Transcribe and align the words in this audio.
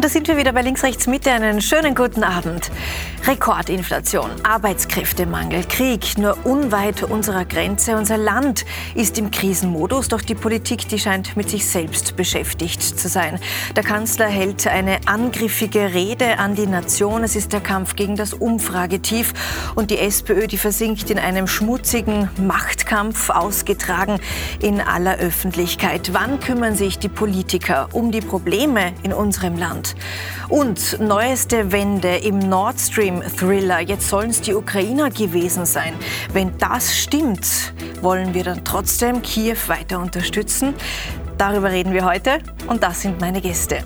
Und 0.00 0.04
da 0.06 0.08
sind 0.08 0.28
wir 0.28 0.38
wieder 0.38 0.54
bei 0.54 0.62
Links, 0.62 0.82
Rechts, 0.82 1.06
Mitte. 1.06 1.30
Einen 1.30 1.60
schönen 1.60 1.94
guten 1.94 2.24
Abend. 2.24 2.70
Rekordinflation, 3.26 4.30
Arbeitskräftemangel, 4.44 5.62
Krieg, 5.64 6.16
nur 6.16 6.38
unweit 6.46 7.02
unserer 7.02 7.44
Grenze. 7.44 7.98
Unser 7.98 8.16
Land 8.16 8.64
ist 8.94 9.18
im 9.18 9.30
Krisenmodus, 9.30 10.08
doch 10.08 10.22
die 10.22 10.34
Politik, 10.34 10.88
die 10.88 10.98
scheint 10.98 11.36
mit 11.36 11.50
sich 11.50 11.68
selbst 11.68 12.16
beschäftigt 12.16 12.82
zu 12.82 13.10
sein. 13.10 13.38
Der 13.76 13.82
Kanzler 13.82 14.26
hält 14.28 14.66
eine 14.66 15.00
angriffige 15.04 15.92
Rede 15.92 16.38
an 16.38 16.54
die 16.54 16.66
Nation. 16.66 17.22
Es 17.22 17.36
ist 17.36 17.52
der 17.52 17.60
Kampf 17.60 17.94
gegen 17.94 18.16
das 18.16 18.32
Umfragetief. 18.32 19.34
Und 19.74 19.90
die 19.90 19.98
SPÖ, 19.98 20.46
die 20.46 20.56
versinkt 20.56 21.10
in 21.10 21.18
einem 21.18 21.46
schmutzigen 21.46 22.30
Machtkampf, 22.38 23.28
ausgetragen 23.28 24.18
in 24.62 24.80
aller 24.80 25.18
Öffentlichkeit. 25.18 26.14
Wann 26.14 26.40
kümmern 26.40 26.74
sich 26.74 26.98
die 26.98 27.10
Politiker 27.10 27.90
um 27.92 28.10
die 28.12 28.22
Probleme 28.22 28.94
in 29.02 29.12
unserem 29.12 29.58
Land? 29.58 29.89
Und 30.48 30.98
neueste 31.00 31.72
Wende 31.72 32.16
im 32.16 32.38
Nord 32.38 32.80
Stream 32.80 33.22
Thriller. 33.22 33.80
Jetzt 33.80 34.08
sollen 34.08 34.30
es 34.30 34.40
die 34.40 34.54
Ukrainer 34.54 35.10
gewesen 35.10 35.66
sein. 35.66 35.94
Wenn 36.32 36.56
das 36.58 36.96
stimmt, 36.96 37.72
wollen 38.02 38.34
wir 38.34 38.44
dann 38.44 38.64
trotzdem 38.64 39.22
Kiew 39.22 39.56
weiter 39.68 40.00
unterstützen? 40.00 40.74
Darüber 41.38 41.70
reden 41.70 41.92
wir 41.92 42.04
heute 42.04 42.38
und 42.66 42.82
das 42.82 43.00
sind 43.00 43.20
meine 43.20 43.40
Gäste. 43.40 43.84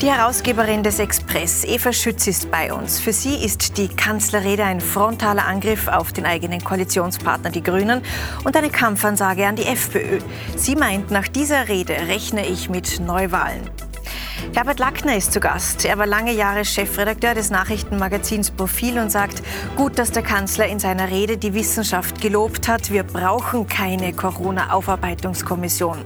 Die 0.00 0.10
Herausgeberin 0.10 0.82
des 0.82 0.98
Express, 0.98 1.62
Eva 1.62 1.92
Schütz, 1.92 2.26
ist 2.26 2.50
bei 2.50 2.72
uns. 2.72 2.98
Für 2.98 3.12
sie 3.12 3.44
ist 3.44 3.76
die 3.76 3.88
Kanzlerrede 3.88 4.64
ein 4.64 4.80
frontaler 4.80 5.46
Angriff 5.46 5.88
auf 5.88 6.14
den 6.14 6.24
eigenen 6.24 6.64
Koalitionspartner, 6.64 7.50
die 7.50 7.62
Grünen, 7.62 8.00
und 8.42 8.56
eine 8.56 8.70
Kampfansage 8.70 9.46
an 9.46 9.56
die 9.56 9.66
FPÖ. 9.66 10.20
Sie 10.56 10.74
meint, 10.74 11.10
nach 11.10 11.28
dieser 11.28 11.68
Rede 11.68 11.92
rechne 12.08 12.46
ich 12.46 12.70
mit 12.70 12.98
Neuwahlen. 13.00 13.60
Herbert 14.54 14.78
Lackner 14.78 15.16
ist 15.16 15.32
zu 15.32 15.40
Gast. 15.40 15.84
Er 15.84 15.98
war 15.98 16.06
lange 16.06 16.32
Jahre 16.32 16.64
Chefredakteur 16.64 17.34
des 17.34 17.50
Nachrichtenmagazins 17.50 18.50
Profil 18.50 18.98
und 18.98 19.10
sagt, 19.10 19.42
gut, 19.76 19.98
dass 19.98 20.10
der 20.10 20.22
Kanzler 20.22 20.66
in 20.66 20.78
seiner 20.78 21.08
Rede 21.10 21.36
die 21.36 21.54
Wissenschaft 21.54 22.20
gelobt 22.20 22.68
hat. 22.68 22.90
Wir 22.90 23.04
brauchen 23.04 23.66
keine 23.66 24.12
Corona-Aufarbeitungskommission. 24.12 25.98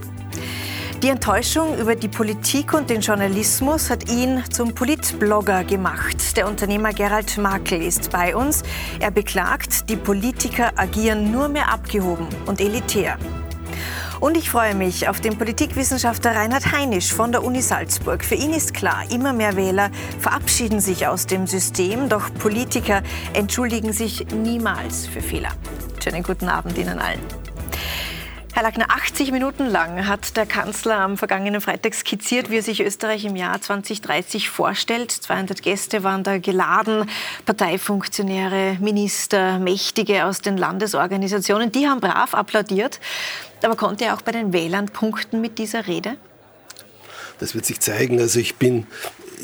Die 1.02 1.10
Enttäuschung 1.10 1.76
über 1.78 1.96
die 1.96 2.08
Politik 2.08 2.72
und 2.72 2.88
den 2.88 3.02
Journalismus 3.02 3.90
hat 3.90 4.10
ihn 4.10 4.42
zum 4.50 4.74
Politblogger 4.74 5.64
gemacht. 5.64 6.36
Der 6.36 6.48
Unternehmer 6.48 6.94
Gerald 6.94 7.36
Makel 7.36 7.82
ist 7.82 8.10
bei 8.10 8.34
uns. 8.34 8.62
Er 9.00 9.10
beklagt, 9.10 9.90
die 9.90 9.96
Politiker 9.96 10.72
agieren 10.76 11.30
nur 11.30 11.48
mehr 11.48 11.70
abgehoben 11.70 12.26
und 12.46 12.60
elitär. 12.60 13.18
Und 14.24 14.38
ich 14.38 14.48
freue 14.48 14.74
mich 14.74 15.06
auf 15.06 15.20
den 15.20 15.36
Politikwissenschaftler 15.36 16.34
Reinhard 16.34 16.72
Heinisch 16.72 17.12
von 17.12 17.30
der 17.30 17.44
Uni 17.44 17.60
Salzburg. 17.60 18.24
Für 18.24 18.36
ihn 18.36 18.54
ist 18.54 18.72
klar, 18.72 19.04
immer 19.10 19.34
mehr 19.34 19.54
Wähler 19.54 19.90
verabschieden 20.18 20.80
sich 20.80 21.06
aus 21.06 21.26
dem 21.26 21.46
System, 21.46 22.08
doch 22.08 22.32
Politiker 22.32 23.02
entschuldigen 23.34 23.92
sich 23.92 24.24
niemals 24.28 25.06
für 25.06 25.20
Fehler. 25.20 25.50
Schönen 26.02 26.22
guten 26.22 26.48
Abend 26.48 26.78
Ihnen 26.78 27.00
allen. 27.00 27.20
Herr 28.54 28.62
Lackner, 28.62 28.86
80 28.88 29.32
Minuten 29.32 29.66
lang 29.66 30.06
hat 30.06 30.36
der 30.36 30.46
Kanzler 30.46 30.98
am 30.98 31.16
vergangenen 31.16 31.60
Freitag 31.60 31.92
skizziert, 31.92 32.50
wie 32.50 32.58
er 32.58 32.62
sich 32.62 32.80
Österreich 32.82 33.24
im 33.24 33.34
Jahr 33.34 33.60
2030 33.60 34.48
vorstellt. 34.48 35.10
200 35.10 35.60
Gäste 35.60 36.04
waren 36.04 36.22
da 36.22 36.38
geladen, 36.38 37.10
Parteifunktionäre, 37.46 38.76
Minister, 38.80 39.58
Mächtige 39.58 40.24
aus 40.24 40.40
den 40.40 40.56
Landesorganisationen. 40.56 41.72
Die 41.72 41.88
haben 41.88 42.00
brav 42.00 42.32
applaudiert. 42.32 43.00
Aber 43.64 43.74
konnte 43.74 44.04
er 44.04 44.14
auch 44.14 44.22
bei 44.22 44.30
den 44.30 44.52
Wählern 44.52 44.86
punkten 44.86 45.40
mit 45.40 45.58
dieser 45.58 45.88
Rede? 45.88 46.16
Das 47.40 47.56
wird 47.56 47.66
sich 47.66 47.80
zeigen. 47.80 48.20
Also 48.20 48.38
ich 48.38 48.54
bin 48.54 48.86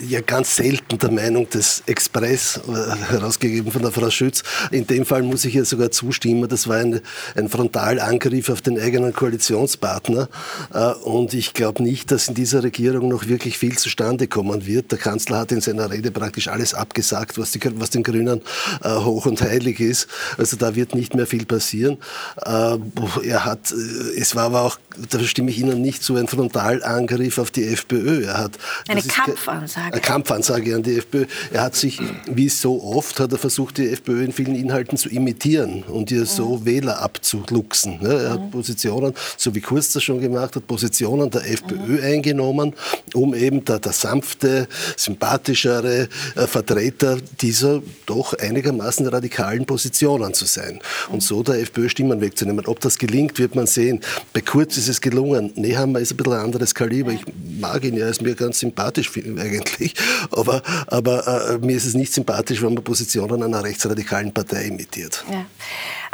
ja 0.07 0.21
ganz 0.21 0.57
selten 0.57 0.99
der 0.99 1.11
Meinung 1.11 1.49
des 1.49 1.83
Express, 1.87 2.61
äh, 2.69 2.97
herausgegeben 3.13 3.73
von 3.73 3.83
der 3.83 3.91
Frau 3.91 4.11
Schütz. 4.11 4.43
In 4.71 4.87
dem 4.87 5.05
Fall 5.05 5.23
muss 5.23 5.45
ich 5.45 5.55
ihr 5.55 5.65
sogar 5.65 5.91
zustimmen. 5.91 6.49
Das 6.49 6.69
war 6.69 6.77
ein, 6.77 7.01
ein 7.37 7.49
Frontalangriff 7.49 8.49
auf 8.49 8.61
den 8.61 8.81
eigenen 8.81 9.13
Koalitionspartner. 9.13 10.29
Äh, 10.73 10.93
und 11.05 11.35
ich 11.35 11.55
glaube 11.55 11.83
nicht, 11.83 12.11
dass 12.11 12.29
in 12.29 12.35
dieser 12.35 12.63
Regierung 12.63 13.09
noch 13.09 13.27
wirklich 13.27 13.59
viel 13.59 13.77
zustande 13.77 14.29
kommen 14.29 14.67
wird. 14.67 14.93
Der 14.93 14.99
Kanzler 14.99 15.39
hat 15.39 15.53
in 15.53 15.61
seiner 15.61 15.91
Rede 15.91 16.11
praktisch 16.11 16.49
alles 16.49 16.75
abgesagt, 16.75 17.39
was, 17.39 17.51
die, 17.53 17.61
was 17.81 17.91
den 17.91 18.03
Grünen 18.03 18.43
äh, 18.83 18.91
hoch 18.91 19.27
und 19.27 19.43
heilig 19.43 19.81
ist. 19.81 20.09
Also 20.39 20.57
da 20.57 20.75
wird 20.75 20.95
nicht 20.95 21.15
mehr 21.15 21.27
viel 21.27 21.47
passieren. 21.47 21.99
Er 22.37 23.45
hat, 23.45 23.73
es 24.17 24.35
war 24.35 24.45
aber 24.45 24.63
auch, 24.63 24.79
da 25.11 25.21
stimme 25.21 25.51
ich 25.51 25.59
Ihnen 25.59 25.81
nicht 25.81 26.03
zu, 26.03 26.17
ein 26.17 26.29
Frontalangriff 26.29 27.39
auf 27.39 27.51
die 27.51 27.65
FPÖ. 27.65 28.25
Er 28.25 28.39
hat, 28.39 28.53
eine 28.89 29.03
Kampfansage. 29.03 29.80
Kampfansage. 30.01 30.01
Kampfansage 30.01 30.75
an 30.75 30.83
die 30.83 30.99
FPÖ. 30.99 31.27
Er 31.53 31.63
hat 31.63 31.77
sich, 31.77 32.01
wie 32.27 32.49
so 32.49 32.83
oft, 32.83 33.21
hat 33.21 33.33
er 33.33 33.39
versucht, 33.39 33.79
die 33.79 33.89
FPÖ 33.89 34.25
in 34.25 34.33
vielen 34.33 34.55
Inhalten 34.55 34.97
zu 34.97 35.09
imitieren 35.09 35.83
und 35.85 36.11
ihr 36.11 36.27
so 36.27 36.59
mhm. 36.59 36.65
Wähler 36.67 37.01
abzuluxen. 37.01 38.01
Er 38.03 38.31
hat. 38.31 38.51
Positionen, 38.51 39.15
so 39.37 39.55
wie 39.55 39.61
Kurz 39.61 39.93
das 39.93 40.03
schon 40.03 40.21
gemacht 40.21 40.57
hat, 40.57 40.67
Positionen 40.67 41.31
der 41.31 41.49
FPÖ 41.51 41.99
mhm. 41.99 42.03
eingenommen, 42.03 42.75
um 43.15 43.35
eben 43.35 43.65
der, 43.65 43.79
der 43.79 43.93
sanfte, 43.93 44.69
sympathischere 44.97 46.09
äh, 46.37 46.47
Vertreter 46.47 47.19
dieser 47.41 47.83
doch 48.07 48.35
einigermaßen 48.35 49.07
radikalen 49.07 49.67
Positionen 49.67 50.35
zu 50.35 50.47
sein. 50.47 50.81
Und 51.11 51.23
so 51.23 51.43
der 51.43 51.61
FPÖ 51.61 51.89
Stimmen 51.89 52.21
wegzunehmen. 52.21 52.67
Ob 52.67 52.81
das 52.81 52.99
gelingt, 52.99 53.39
wird 53.39 53.55
man 53.55 53.67
sehen. 53.67 54.01
Bei 54.33 54.41
Kurz 54.41 54.77
ist 54.77 54.89
es 54.89 55.01
gelungen. 55.01 55.53
Nehammer 55.55 56.01
ist 56.01 56.13
ein 56.13 56.17
bisschen 56.17 56.33
ein 56.33 56.41
anderes 56.41 56.75
Kaliber. 56.75 57.13
Ich 57.13 57.23
mag 57.61 57.85
ihn 57.85 57.95
ja, 57.95 58.05
er 58.05 58.11
ist 58.11 58.23
mir 58.23 58.35
ganz 58.35 58.61
sympathisch 58.61 59.11
eigentlich 59.17 59.70
eigentlich. 59.71 59.95
Aber, 60.31 60.63
aber 60.87 61.27
äh, 61.27 61.59
mir 61.59 61.77
ist 61.77 61.87
es 61.87 61.95
nicht 61.95 62.13
sympathisch, 62.13 62.63
wenn 62.63 62.75
man 62.75 62.85
Positionen 62.85 63.43
einer 63.43 63.63
rechtsradikalen 63.63 64.33
Partei 64.33 64.65
imitiert. 64.65 65.25
Ja. 65.31 65.45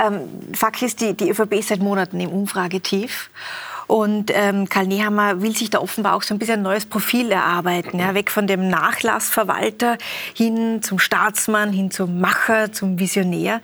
Ähm, 0.06 0.28
Fakt 0.52 0.82
ist, 0.82 1.00
die, 1.00 1.14
die 1.14 1.30
ÖVP 1.30 1.54
ist 1.54 1.68
seit 1.68 1.80
Monaten 1.80 2.20
im 2.20 2.30
Umfragetief. 2.30 3.30
Und 3.86 4.32
ähm, 4.34 4.68
Karl 4.68 4.88
Nehammer 4.88 5.42
will 5.42 5.56
sich 5.56 5.70
da 5.70 5.78
offenbar 5.78 6.16
auch 6.16 6.22
so 6.22 6.34
ein 6.34 6.38
bisschen 6.38 6.56
ein 6.56 6.62
neues 6.62 6.86
Profil 6.86 7.30
erarbeiten. 7.30 8.00
Ja? 8.00 8.14
Weg 8.14 8.32
von 8.32 8.48
dem 8.48 8.68
Nachlassverwalter 8.68 9.96
hin 10.34 10.82
zum 10.82 10.98
Staatsmann, 10.98 11.72
hin 11.72 11.92
zum 11.92 12.20
Macher, 12.20 12.72
zum 12.72 12.98
Visionär. 12.98 13.60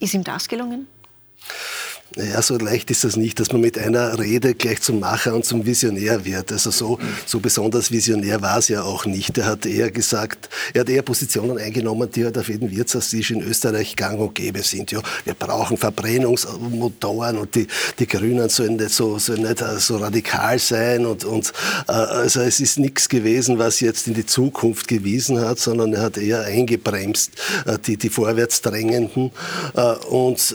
Ist 0.00 0.14
ihm 0.14 0.24
das 0.24 0.48
gelungen? 0.48 0.88
Naja, 2.16 2.42
so 2.42 2.58
leicht 2.58 2.90
ist 2.90 3.04
das 3.04 3.16
nicht, 3.16 3.38
dass 3.38 3.52
man 3.52 3.60
mit 3.60 3.78
einer 3.78 4.18
Rede 4.18 4.54
gleich 4.54 4.82
zum 4.82 4.98
Macher 4.98 5.32
und 5.32 5.44
zum 5.44 5.64
Visionär 5.64 6.24
wird. 6.24 6.50
Also 6.50 6.72
so, 6.72 6.98
so 7.24 7.38
besonders 7.38 7.92
visionär 7.92 8.42
war 8.42 8.58
es 8.58 8.66
ja 8.66 8.82
auch 8.82 9.06
nicht. 9.06 9.38
Er 9.38 9.46
hat 9.46 9.64
eher 9.64 9.92
gesagt, 9.92 10.48
er 10.74 10.80
hat 10.80 10.88
eher 10.88 11.02
Positionen 11.02 11.56
eingenommen, 11.56 12.10
die 12.10 12.24
halt 12.24 12.36
auf 12.36 12.48
jeden 12.48 12.72
Wirtschaftstisch 12.72 13.30
in 13.30 13.42
Österreich 13.42 13.94
gang 13.94 14.18
und 14.18 14.34
gäbe 14.34 14.60
sind. 14.64 14.90
Ja, 14.90 15.00
wir 15.24 15.34
brauchen 15.34 15.76
Verbrennungsmotoren 15.76 17.38
und 17.38 17.54
die, 17.54 17.68
die 18.00 18.08
Grünen 18.08 18.48
sollen 18.48 18.74
nicht 18.74 18.90
so, 18.90 19.20
sollen 19.20 19.42
nicht 19.42 19.60
äh, 19.60 19.78
so 19.78 19.98
radikal 19.98 20.58
sein 20.58 21.06
und, 21.06 21.22
und 21.22 21.52
äh, 21.86 21.92
also 21.92 22.40
es 22.40 22.58
ist 22.58 22.80
nichts 22.80 23.08
gewesen, 23.08 23.60
was 23.60 23.78
jetzt 23.78 24.08
in 24.08 24.14
die 24.14 24.26
Zukunft 24.26 24.88
gewiesen 24.88 25.40
hat, 25.40 25.60
sondern 25.60 25.92
er 25.92 26.02
hat 26.02 26.18
eher 26.18 26.42
eingebremst, 26.42 27.30
äh, 27.66 27.78
die, 27.78 27.96
die 27.96 28.08
Vorwärtsdrängenden 28.08 29.30
und 30.08 30.54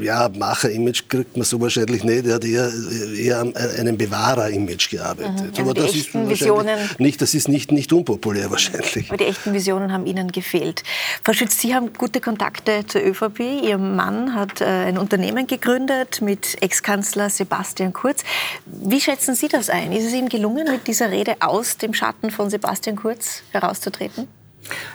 ja, 0.00 0.28
Macher 0.28 0.69
Image 0.70 1.02
kriegt 1.08 1.36
man 1.36 1.44
so 1.44 1.60
wahrscheinlich 1.60 2.04
nicht. 2.04 2.26
Er 2.26 2.34
hat 2.34 2.44
eher, 2.44 2.70
eher 3.16 3.40
an 3.40 3.54
einem 3.56 3.96
Bewahrer-Image 3.96 4.90
gearbeitet. 4.90 5.58
Mhm. 5.58 5.64
Aber 5.64 5.74
das 5.74 5.94
ist 5.94 6.14
Visionen 6.14 6.78
nicht, 6.98 7.20
das 7.20 7.34
ist 7.34 7.48
nicht, 7.48 7.72
nicht 7.72 7.92
unpopulär 7.92 8.50
wahrscheinlich. 8.50 9.08
Aber 9.08 9.16
die 9.16 9.24
echten 9.24 9.52
Visionen 9.52 9.92
haben 9.92 10.06
Ihnen 10.06 10.32
gefehlt. 10.32 10.82
Frau 11.22 11.32
Schütz, 11.32 11.60
Sie 11.60 11.74
haben 11.74 11.92
gute 11.92 12.20
Kontakte 12.20 12.84
zur 12.86 13.02
ÖVP. 13.02 13.40
Ihr 13.64 13.78
Mann 13.78 14.34
hat 14.34 14.60
äh, 14.60 14.64
ein 14.64 14.98
Unternehmen 14.98 15.46
gegründet 15.46 16.22
mit 16.22 16.62
Ex-Kanzler 16.62 17.30
Sebastian 17.30 17.92
Kurz. 17.92 18.22
Wie 18.66 19.00
schätzen 19.00 19.34
Sie 19.34 19.48
das 19.48 19.70
ein? 19.70 19.92
Ist 19.92 20.06
es 20.06 20.12
ihm 20.12 20.28
gelungen, 20.28 20.70
mit 20.70 20.86
dieser 20.86 21.10
Rede 21.10 21.36
aus 21.40 21.76
dem 21.76 21.94
Schatten 21.94 22.30
von 22.30 22.50
Sebastian 22.50 22.96
Kurz 22.96 23.42
herauszutreten? 23.52 24.39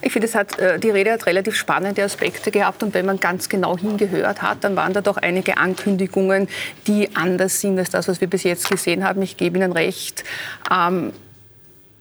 Ich 0.01 0.13
finde, 0.13 0.27
es 0.27 0.35
hat, 0.35 0.57
äh, 0.59 0.79
die 0.79 0.89
Rede 0.89 1.11
hat 1.11 1.25
relativ 1.25 1.55
spannende 1.55 2.03
Aspekte 2.03 2.51
gehabt 2.51 2.83
und 2.83 2.93
wenn 2.93 3.05
man 3.05 3.19
ganz 3.19 3.49
genau 3.49 3.77
hingehört 3.77 4.41
hat, 4.41 4.63
dann 4.63 4.75
waren 4.75 4.93
da 4.93 5.01
doch 5.01 5.17
einige 5.17 5.57
Ankündigungen, 5.57 6.47
die 6.87 7.15
anders 7.15 7.61
sind 7.61 7.79
als 7.79 7.89
das, 7.89 8.07
was 8.07 8.21
wir 8.21 8.29
bis 8.29 8.43
jetzt 8.43 8.69
gesehen 8.69 9.03
haben. 9.03 9.21
Ich 9.21 9.37
gebe 9.37 9.57
Ihnen 9.57 9.71
recht. 9.71 10.23
Ähm, 10.71 11.11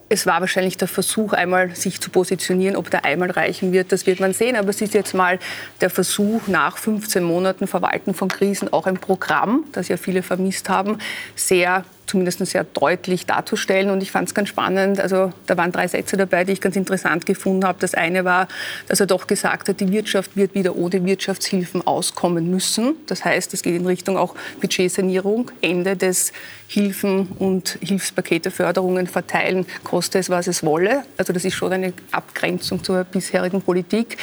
es 0.09 0.27
war 0.27 0.41
wahrscheinlich 0.41 0.77
der 0.77 0.89
Versuch, 0.89 1.33
einmal 1.33 1.75
sich 1.75 2.01
zu 2.01 2.11
positionieren. 2.11 2.77
Ob 2.77 2.91
der 2.91 3.05
einmal 3.05 3.31
reichen 3.31 3.73
wird, 3.73 3.91
das 3.91 4.07
wird 4.07 4.21
man 4.21 4.33
sehen. 4.33 4.57
Aber 4.57 4.69
es 4.69 4.81
ist 4.81 4.95
jetzt 4.95 5.15
mal 5.15 5.39
der 5.81 5.91
Versuch, 5.91 6.47
nach 6.47 6.77
15 6.79 7.23
Monaten 7.23 7.67
Verwalten 7.67 8.15
von 8.15 8.29
Krisen 8.29 8.73
auch 8.73 8.87
ein 8.87 8.99
Programm, 8.99 9.65
das 9.73 9.89
ja 9.89 9.97
viele 9.97 10.23
vermisst 10.23 10.69
haben, 10.69 10.99
sehr 11.35 11.85
zumindest 12.07 12.45
sehr 12.47 12.65
deutlich 12.65 13.27
darzustellen. 13.27 13.91
Und 13.91 14.03
ich 14.03 14.11
fand 14.11 14.29
es 14.29 14.35
ganz 14.35 14.49
spannend. 14.49 15.01
Also 15.01 15.33
da 15.47 15.57
waren 15.57 15.73
drei 15.73 15.89
Sätze 15.89 16.17
dabei, 16.17 16.45
die 16.45 16.53
ich 16.53 16.61
ganz 16.61 16.77
interessant 16.77 17.27
gefunden 17.27 17.65
habe. 17.65 17.79
Das 17.81 17.95
eine 17.95 18.25
war, 18.25 18.49
dass 18.89 19.01
er 19.01 19.07
doch 19.07 19.27
gesagt 19.27 19.69
hat, 19.69 19.81
die 19.81 19.91
Wirtschaft 19.91 20.37
wird 20.37 20.55
wieder 20.55 20.77
ohne 20.77 21.05
Wirtschaftshilfen 21.05 21.87
auskommen 21.87 22.51
müssen. 22.51 22.97
Das 23.07 23.25
heißt, 23.25 23.55
es 23.55 23.63
geht 23.63 23.77
in 23.77 23.87
Richtung 23.87 24.17
auch 24.17 24.35
Budgetsanierung, 24.61 25.51
Ende 25.61 25.97
des 25.97 26.33
Hilfen 26.75 27.29
und 27.39 27.79
Hilfspakete, 27.81 28.51
Förderungen 28.51 29.07
verteilen, 29.07 29.65
koste 29.85 30.19
es, 30.19 30.29
was 30.29 30.49
es 30.49 30.65
wolle. 30.65 31.05
Also 31.17 31.33
das 31.33 31.45
ist 31.45 31.55
schon 31.55 31.73
eine 31.73 31.93
Abgrenzung 32.11 32.83
zur 32.83 33.05
bisherigen 33.05 33.63
Politik. 33.63 34.17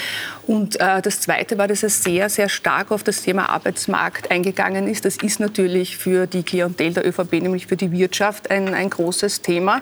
Und 0.48 0.78
äh, 0.82 1.02
das 1.02 1.22
Zweite 1.22 1.58
war, 1.58 1.70
dass 1.70 1.82
er 1.82 1.90
sehr, 1.90 2.30
sehr 2.30 2.50
stark 2.50 2.92
auf 2.92 3.04
das 3.04 3.22
Thema 3.22 3.48
Arbeitsmarkt 3.48 4.32
eingegangen 4.32 4.90
ist. 4.90 5.06
Das 5.06 5.16
ist 5.16 5.40
natürlich 5.40 5.96
für 5.96 6.28
die 6.28 6.44
Klientel 6.44 6.94
der 6.94 7.08
ÖVP, 7.08 7.32
nämlich 7.42 7.68
für 7.68 7.78
die 7.78 7.94
Wirtschaft, 7.94 8.52
ein, 8.52 8.74
ein 8.74 8.90
großes 8.90 9.42
Thema. 9.42 9.82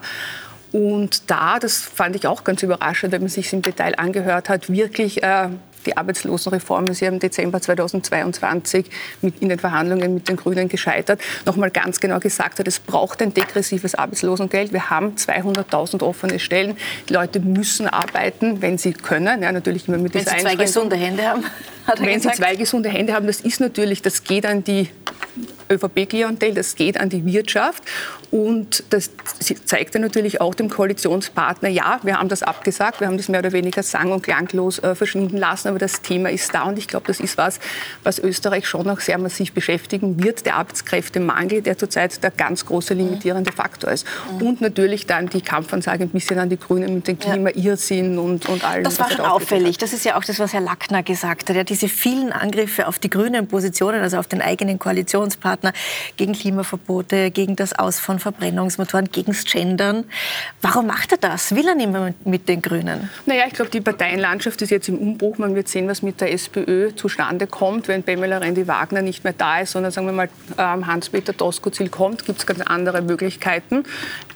Und 0.72 1.32
da, 1.32 1.58
das 1.58 1.80
fand 1.80 2.16
ich 2.16 2.28
auch 2.28 2.44
ganz 2.44 2.62
überraschend, 2.62 3.12
wenn 3.12 3.22
man 3.22 3.30
sich 3.30 3.52
im 3.52 3.64
Detail 3.64 3.96
angehört 3.98 4.50
hat, 4.50 4.70
wirklich 4.70 5.24
äh, 5.24 5.50
die 5.90 5.98
Arbeitslosenreform 5.98 6.88
ist 6.88 7.00
ja 7.00 7.08
im 7.08 7.20
Dezember 7.20 7.60
2022 7.60 8.86
mit, 9.22 9.42
in 9.42 9.50
den 9.50 9.58
Verhandlungen 9.58 10.14
mit 10.14 10.30
den 10.30 10.36
Grünen 10.36 10.70
gescheitert, 10.70 11.20
nochmal 11.46 11.72
ganz 11.72 12.00
genau 12.00 12.20
gesagt 12.20 12.60
hat, 12.60 12.68
es 12.68 12.80
braucht 12.80 13.22
ein 13.22 13.34
degressives 13.34 13.96
Arbeitslosengeld. 13.96 14.72
Wir 14.72 14.92
haben 14.92 15.16
200.000 15.16 16.04
offene 16.04 16.40
Stellen. 16.40 16.78
Die 17.08 17.14
Leute 17.14 17.40
müssen 17.40 17.88
arbeiten, 17.88 18.62
wenn 18.62 18.78
sie 18.78 18.94
können. 18.94 19.42
Ja, 19.42 19.52
natürlich 19.52 19.88
immer 19.88 19.98
mit 19.98 20.14
wenn 20.14 20.26
sie 20.26 20.38
zwei 20.38 20.56
gesunde 20.56 20.96
Hände 20.96 21.26
haben. 21.26 21.44
Wenn 21.98 22.14
gesagt. 22.14 22.36
sie 22.36 22.44
zwei 22.44 22.56
gesunde 22.56 22.90
Hände 22.90 23.14
haben, 23.14 23.26
das 23.26 23.42
ist 23.42 23.60
natürlich, 23.60 24.04
das 24.04 24.24
geht 24.24 24.46
an 24.46 24.64
die 24.64 24.90
ÖVP-Klientel, 25.70 26.54
das 26.54 26.76
geht 26.76 27.00
an 27.00 27.10
die 27.10 27.26
Wirtschaft. 27.26 27.84
Und 28.32 28.84
das 28.92 29.10
zeigt 29.66 29.96
ja 29.96 30.02
natürlich 30.02 30.40
auch 30.40 30.54
dem 30.54 30.70
Koalitionspartner, 30.70 31.70
ja, 31.70 32.00
wir 32.04 32.20
haben 32.20 32.30
das 32.30 32.44
abgesagt, 32.44 33.00
wir 33.00 33.08
haben 33.08 33.18
das 33.18 33.28
mehr 33.28 33.40
oder 33.40 33.52
weniger 33.54 33.82
sang- 33.82 34.12
und 34.12 34.22
klanglos 34.22 34.78
äh, 34.80 34.94
verschwinden 34.94 35.38
lassen, 35.38 35.70
aber 35.70 35.80
das 35.80 36.04
Thema 36.04 36.30
ist 36.30 36.54
da 36.54 36.64
und 36.64 36.78
ich 36.78 36.88
glaube, 36.88 37.08
das 37.08 37.20
ist 37.20 37.38
was, 37.38 37.60
was 38.04 38.20
Österreich 38.20 38.68
schon 38.68 38.86
noch 38.86 39.00
sehr 39.00 39.18
massiv 39.18 39.54
beschäftigen 39.54 40.24
wird, 40.24 40.46
der 40.46 40.58
Arbeitskräftemangel, 40.58 41.64
der 41.64 41.78
zurzeit 41.78 42.22
der 42.22 42.30
ganz 42.30 42.66
große 42.66 42.94
limitierende 42.94 43.52
Faktor 43.52 43.92
ist. 43.92 44.06
Mhm. 44.40 44.48
Und 44.48 44.62
natürlich 44.62 45.08
dann 45.08 45.28
die 45.28 45.42
Kampfansage 45.42 46.04
ein 46.04 46.10
bisschen 46.10 46.38
an 46.38 46.50
die 46.50 46.60
Grünen 46.60 46.96
mit 46.96 47.08
dem 47.08 47.18
Klima-Irrsinn 47.18 48.20
und, 48.20 48.48
und 48.48 48.64
allem. 48.64 48.84
Das 48.84 49.00
war 49.00 49.10
schon 49.10 49.26
auffällig. 49.26 49.78
Das 49.80 49.92
ist 49.92 50.06
ja 50.06 50.18
auch 50.18 50.24
das, 50.24 50.40
was 50.40 50.54
Herr 50.54 50.62
Lackner 50.62 51.02
gesagt 51.02 51.50
hat. 51.50 51.56
Ja, 51.56 51.64
diese 51.64 51.88
vielen 51.88 52.32
Angriffe 52.32 52.88
auf 52.88 53.00
die 53.00 53.10
grünen 53.10 53.48
Positionen, 53.48 54.02
also 54.02 54.18
auf 54.18 54.28
den 54.28 54.42
eigenen 54.42 54.78
Koalitionspartner, 54.78 55.59
gegen 56.18 56.34
Klimaverbote, 56.34 57.32
gegen 57.32 57.56
das 57.56 57.78
Aus 57.78 58.00
von 58.00 58.20
Verbrennungsmotoren, 58.20 59.10
gegen 59.12 59.32
das 59.32 59.46
Gendern. 59.46 60.06
Warum 60.62 60.88
macht 60.88 61.12
er 61.12 61.18
das? 61.18 61.56
Will 61.56 61.68
er 61.68 61.76
nicht 61.76 61.92
mehr 61.92 62.14
mit 62.26 62.48
den 62.50 62.62
Grünen? 62.62 63.10
Naja, 63.26 63.44
ich 63.48 63.54
glaube, 63.54 63.72
die 63.72 63.82
Parteienlandschaft 63.82 64.62
ist 64.62 64.70
jetzt 64.70 64.90
im 64.90 64.98
Umbruch. 64.98 65.38
Man 65.38 65.56
wird 65.56 65.68
sehen, 65.68 65.88
was 65.88 66.02
mit 66.02 66.22
der 66.22 66.34
SPÖ 66.34 66.94
zustande 66.96 67.48
kommt, 67.48 67.88
wenn 67.88 68.04
Pamela 68.04 68.38
Rendi-Wagner 68.38 69.02
nicht 69.02 69.24
mehr 69.24 69.34
da 69.34 69.60
ist, 69.60 69.72
sondern 69.72 69.92
sagen 69.92 70.08
wir 70.08 70.14
mal 70.14 70.30
ähm, 70.58 70.88
Hans-Peter 70.88 71.34
Doskozil 71.34 71.90
kommt, 71.90 72.26
gibt 72.26 72.40
es 72.40 72.46
ganz 72.46 72.62
andere 72.62 73.02
Möglichkeiten. 73.02 73.84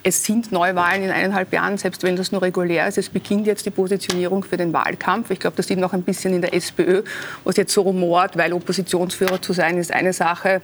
Es 0.03 0.23
sind 0.23 0.51
Neuwahlen 0.51 1.03
in 1.03 1.11
eineinhalb 1.11 1.53
Jahren, 1.53 1.77
selbst 1.77 2.03
wenn 2.03 2.15
das 2.15 2.31
nur 2.31 2.41
regulär 2.41 2.87
ist. 2.87 2.97
Es 2.97 3.09
beginnt 3.09 3.47
jetzt 3.47 3.65
die 3.65 3.69
Positionierung 3.69 4.43
für 4.43 4.57
den 4.57 4.73
Wahlkampf. 4.73 5.31
Ich 5.31 5.39
glaube, 5.39 5.55
das 5.55 5.67
sieht 5.67 5.79
noch 5.79 5.93
ein 5.93 6.03
bisschen 6.03 6.33
in 6.33 6.41
der 6.41 6.53
SPÖ, 6.53 7.03
was 7.45 7.55
jetzt 7.55 7.73
so 7.73 7.81
rumort, 7.81 8.37
weil 8.37 8.51
Oppositionsführer 8.51 9.41
zu 9.41 9.53
sein 9.53 9.77
ist 9.77 9.93
eine 9.93 10.11
Sache, 10.11 10.61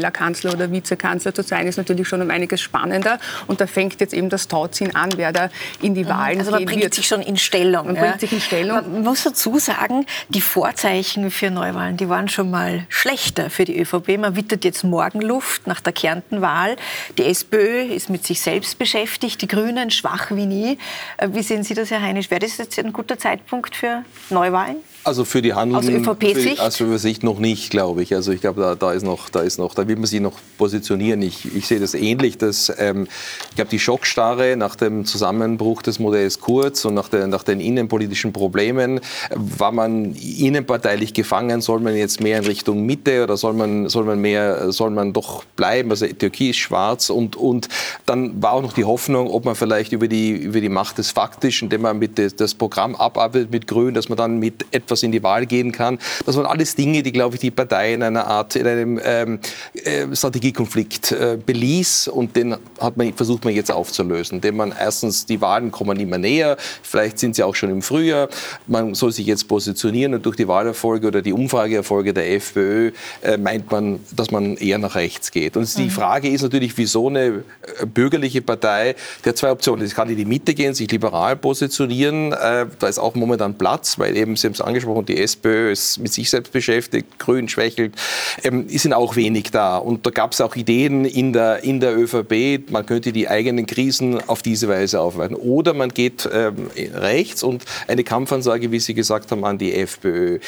potenzieller 0.00 0.10
Kanzler 0.10 0.52
oder 0.52 0.72
Vizekanzler 0.72 1.34
zu 1.34 1.42
sein 1.42 1.66
ist 1.66 1.76
natürlich 1.76 2.08
schon 2.08 2.22
um 2.22 2.30
einiges 2.30 2.60
spannender. 2.60 3.18
Und 3.46 3.60
da 3.60 3.66
fängt 3.66 4.00
jetzt 4.00 4.14
eben 4.14 4.28
das 4.28 4.48
Tauziehen 4.48 4.94
an, 4.94 5.10
wer 5.16 5.32
da 5.32 5.50
in 5.82 5.94
die 5.94 6.06
Wahlen 6.06 6.38
also 6.38 6.52
man 6.52 6.64
bringt 6.64 6.82
wird. 6.82 6.94
sich 6.94 7.06
schon 7.06 7.22
in 7.22 7.36
Stellung. 7.36 7.86
Man 7.86 7.96
ja. 7.96 8.02
bringt 8.02 8.20
sich 8.20 8.32
in 8.32 8.40
Stellung. 8.40 8.76
Man 8.76 9.02
muss 9.02 9.22
dazu 9.22 9.58
sagen, 9.58 10.06
die 10.28 10.40
Vorzeichen 10.40 11.30
für 11.30 11.50
Neuwahlen, 11.50 11.96
die 11.96 12.08
waren 12.08 12.28
schon 12.28 12.50
mal 12.50 12.86
schlechter 12.88 13.50
für 13.50 13.64
die 13.64 13.78
ÖVP. 13.80 14.18
Man 14.18 14.36
wittert 14.36 14.64
jetzt 14.64 14.84
Morgenluft 14.84 15.66
nach 15.66 15.80
der 15.80 15.92
Kärntenwahl. 15.92 16.76
Die 17.18 17.24
SPÖ 17.24 17.82
ist 17.82 18.10
mit 18.10 18.24
sich 18.24 18.40
selbst 18.40 18.78
beschäftigt, 18.78 19.42
die 19.42 19.48
Grünen 19.48 19.90
schwach 19.90 20.30
wie 20.30 20.46
nie. 20.46 20.78
Äh, 21.16 21.28
wie 21.32 21.42
sehen 21.42 21.62
Sie 21.62 21.74
das, 21.74 21.90
Herr 21.90 22.02
Heinisch? 22.02 22.30
Wäre 22.30 22.40
das 22.40 22.56
jetzt 22.56 22.78
ein 22.78 22.92
guter 22.92 23.18
Zeitpunkt 23.18 23.76
für 23.76 24.04
Neuwahlen? 24.30 24.76
Also 25.02 25.24
für 25.24 25.40
die 25.40 25.54
Handlung, 25.54 25.80
aus 25.80 25.88
ÖVP-Sicht? 25.88 26.60
Aus 26.60 26.78
ÖVP-Sicht 26.78 27.22
noch 27.22 27.38
nicht, 27.38 27.70
glaube 27.70 28.02
ich. 28.02 28.14
Also 28.14 28.32
ich 28.32 28.42
glaube, 28.42 28.60
da, 28.60 28.74
da, 28.74 28.92
ist 28.92 29.02
noch, 29.02 29.30
da 29.30 29.40
ist 29.40 29.58
noch, 29.58 29.74
da 29.74 29.88
will 29.88 29.96
man 29.96 30.04
sich 30.04 30.20
noch 30.20 30.34
positionieren. 30.58 31.22
Ich, 31.22 31.54
ich 31.56 31.66
sehe 31.66 31.80
das 31.80 31.94
ähnlich. 31.94 32.36
Dass, 32.36 32.70
ähm, 32.78 33.08
ich 33.48 33.56
glaube, 33.56 33.70
die 33.70 33.78
Schockstarre 33.78 34.56
nach 34.56 34.76
dem 34.76 35.06
Zusammenbruch 35.06 35.80
des 35.80 35.98
Modells 35.98 36.40
Kurz 36.40 36.84
und 36.84 36.94
nach, 36.94 37.08
der, 37.08 37.26
nach 37.28 37.42
den 37.42 37.60
innenpolitischen 37.60 38.34
Problemen 38.34 39.00
war 39.30 39.72
man 39.72 40.14
innenparteilich 40.14 41.14
gefangen. 41.14 41.62
Soll 41.62 41.80
man 41.80 41.96
jetzt 41.96 42.20
mehr 42.20 42.38
in 42.38 42.44
Richtung 42.44 42.84
Mitte 42.84 43.24
oder 43.24 43.38
soll 43.38 43.54
man, 43.54 43.88
soll 43.88 44.04
man 44.04 44.20
mehr, 44.20 44.70
soll 44.70 44.90
man 44.90 45.14
doch 45.14 45.44
bleiben? 45.56 45.90
Also 45.90 46.06
Türkei 46.08 46.50
ist 46.50 46.58
schwarz 46.58 47.08
und, 47.08 47.36
und 47.36 47.68
dann 48.04 48.42
war 48.42 48.52
auch 48.52 48.62
noch 48.62 48.74
die 48.74 48.84
Hoffnung, 48.84 49.30
ob 49.30 49.46
man 49.46 49.54
vielleicht 49.54 49.92
über 49.92 50.08
die, 50.08 50.30
über 50.30 50.60
die 50.60 50.68
Macht 50.68 50.98
des 50.98 51.10
Faktischen, 51.10 51.66
indem 51.66 51.82
man 51.82 51.98
mit 51.98 52.18
das, 52.18 52.36
das 52.36 52.54
Programm 52.54 52.94
abarbeitet 52.94 53.50
mit 53.50 53.66
Grün, 53.66 53.94
dass 53.94 54.10
man 54.10 54.18
dann 54.18 54.38
mit 54.38 54.66
etwas 54.72 54.89
etwas 54.90 55.02
in 55.04 55.12
die 55.12 55.22
Wahl 55.22 55.46
gehen 55.46 55.70
kann. 55.70 55.98
Das 56.26 56.36
waren 56.36 56.46
alles 56.46 56.74
Dinge, 56.74 57.02
die, 57.02 57.12
glaube 57.12 57.36
ich, 57.36 57.40
die 57.40 57.50
Partei 57.50 57.94
in 57.94 58.02
einer 58.02 58.26
Art, 58.26 58.56
in 58.56 58.66
einem 58.66 59.00
ähm, 59.04 59.38
äh, 59.74 60.14
Strategiekonflikt 60.14 61.12
äh, 61.12 61.38
beließ. 61.44 62.08
Und 62.08 62.34
den 62.34 62.56
hat 62.80 62.96
man, 62.96 63.12
versucht 63.14 63.44
man 63.44 63.54
jetzt 63.54 63.70
aufzulösen, 63.70 64.36
indem 64.36 64.56
man 64.56 64.74
erstens, 64.78 65.26
die 65.26 65.40
Wahlen 65.40 65.70
kommen 65.70 65.98
immer 66.00 66.18
näher, 66.18 66.56
vielleicht 66.82 67.18
sind 67.18 67.36
sie 67.36 67.44
auch 67.44 67.54
schon 67.54 67.70
im 67.70 67.82
Frühjahr, 67.82 68.28
man 68.66 68.94
soll 68.94 69.12
sich 69.12 69.26
jetzt 69.26 69.46
positionieren. 69.46 70.14
Und 70.14 70.26
durch 70.26 70.36
die 70.36 70.48
Wahlerfolge 70.48 71.06
oder 71.06 71.22
die 71.22 71.32
Umfrageerfolge 71.32 72.12
der 72.12 72.34
FPÖ 72.34 72.90
äh, 73.22 73.36
meint 73.36 73.70
man, 73.70 74.00
dass 74.16 74.30
man 74.30 74.56
eher 74.56 74.78
nach 74.78 74.96
rechts 74.96 75.30
geht. 75.30 75.56
Und 75.56 75.76
die 75.78 75.84
mhm. 75.84 75.90
Frage 75.90 76.28
ist 76.28 76.42
natürlich, 76.42 76.76
wieso 76.76 77.08
eine 77.08 77.44
äh, 77.80 77.86
bürgerliche 77.86 78.42
Partei, 78.42 78.96
der 79.24 79.36
zwei 79.36 79.52
Optionen, 79.52 79.84
es 79.84 79.94
kann 79.94 80.08
in 80.08 80.16
die 80.16 80.24
Mitte 80.24 80.54
gehen, 80.54 80.74
sich 80.74 80.90
liberal 80.90 81.36
positionieren, 81.36 82.32
äh, 82.32 82.66
da 82.78 82.88
ist 82.88 82.98
auch 82.98 83.14
momentan 83.14 83.54
Platz, 83.54 83.98
weil 83.98 84.16
eben, 84.16 84.34
Sie 84.36 84.46
haben 84.46 84.54
es 84.54 84.60
angesprochen, 84.60 84.79
angesprochen, 84.80 85.06
die 85.06 85.18
SPÖ 85.18 85.70
ist 85.70 85.98
mit 85.98 86.12
sich 86.12 86.30
selbst 86.30 86.52
beschäftigt, 86.52 87.18
Grün 87.18 87.48
schwächelt, 87.48 87.94
ähm, 88.42 88.68
sind 88.68 88.92
auch 88.92 89.16
wenig 89.16 89.50
da. 89.50 89.76
Und 89.76 90.06
da 90.06 90.10
gab 90.10 90.32
es 90.32 90.40
auch 90.40 90.56
Ideen 90.56 91.04
in 91.04 91.32
der, 91.32 91.62
in 91.62 91.80
der 91.80 91.96
ÖVP, 91.96 92.70
man 92.70 92.86
könnte 92.86 93.12
die 93.12 93.28
eigenen 93.28 93.66
Krisen 93.66 94.20
auf 94.28 94.42
diese 94.42 94.68
Weise 94.68 95.00
aufweiten. 95.00 95.36
Oder 95.36 95.74
man 95.74 95.90
geht 95.90 96.28
ähm, 96.32 96.70
rechts 96.94 97.42
und 97.42 97.64
eine 97.86 98.04
Kampfansage, 98.04 98.70
wie 98.72 98.80
Sie 98.80 98.94
gesagt 98.94 99.30
haben, 99.30 99.44
an 99.44 99.58
die 99.58 99.74
FPÖ. 99.74 100.38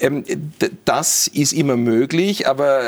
Ähm, 0.00 0.24
das 0.84 1.28
ist 1.28 1.52
immer 1.52 1.76
möglich, 1.76 2.48
aber 2.48 2.80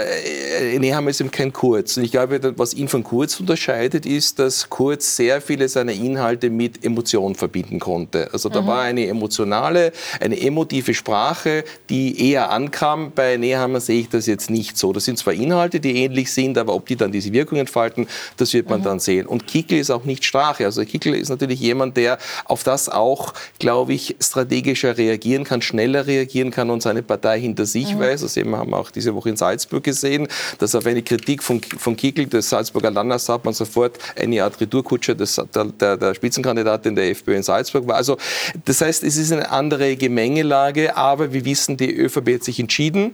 äh, 0.60 0.78
Nehammer 0.78 1.10
ist 1.10 1.20
eben 1.20 1.30
kein 1.30 1.52
Kurz. 1.52 1.96
Und 1.96 2.04
ich 2.04 2.10
glaube, 2.10 2.40
was 2.56 2.74
ihn 2.74 2.88
von 2.88 3.04
Kurz 3.04 3.38
unterscheidet, 3.40 4.06
ist, 4.06 4.38
dass 4.38 4.68
Kurz 4.68 5.16
sehr 5.16 5.40
viele 5.40 5.68
seiner 5.68 5.92
Inhalte 5.92 6.50
mit 6.50 6.84
Emotionen 6.84 7.34
verbinden 7.34 7.78
konnte. 7.78 8.28
Also 8.32 8.48
da 8.48 8.62
mhm. 8.62 8.66
war 8.66 8.82
eine 8.82 9.06
emotionale, 9.06 9.92
eine 10.20 10.40
emotive 10.40 10.87
kreative 10.88 10.94
Sprache, 10.94 11.64
die 11.90 12.30
eher 12.30 12.50
ankam. 12.50 13.12
Bei 13.14 13.36
Nehammer 13.36 13.80
sehe 13.80 14.00
ich 14.00 14.08
das 14.08 14.26
jetzt 14.26 14.50
nicht 14.50 14.76
so. 14.76 14.92
Das 14.92 15.04
sind 15.04 15.18
zwar 15.18 15.34
Inhalte, 15.34 15.80
die 15.80 15.96
ähnlich 16.02 16.32
sind, 16.32 16.58
aber 16.58 16.74
ob 16.74 16.86
die 16.86 16.96
dann 16.96 17.12
diese 17.12 17.32
Wirkung 17.32 17.58
entfalten, 17.58 18.06
das 18.36 18.52
wird 18.52 18.68
man 18.68 18.80
mhm. 18.80 18.84
dann 18.84 19.00
sehen. 19.00 19.26
Und 19.26 19.46
Kickel 19.46 19.78
ist 19.78 19.90
auch 19.90 20.04
nicht 20.04 20.24
Sprache. 20.24 20.64
Also 20.64 20.84
Kickel 20.84 21.14
ist 21.14 21.28
natürlich 21.28 21.60
jemand, 21.60 21.96
der 21.96 22.18
auf 22.44 22.64
das 22.64 22.88
auch, 22.88 23.34
glaube 23.58 23.92
ich, 23.92 24.16
strategischer 24.20 24.96
reagieren 24.96 25.44
kann, 25.44 25.62
schneller 25.62 26.06
reagieren 26.06 26.50
kann 26.50 26.70
und 26.70 26.82
seine 26.82 27.02
Partei 27.02 27.40
hinter 27.40 27.66
sich 27.66 27.94
mhm. 27.94 28.00
weiß. 28.00 28.22
Das 28.22 28.36
eben 28.36 28.56
haben 28.56 28.70
wir 28.70 28.78
auch 28.78 28.90
diese 28.90 29.14
Woche 29.14 29.30
in 29.30 29.36
Salzburg 29.36 29.84
gesehen, 29.84 30.28
dass 30.58 30.74
auf 30.74 30.86
eine 30.86 31.02
Kritik 31.02 31.42
von, 31.42 31.60
von 31.60 31.96
Kickel 31.96 32.26
des 32.26 32.48
Salzburger 32.48 32.90
Landtags 32.90 33.28
hat 33.28 33.44
man 33.44 33.54
sofort 33.54 33.98
eine 34.16 34.42
Art 34.42 34.60
Retourkutsche 34.60 35.14
des, 35.14 35.40
der, 35.54 35.64
der, 35.64 35.96
der 35.96 36.14
Spitzenkandidatin 36.14 36.94
der 36.94 37.10
FPÖ 37.10 37.36
in 37.36 37.42
Salzburg 37.42 37.86
war. 37.86 37.96
Also 37.96 38.16
das 38.64 38.80
heißt, 38.80 39.02
es 39.04 39.16
ist 39.16 39.32
eine 39.32 39.50
andere 39.50 39.96
Gemengelage 39.96 40.77
Frage, 40.78 40.96
aber 40.96 41.32
wir 41.32 41.44
wissen, 41.44 41.76
die 41.76 41.94
ÖVP 41.94 42.34
hat 42.34 42.44
sich 42.44 42.60
entschieden. 42.60 43.12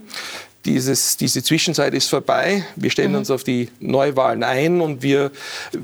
Dieses, 0.65 1.17
diese 1.17 1.43
Zwischenzeit 1.43 1.93
ist 1.95 2.09
vorbei. 2.09 2.65
Wir 2.77 2.91
stellen 2.91 3.13
mhm. 3.13 3.19
uns 3.19 3.31
auf 3.31 3.45
die 3.45 3.69
Neuwahlen 3.81 4.43
ein 4.43 4.81
und 4.81 5.03
wir, 5.03 5.31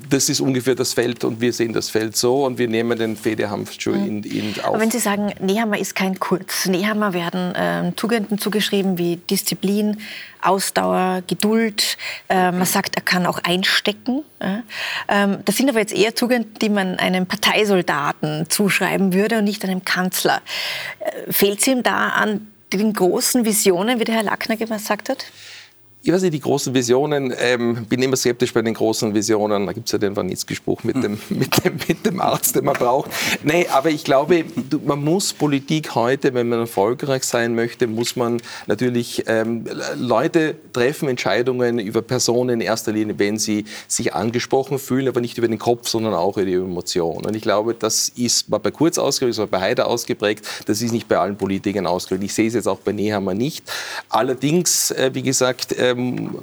das 0.08 0.28
ist 0.28 0.40
ungefähr 0.40 0.74
das 0.74 0.94
Feld 0.94 1.22
und 1.24 1.40
wir 1.40 1.52
sehen 1.52 1.72
das 1.72 1.90
Feld 1.90 2.16
so 2.16 2.44
und 2.46 2.58
wir 2.58 2.68
nehmen 2.68 2.98
den 2.98 3.16
Federhanfschuh 3.16 3.90
mhm. 3.90 4.06
in, 4.06 4.22
in 4.22 4.54
auf. 4.60 4.66
Aber 4.66 4.80
wenn 4.80 4.90
Sie 4.90 4.98
sagen, 4.98 5.32
Nehammer 5.40 5.78
ist 5.78 5.94
kein 5.94 6.18
Kurz, 6.18 6.66
Nehammer 6.66 7.12
werden 7.12 7.54
äh, 7.54 7.92
Tugenden 7.92 8.38
zugeschrieben 8.38 8.96
wie 8.96 9.16
Disziplin, 9.16 9.98
Ausdauer, 10.42 11.22
Geduld. 11.26 11.96
Äh, 12.28 12.52
man 12.52 12.64
sagt, 12.64 12.96
er 12.96 13.02
kann 13.02 13.26
auch 13.26 13.38
einstecken. 13.42 14.22
Ja. 14.40 14.62
Ähm, 15.08 15.38
das 15.44 15.56
sind 15.56 15.68
aber 15.68 15.80
jetzt 15.80 15.94
eher 15.94 16.14
Tugenden, 16.14 16.54
die 16.60 16.68
man 16.70 16.98
einem 16.98 17.26
Parteisoldaten 17.26 18.48
zuschreiben 18.48 19.12
würde 19.12 19.38
und 19.38 19.44
nicht 19.44 19.64
einem 19.64 19.84
Kanzler. 19.84 20.40
Äh, 21.00 21.32
fehlt 21.32 21.60
es 21.60 21.66
ihm 21.66 21.82
da 21.82 22.08
an 22.08 22.46
den 22.76 22.92
großen 22.92 23.44
Visionen, 23.44 24.00
wie 24.00 24.04
der 24.04 24.16
Herr 24.16 24.22
Lackner 24.22 24.56
gesagt 24.56 25.08
hat? 25.08 25.26
Ich 26.02 26.10
weiß 26.10 26.22
nicht, 26.22 26.32
die 26.32 26.40
großen 26.40 26.72
Visionen, 26.72 27.34
ähm, 27.38 27.84
bin 27.86 28.00
immer 28.00 28.16
skeptisch 28.16 28.54
bei 28.54 28.62
den 28.62 28.72
großen 28.72 29.12
Visionen. 29.14 29.66
Da 29.66 29.74
gibt 29.74 29.86
es 29.86 29.92
ja 29.92 29.98
den 29.98 30.16
Wanitzky-Spruch 30.16 30.82
mit 30.82 30.96
dem, 31.02 31.18
mit, 31.28 31.62
dem, 31.62 31.74
mit 31.86 32.06
dem 32.06 32.20
Arzt, 32.22 32.56
den 32.56 32.64
man 32.64 32.74
braucht. 32.74 33.10
Nee, 33.42 33.66
aber 33.70 33.90
ich 33.90 34.02
glaube, 34.02 34.44
man 34.86 35.04
muss 35.04 35.34
Politik 35.34 35.94
heute, 35.94 36.32
wenn 36.32 36.48
man 36.48 36.60
erfolgreich 36.60 37.24
sein 37.24 37.54
möchte, 37.54 37.86
muss 37.86 38.16
man 38.16 38.40
natürlich 38.66 39.24
ähm, 39.26 39.66
Leute 39.96 40.54
treffen 40.72 41.06
Entscheidungen 41.06 41.78
über 41.78 42.00
Personen 42.00 42.60
in 42.60 42.60
erster 42.62 42.92
Linie, 42.92 43.18
wenn 43.18 43.38
sie 43.38 43.66
sich 43.86 44.14
angesprochen 44.14 44.78
fühlen, 44.78 45.06
aber 45.06 45.20
nicht 45.20 45.36
über 45.36 45.48
den 45.48 45.58
Kopf, 45.58 45.86
sondern 45.86 46.14
auch 46.14 46.38
über 46.38 46.46
die 46.46 46.54
Emotion. 46.54 47.26
Und 47.26 47.36
ich 47.36 47.42
glaube, 47.42 47.74
das 47.74 48.08
ist 48.08 48.50
war 48.50 48.58
bei 48.58 48.70
Kurz 48.70 48.96
ausgeprägt, 48.96 49.36
das 49.36 49.38
war 49.38 49.46
bei 49.48 49.60
Haider 49.60 49.86
ausgeprägt, 49.86 50.46
das 50.64 50.80
ist 50.80 50.92
nicht 50.92 51.08
bei 51.08 51.18
allen 51.18 51.36
Politikern 51.36 51.86
ausgeprägt. 51.86 52.24
Ich 52.24 52.34
sehe 52.34 52.48
es 52.48 52.54
jetzt 52.54 52.68
auch 52.68 52.78
bei 52.78 52.92
Nehammer 52.92 53.34
nicht. 53.34 53.70
Allerdings, 54.08 54.92
äh, 54.92 55.10
wie 55.12 55.22
gesagt, 55.22 55.72
äh, 55.78 55.89
ähm, 55.90 56.38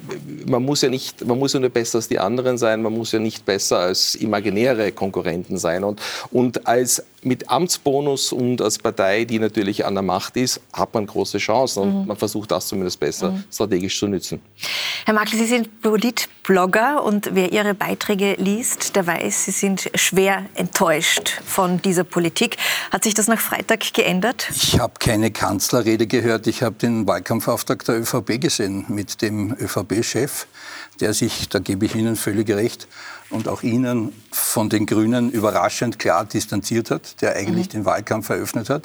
man 0.46 0.64
muss 0.64 0.82
ja 0.82 0.90
nicht, 0.90 1.26
man 1.26 1.40
muss 1.40 1.54
ja 1.54 1.60
nur 1.60 1.70
besser 1.70 1.98
als 1.98 2.08
die 2.08 2.20
anderen 2.20 2.58
sein, 2.58 2.82
man 2.82 2.94
muss 2.94 3.12
ja 3.12 3.20
nicht 3.20 3.46
besser 3.46 3.80
als 3.80 4.16
imaginäre 4.16 4.92
Konkurrenten 4.92 5.58
sein. 5.58 5.84
Und, 5.84 6.02
und 6.32 6.68
als 6.68 7.04
mit 7.28 7.50
Amtsbonus 7.50 8.32
und 8.32 8.62
als 8.62 8.78
Partei, 8.78 9.26
die 9.26 9.40
natürlich 9.40 9.86
an 9.86 9.94
der 9.94 10.04
Macht 10.04 10.38
ist, 10.38 10.62
hat 10.74 10.94
man 10.94 11.06
große 11.06 11.38
Chancen 11.38 11.84
und 11.84 12.02
mhm. 12.02 12.08
man 12.08 12.18
versucht 12.18 12.52
das 12.52 12.68
zumindest 12.68 13.00
besser 13.00 13.32
mhm. 13.32 13.44
strategisch 13.52 14.00
zu 14.00 14.08
nützen. 14.08 14.42
Herr 15.06 15.14
Makl, 15.14 15.36
Sie 15.36 15.46
sind 15.46 15.82
Politblogger 15.82 17.04
und 17.04 17.30
wer 17.34 17.52
Ihre 17.52 17.74
Beiträge 17.74 18.36
liest, 18.38 18.96
der 18.96 19.06
weiß, 19.08 19.46
Sie 19.46 19.52
sind 19.52 19.90
schwer 19.96 20.46
enttäuscht 20.56 21.42
von 21.46 21.82
dieser 21.82 22.04
Politik. 22.04 22.58
Hat 22.92 23.04
sich 23.04 23.14
das 23.14 23.28
nach 23.28 23.40
Freitag 23.40 23.94
geändert? 23.94 24.48
Ich 24.52 24.80
habe 24.80 24.94
keine 25.00 25.32
Kanzlerrede 25.32 26.08
gehört. 26.08 26.48
Ich 26.48 26.64
habe 26.64 26.76
den 26.76 27.08
Wahlkampfauftrag 27.08 27.84
der 27.86 28.00
ÖVP 28.00 28.40
gesehen 28.40 28.86
mit 28.88 29.22
dem 29.22 29.56
ÖVP-Chef, 29.60 30.48
der 31.00 31.14
sich, 31.14 31.50
da 31.50 31.60
gebe 31.60 31.86
ich 31.86 31.96
Ihnen 31.96 32.16
völlig 32.16 32.50
recht, 32.50 32.88
und 33.30 33.48
auch 33.48 33.64
Ihnen 33.64 34.14
von 34.32 34.70
den 34.70 34.86
Grünen 34.86 35.32
überraschend 35.32 36.00
klar 36.00 36.26
distanziert 36.26 36.92
hat, 36.92 37.22
der 37.22 37.36
eigentlich 37.36 37.68
mhm. 37.68 37.72
den 37.72 37.86
Wahlkampf 37.86 38.30
eröffnet 38.30 38.70
hat. 38.70 38.84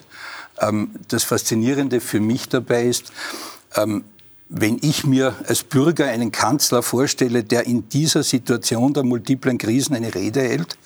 Ähm, 0.60 0.90
das 1.08 1.24
Faszinierende 1.24 2.00
für 2.00 2.20
mich 2.20 2.48
dabei 2.48 2.84
ist, 2.84 3.12
ähm, 3.76 4.04
wenn 4.54 4.76
ich 4.82 5.06
mir 5.06 5.34
als 5.46 5.62
Bürger 5.62 6.06
einen 6.06 6.30
Kanzler 6.30 6.82
vorstelle, 6.82 7.42
der 7.42 7.66
in 7.66 7.88
dieser 7.88 8.22
Situation 8.22 8.92
der 8.92 9.02
multiplen 9.02 9.56
Krisen 9.56 9.96
eine 9.96 10.14
Rede 10.14 10.42
hält, 10.42 10.76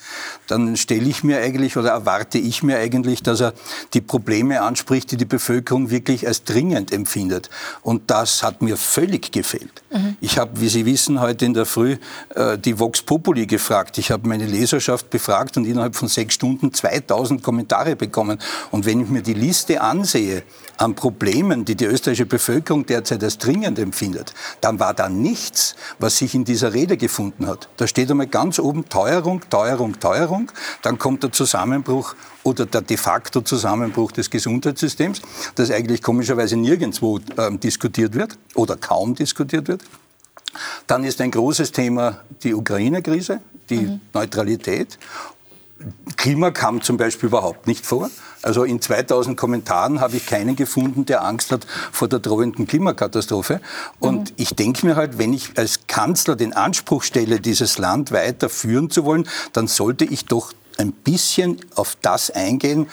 dann 0.47 0.77
stelle 0.77 1.09
ich 1.09 1.25
mir 1.25 1.41
eigentlich 1.41 1.77
oder 1.77 1.91
erwarte 1.91 2.39
ich 2.39 2.63
mir 2.63 2.79
eigentlich, 2.79 3.25
dass 3.25 3.41
er 3.41 3.55
die 3.93 4.01
Probleme 4.01 4.63
anspricht, 4.63 5.11
die 5.11 5.17
die 5.17 5.25
Bevölkerung 5.25 5.91
wirklich 5.91 6.29
als 6.29 6.45
dringend 6.45 6.93
empfindet. 6.93 7.51
Und 7.83 8.09
das 8.09 8.45
hat 8.45 8.63
mir 8.63 8.77
völlig 8.77 9.33
gefehlt. 9.33 9.83
Mhm. 9.93 10.17
Ich 10.21 10.39
habe, 10.39 10.61
wie 10.61 10.69
Sie 10.69 10.87
wissen, 10.87 11.21
heute 11.21 11.45
in 11.45 11.55
der 11.55 11.67
Früh 11.67 11.97
äh, 12.37 12.57
die 12.57 12.79
Vox 12.79 13.03
Populi 13.03 13.47
gefragt. 13.47 13.99
Ich 13.99 14.13
habe 14.13 14.29
meine 14.29 14.47
Leserschaft 14.47 15.11
befragt 15.11 15.57
und 15.57 15.65
innerhalb 15.65 15.97
von 15.97 16.07
sechs 16.07 16.35
Stunden 16.35 16.73
2000 16.73 17.43
Kommentare 17.43 17.97
bekommen. 17.97 18.39
Und 18.71 18.87
wenn 18.87 19.01
ich 19.01 19.09
mir 19.09 19.23
die 19.23 19.35
Liste 19.35 19.81
ansehe 19.81 20.45
an 20.77 20.95
Problemen, 20.95 21.65
die 21.65 21.75
die 21.75 21.87
österreichische 21.87 22.27
Bevölkerung 22.27 22.87
derzeit 22.87 23.25
als 23.25 23.39
dringend 23.39 23.56
empfindet, 23.65 24.35
dann 24.61 24.79
war 24.81 24.95
da 24.95 25.09
nichts, 25.09 25.77
was 25.99 26.19
sich 26.19 26.35
in 26.35 26.45
dieser 26.45 26.73
Rede 26.73 26.97
gefunden 26.97 27.47
hat. 27.47 27.69
Da 27.77 27.87
steht 27.87 28.11
einmal 28.11 28.27
ganz 28.27 28.59
oben 28.59 28.89
Teuerung, 28.89 29.43
Teuerung, 29.51 29.99
Teuerung, 30.01 30.51
dann 30.83 30.99
kommt 30.99 31.23
der 31.23 31.33
Zusammenbruch 31.33 32.15
oder 32.43 32.67
der 32.67 32.83
de 32.83 32.97
facto 32.97 33.41
Zusammenbruch 33.41 34.13
des 34.13 34.31
Gesundheitssystems, 34.31 35.23
das 35.55 35.71
eigentlich 35.71 36.03
komischerweise 36.03 36.57
nirgendwo 36.57 37.19
äh, 37.37 37.57
diskutiert 37.59 38.15
wird 38.15 38.39
oder 38.55 38.77
kaum 38.77 39.15
diskutiert 39.15 39.69
wird. 39.69 39.83
Dann 40.87 41.05
ist 41.05 41.21
ein 41.21 41.31
großes 41.31 41.73
Thema 41.73 42.21
die 42.43 42.55
Ukraine-Krise, 42.55 43.41
die 43.69 43.81
mhm. 43.81 44.01
Neutralität. 44.15 44.99
Klima 46.17 46.51
kam 46.51 46.83
zum 46.83 46.97
Beispiel 46.97 47.29
überhaupt 47.29 47.67
nicht 47.67 47.87
vor. 47.87 48.11
Also 48.43 48.65
in 48.65 48.81
2000 48.81 49.37
Kommentaren 49.37 50.01
habe 50.01 50.17
ich 50.17 50.27
keinen 50.27 50.57
gefunden, 50.57 51.07
der 51.07 51.25
Angst 51.25 51.53
hat 51.53 51.67
vor 51.93 52.09
der 52.09 52.19
drohenden 52.19 52.67
Klimakatastrophe. 52.67 53.61
Und 53.99 54.31
mhm. 54.31 54.35
ich 54.37 54.55
denke 54.55 54.87
mir 54.87 54.97
halt, 54.97 55.19
wenn 55.19 55.33
ich 55.33 55.57
als 55.57 55.87
Kanzler 55.87 56.37
den 56.37 56.53
Anspruch 56.53 57.03
stelle, 57.03 57.41
dieses 57.41 57.79
Land 57.79 58.13
weiter 58.13 58.49
führen 58.49 58.91
zu 58.91 59.05
wollen, 59.05 59.29
dann 59.53 59.67
sollte 59.67 60.05
ich 60.05 60.27
doch 60.27 60.53
ein 60.79 60.93
bisschen 60.93 61.61
auf 61.75 61.97
das 62.03 62.31
eingehen, 62.31 62.89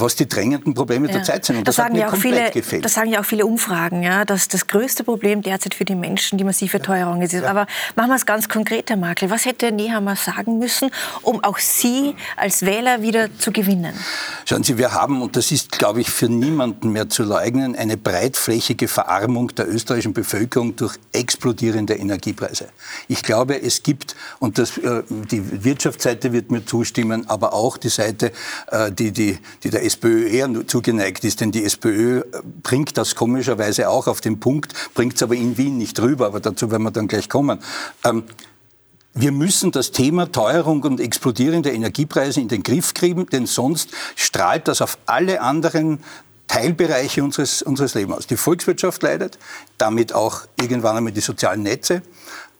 was 0.00 0.16
die 0.16 0.28
drängenden 0.28 0.74
Probleme 0.74 1.08
ja. 1.08 1.14
der 1.14 1.22
Zeit 1.22 1.44
sind. 1.44 1.58
Und 1.58 1.68
das, 1.68 1.76
das 1.76 1.84
sagen 1.84 1.96
ja 1.96 2.08
auch 2.08 2.16
viele, 2.16 2.50
gefehlt. 2.50 2.84
Das 2.84 2.94
sagen 2.94 3.10
ja 3.10 3.20
auch 3.20 3.24
viele 3.24 3.46
Umfragen, 3.46 4.02
ja, 4.02 4.24
dass 4.24 4.48
das 4.48 4.66
größte 4.66 5.04
Problem 5.04 5.42
derzeit 5.42 5.74
für 5.74 5.84
die 5.84 5.94
Menschen 5.94 6.38
die 6.38 6.44
massive 6.44 6.80
Teuerung 6.80 7.22
ist. 7.22 7.32
Ja. 7.32 7.44
Aber 7.48 7.66
machen 7.96 8.08
wir 8.08 8.16
es 8.16 8.26
ganz 8.26 8.48
konkret, 8.48 8.90
Herr 8.90 8.96
Makel. 8.96 9.30
Was 9.30 9.44
hätte 9.44 9.72
Nehammer 9.72 10.16
sagen 10.16 10.58
müssen, 10.58 10.90
um 11.22 11.42
auch 11.44 11.58
Sie 11.58 12.14
als 12.36 12.62
Wähler 12.62 13.02
wieder 13.02 13.28
zu 13.38 13.52
gewinnen? 13.52 13.94
Schauen 14.44 14.62
Sie, 14.62 14.78
wir 14.78 14.92
haben, 14.92 15.22
und 15.22 15.36
das 15.36 15.52
ist, 15.52 15.72
glaube 15.72 16.00
ich, 16.00 16.10
für 16.10 16.28
niemanden 16.28 16.90
mehr 16.90 17.08
zu 17.08 17.22
leugnen, 17.22 17.76
eine 17.76 17.96
breitflächige 17.96 18.88
Verarmung 18.88 19.48
der 19.54 19.68
österreichischen 19.68 20.12
Bevölkerung 20.12 20.76
durch 20.76 20.96
explodierende 21.12 21.94
Energiepreise. 21.94 22.68
Ich 23.08 23.22
glaube, 23.22 23.60
es 23.60 23.82
gibt, 23.82 24.16
und 24.38 24.58
das, 24.58 24.78
äh, 24.78 25.02
die 25.08 25.64
Wirtschaftsseite 25.64 26.32
wird 26.32 26.50
mir 26.50 26.64
zustimmen, 26.64 27.28
aber 27.28 27.52
auch 27.52 27.76
die 27.76 27.88
Seite, 27.88 28.32
äh, 28.70 28.90
die, 28.90 29.12
die, 29.12 29.38
die 29.62 29.70
der 29.70 29.82
SPÖ 29.90 30.28
eher 30.28 30.48
zugeneigt 30.66 31.24
ist, 31.24 31.40
denn 31.40 31.50
die 31.50 31.64
SPÖ 31.64 32.22
bringt 32.62 32.96
das 32.96 33.14
komischerweise 33.14 33.88
auch 33.88 34.06
auf 34.06 34.20
den 34.20 34.40
Punkt, 34.40 34.72
bringt 34.94 35.16
es 35.16 35.22
aber 35.22 35.34
in 35.34 35.58
Wien 35.58 35.78
nicht 35.78 36.00
rüber, 36.00 36.26
aber 36.26 36.40
dazu 36.40 36.70
werden 36.70 36.84
wir 36.84 36.90
dann 36.90 37.08
gleich 37.08 37.28
kommen. 37.28 37.58
Ähm, 38.04 38.24
wir 39.14 39.32
müssen 39.32 39.72
das 39.72 39.90
Thema 39.90 40.30
Teuerung 40.30 40.82
und 40.84 41.00
explodierende 41.00 41.72
Energiepreise 41.72 42.40
in 42.40 42.48
den 42.48 42.62
Griff 42.62 42.94
kriegen, 42.94 43.26
denn 43.26 43.46
sonst 43.46 43.90
strahlt 44.14 44.68
das 44.68 44.80
auf 44.80 44.98
alle 45.06 45.40
anderen 45.40 45.98
Teilbereiche 46.46 47.22
unseres, 47.22 47.62
unseres 47.62 47.94
Lebens 47.94 48.18
aus. 48.18 48.26
Die 48.28 48.36
Volkswirtschaft 48.36 49.02
leidet, 49.02 49.38
damit 49.78 50.12
auch 50.12 50.42
irgendwann 50.60 50.96
einmal 50.96 51.12
die 51.12 51.20
sozialen 51.20 51.62
Netze. 51.62 52.02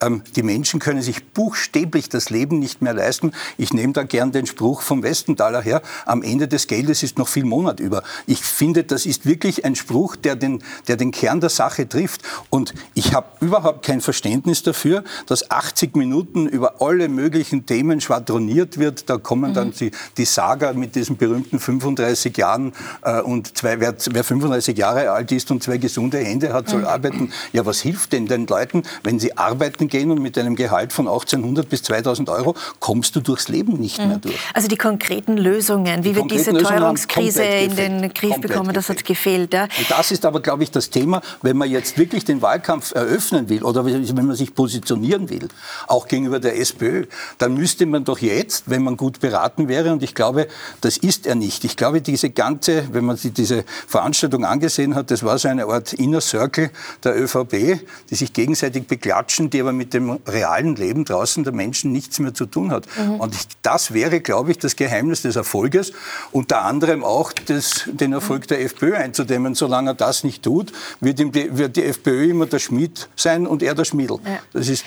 Ähm, 0.00 0.22
die 0.36 0.42
Menschen 0.42 0.80
können 0.80 1.02
sich 1.02 1.32
buchstäblich 1.32 2.08
das 2.08 2.30
Leben 2.30 2.58
nicht 2.58 2.82
mehr 2.82 2.94
leisten. 2.94 3.32
Ich 3.58 3.72
nehme 3.72 3.92
da 3.92 4.02
gern 4.02 4.32
den 4.32 4.46
Spruch 4.46 4.82
vom 4.82 5.02
Westenthaler 5.02 5.60
her, 5.62 5.82
am 6.06 6.22
Ende 6.22 6.48
des 6.48 6.66
Geldes 6.66 7.02
ist 7.02 7.18
noch 7.18 7.28
viel 7.28 7.44
Monat 7.44 7.80
über. 7.80 8.02
Ich 8.26 8.40
finde, 8.40 8.84
das 8.84 9.06
ist 9.06 9.26
wirklich 9.26 9.64
ein 9.64 9.76
Spruch, 9.76 10.16
der 10.16 10.36
den, 10.36 10.62
der 10.88 10.96
den 10.96 11.10
Kern 11.10 11.40
der 11.40 11.50
Sache 11.50 11.88
trifft. 11.88 12.22
Und 12.48 12.74
ich 12.94 13.14
habe 13.14 13.26
überhaupt 13.40 13.84
kein 13.84 14.00
Verständnis 14.00 14.62
dafür, 14.62 15.04
dass 15.26 15.50
80 15.50 15.96
Minuten 15.96 16.46
über 16.46 16.80
alle 16.80 17.08
möglichen 17.08 17.66
Themen 17.66 18.00
schwadroniert 18.00 18.78
wird. 18.78 19.10
Da 19.10 19.18
kommen 19.18 19.52
dann 19.54 19.68
mhm. 19.68 19.74
die, 19.74 19.90
die 20.16 20.24
Saga 20.24 20.72
mit 20.72 20.94
diesen 20.94 21.16
berühmten 21.16 21.58
35 21.58 22.36
Jahren 22.36 22.72
äh, 23.02 23.20
und 23.20 23.56
zwei, 23.56 23.80
wer, 23.80 23.94
wer 24.10 24.24
35 24.24 24.76
Jahre 24.78 25.10
alt 25.10 25.32
ist 25.32 25.50
und 25.50 25.62
zwei 25.62 25.78
gesunde 25.78 26.18
Hände 26.18 26.52
hat, 26.52 26.68
soll 26.68 26.80
mhm. 26.80 26.86
arbeiten. 26.86 27.32
Ja, 27.52 27.66
was 27.66 27.80
hilft 27.80 28.12
denn 28.12 28.26
den 28.26 28.46
Leuten, 28.46 28.82
wenn 29.02 29.18
sie 29.18 29.36
arbeiten 29.36 29.88
gehen 29.90 30.10
und 30.10 30.20
mit 30.20 30.38
einem 30.38 30.56
Gehalt 30.56 30.92
von 30.92 31.06
1800 31.06 31.68
bis 31.68 31.82
2000 31.82 32.28
Euro 32.28 32.54
kommst 32.78 33.16
du 33.16 33.20
durchs 33.20 33.48
Leben 33.48 33.74
nicht 33.74 33.98
mhm. 34.00 34.08
mehr 34.08 34.18
durch. 34.18 34.38
Also 34.54 34.68
die 34.68 34.76
konkreten 34.76 35.36
Lösungen, 35.36 36.04
wie 36.04 36.10
die 36.10 36.16
wir 36.16 36.26
diese 36.26 36.52
Teuerungskrise 36.52 37.42
in 37.42 37.76
den 37.76 38.14
Griff 38.14 38.40
bekommen, 38.40 38.72
das 38.72 38.88
hat 38.88 39.04
gefehlt. 39.04 39.52
Ja. 39.52 39.64
Und 39.64 39.90
das 39.90 40.10
ist 40.10 40.24
aber, 40.24 40.40
glaube 40.40 40.62
ich, 40.62 40.70
das 40.70 40.90
Thema, 40.90 41.20
wenn 41.42 41.56
man 41.56 41.70
jetzt 41.70 41.98
wirklich 41.98 42.24
den 42.24 42.42
Wahlkampf 42.42 42.94
eröffnen 42.94 43.48
will 43.48 43.62
oder 43.62 43.84
wenn 43.84 44.26
man 44.26 44.36
sich 44.36 44.54
positionieren 44.54 45.28
will, 45.30 45.48
auch 45.86 46.08
gegenüber 46.08 46.40
der 46.40 46.58
SPÖ, 46.58 47.06
dann 47.38 47.54
müsste 47.54 47.86
man 47.86 48.04
doch 48.04 48.18
jetzt, 48.18 48.70
wenn 48.70 48.82
man 48.82 48.96
gut 48.96 49.20
beraten 49.20 49.68
wäre, 49.68 49.92
und 49.92 50.02
ich 50.02 50.14
glaube, 50.14 50.46
das 50.80 50.96
ist 50.96 51.26
er 51.26 51.34
nicht. 51.34 51.64
Ich 51.64 51.76
glaube, 51.76 52.00
diese 52.00 52.30
ganze, 52.30 52.84
wenn 52.92 53.04
man 53.04 53.16
sich 53.16 53.32
diese 53.32 53.64
Veranstaltung 53.86 54.44
angesehen 54.44 54.94
hat, 54.94 55.10
das 55.10 55.22
war 55.22 55.38
so 55.38 55.48
eine 55.48 55.66
Art 55.66 55.92
Inner 55.94 56.20
Circle 56.20 56.70
der 57.04 57.20
ÖVP, 57.20 57.80
die 58.10 58.14
sich 58.14 58.32
gegenseitig 58.32 58.86
beklatschen, 58.86 59.50
die 59.50 59.60
aber 59.60 59.72
mit 59.80 59.94
dem 59.94 60.18
realen 60.26 60.76
Leben 60.76 61.06
draußen 61.06 61.42
der 61.42 61.54
Menschen 61.54 61.90
nichts 61.90 62.18
mehr 62.18 62.34
zu 62.34 62.44
tun 62.44 62.70
hat. 62.70 62.86
Mhm. 62.98 63.14
Und 63.14 63.34
ich, 63.34 63.46
das 63.62 63.94
wäre, 63.94 64.20
glaube 64.20 64.50
ich, 64.50 64.58
das 64.58 64.76
Geheimnis 64.76 65.22
des 65.22 65.36
Erfolges, 65.36 65.94
unter 66.32 66.66
anderem 66.66 67.02
auch 67.02 67.32
des, 67.32 67.84
den 67.86 68.12
Erfolg 68.12 68.46
der 68.48 68.60
FPÖ 68.60 68.94
einzudämmen. 68.94 69.54
Solange 69.54 69.92
er 69.92 69.94
das 69.94 70.22
nicht 70.22 70.42
tut, 70.42 70.70
wird, 71.00 71.18
ihm 71.18 71.32
die, 71.32 71.56
wird 71.56 71.76
die 71.76 71.84
FPÖ 71.84 72.28
immer 72.28 72.44
der 72.44 72.58
Schmied 72.58 73.08
sein 73.16 73.46
und 73.46 73.62
er 73.62 73.74
der 73.74 73.86
Schmiedel. 73.86 74.18
Ja. 74.22 74.40
Das 74.52 74.68
ist 74.68 74.84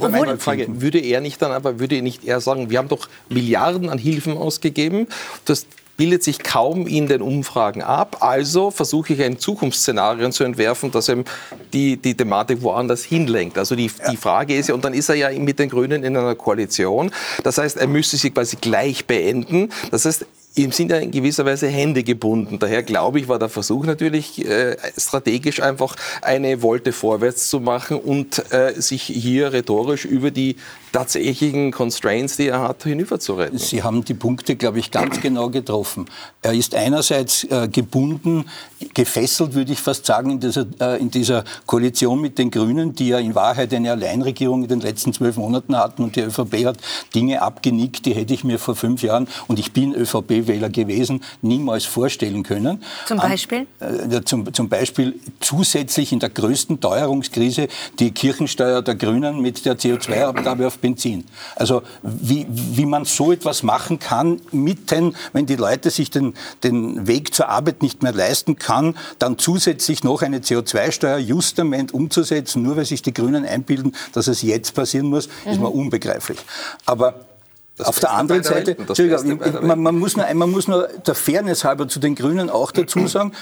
meine 0.00 0.38
Frage. 0.38 0.66
Würde 0.80 0.98
er 0.98 1.20
nicht 1.20 1.40
dann 1.40 1.52
aber, 1.52 1.78
würde 1.78 2.02
nicht 2.02 2.24
er 2.24 2.40
sagen, 2.40 2.68
wir 2.68 2.78
haben 2.78 2.88
doch 2.88 3.08
Milliarden 3.28 3.90
an 3.90 3.98
Hilfen 3.98 4.36
ausgegeben, 4.36 5.06
das 5.44 5.66
bildet 5.96 6.22
sich 6.22 6.42
kaum 6.42 6.86
in 6.86 7.06
den 7.06 7.22
Umfragen 7.22 7.82
ab. 7.82 8.18
Also 8.20 8.70
versuche 8.70 9.12
ich 9.12 9.22
ein 9.22 9.38
Zukunftsszenario 9.38 10.30
zu 10.30 10.44
entwerfen, 10.44 10.90
das 10.90 11.08
eben 11.08 11.24
die, 11.72 11.96
die 11.96 12.14
Thematik 12.14 12.62
woanders 12.62 13.04
hinlenkt. 13.04 13.58
Also 13.58 13.76
die, 13.76 13.90
die 14.10 14.16
Frage 14.16 14.56
ist 14.56 14.68
ja, 14.68 14.74
und 14.74 14.84
dann 14.84 14.94
ist 14.94 15.08
er 15.08 15.14
ja 15.16 15.30
mit 15.38 15.58
den 15.58 15.68
Grünen 15.68 16.02
in 16.02 16.16
einer 16.16 16.34
Koalition. 16.34 17.10
Das 17.42 17.58
heißt, 17.58 17.76
er 17.76 17.86
müsste 17.86 18.16
sie 18.16 18.30
quasi 18.30 18.56
gleich 18.56 19.06
beenden. 19.06 19.70
Das 19.90 20.04
heißt, 20.04 20.26
ihm 20.54 20.72
sind 20.72 20.90
ja 20.90 20.98
in 20.98 21.10
gewisser 21.10 21.44
Weise 21.44 21.68
Hände 21.68 22.02
gebunden. 22.02 22.58
Daher 22.58 22.82
glaube 22.82 23.20
ich, 23.20 23.28
war 23.28 23.38
der 23.38 23.48
Versuch 23.48 23.84
natürlich 23.84 24.44
äh, 24.46 24.76
strategisch 24.96 25.60
einfach 25.62 25.96
eine 26.20 26.62
Wolte 26.62 26.92
vorwärts 26.92 27.48
zu 27.48 27.60
machen 27.60 27.98
und 27.98 28.52
äh, 28.52 28.74
sich 28.80 29.02
hier 29.02 29.52
rhetorisch 29.52 30.04
über 30.04 30.30
die 30.30 30.56
tatsächlichen 30.92 31.72
Constraints, 31.72 32.36
die 32.36 32.48
er 32.48 32.60
hat, 32.60 32.84
hinüber 32.84 33.18
zu 33.18 33.34
retten. 33.34 33.58
Sie 33.58 33.82
haben 33.82 34.04
die 34.04 34.14
Punkte, 34.14 34.56
glaube 34.56 34.78
ich, 34.78 34.90
ganz 34.90 35.20
genau 35.20 35.48
getroffen. 35.48 36.06
Er 36.42 36.52
ist 36.52 36.74
einerseits 36.74 37.44
äh, 37.44 37.68
gebunden, 37.68 38.44
gefesselt, 38.94 39.54
würde 39.54 39.72
ich 39.72 39.80
fast 39.80 40.06
sagen, 40.06 40.30
in 40.30 40.40
dieser, 40.40 40.66
äh, 40.80 41.00
in 41.00 41.10
dieser 41.10 41.44
Koalition 41.66 42.20
mit 42.20 42.38
den 42.38 42.50
Grünen, 42.50 42.94
die 42.94 43.08
ja 43.08 43.18
in 43.18 43.34
Wahrheit 43.34 43.72
eine 43.72 43.92
Alleinregierung 43.92 44.62
in 44.62 44.68
den 44.68 44.80
letzten 44.80 45.12
zwölf 45.12 45.36
Monaten 45.36 45.76
hatten 45.76 46.02
und 46.02 46.16
die 46.16 46.20
ÖVP 46.20 46.66
hat 46.66 46.76
Dinge 47.14 47.40
abgenickt, 47.40 48.04
die 48.06 48.14
hätte 48.14 48.34
ich 48.34 48.44
mir 48.44 48.58
vor 48.58 48.76
fünf 48.76 49.02
Jahren, 49.02 49.28
und 49.48 49.58
ich 49.58 49.72
bin 49.72 49.94
ÖVP-Wähler 49.94 50.68
gewesen, 50.68 51.22
niemals 51.40 51.84
vorstellen 51.84 52.42
können. 52.42 52.82
Zum 53.06 53.18
Beispiel? 53.18 53.66
Äh, 53.80 54.22
zum, 54.24 54.52
zum 54.52 54.68
Beispiel 54.68 55.14
zusätzlich 55.40 56.12
in 56.12 56.18
der 56.18 56.30
größten 56.30 56.80
Teuerungskrise 56.80 57.68
die 57.98 58.10
Kirchensteuer 58.10 58.82
der 58.82 58.94
Grünen 58.94 59.40
mit 59.40 59.64
der 59.64 59.78
CO2-Abgabe 59.78 60.66
auf 60.66 60.81
Benzin. 60.82 61.24
Also 61.56 61.82
wie, 62.02 62.46
wie 62.50 62.84
man 62.84 63.06
so 63.06 63.32
etwas 63.32 63.62
machen 63.62 63.98
kann, 63.98 64.42
mitten, 64.50 65.16
wenn 65.32 65.46
die 65.46 65.56
Leute 65.56 65.88
sich 65.88 66.10
den, 66.10 66.34
den 66.62 67.06
Weg 67.06 67.32
zur 67.32 67.48
Arbeit 67.48 67.80
nicht 67.80 68.02
mehr 68.02 68.12
leisten 68.12 68.56
kann, 68.56 68.94
dann 69.18 69.38
zusätzlich 69.38 70.04
noch 70.04 70.20
eine 70.20 70.40
CO2-Steuer 70.40 71.16
justament 71.16 71.94
umzusetzen, 71.94 72.62
nur 72.62 72.76
weil 72.76 72.84
sich 72.84 73.00
die 73.00 73.14
Grünen 73.14 73.46
einbilden, 73.46 73.96
dass 74.12 74.26
es 74.26 74.42
jetzt 74.42 74.74
passieren 74.74 75.06
muss, 75.06 75.28
mhm. 75.46 75.52
ist 75.52 75.60
mir 75.60 75.70
unbegreiflich. 75.70 76.38
Aber 76.84 77.14
das 77.78 77.86
auf 77.86 78.00
der 78.00 78.10
anderen 78.12 78.42
Seite, 78.42 78.76
man, 79.62 79.80
man, 79.80 79.98
muss 79.98 80.16
nur, 80.16 80.32
man 80.34 80.50
muss 80.50 80.68
nur 80.68 80.88
der 81.06 81.14
Fairness 81.14 81.64
halber 81.64 81.88
zu 81.88 82.00
den 82.00 82.14
Grünen 82.14 82.50
auch 82.50 82.70
dazu 82.72 83.06
sagen, 83.06 83.32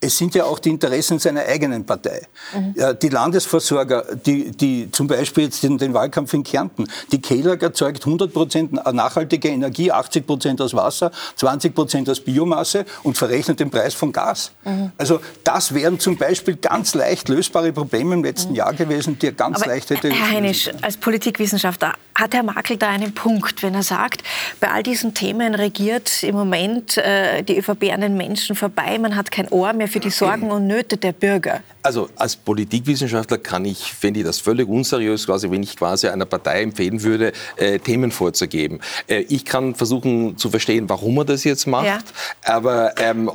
es 0.00 0.16
sind 0.16 0.34
ja 0.34 0.44
auch 0.44 0.60
die 0.60 0.70
Interessen 0.70 1.18
seiner 1.18 1.44
eigenen 1.44 1.84
Partei. 1.84 2.22
Mhm. 2.54 2.98
Die 3.02 3.08
Landesversorger, 3.08 4.04
die, 4.14 4.52
die 4.52 4.90
zum 4.92 5.08
Beispiel 5.08 5.44
jetzt 5.44 5.62
den, 5.64 5.76
den 5.76 5.92
Wahlkampf 5.92 6.32
in 6.34 6.44
Kärnten, 6.44 6.86
die 7.10 7.20
KELAG 7.20 7.62
erzeugt 7.62 8.06
100 8.06 8.32
Prozent 8.32 8.72
nachhaltige 8.72 9.48
Energie, 9.48 9.90
80 9.90 10.26
Prozent 10.26 10.60
aus 10.60 10.72
Wasser, 10.74 11.10
20 11.36 11.74
Prozent 11.74 12.08
aus 12.08 12.20
Biomasse 12.20 12.84
und 13.02 13.18
verrechnet 13.18 13.58
den 13.58 13.70
Preis 13.70 13.94
von 13.94 14.12
Gas. 14.12 14.52
Mhm. 14.64 14.92
Also 14.96 15.20
das 15.42 15.74
wären 15.74 15.98
zum 15.98 16.16
Beispiel 16.16 16.56
ganz 16.56 16.94
leicht 16.94 17.28
lösbare 17.28 17.72
Probleme 17.72 18.14
im 18.14 18.22
letzten 18.22 18.50
mhm. 18.50 18.56
Jahr 18.56 18.74
gewesen, 18.74 19.18
die 19.18 19.26
er 19.26 19.32
ganz 19.32 19.62
Aber 19.62 19.66
leicht 19.66 19.90
hätte... 19.90 20.10
Herr 20.10 20.30
Heinisch, 20.30 20.70
als 20.80 20.96
Politikwissenschaftler, 20.96 21.94
hat 22.14 22.34
Herr 22.34 22.42
Makel 22.42 22.76
da 22.76 22.88
einen 22.88 23.14
Punkt, 23.14 23.62
wenn 23.62 23.74
er 23.74 23.82
sagt, 23.82 24.22
bei 24.60 24.70
all 24.70 24.82
diesen 24.82 25.14
Themen 25.14 25.54
regiert 25.54 26.22
im 26.22 26.34
Moment 26.34 26.98
äh, 26.98 27.42
die 27.42 27.58
ÖVP 27.58 27.92
an 27.92 28.00
den 28.00 28.16
Menschen 28.16 28.54
vorbei, 28.54 28.98
man 28.98 29.16
hat 29.16 29.30
kein 29.30 29.48
Ohr 29.48 29.72
mehr 29.72 29.87
für 29.88 30.00
die 30.00 30.10
Sorgen 30.10 30.50
und 30.50 30.66
Nöte 30.66 30.96
der 30.96 31.12
Bürger? 31.12 31.62
Also 31.82 32.08
als 32.16 32.36
Politikwissenschaftler 32.36 33.38
kann 33.38 33.64
ich, 33.64 33.92
fände 33.92 34.20
ich 34.20 34.26
das 34.26 34.38
völlig 34.38 34.68
unseriös, 34.68 35.26
quasi, 35.26 35.50
wenn 35.50 35.62
ich 35.62 35.76
quasi 35.76 36.08
einer 36.08 36.26
Partei 36.26 36.62
empfehlen 36.62 37.02
würde, 37.02 37.32
äh, 37.56 37.78
Themen 37.78 38.10
vorzugeben. 38.10 38.80
Äh, 39.06 39.20
ich 39.28 39.44
kann 39.44 39.74
versuchen 39.74 40.36
zu 40.36 40.50
verstehen, 40.50 40.88
warum 40.88 41.18
er 41.18 41.24
das 41.24 41.44
jetzt 41.44 41.66
macht, 41.66 41.86
ja. 41.86 41.98
aber 42.44 42.94
ähm, 42.98 43.30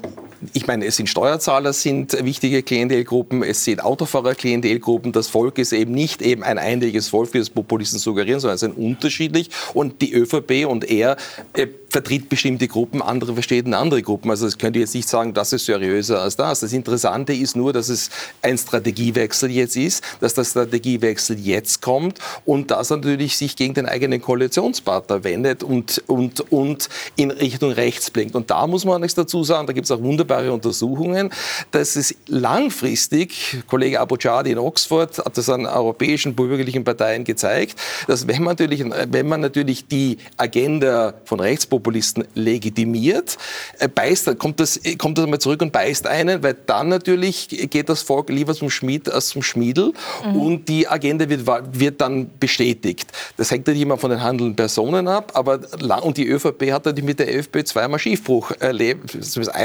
ich 0.53 0.67
meine, 0.67 0.85
es 0.85 0.97
sind 0.97 1.07
Steuerzahler, 1.07 1.73
sind 1.73 2.23
wichtige 2.23 2.63
Klientelgruppen, 2.63 3.43
es 3.43 3.63
sind 3.63 3.83
Autofahrer-Klientelgruppen. 3.83 5.11
Das 5.11 5.27
Volk 5.27 5.57
ist 5.57 5.73
eben 5.73 5.93
nicht 5.93 6.21
eben 6.21 6.43
ein 6.43 6.57
einheitliches 6.57 7.09
Volk, 7.09 7.33
wie 7.33 7.39
das 7.39 7.49
Populisten 7.49 7.99
suggerieren, 7.99 8.39
sondern 8.39 8.55
es 8.55 8.61
sind 8.61 8.77
unterschiedlich. 8.77 9.49
Und 9.73 10.01
die 10.01 10.13
ÖVP 10.13 10.65
und 10.67 10.89
er 10.89 11.17
äh, 11.53 11.67
vertritt 11.89 12.27
bestimmte 12.27 12.67
Gruppen, 12.67 13.01
andere 13.01 13.33
verstehen 13.33 13.73
andere 13.73 14.01
Gruppen. 14.01 14.31
Also 14.31 14.45
das 14.45 14.57
könnte 14.57 14.79
jetzt 14.79 14.95
nicht 14.95 15.07
sagen, 15.07 15.33
das 15.33 15.53
ist 15.53 15.65
seriöser 15.65 16.21
als 16.21 16.35
das. 16.35 16.61
Das 16.61 16.73
Interessante 16.73 17.33
ist 17.33 17.55
nur, 17.55 17.71
dass 17.71 17.87
es 17.87 18.09
ein 18.41 18.57
Strategiewechsel 18.57 19.51
jetzt 19.51 19.77
ist, 19.77 20.03
dass 20.19 20.33
der 20.33 20.43
Strategiewechsel 20.43 21.39
jetzt 21.39 21.81
kommt 21.81 22.19
und 22.45 22.71
dass 22.71 22.91
er 22.91 22.97
natürlich 22.97 23.37
sich 23.37 23.55
gegen 23.55 23.75
den 23.75 23.85
eigenen 23.85 24.21
Koalitionspartner 24.21 25.23
wendet 25.23 25.63
und, 25.63 26.03
und, 26.07 26.51
und 26.51 26.89
in 27.15 27.29
Richtung 27.29 27.71
rechts 27.71 28.09
blinkt. 28.09 28.35
Und 28.35 28.49
da 28.49 28.65
muss 28.65 28.85
man 28.85 29.01
nichts 29.01 29.15
dazu 29.15 29.43
sagen, 29.43 29.67
da 29.67 29.73
gibt 29.73 29.85
es 29.85 29.91
auch 29.91 30.01
wunderbare 30.01 30.32
Untersuchungen, 30.51 31.29
dass 31.71 31.95
es 31.95 32.15
langfristig, 32.27 33.57
Kollege 33.67 33.99
Abouchadi 33.99 34.51
in 34.51 34.57
Oxford 34.57 35.17
hat 35.19 35.37
das 35.37 35.49
an 35.49 35.65
europäischen 35.65 36.35
bürgerlichen 36.35 36.83
Parteien 36.83 37.23
gezeigt, 37.23 37.79
dass 38.07 38.27
wenn 38.27 38.43
man 38.43 38.53
natürlich, 38.53 38.83
wenn 39.09 39.27
man 39.27 39.41
natürlich 39.41 39.87
die 39.87 40.17
Agenda 40.37 41.13
von 41.25 41.39
Rechtspopulisten 41.39 42.25
legitimiert, 42.33 43.37
äh, 43.79 43.87
beißt, 43.87 44.37
kommt 44.39 44.59
das, 44.59 44.79
kommt 44.97 45.17
das 45.17 45.25
einmal 45.25 45.39
zurück 45.39 45.61
und 45.61 45.71
beißt 45.71 46.07
einen, 46.07 46.43
weil 46.43 46.55
dann 46.65 46.89
natürlich 46.89 47.47
geht 47.49 47.89
das 47.89 48.01
Volk 48.01 48.29
lieber 48.29 48.53
zum 48.53 48.69
Schmied 48.69 49.09
als 49.09 49.27
zum 49.27 49.43
Schmiedel 49.43 49.93
mhm. 50.25 50.35
und 50.35 50.69
die 50.69 50.87
Agenda 50.87 51.27
wird, 51.29 51.45
wird 51.73 52.01
dann 52.01 52.29
bestätigt. 52.39 53.11
Das 53.37 53.51
hängt 53.51 53.67
nicht 53.67 53.81
immer 53.81 53.97
von 53.97 54.09
den 54.09 54.21
handelnden 54.21 54.55
Personen 54.55 55.07
ab, 55.07 55.31
aber 55.35 55.59
und 56.03 56.17
die 56.17 56.27
ÖVP 56.27 56.71
hat 56.71 56.85
natürlich 56.85 57.05
mit 57.05 57.19
der 57.19 57.33
FPÖ 57.33 57.63
zweimal 57.63 57.99
Schiefbruch 57.99 58.51
erlebt, 58.59 59.11
zumindest 59.11 59.55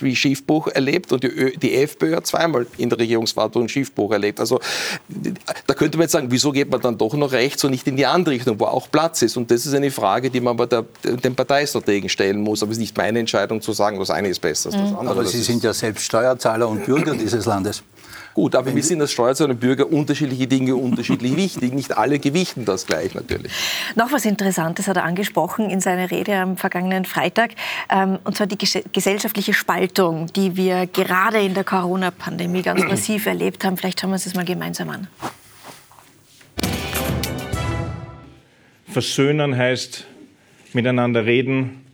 einmal 0.00 0.16
Schiefbruch 0.16 0.68
erlebt 0.68 1.12
und 1.12 1.22
die, 1.22 1.56
die 1.58 1.74
FPÖ 1.76 2.16
hat 2.16 2.26
zweimal 2.26 2.66
in 2.78 2.88
der 2.88 2.98
Regierungsverantwortung 2.98 3.68
Schiefbruch 3.68 4.12
erlebt. 4.12 4.40
Also 4.40 4.60
da 5.66 5.74
könnte 5.74 5.98
man 5.98 6.04
jetzt 6.04 6.12
sagen, 6.12 6.28
wieso 6.30 6.52
geht 6.52 6.70
man 6.70 6.80
dann 6.80 6.98
doch 6.98 7.14
noch 7.14 7.32
rechts 7.32 7.64
und 7.64 7.70
nicht 7.70 7.86
in 7.86 7.96
die 7.96 8.06
andere 8.06 8.34
Richtung, 8.34 8.58
wo 8.58 8.66
auch 8.66 8.90
Platz 8.90 9.22
ist? 9.22 9.36
Und 9.36 9.50
das 9.50 9.66
ist 9.66 9.74
eine 9.74 9.90
Frage, 9.90 10.30
die 10.30 10.40
man 10.40 10.52
aber 10.52 10.66
der, 10.66 10.84
den 11.04 11.34
Parteistrategen 11.34 12.08
stellen 12.08 12.40
muss. 12.40 12.62
Aber 12.62 12.70
es 12.70 12.78
ist 12.78 12.82
nicht 12.82 12.96
meine 12.96 13.18
Entscheidung 13.18 13.60
zu 13.60 13.72
sagen, 13.72 13.98
das 13.98 14.10
eine 14.10 14.28
ist 14.28 14.40
besser 14.40 14.70
als 14.70 14.76
das 14.76 14.90
mhm. 14.90 14.98
andere. 14.98 15.20
Aber 15.20 15.24
Sie 15.26 15.42
sind 15.42 15.62
ja 15.62 15.72
selbst 15.72 16.04
Steuerzahler 16.04 16.68
und 16.68 16.84
Bürger 16.84 17.14
dieses 17.14 17.46
Landes. 17.46 17.82
Gut, 18.34 18.54
aber 18.54 18.74
wir 18.74 18.82
sind 18.82 19.00
als 19.00 19.12
Steuerzahler 19.12 19.50
und 19.50 19.60
Bürger 19.60 19.90
unterschiedliche 19.90 20.46
Dinge 20.46 20.76
unterschiedlich 20.76 21.36
wichtig. 21.36 21.72
Nicht 21.72 21.96
alle 21.96 22.18
gewichten 22.18 22.64
das 22.64 22.86
gleich 22.86 23.14
natürlich. 23.14 23.52
Noch 23.96 24.12
was 24.12 24.24
Interessantes 24.24 24.86
hat 24.86 24.96
er 24.96 25.04
angesprochen 25.04 25.68
in 25.68 25.80
seiner 25.80 26.10
Rede 26.10 26.36
am 26.36 26.56
vergangenen 26.56 27.04
Freitag, 27.04 27.52
ähm, 27.90 28.18
und 28.24 28.36
zwar 28.36 28.46
die 28.46 28.58
gesellschaftliche 28.92 29.52
Spaltung, 29.52 30.32
die 30.34 30.56
wir 30.56 30.86
gerade 30.86 31.40
in 31.40 31.54
der 31.54 31.64
Corona-Pandemie 31.64 32.62
ganz 32.62 32.82
massiv 32.88 33.26
erlebt 33.26 33.64
haben. 33.64 33.76
Vielleicht 33.76 34.00
schauen 34.00 34.10
wir 34.10 34.14
uns 34.14 34.24
das 34.24 34.34
mal 34.34 34.44
gemeinsam 34.44 34.90
an. 34.90 35.08
Versöhnen 38.86 39.56
heißt 39.56 40.06
miteinander 40.72 41.24
reden 41.24 41.84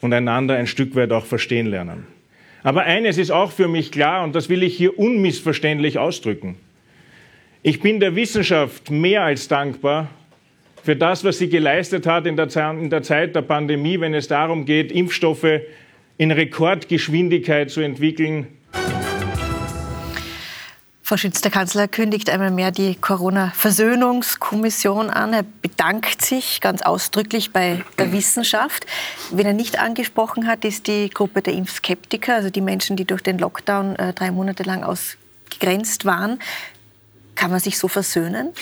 und 0.00 0.12
einander 0.12 0.54
ein 0.56 0.66
Stück 0.66 0.94
weit 0.94 1.12
auch 1.12 1.24
verstehen 1.24 1.66
lernen. 1.66 2.06
Aber 2.66 2.82
eines 2.82 3.16
ist 3.16 3.30
auch 3.30 3.52
für 3.52 3.68
mich 3.68 3.92
klar, 3.92 4.24
und 4.24 4.34
das 4.34 4.48
will 4.48 4.64
ich 4.64 4.76
hier 4.76 4.98
unmissverständlich 4.98 6.00
ausdrücken. 6.00 6.56
Ich 7.62 7.78
bin 7.78 8.00
der 8.00 8.16
Wissenschaft 8.16 8.90
mehr 8.90 9.22
als 9.22 9.46
dankbar 9.46 10.08
für 10.82 10.96
das, 10.96 11.22
was 11.22 11.38
sie 11.38 11.48
geleistet 11.48 12.08
hat 12.08 12.26
in 12.26 12.34
der, 12.34 12.48
Zeit 12.48 13.36
der 13.36 13.42
Pandemie, 13.42 14.00
wenn 14.00 14.14
es 14.14 14.26
darum 14.26 14.64
geht, 14.64 14.90
Impfstoffe 14.90 15.60
in 16.18 16.32
Rekordgeschwindigkeit 16.32 17.70
zu 17.70 17.82
entwickeln, 17.82 18.48
Frau 21.08 21.16
Schütz, 21.16 21.40
der 21.40 21.52
Kanzler 21.52 21.86
kündigt 21.86 22.28
einmal 22.28 22.50
mehr 22.50 22.72
die 22.72 22.96
Corona-Versöhnungskommission 22.96 25.08
an. 25.08 25.32
Er 25.32 25.44
bedankt 25.62 26.20
sich 26.20 26.60
ganz 26.60 26.82
ausdrücklich 26.82 27.52
bei 27.52 27.84
der 27.96 28.10
Wissenschaft. 28.10 28.86
Wen 29.30 29.46
er 29.46 29.52
nicht 29.52 29.78
angesprochen 29.78 30.48
hat, 30.48 30.64
ist 30.64 30.88
die 30.88 31.08
Gruppe 31.08 31.42
der 31.42 31.54
Impfskeptiker, 31.54 32.34
also 32.34 32.50
die 32.50 32.60
Menschen, 32.60 32.96
die 32.96 33.04
durch 33.04 33.22
den 33.22 33.38
Lockdown 33.38 33.94
äh, 33.94 34.14
drei 34.14 34.32
Monate 34.32 34.64
lang 34.64 34.82
ausgegrenzt 34.82 36.06
waren. 36.06 36.40
Kann 37.36 37.50
man 37.50 37.60
sich 37.60 37.76
so 37.76 37.86
versöhnen? 37.86 38.52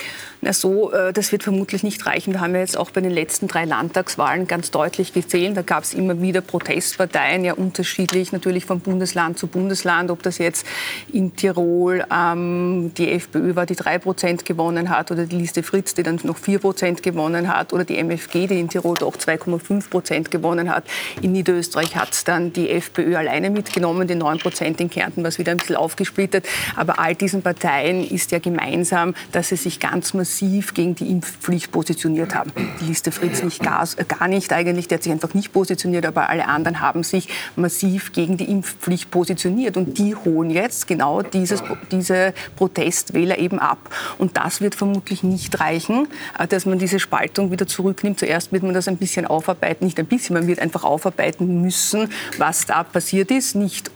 Na 0.40 0.52
so, 0.52 0.92
äh, 0.92 1.12
das 1.12 1.30
wird 1.30 1.44
vermutlich 1.44 1.84
nicht 1.84 2.04
reichen. 2.06 2.32
Wir 2.32 2.40
haben 2.40 2.54
ja 2.54 2.60
jetzt 2.60 2.76
auch 2.76 2.90
bei 2.90 3.00
den 3.00 3.12
letzten 3.12 3.46
drei 3.46 3.64
Landtagswahlen 3.64 4.48
ganz 4.48 4.72
deutlich 4.72 5.12
gesehen, 5.12 5.54
da 5.54 5.62
gab 5.62 5.84
es 5.84 5.94
immer 5.94 6.20
wieder 6.20 6.40
Protestparteien, 6.40 7.44
ja 7.44 7.54
unterschiedlich 7.54 8.32
natürlich 8.32 8.64
von 8.64 8.80
Bundesland 8.80 9.38
zu 9.38 9.46
Bundesland, 9.46 10.10
ob 10.10 10.24
das 10.24 10.38
jetzt 10.38 10.66
in 11.12 11.36
Tirol 11.36 12.04
ähm, 12.12 12.90
die 12.98 13.12
FPÖ 13.12 13.54
war, 13.54 13.64
die 13.64 13.76
3 13.76 14.00
Prozent 14.00 14.44
gewonnen 14.44 14.90
hat, 14.90 15.12
oder 15.12 15.24
die 15.24 15.36
Liste 15.36 15.62
Fritz, 15.62 15.94
die 15.94 16.02
dann 16.02 16.18
noch 16.24 16.36
4 16.36 16.58
Prozent 16.58 17.02
gewonnen 17.02 17.54
hat, 17.54 17.72
oder 17.72 17.84
die 17.84 17.96
MFG, 17.96 18.48
die 18.48 18.58
in 18.58 18.68
Tirol 18.68 18.96
doch 18.98 19.16
2,5 19.16 19.88
Prozent 19.88 20.30
gewonnen 20.32 20.68
hat. 20.68 20.84
In 21.22 21.30
Niederösterreich 21.30 21.94
hat 21.94 22.26
dann 22.26 22.52
die 22.52 22.70
FPÖ 22.70 23.16
alleine 23.16 23.50
mitgenommen, 23.50 24.08
die 24.08 24.16
9 24.16 24.40
Prozent 24.40 24.80
in 24.80 24.90
Kärnten, 24.90 25.22
was 25.22 25.38
wieder 25.38 25.52
ein 25.52 25.58
bisschen 25.58 25.76
aufgesplittert. 25.76 26.44
Aber 26.74 26.98
all 26.98 27.14
diesen 27.14 27.40
Parteien 27.40 28.04
ist 28.04 28.32
ja 28.32 28.40
gemein 28.40 28.63
gemeinsam, 28.64 29.14
dass 29.32 29.48
sie 29.48 29.56
sich 29.56 29.80
ganz 29.80 30.14
massiv 30.14 30.74
gegen 30.74 30.94
die 30.94 31.10
Impfpflicht 31.10 31.70
positioniert 31.70 32.34
haben. 32.34 32.52
Die 32.80 32.86
Liste 32.86 33.12
Fritz 33.12 33.42
nicht 33.42 33.62
gar, 33.62 33.86
gar 34.08 34.28
nicht 34.28 34.52
eigentlich, 34.52 34.88
der 34.88 34.98
hat 34.98 35.02
sich 35.02 35.12
einfach 35.12 35.34
nicht 35.34 35.52
positioniert, 35.52 36.06
aber 36.06 36.28
alle 36.28 36.46
anderen 36.46 36.80
haben 36.80 37.02
sich 37.02 37.28
massiv 37.56 38.12
gegen 38.12 38.36
die 38.36 38.50
Impfpflicht 38.50 39.10
positioniert. 39.10 39.76
Und 39.76 39.98
die 39.98 40.14
holen 40.14 40.50
jetzt 40.50 40.86
genau 40.86 41.22
dieses, 41.22 41.62
diese 41.90 42.34
Protestwähler 42.56 43.38
eben 43.38 43.58
ab. 43.58 43.78
Und 44.18 44.36
das 44.36 44.60
wird 44.60 44.74
vermutlich 44.74 45.22
nicht 45.22 45.60
reichen, 45.60 46.08
äh, 46.38 46.46
dass 46.46 46.66
man 46.66 46.78
diese 46.78 47.00
Spaltung 47.00 47.50
wieder 47.50 47.66
zurücknimmt. 47.66 48.18
Zuerst 48.18 48.52
wird 48.52 48.62
man 48.62 48.74
das 48.74 48.88
ein 48.88 48.96
bisschen 48.96 49.26
aufarbeiten, 49.26 49.84
nicht 49.84 49.98
ein 49.98 50.06
bisschen, 50.06 50.34
man 50.34 50.46
wird 50.46 50.58
einfach 50.58 50.84
aufarbeiten 50.84 51.62
müssen, 51.62 52.10
was 52.38 52.66
da 52.66 52.82
passiert 52.82 53.30
ist. 53.30 53.54
Nicht 53.54 53.90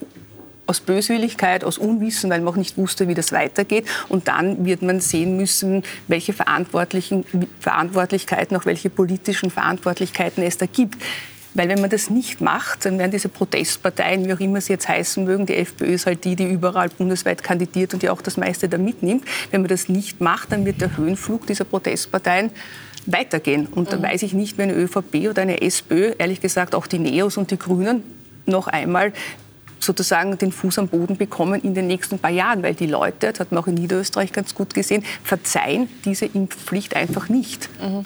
aus 0.69 0.81
Böswilligkeit, 0.81 1.65
aus 1.65 1.79
Unwissen, 1.79 2.31
weil 2.31 2.41
man 2.41 2.53
auch 2.53 2.59
nicht 2.59 2.77
wusste, 2.77 3.09
wie 3.09 3.15
das 3.15 3.33
weitergeht. 3.33 3.87
Und 4.09 4.29
dann 4.29 4.67
wird 4.67 4.83
man 4.83 5.01
sehen 5.01 5.37
müssen, 5.37 5.83
welche 6.09 6.35
Verantwortlichen, 6.35 7.25
Verantwortlichkeiten, 7.59 8.57
auch 8.57 8.67
welche 8.67 8.91
politischen 8.91 9.51
Verantwortlichkeiten 9.51 10.45
es 10.45 10.59
da 10.59 10.67
gibt. 10.67 11.03
Weil 11.55 11.71
wenn 11.71 11.81
man 11.81 11.89
das 11.89 12.11
nicht 12.11 12.43
macht, 12.43 12.85
dann 12.85 12.99
werden 12.99 13.11
diese 13.11 13.31
Protestparteien, 13.31 14.27
wie 14.27 14.35
auch 14.35 14.41
immer 14.41 14.61
sie 14.61 14.75
jetzt 14.75 14.89
heißen 14.89 15.25
mögen, 15.25 15.47
die 15.47 15.57
FPÖ 15.57 15.87
ist 15.87 16.05
halt 16.05 16.25
die, 16.25 16.37
die 16.37 16.45
überall 16.45 16.91
bundesweit 16.91 17.43
kandidiert 17.43 17.95
und 17.95 18.03
die 18.03 18.11
auch 18.11 18.21
das 18.21 18.37
meiste 18.37 18.69
da 18.69 18.77
mitnimmt. 18.77 19.25
Wenn 19.51 19.63
man 19.63 19.69
das 19.69 19.89
nicht 19.89 20.21
macht, 20.21 20.53
dann 20.53 20.67
wird 20.67 20.83
der 20.83 20.99
Höhenflug 20.99 21.47
dieser 21.47 21.65
Protestparteien 21.65 22.51
weitergehen. 23.07 23.67
Und 23.67 23.91
da 23.91 23.97
mhm. 23.97 24.03
weiß 24.03 24.23
ich 24.23 24.35
nicht, 24.35 24.59
wie 24.59 24.63
eine 24.63 24.75
ÖVP 24.75 25.31
oder 25.31 25.41
eine 25.41 25.63
SPÖ, 25.63 26.13
ehrlich 26.19 26.43
gesagt 26.43 26.75
auch 26.75 26.87
die 26.87 26.99
Neos 26.99 27.39
und 27.39 27.51
die 27.51 27.59
Grünen, 27.59 28.03
noch 28.45 28.67
einmal 28.67 29.13
sozusagen 29.81 30.39
den 30.39 30.53
Fuß 30.53 30.79
am 30.79 30.89
Boden 30.89 31.17
bekommen 31.17 31.61
in 31.63 31.75
den 31.75 31.87
nächsten 31.87 32.19
paar 32.19 32.31
Jahren, 32.31 32.63
weil 32.63 32.75
die 32.75 32.87
Leute, 32.87 33.31
das 33.33 33.41
hat 33.41 33.53
man 33.53 33.63
auch 33.63 33.67
in 33.67 33.75
Niederösterreich 33.75 34.33
ganz 34.33 34.55
gut 34.55 34.75
gesehen, 34.75 35.05
verzeihen 35.23 35.89
diese 36.05 36.27
Impfpflicht 36.27 36.97
einfach 36.97 37.29
nicht. 37.29 37.69
Mhm. 37.81 38.05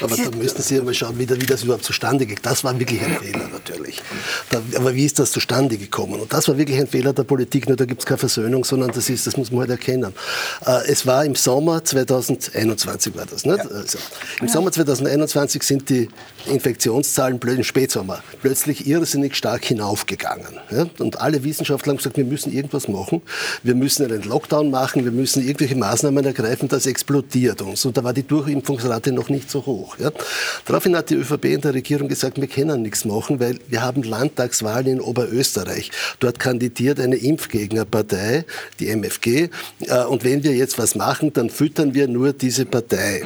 Aber 0.00 0.16
da 0.16 0.36
müssten 0.36 0.62
Sie 0.62 0.78
einmal 0.78 0.94
schauen, 0.94 1.18
wie, 1.18 1.28
wie 1.28 1.46
das 1.46 1.62
überhaupt 1.62 1.84
zustande 1.84 2.26
geht. 2.26 2.40
Das 2.42 2.64
war 2.64 2.78
wirklich 2.78 3.02
ein 3.02 3.16
Fehler 3.16 3.48
natürlich. 3.48 4.02
Da, 4.50 4.60
aber 4.76 4.94
wie 4.94 5.04
ist 5.04 5.18
das 5.18 5.32
zustande 5.32 5.76
gekommen? 5.76 6.20
Und 6.20 6.32
das 6.32 6.48
war 6.48 6.58
wirklich 6.58 6.78
ein 6.78 6.86
Fehler 6.86 7.12
der 7.12 7.24
Politik, 7.24 7.68
nur 7.68 7.76
da 7.76 7.84
gibt 7.84 8.02
es 8.02 8.06
keine 8.06 8.18
Versöhnung, 8.18 8.64
sondern 8.64 8.90
das, 8.92 9.08
ist, 9.08 9.26
das 9.26 9.36
muss 9.36 9.50
man 9.50 9.60
halt 9.60 9.70
erkennen. 9.70 10.12
Äh, 10.66 10.90
es 10.90 11.06
war 11.06 11.24
im 11.24 11.34
Sommer 11.34 11.84
2021 11.84 13.14
war 13.16 13.26
das, 13.26 13.44
nicht? 13.44 13.58
Ja. 13.58 13.70
Also, 13.70 13.98
Im 14.40 14.46
ja. 14.46 14.52
Sommer 14.52 14.72
2021 14.72 15.62
sind 15.62 15.88
die 15.88 16.08
Infektionszahlen 16.46 17.38
im 17.42 17.64
Spätsommer 17.64 18.22
plötzlich 18.40 18.86
irrsinnig 18.86 19.36
stark 19.36 19.64
hinaufgegangen. 19.64 20.58
Ja? 20.70 20.86
Und 21.12 21.20
alle 21.20 21.44
Wissenschaftler 21.44 21.90
haben 21.90 21.98
gesagt, 21.98 22.16
wir 22.16 22.24
müssen 22.24 22.52
irgendwas 22.52 22.88
machen. 22.88 23.20
Wir 23.62 23.74
müssen 23.74 24.06
einen 24.06 24.22
Lockdown 24.22 24.70
machen, 24.70 25.04
wir 25.04 25.12
müssen 25.12 25.46
irgendwelche 25.46 25.76
Maßnahmen 25.76 26.24
ergreifen, 26.24 26.68
das 26.68 26.86
explodiert 26.86 27.60
uns. 27.60 27.84
Und 27.84 27.98
da 27.98 28.04
war 28.04 28.14
die 28.14 28.26
Durchimpfungsrate 28.26 29.12
noch 29.12 29.28
nicht 29.28 29.50
so 29.50 29.66
hoch. 29.66 29.98
Ja? 29.98 30.10
Daraufhin 30.64 30.96
hat 30.96 31.10
die 31.10 31.16
ÖVP 31.16 31.44
in 31.46 31.60
der 31.60 31.74
Regierung 31.74 32.08
gesagt, 32.08 32.40
wir 32.40 32.46
können 32.46 32.80
nichts 32.80 33.04
machen, 33.04 33.40
weil 33.40 33.58
wir 33.68 33.82
haben 33.82 34.02
Landtagswahlen 34.02 34.86
in 34.86 35.00
Oberösterreich. 35.00 35.90
Dort 36.20 36.38
kandidiert 36.38 36.98
eine 36.98 37.16
Impfgegnerpartei, 37.16 38.46
die 38.80 38.88
MFG. 38.88 39.50
Äh, 39.80 40.04
und 40.04 40.24
wenn 40.24 40.42
wir 40.42 40.52
jetzt 40.52 40.78
was 40.78 40.94
machen, 40.94 41.32
dann 41.34 41.50
füttern 41.50 41.92
wir 41.92 42.08
nur 42.08 42.32
diese 42.32 42.64
Partei. 42.64 43.22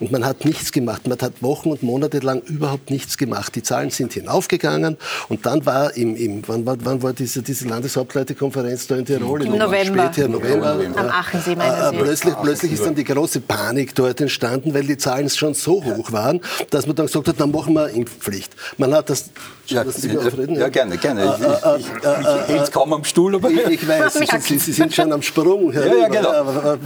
Und 0.00 0.10
man 0.10 0.24
hat 0.24 0.44
nichts 0.44 0.72
gemacht. 0.72 1.06
Man 1.06 1.18
hat 1.20 1.42
Wochen 1.42 1.70
und 1.70 1.84
Monate 1.84 2.18
lang 2.18 2.42
überhaupt 2.42 2.90
nichts 2.90 3.16
gemacht. 3.16 3.54
Die 3.54 3.62
Zahlen 3.62 3.90
sind 3.90 4.14
hinaufgegangen 4.14 4.96
und 5.28 5.46
dann 5.46 5.64
war 5.64 5.96
im, 5.96 6.16
im 6.16 6.42
wann, 6.48 6.66
wann, 6.66 7.02
war 7.02 7.12
diese, 7.20 7.42
diese 7.42 7.68
Landeshauptleitekonferenz 7.68 8.86
da 8.86 8.96
in 8.96 9.04
Tirol? 9.04 9.44
Im 9.44 9.56
November. 9.56 10.10
Später, 10.12 10.28
November. 10.28 10.78
Am 10.96 11.08
Achensee, 11.08 11.54
meinen 11.54 11.72
äh, 11.72 11.90
Sie? 11.90 12.02
Plötzlich, 12.02 12.34
plötzlich 12.42 12.72
ist 12.72 12.84
dann 12.84 12.94
die 12.94 13.04
große 13.04 13.40
Panik 13.40 13.94
dort 13.94 14.20
entstanden, 14.20 14.74
weil 14.74 14.84
die 14.84 14.96
Zahlen 14.96 15.28
schon 15.28 15.54
so 15.54 15.84
hoch 15.84 16.12
waren, 16.12 16.40
dass 16.70 16.86
man 16.86 16.96
dann 16.96 17.06
gesagt 17.06 17.28
hat, 17.28 17.38
dann 17.38 17.50
machen 17.50 17.74
wir 17.74 17.90
Impfpflicht. 17.90 18.54
Man 18.78 18.94
hat 18.94 19.10
das 19.10 19.30
ja, 19.70 19.84
ja, 19.84 20.52
ja, 20.52 20.68
gerne, 20.68 20.98
gerne. 20.98 21.36
Ich, 21.38 21.46
ich, 21.46 21.86
ich, 21.86 22.48
ich 22.48 22.48
hält 22.48 22.72
kaum 22.72 22.92
am 22.92 23.04
Stuhl. 23.04 23.36
Aber 23.36 23.50
ich, 23.50 23.64
ich 23.66 23.86
weiß, 23.86 24.14
Sie, 24.40 24.58
Sie, 24.58 24.72
sind 24.72 24.92
schon 24.92 25.12
am 25.12 25.22
Sprung. 25.22 25.72
Ja, 25.72 25.84
ja, 25.84 26.08
genau. 26.08 26.76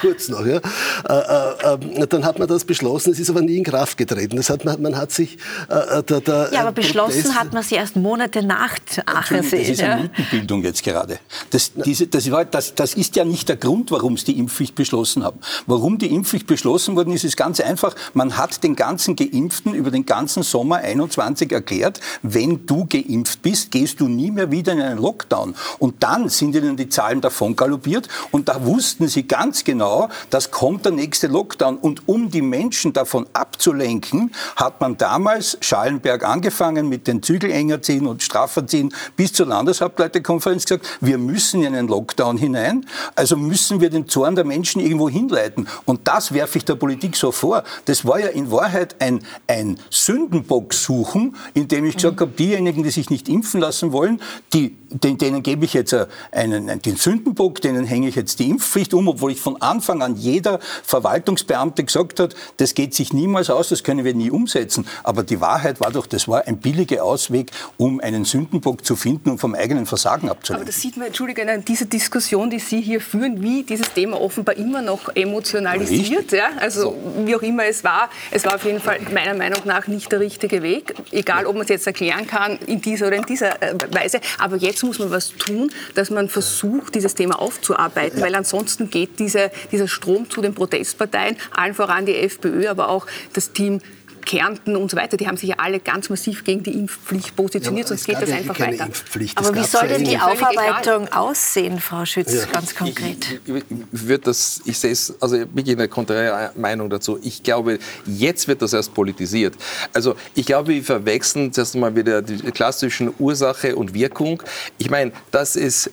Kurz 0.00 0.28
noch. 0.28 0.44
Ja. 0.46 0.60
Äh, 1.08 2.00
äh, 2.00 2.06
dann 2.06 2.24
hat 2.24 2.38
man 2.38 2.48
das 2.48 2.64
beschlossen, 2.64 3.12
es 3.12 3.18
ist 3.18 3.28
aber 3.28 3.42
nie 3.42 3.58
in 3.58 3.64
Kraft 3.64 3.98
getreten. 3.98 4.36
Das 4.36 4.48
hat, 4.48 4.64
man, 4.64 4.80
man 4.80 4.96
hat 4.96 5.12
sich... 5.12 5.34
Äh, 5.68 6.02
da, 6.06 6.20
da, 6.20 6.50
ja, 6.50 6.60
aber 6.60 6.72
beschlossen 6.72 7.34
hat 7.38 7.52
man 7.52 7.62
sie 7.62 7.74
erst 7.74 7.96
Monate 7.96 8.42
nach 8.42 8.78
Achersee. 9.04 9.71
Ist 9.72 9.82
eine 9.82 10.02
Mythenbildung 10.02 10.62
jetzt 10.62 10.82
gerade. 10.82 11.18
Das, 11.50 11.72
diese, 11.74 12.06
das, 12.06 12.30
war, 12.30 12.44
das, 12.44 12.74
das 12.74 12.94
ist 12.94 13.16
ja 13.16 13.24
nicht 13.24 13.48
der 13.48 13.56
Grund, 13.56 13.90
warum 13.90 14.16
sie 14.16 14.26
die 14.26 14.38
Impfpflicht 14.38 14.74
beschlossen 14.74 15.24
haben. 15.24 15.38
Warum 15.66 15.98
die 15.98 16.14
Impfpflicht 16.14 16.46
beschlossen 16.46 16.96
worden 16.96 17.12
ist, 17.12 17.24
ist 17.24 17.36
ganz 17.36 17.60
einfach. 17.60 17.94
Man 18.14 18.36
hat 18.36 18.62
den 18.62 18.76
ganzen 18.76 19.16
Geimpften 19.16 19.74
über 19.74 19.90
den 19.90 20.06
ganzen 20.06 20.42
Sommer 20.42 20.76
21 20.76 21.52
erklärt, 21.52 22.00
wenn 22.22 22.66
du 22.66 22.86
geimpft 22.86 23.42
bist, 23.42 23.70
gehst 23.70 24.00
du 24.00 24.08
nie 24.08 24.30
mehr 24.30 24.50
wieder 24.50 24.72
in 24.72 24.80
einen 24.80 25.00
Lockdown. 25.00 25.54
Und 25.78 26.02
dann 26.02 26.28
sind 26.28 26.54
ihnen 26.54 26.76
die 26.76 26.88
Zahlen 26.88 27.20
davon 27.20 27.56
galoppiert 27.56 28.08
und 28.30 28.48
da 28.48 28.64
wussten 28.64 29.08
sie 29.08 29.24
ganz 29.24 29.64
genau, 29.64 30.08
das 30.30 30.50
kommt 30.50 30.84
der 30.84 30.92
nächste 30.92 31.26
Lockdown. 31.28 31.76
Und 31.76 32.08
um 32.08 32.30
die 32.30 32.42
Menschen 32.42 32.92
davon 32.92 33.26
abzulenken, 33.32 34.32
hat 34.56 34.80
man 34.80 34.96
damals 34.96 35.58
Schallenberg 35.60 36.24
angefangen 36.24 36.88
mit 36.88 37.06
den 37.06 37.22
Zügel 37.22 37.50
enger 37.50 37.82
ziehen 37.82 38.06
und 38.06 38.22
straffer 38.22 38.66
ziehen 38.66 38.94
bis 39.16 39.32
zur 39.32 39.46
Landeshauptleiterkonferenz 39.62 40.64
gesagt, 40.64 40.86
wir 41.00 41.18
müssen 41.18 41.62
in 41.62 41.74
einen 41.74 41.88
Lockdown 41.88 42.38
hinein, 42.38 42.86
also 43.16 43.36
müssen 43.36 43.80
wir 43.80 43.90
den 43.90 44.06
Zorn 44.06 44.36
der 44.36 44.44
Menschen 44.44 44.80
irgendwo 44.80 45.08
hinleiten. 45.08 45.66
Und 45.86 46.06
das 46.06 46.32
werfe 46.32 46.58
ich 46.58 46.64
der 46.64 46.76
Politik 46.76 47.16
so 47.16 47.32
vor. 47.32 47.64
Das 47.86 48.06
war 48.06 48.20
ja 48.20 48.28
in 48.28 48.50
Wahrheit 48.52 48.96
ein, 49.00 49.24
ein 49.48 49.78
Sündenbock 49.90 50.72
suchen, 50.72 51.34
indem 51.54 51.84
ich 51.84 51.96
gesagt 51.96 52.12
gesagt 52.12 52.20
habe, 52.20 52.32
diejenigen, 52.32 52.82
die 52.82 52.90
sich 52.90 53.10
nicht 53.10 53.28
impfen 53.28 53.60
lassen 53.60 53.92
wollen, 53.92 54.20
die, 54.52 54.76
denen, 54.92 55.18
denen 55.18 55.42
gebe 55.42 55.64
ich 55.64 55.74
jetzt 55.74 55.94
einen, 56.30 56.80
den 56.82 56.96
Sündenbock, 56.96 57.60
denen 57.60 57.84
hänge 57.84 58.08
ich 58.08 58.14
jetzt 58.14 58.38
die 58.38 58.50
Impfpflicht 58.50 58.94
um, 58.94 59.08
obwohl 59.08 59.32
ich 59.32 59.40
von 59.40 59.60
Anfang 59.60 60.02
an 60.02 60.16
jeder 60.16 60.58
Verwaltungsbeamte 60.84 61.84
gesagt 61.84 62.20
hat, 62.20 62.34
das 62.58 62.74
geht 62.74 62.94
sich 62.94 63.12
niemals 63.12 63.50
aus, 63.50 63.68
das 63.68 63.82
können 63.84 64.04
wir 64.04 64.14
nie 64.14 64.30
umsetzen. 64.30 64.86
Aber 65.02 65.22
die 65.22 65.40
Wahrheit 65.40 65.80
war 65.80 65.90
doch, 65.90 66.06
das 66.06 66.28
war 66.28 66.46
ein 66.46 66.58
billiger 66.58 67.04
Ausweg, 67.04 67.50
um 67.76 68.00
einen 68.00 68.24
Sündenbock 68.24 68.84
zu 68.84 68.96
finden 68.96 69.30
und 69.30 69.38
vom 69.38 69.54
eigenen 69.54 69.86
Versagen 69.86 70.28
abzulenken. 70.28 70.62
Aber 70.62 70.70
das 70.70 70.80
sieht 70.80 70.96
man, 70.96 71.08
Entschuldigung, 71.08 71.48
an 71.48 71.64
dieser 71.64 71.86
Diskussion, 71.86 72.50
die 72.50 72.58
Sie 72.58 72.80
hier 72.80 73.00
führen, 73.00 73.42
wie 73.42 73.62
dieses 73.62 73.92
Thema 73.92 74.20
offenbar 74.20 74.56
immer 74.56 74.82
noch 74.82 75.14
emotionalisiert. 75.14 76.32
Ja? 76.32 76.50
Also 76.58 76.82
so. 76.82 76.96
wie 77.24 77.34
auch 77.34 77.42
immer 77.42 77.64
es 77.66 77.84
war, 77.84 78.10
es 78.30 78.44
war 78.44 78.54
auf 78.54 78.64
jeden 78.64 78.80
Fall 78.80 78.98
meiner 79.12 79.34
Meinung 79.34 79.60
nach 79.64 79.86
nicht 79.86 80.10
der 80.12 80.20
richtige 80.20 80.62
Weg. 80.62 80.94
Egal, 81.10 81.46
ob 81.46 81.54
man 81.54 81.62
es 81.62 81.68
jetzt 81.68 81.86
erklären 81.86 82.26
kann 82.26 82.58
in 82.66 82.80
dieser 82.80 83.08
oder 83.08 83.16
in 83.16 83.26
dieser 83.26 83.60
äh, 83.62 83.74
Weise. 83.90 84.20
Aber 84.38 84.56
jetzt 84.56 84.81
muss 84.82 84.98
man 84.98 85.10
was 85.10 85.34
tun, 85.36 85.70
dass 85.94 86.10
man 86.10 86.28
versucht, 86.28 86.94
dieses 86.94 87.14
Thema 87.14 87.40
aufzuarbeiten, 87.40 88.20
weil 88.20 88.34
ansonsten 88.34 88.90
geht 88.90 89.18
diese, 89.18 89.50
dieser 89.70 89.88
Strom 89.88 90.28
zu 90.30 90.40
den 90.40 90.54
Protestparteien, 90.54 91.36
allen 91.50 91.74
voran 91.74 92.06
die 92.06 92.16
FPÖ, 92.16 92.68
aber 92.68 92.88
auch 92.88 93.06
das 93.32 93.52
Team 93.52 93.80
Kärnten 94.24 94.76
und 94.76 94.90
so 94.90 94.96
weiter, 94.96 95.16
die 95.16 95.26
haben 95.26 95.36
sich 95.36 95.50
ja 95.50 95.56
alle 95.58 95.80
ganz 95.80 96.08
massiv 96.08 96.44
gegen 96.44 96.62
die 96.62 96.72
Impfpflicht 96.72 97.36
positioniert, 97.36 97.84
ja, 97.84 97.88
sonst 97.88 98.06
geht 98.06 98.20
das 98.20 98.30
einfach 98.30 98.58
weiter. 98.58 98.88
Aber 99.36 99.54
wie 99.54 99.64
soll 99.64 99.88
denn 99.88 100.04
die 100.04 100.18
Aufarbeitung 100.18 101.08
aussehen, 101.12 101.80
Frau 101.80 102.04
Schütz, 102.04 102.32
ja. 102.34 102.46
ganz 102.46 102.74
konkret? 102.74 103.40
Ich, 103.44 103.54
ich, 103.54 103.64
ich, 104.10 104.20
das, 104.20 104.60
ich 104.64 104.78
sehe 104.78 104.92
es, 104.92 105.14
also 105.20 105.38
wirklich 105.38 105.76
eine 105.76 105.88
konträre 105.88 106.52
Meinung 106.56 106.90
dazu. 106.90 107.18
Ich 107.22 107.42
glaube, 107.42 107.78
jetzt 108.06 108.48
wird 108.48 108.62
das 108.62 108.72
erst 108.72 108.94
politisiert. 108.94 109.54
Also 109.92 110.14
ich 110.34 110.46
glaube, 110.46 110.72
wir 110.72 110.82
verwechseln 110.82 111.52
zuerst 111.52 111.74
einmal 111.74 111.94
wieder 111.94 112.22
die 112.22 112.36
klassischen 112.50 113.12
Ursache 113.18 113.76
und 113.76 113.94
Wirkung. 113.94 114.42
Ich 114.78 114.90
meine, 114.90 115.12
das 115.30 115.56
ist 115.56 115.90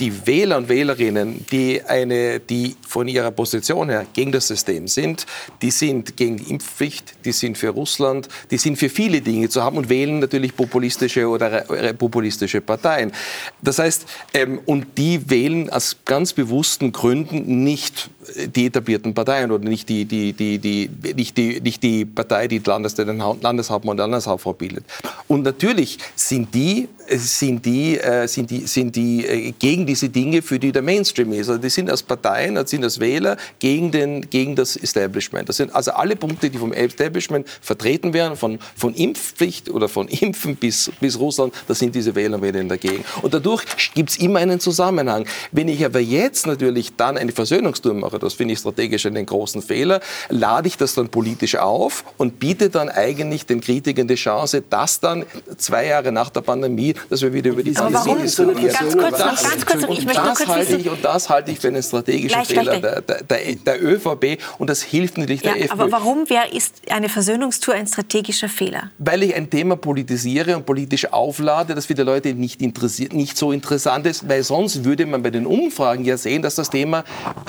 die 0.00 0.26
Wähler 0.26 0.56
und 0.58 0.68
Wählerinnen, 0.68 1.46
die, 1.50 1.82
eine, 1.82 2.40
die 2.40 2.76
von 2.86 3.08
ihrer 3.08 3.30
Position 3.30 3.88
her 3.88 4.06
gegen 4.12 4.32
das 4.32 4.48
System 4.48 4.88
sind, 4.88 5.26
die 5.60 5.70
sind 5.70 6.16
gegen 6.16 6.36
die 6.36 6.50
Impfpflicht, 6.50 7.24
die 7.24 7.32
sind 7.32 7.51
sind 7.52 7.58
für 7.58 7.68
Russland, 7.68 8.28
die 8.50 8.58
sind 8.58 8.76
für 8.76 8.88
viele 8.88 9.20
Dinge 9.20 9.48
zu 9.48 9.62
haben 9.62 9.76
und 9.76 9.88
wählen 9.88 10.18
natürlich 10.18 10.56
populistische 10.56 11.28
oder 11.28 11.62
populistische 11.94 12.60
Parteien. 12.60 13.12
Das 13.60 13.78
heißt, 13.78 14.06
ähm, 14.34 14.60
und 14.66 14.86
die 14.96 15.28
wählen 15.28 15.70
aus 15.70 15.96
ganz 16.04 16.32
bewussten 16.32 16.92
Gründen 16.92 17.64
nicht 17.64 18.10
die 18.54 18.66
etablierten 18.66 19.14
Parteien 19.14 19.50
oder 19.50 19.64
nicht 19.68 19.88
die, 19.88 20.04
die, 20.04 20.32
die, 20.32 20.58
die, 20.58 20.90
nicht 21.14 21.36
die, 21.36 21.60
nicht 21.60 21.82
die 21.82 22.04
Partei, 22.04 22.48
die 22.48 22.60
den 22.60 23.18
Landeshauptmann 23.40 23.94
und 23.94 23.98
Landeshauptfrau 23.98 24.52
bildet. 24.52 24.84
Und 25.28 25.42
natürlich 25.42 25.98
sind 26.14 26.54
die 26.54 26.88
sind 27.18 27.64
die, 27.64 27.98
äh, 27.98 28.26
sind 28.26 28.50
die, 28.50 28.66
sind 28.66 28.96
die 28.96 29.26
äh, 29.26 29.52
gegen 29.58 29.86
diese 29.86 30.08
Dinge, 30.08 30.42
für 30.42 30.58
die 30.58 30.72
der 30.72 30.82
Mainstream 30.82 31.32
ist. 31.32 31.48
Also 31.48 31.60
die 31.60 31.70
sind 31.70 31.90
als 31.90 32.02
Parteien, 32.02 32.54
das 32.54 32.70
sind 32.70 32.84
als 32.84 33.00
Wähler 33.00 33.36
gegen, 33.58 33.90
den, 33.90 34.28
gegen 34.30 34.56
das 34.56 34.76
Establishment. 34.76 35.48
Das 35.48 35.56
sind 35.56 35.74
also 35.74 35.92
alle 35.92 36.16
Punkte, 36.16 36.50
die 36.50 36.58
vom 36.58 36.72
Establishment 36.72 37.48
vertreten 37.60 38.12
werden, 38.12 38.36
von, 38.36 38.58
von 38.76 38.94
Impfpflicht 38.94 39.70
oder 39.70 39.88
von 39.88 40.08
Impfen 40.08 40.56
bis, 40.56 40.90
bis 41.00 41.18
Russland, 41.18 41.54
da 41.68 41.74
sind 41.74 41.94
diese 41.94 42.14
Wähler 42.14 42.36
und 42.36 42.42
Wählerinnen 42.42 42.68
dagegen. 42.68 43.04
Und 43.22 43.34
dadurch 43.34 43.64
gibt 43.94 44.10
es 44.10 44.18
immer 44.18 44.38
einen 44.38 44.60
Zusammenhang. 44.60 45.26
Wenn 45.50 45.68
ich 45.68 45.84
aber 45.84 46.00
jetzt 46.00 46.46
natürlich 46.46 46.96
dann 46.96 47.16
eine 47.16 47.32
Versöhnungstour 47.32 47.94
mache, 47.94 48.18
das 48.18 48.34
finde 48.34 48.54
ich 48.54 48.60
strategisch 48.60 49.06
einen 49.06 49.26
großen 49.26 49.62
Fehler, 49.62 50.00
lade 50.28 50.68
ich 50.68 50.76
das 50.76 50.94
dann 50.94 51.08
politisch 51.08 51.56
auf 51.56 52.04
und 52.16 52.38
biete 52.38 52.70
dann 52.70 52.88
eigentlich 52.88 53.46
den 53.46 53.60
Kritikern 53.60 54.08
die 54.08 54.14
Chance, 54.14 54.62
dass 54.68 55.00
dann 55.00 55.24
zwei 55.56 55.86
Jahre 55.86 56.12
nach 56.12 56.30
der 56.30 56.40
Pandemie, 56.40 56.94
dass 57.08 57.22
wir 57.22 57.32
wieder 57.32 57.50
über 57.50 57.62
die 57.62 57.76
warum? 57.76 58.26
So 58.26 58.46
ganz 58.46 58.96
kurz 58.96 59.18
noch, 59.18 59.42
ganz 59.42 59.66
kurz 59.66 59.82
noch. 59.82 59.90
Ich 59.90 60.04
möchte 60.04 60.22
das 60.22 60.38
kurz 60.38 60.48
halte 60.48 60.76
ich, 60.76 60.88
und 60.90 61.04
das 61.04 61.28
halte 61.28 61.50
ich 61.50 61.58
für 61.58 61.68
einen 61.68 61.82
strategischen 61.82 62.42
Gleich, 62.42 62.46
Fehler 62.48 62.78
gleich, 62.78 63.00
der, 63.06 63.22
der, 63.22 63.54
der 63.54 63.84
ÖVP 63.84 64.38
und 64.58 64.70
das 64.70 64.82
hilft 64.82 65.18
natürlich 65.18 65.42
Ja, 65.42 65.52
der 65.52 65.64
FPÖ. 65.64 65.72
aber 65.72 65.92
warum 65.92 66.28
wär, 66.28 66.52
ist 66.52 66.74
eine 66.90 67.08
Versöhnungstour 67.08 67.74
ein 67.74 67.86
strategischer 67.86 68.48
Fehler? 68.48 68.90
Weil 68.98 69.22
ich 69.22 69.34
ein 69.34 69.48
Thema 69.50 69.76
politisiere 69.76 70.56
und 70.56 70.66
politisch 70.66 71.10
auflade, 71.12 71.74
das 71.74 71.86
für 71.86 71.94
die 71.94 72.02
Leute 72.02 72.34
nicht, 72.34 72.60
nicht 72.60 73.36
so 73.36 73.52
interessant 73.52 74.06
ist, 74.06 74.28
weil 74.28 74.42
sonst 74.42 74.84
würde 74.84 75.06
man 75.06 75.22
bei 75.22 75.30
den 75.30 75.46
Umfragen 75.46 76.04
ja 76.04 76.16
sehen, 76.16 76.42
dass 76.42 76.54
das 76.54 76.70
Thema, 76.70 77.04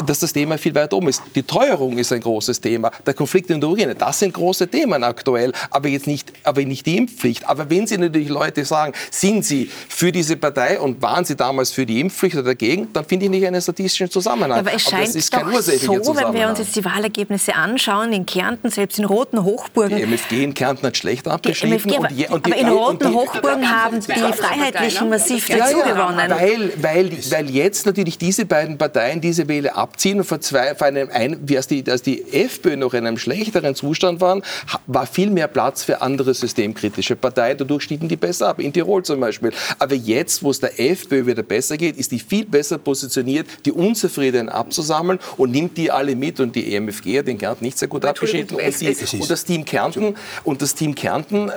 dass 0.06 0.20
das 0.20 0.34
Thema 0.34 0.58
viel 0.58 0.76
weiter 0.76 0.98
oben 0.98 1.10
ist. 1.10 1.22
Die 1.36 1.44
Teuerung 1.44 1.98
ist 1.98 2.12
ein 2.12 2.22
großes 2.22 2.62
Thema, 2.62 2.92
der 3.06 3.14
Konflikt 3.14 3.50
in 3.50 3.60
der 3.62 3.70
Ukraine, 3.70 3.96
das 3.96 4.20
sind 4.20 4.34
große 4.34 4.68
Themen 4.68 5.04
aktuell, 5.04 5.52
aber 5.70 5.88
jetzt 5.90 6.08
nicht, 6.08 6.32
aber 6.44 6.62
nicht 6.64 6.86
die 6.86 6.98
Impfpflicht. 6.98 7.48
Aber 7.48 7.70
wenn 7.70 7.88
Sie 7.88 7.98
natürlich 7.98 8.30
Leute 8.30 8.66
sagen, 8.66 8.94
sind 9.12 9.33
Sie 9.42 9.70
für 9.90 10.12
diese 10.12 10.38
Partei 10.38 10.80
und 10.80 11.02
waren 11.02 11.26
Sie 11.26 11.36
damals 11.36 11.72
für 11.72 11.86
die 11.86 12.00
Impfpflicht 12.00 12.36
oder 12.36 12.44
dagegen, 12.46 12.90
dann 12.94 13.06
finde 13.06 13.26
ich 13.26 13.32
nicht 13.32 13.46
einen 13.46 13.62
statistischen 13.62 14.10
Zusammenhang. 14.12 14.60
Aber 14.60 14.74
es 14.74 14.82
scheint 14.84 15.08
das 15.08 15.16
ist 15.16 15.32
kein 15.32 15.46
doch 15.52 15.62
so, 16.04 16.16
wenn 16.16 16.34
wir 16.34 16.48
uns 16.50 16.60
jetzt 16.60 16.76
die 16.76 16.86
Wahlergebnisse 16.86 17.56
anschauen, 17.56 18.14
in 18.14 18.26
Kärnten, 18.26 18.70
selbst 18.70 19.00
in 19.00 19.06
roten 19.06 19.44
Hochburgen, 19.44 19.98
Die 19.98 20.04
MFG 20.04 20.44
in 20.44 20.54
Kärnten 20.54 20.86
hat 20.88 20.98
schlecht 20.98 21.26
die 21.26 21.30
abgeschnitten. 21.32 21.90
MFG, 21.90 21.98
aber, 21.98 22.08
und 22.10 22.18
je- 22.18 22.28
und 22.30 22.46
die- 22.46 22.52
aber 22.54 22.62
in 22.62 22.68
roten 22.70 23.08
die- 23.10 23.14
Hochburgen 23.16 23.70
haben 23.72 24.00
die 24.00 24.12
Freiheitlichen 24.12 25.10
massiv 25.10 25.50
Ja, 25.50 25.58
dazu 25.58 25.78
ja, 25.80 25.86
gewonnen. 25.94 26.30
Weil, 26.30 26.72
weil, 26.82 27.12
weil 27.32 27.50
jetzt 27.50 27.86
natürlich 27.86 28.18
diese 28.18 28.46
beiden 28.46 28.78
Parteien 28.78 29.22
diese 29.22 29.48
Wähler 29.48 29.78
abziehen 29.78 30.20
und 30.20 30.26
vor 30.26 30.42
zwei, 30.42 30.76
vor 30.76 30.88
einem, 30.88 31.10
ein, 31.12 31.38
wie 31.44 31.58
als 31.58 31.68
die, 31.68 31.84
als 31.90 32.02
die 32.02 32.24
FPÖ 32.32 32.76
noch 32.78 32.94
in 32.94 33.06
einem 33.08 33.18
schlechteren 33.18 33.76
Zustand 33.76 34.22
waren, 34.22 34.42
war 34.88 35.06
viel 35.06 35.30
mehr 35.30 35.48
Platz 35.48 35.84
für 35.84 36.02
andere 36.02 36.34
systemkritische 36.34 37.16
Parteien. 37.16 37.58
Dadurch 37.58 37.84
stiegen 37.84 38.08
die 38.08 38.16
besser 38.16 38.50
ab, 38.50 38.60
in 38.60 38.74
Tirol 38.74 39.04
zum 39.04 39.23
Beispiel. 39.24 39.52
Aber 39.80 39.96
jetzt, 39.96 40.44
wo 40.44 40.52
es 40.52 40.60
der 40.60 40.80
FPÖ 40.80 41.26
wieder 41.26 41.44
besser 41.44 41.78
geht, 41.78 41.98
ist 41.98 42.12
die 42.12 42.20
viel 42.20 42.46
besser 42.46 42.78
positioniert, 42.78 43.48
die 43.66 43.72
Unzufriedenen 43.72 44.50
abzusammeln 44.50 45.20
und 45.38 45.52
nimmt 45.52 45.78
die 45.78 45.92
alle 45.92 46.16
mit. 46.16 46.40
Und 46.40 46.56
die 46.56 46.76
EMFG 46.76 47.20
hat 47.20 47.28
den 47.28 47.38
Kärnten 47.38 47.66
nicht 47.66 47.78
sehr 47.78 47.88
gut 47.88 48.06
abgeschnitten. 48.06 48.56
Und, 48.56 48.82
die, 48.82 49.18
und 49.18 49.30
das 49.30 49.46
Team 49.46 49.66
Kärnten, 49.66 50.16
und 50.44 50.62
das 50.62 50.76
Team 50.76 50.96
Kärnten 50.96 51.50
äh, 51.50 51.54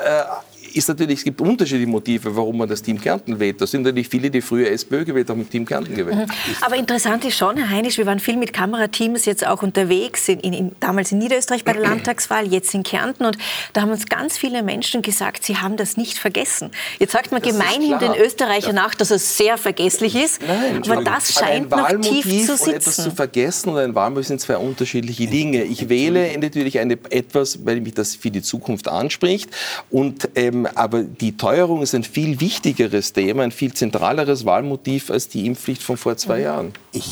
ist 0.77 0.89
natürlich, 0.89 1.21
es 1.21 1.25
gibt 1.25 1.41
unterschiedliche 1.41 1.91
Motive, 1.91 2.37
warum 2.37 2.59
man 2.59 2.69
das 2.69 2.83
Team 2.83 3.01
Kärnten 3.01 3.41
wählt. 3.41 3.61
Das 3.61 3.71
sind 3.71 3.83
natürlich 3.83 4.09
viele, 4.09 4.31
die 4.31 4.43
früher 4.43 4.71
SPÖ 4.71 5.05
gewählt 5.05 5.31
haben, 5.31 5.39
mit 5.39 5.51
Team 5.51 5.65
Kärnten 5.65 5.95
gewählt. 5.95 6.29
Aber 6.61 6.77
interessant 6.77 7.25
ist 7.25 7.37
schon, 7.37 7.57
Herr 7.57 7.71
Heinisch, 7.71 7.97
wir 7.97 8.05
waren 8.05 8.21
viel 8.21 8.37
mit 8.37 8.53
Kamerateams 8.53 9.25
jetzt 9.25 9.47
auch 9.47 9.63
unterwegs, 9.63 10.29
in, 10.29 10.41
in, 10.41 10.73
damals 10.79 11.13
in 11.13 11.19
Niederösterreich 11.19 11.65
bei 11.65 11.73
der 11.73 11.83
Landtagswahl, 11.89 12.47
jetzt 12.47 12.75
in 12.75 12.83
Kärnten. 12.83 13.25
Und 13.25 13.39
da 13.73 13.83
haben 13.83 13.91
uns 13.91 14.07
ganz 14.07 14.37
viele 14.37 14.63
Menschen 14.63 15.01
gesagt, 15.01 15.45
sie 15.45 15.57
haben 15.57 15.77
das 15.77 15.97
nicht 15.97 16.19
vergessen. 16.19 16.71
Jetzt 16.99 17.13
sagt 17.13 17.33
man 17.33 17.41
gemeinhin 17.41 17.99
den 17.99 18.15
Österreichern 18.15 18.75
nach, 18.75 18.95
dass 18.95 19.11
es 19.11 19.39
sehr 19.39 19.57
vergesslich 19.57 20.15
ist. 20.15 20.41
aber 20.89 21.03
das 21.03 21.33
scheint 21.33 21.73
ein 21.73 22.01
noch 22.01 22.01
tief 22.03 22.25
zu 22.25 22.53
und 22.53 22.75
etwas 22.75 22.97
zu 22.97 23.03
sitzen. 23.03 23.17
vergessen 23.17 23.71
und 23.71 23.79
ein 23.79 23.95
Wahlmotiv 23.95 24.27
sind 24.29 24.41
zwei 24.43 24.59
unterschiedliche 24.59 25.27
Dinge. 25.27 25.65
Ich 25.65 25.89
wähle 25.89 26.37
natürlich 26.39 26.79
eine, 26.79 26.99
etwas, 27.11 27.65
weil 27.65 27.81
mich 27.81 27.95
das 27.95 28.15
für 28.15 28.31
die 28.31 28.43
Zukunft 28.43 28.89
anspricht. 28.89 29.49
Und, 29.91 30.29
ähm, 30.35 30.66
aber 30.75 31.03
die 31.03 31.37
Teuerung 31.37 31.83
ist 31.83 31.95
ein 31.95 32.03
viel 32.03 32.41
wichtigeres 32.41 33.13
Thema, 33.13 33.43
ein 33.43 33.53
viel 33.53 33.73
zentraleres 33.73 34.45
Wahlmotiv 34.45 35.11
als 35.11 35.29
die 35.29 35.47
Impfpflicht 35.47 35.83
von 35.83 35.97
vor 35.97 36.17
zwei 36.17 36.41
Jahren. 36.41 36.73
Ich, 36.93 37.11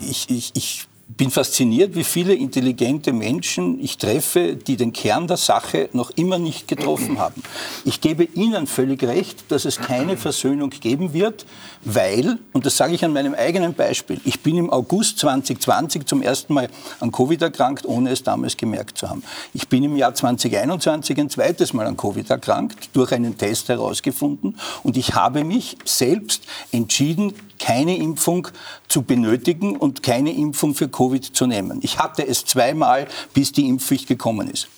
ich, 0.00 0.30
ich, 0.30 0.50
ich 0.54 0.86
bin 1.16 1.30
fasziniert, 1.30 1.94
wie 1.94 2.04
viele 2.04 2.34
intelligente 2.34 3.12
Menschen 3.12 3.78
ich 3.80 3.98
treffe, 3.98 4.56
die 4.56 4.76
den 4.76 4.92
Kern 4.92 5.26
der 5.26 5.36
Sache 5.36 5.88
noch 5.92 6.10
immer 6.10 6.38
nicht 6.38 6.66
getroffen 6.66 7.18
haben. 7.18 7.42
Ich 7.84 8.00
gebe 8.00 8.24
Ihnen 8.24 8.66
völlig 8.66 9.02
recht, 9.04 9.44
dass 9.48 9.64
es 9.64 9.78
keine 9.78 10.16
Versöhnung 10.16 10.70
geben 10.70 11.12
wird, 11.12 11.46
weil, 11.84 12.38
und 12.52 12.66
das 12.66 12.76
sage 12.76 12.94
ich 12.94 13.04
an 13.04 13.12
meinem 13.12 13.34
eigenen 13.34 13.74
Beispiel, 13.74 14.20
ich 14.24 14.40
bin 14.40 14.56
im 14.56 14.70
August 14.70 15.18
2020 15.18 16.06
zum 16.06 16.22
ersten 16.22 16.54
Mal 16.54 16.68
an 17.00 17.12
Covid 17.12 17.42
erkrankt, 17.42 17.86
ohne 17.86 18.10
es 18.10 18.22
damals 18.22 18.56
gemerkt 18.56 18.98
zu 18.98 19.08
haben. 19.08 19.22
Ich 19.52 19.68
bin 19.68 19.84
im 19.84 19.96
Jahr 19.96 20.14
2021 20.14 21.18
ein 21.18 21.30
zweites 21.30 21.72
Mal 21.72 21.86
an 21.86 21.96
Covid 21.96 22.28
erkrankt, 22.30 22.88
durch 22.92 23.12
einen 23.12 23.38
Test 23.38 23.68
herausgefunden, 23.68 24.58
und 24.82 24.96
ich 24.96 25.14
habe 25.14 25.44
mich 25.44 25.76
selbst 25.84 26.42
entschieden, 26.72 27.34
keine 27.64 27.96
Impfung 27.96 28.48
zu 28.88 29.00
benötigen 29.00 29.76
und 29.76 30.02
keine 30.02 30.34
Impfung 30.34 30.74
für 30.74 30.86
Covid 30.86 31.24
zu 31.24 31.46
nehmen. 31.46 31.78
Ich 31.80 31.98
hatte 31.98 32.26
es 32.26 32.44
zweimal, 32.44 33.08
bis 33.32 33.52
die 33.52 33.66
Impfpflicht 33.68 34.06
gekommen 34.06 34.50
ist. 34.50 34.68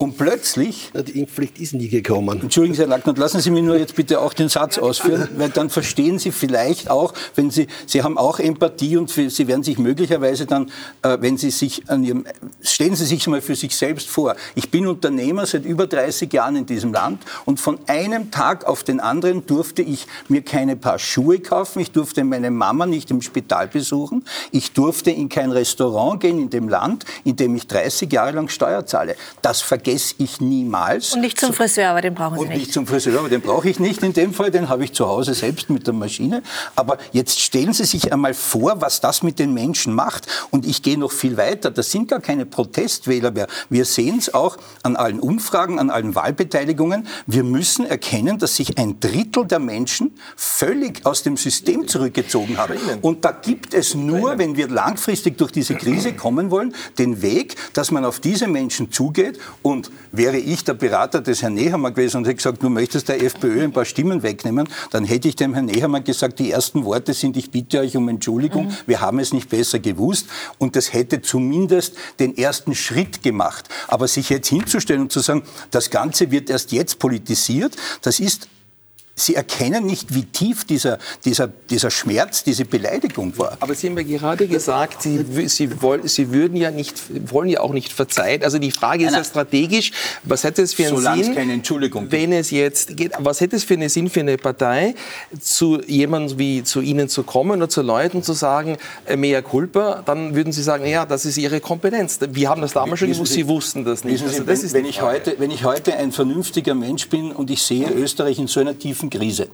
Und 0.00 0.16
plötzlich 0.16 0.90
Na, 0.94 1.02
Die 1.02 1.18
Impfpflicht 1.18 1.58
ist 1.58 1.74
nie 1.74 1.88
gekommen. 1.88 2.40
Entschuldigen 2.40 2.76
Sie, 2.76 2.82
Herr 2.82 2.88
Lackner, 2.88 3.14
lassen 3.14 3.40
Sie 3.40 3.50
mich 3.50 3.64
nur 3.64 3.76
jetzt 3.76 3.96
bitte 3.96 4.20
auch 4.20 4.32
den 4.32 4.48
Satz 4.48 4.78
ausführen, 4.78 5.28
weil 5.36 5.50
dann 5.50 5.70
verstehen 5.70 6.20
Sie 6.20 6.30
vielleicht 6.30 6.88
auch, 6.88 7.14
wenn 7.34 7.50
Sie, 7.50 7.66
Sie 7.84 8.04
haben 8.04 8.16
auch 8.16 8.38
Empathie 8.38 8.96
und 8.96 9.10
für, 9.10 9.28
Sie 9.28 9.48
werden 9.48 9.64
sich 9.64 9.76
möglicherweise 9.76 10.46
dann, 10.46 10.70
äh, 11.02 11.18
wenn 11.20 11.36
Sie 11.36 11.50
sich 11.50 11.90
an 11.90 12.04
Ihrem, 12.04 12.26
stellen 12.62 12.94
Sie 12.94 13.06
sich 13.06 13.26
mal 13.26 13.40
für 13.40 13.56
sich 13.56 13.74
selbst 13.74 14.08
vor. 14.08 14.36
Ich 14.54 14.70
bin 14.70 14.86
Unternehmer 14.86 15.46
seit 15.46 15.64
über 15.64 15.88
30 15.88 16.32
Jahren 16.32 16.54
in 16.54 16.66
diesem 16.66 16.92
Land 16.92 17.24
und 17.44 17.58
von 17.58 17.80
einem 17.88 18.30
Tag 18.30 18.66
auf 18.66 18.84
den 18.84 19.00
anderen 19.00 19.46
durfte 19.46 19.82
ich 19.82 20.06
mir 20.28 20.42
keine 20.42 20.76
Paar 20.76 21.00
Schuhe 21.00 21.40
kaufen, 21.40 21.80
ich 21.80 21.90
durfte 21.90 22.22
meine 22.22 22.52
Mama 22.52 22.86
nicht 22.86 23.10
im 23.10 23.20
Spital 23.20 23.66
besuchen, 23.66 24.24
ich 24.52 24.70
durfte 24.74 25.10
in 25.10 25.28
kein 25.28 25.50
Restaurant 25.50 26.20
gehen 26.20 26.38
in 26.38 26.50
dem 26.50 26.68
Land, 26.68 27.04
in 27.24 27.34
dem 27.34 27.56
ich 27.56 27.66
30 27.66 28.12
Jahre 28.12 28.30
lang 28.30 28.48
Steuer 28.48 28.86
zahle. 28.86 29.16
Das 29.42 29.60
vergesse 29.88 30.14
ich 30.18 30.40
niemals. 30.40 31.14
Und 31.14 31.20
nicht 31.20 31.40
zum 31.40 31.52
Friseur, 31.52 31.90
aber 31.90 32.02
den 32.02 32.14
brauchen 32.14 32.34
Sie 32.36 32.42
Und 32.42 32.48
nicht. 32.48 32.58
nicht 32.58 32.72
zum 32.72 32.86
Friseur, 32.86 33.18
aber 33.18 33.28
den 33.28 33.40
brauche 33.40 33.68
ich 33.68 33.80
nicht 33.80 34.02
in 34.02 34.12
dem 34.12 34.34
Fall, 34.34 34.50
den 34.50 34.68
habe 34.68 34.84
ich 34.84 34.92
zu 34.92 35.06
Hause 35.06 35.34
selbst 35.34 35.70
mit 35.70 35.86
der 35.86 35.94
Maschine. 35.94 36.42
Aber 36.76 36.98
jetzt 37.12 37.40
stellen 37.40 37.72
Sie 37.72 37.84
sich 37.84 38.12
einmal 38.12 38.34
vor, 38.34 38.80
was 38.80 39.00
das 39.00 39.22
mit 39.22 39.38
den 39.38 39.54
Menschen 39.54 39.94
macht. 39.94 40.26
Und 40.50 40.66
ich 40.66 40.82
gehe 40.82 40.98
noch 40.98 41.12
viel 41.12 41.36
weiter. 41.36 41.70
Das 41.70 41.90
sind 41.90 42.08
gar 42.08 42.20
keine 42.20 42.44
Protestwähler 42.44 43.30
mehr. 43.30 43.46
Wir 43.70 43.84
sehen 43.84 44.18
es 44.18 44.34
auch 44.34 44.58
an 44.82 44.96
allen 44.96 45.20
Umfragen, 45.20 45.78
an 45.78 45.90
allen 45.90 46.14
Wahlbeteiligungen. 46.14 47.06
Wir 47.26 47.44
müssen 47.44 47.86
erkennen, 47.86 48.38
dass 48.38 48.56
sich 48.56 48.76
ein 48.78 49.00
Drittel 49.00 49.46
der 49.46 49.58
Menschen 49.58 50.18
völlig 50.36 51.06
aus 51.06 51.22
dem 51.22 51.36
System 51.36 51.88
zurückgezogen 51.88 52.58
haben. 52.58 52.74
Und 53.00 53.24
da 53.24 53.32
gibt 53.32 53.72
es 53.72 53.94
nur, 53.94 54.38
wenn 54.38 54.56
wir 54.56 54.68
langfristig 54.68 55.38
durch 55.38 55.52
diese 55.52 55.74
Krise 55.74 56.12
kommen 56.12 56.50
wollen, 56.50 56.74
den 56.98 57.22
Weg, 57.22 57.56
dass 57.72 57.90
man 57.90 58.04
auf 58.04 58.20
diese 58.20 58.48
Menschen 58.48 58.92
zugeht 58.92 59.38
und 59.62 59.77
wäre 60.12 60.38
ich 60.38 60.64
der 60.64 60.74
Berater 60.74 61.20
des 61.20 61.42
Herrn 61.42 61.54
Nehammer 61.54 61.90
gewesen 61.90 62.18
und 62.18 62.24
hätte 62.24 62.36
gesagt, 62.36 62.62
du 62.62 62.68
möchtest 62.68 63.08
der 63.08 63.22
FPÖ 63.22 63.62
ein 63.62 63.72
paar 63.72 63.84
Stimmen 63.84 64.22
wegnehmen, 64.22 64.68
dann 64.90 65.04
hätte 65.04 65.28
ich 65.28 65.36
dem 65.36 65.54
Herrn 65.54 65.66
Nehammer 65.66 66.00
gesagt, 66.00 66.38
die 66.38 66.50
ersten 66.50 66.84
Worte 66.84 67.14
sind, 67.14 67.36
ich 67.36 67.50
bitte 67.50 67.80
euch 67.80 67.96
um 67.96 68.08
Entschuldigung, 68.08 68.72
wir 68.86 69.00
haben 69.00 69.18
es 69.18 69.32
nicht 69.32 69.48
besser 69.48 69.78
gewusst. 69.78 70.26
Und 70.58 70.76
das 70.76 70.92
hätte 70.92 71.22
zumindest 71.22 71.94
den 72.20 72.36
ersten 72.36 72.74
Schritt 72.74 73.22
gemacht. 73.22 73.68
Aber 73.86 74.08
sich 74.08 74.28
jetzt 74.30 74.48
hinzustellen 74.48 75.02
und 75.02 75.12
zu 75.12 75.20
sagen, 75.20 75.42
das 75.70 75.90
Ganze 75.90 76.30
wird 76.30 76.50
erst 76.50 76.72
jetzt 76.72 76.98
politisiert, 76.98 77.76
das 78.02 78.20
ist 78.20 78.48
Sie 79.18 79.34
erkennen 79.34 79.84
nicht, 79.84 80.14
wie 80.14 80.24
tief 80.24 80.64
dieser, 80.64 80.98
dieser, 81.24 81.48
dieser 81.48 81.90
Schmerz, 81.90 82.44
diese 82.44 82.64
Beleidigung 82.64 83.36
war. 83.36 83.56
Aber 83.60 83.74
Sie 83.74 83.88
haben 83.88 83.96
ja 83.98 84.04
gerade 84.18 84.46
gesagt, 84.46 85.02
Sie, 85.02 85.24
Sie, 85.48 85.82
wollen, 85.82 86.06
Sie 86.08 86.32
würden 86.32 86.56
ja 86.56 86.70
nicht, 86.70 86.94
wollen 87.32 87.48
ja 87.48 87.60
auch 87.60 87.72
nicht 87.72 87.92
verzeihen. 87.92 88.42
Also 88.42 88.58
die 88.58 88.70
Frage 88.70 89.04
ist 89.06 89.12
ja 89.14 89.24
strategisch, 89.24 89.92
was 90.22 90.44
hätte 90.44 90.62
es 90.62 90.74
für 90.74 90.86
einen 90.86 90.96
Solange 90.96 91.24
Sinn, 91.24 91.34
keine 91.34 91.52
Entschuldigung 91.52 92.06
wenn 92.10 92.32
es 92.32 92.50
jetzt 92.50 92.96
geht, 92.96 93.12
was 93.18 93.40
hätte 93.40 93.56
es 93.56 93.64
für 93.64 93.74
einen 93.74 93.88
Sinn 93.88 94.08
für 94.08 94.20
eine 94.20 94.36
Partei, 94.38 94.94
zu 95.40 95.80
jemandem 95.86 96.38
wie 96.38 96.62
zu 96.62 96.80
Ihnen 96.80 97.08
zu 97.08 97.22
kommen 97.22 97.58
oder 97.58 97.68
zu 97.68 97.82
Leuten 97.82 98.22
zu 98.22 98.32
sagen, 98.32 98.76
äh, 99.06 99.16
mea 99.16 99.42
culpa, 99.42 100.02
dann 100.06 100.34
würden 100.34 100.52
Sie 100.52 100.62
sagen, 100.62 100.86
ja, 100.86 101.04
das 101.06 101.24
ist 101.24 101.36
Ihre 101.38 101.60
Kompetenz. 101.60 102.18
Wir 102.30 102.48
haben 102.48 102.60
das 102.60 102.72
damals 102.72 103.00
schon 103.00 103.10
gewusst, 103.12 103.32
Sie- 103.32 103.38
Sie 103.40 103.48
wussten 103.48 103.84
das 103.84 104.04
nicht. 104.04 104.18
Sie, 104.18 104.24
Also 104.24 104.38
das 104.38 104.46
wenn, 104.46 104.66
ist 104.66 104.72
wenn, 104.74 104.84
ich 104.84 105.02
heute, 105.02 105.34
wenn 105.38 105.50
ich 105.50 105.64
heute 105.64 105.94
ein 105.96 106.12
vernünftiger 106.12 106.74
Mensch 106.74 107.08
bin 107.08 107.32
und 107.32 107.50
ich 107.50 107.62
sehe 107.62 107.88
Österreich 107.90 108.38
in 108.38 108.46
so 108.46 108.60
einer 108.60 108.78
tiefen 108.78 109.07
Krise 109.10 109.48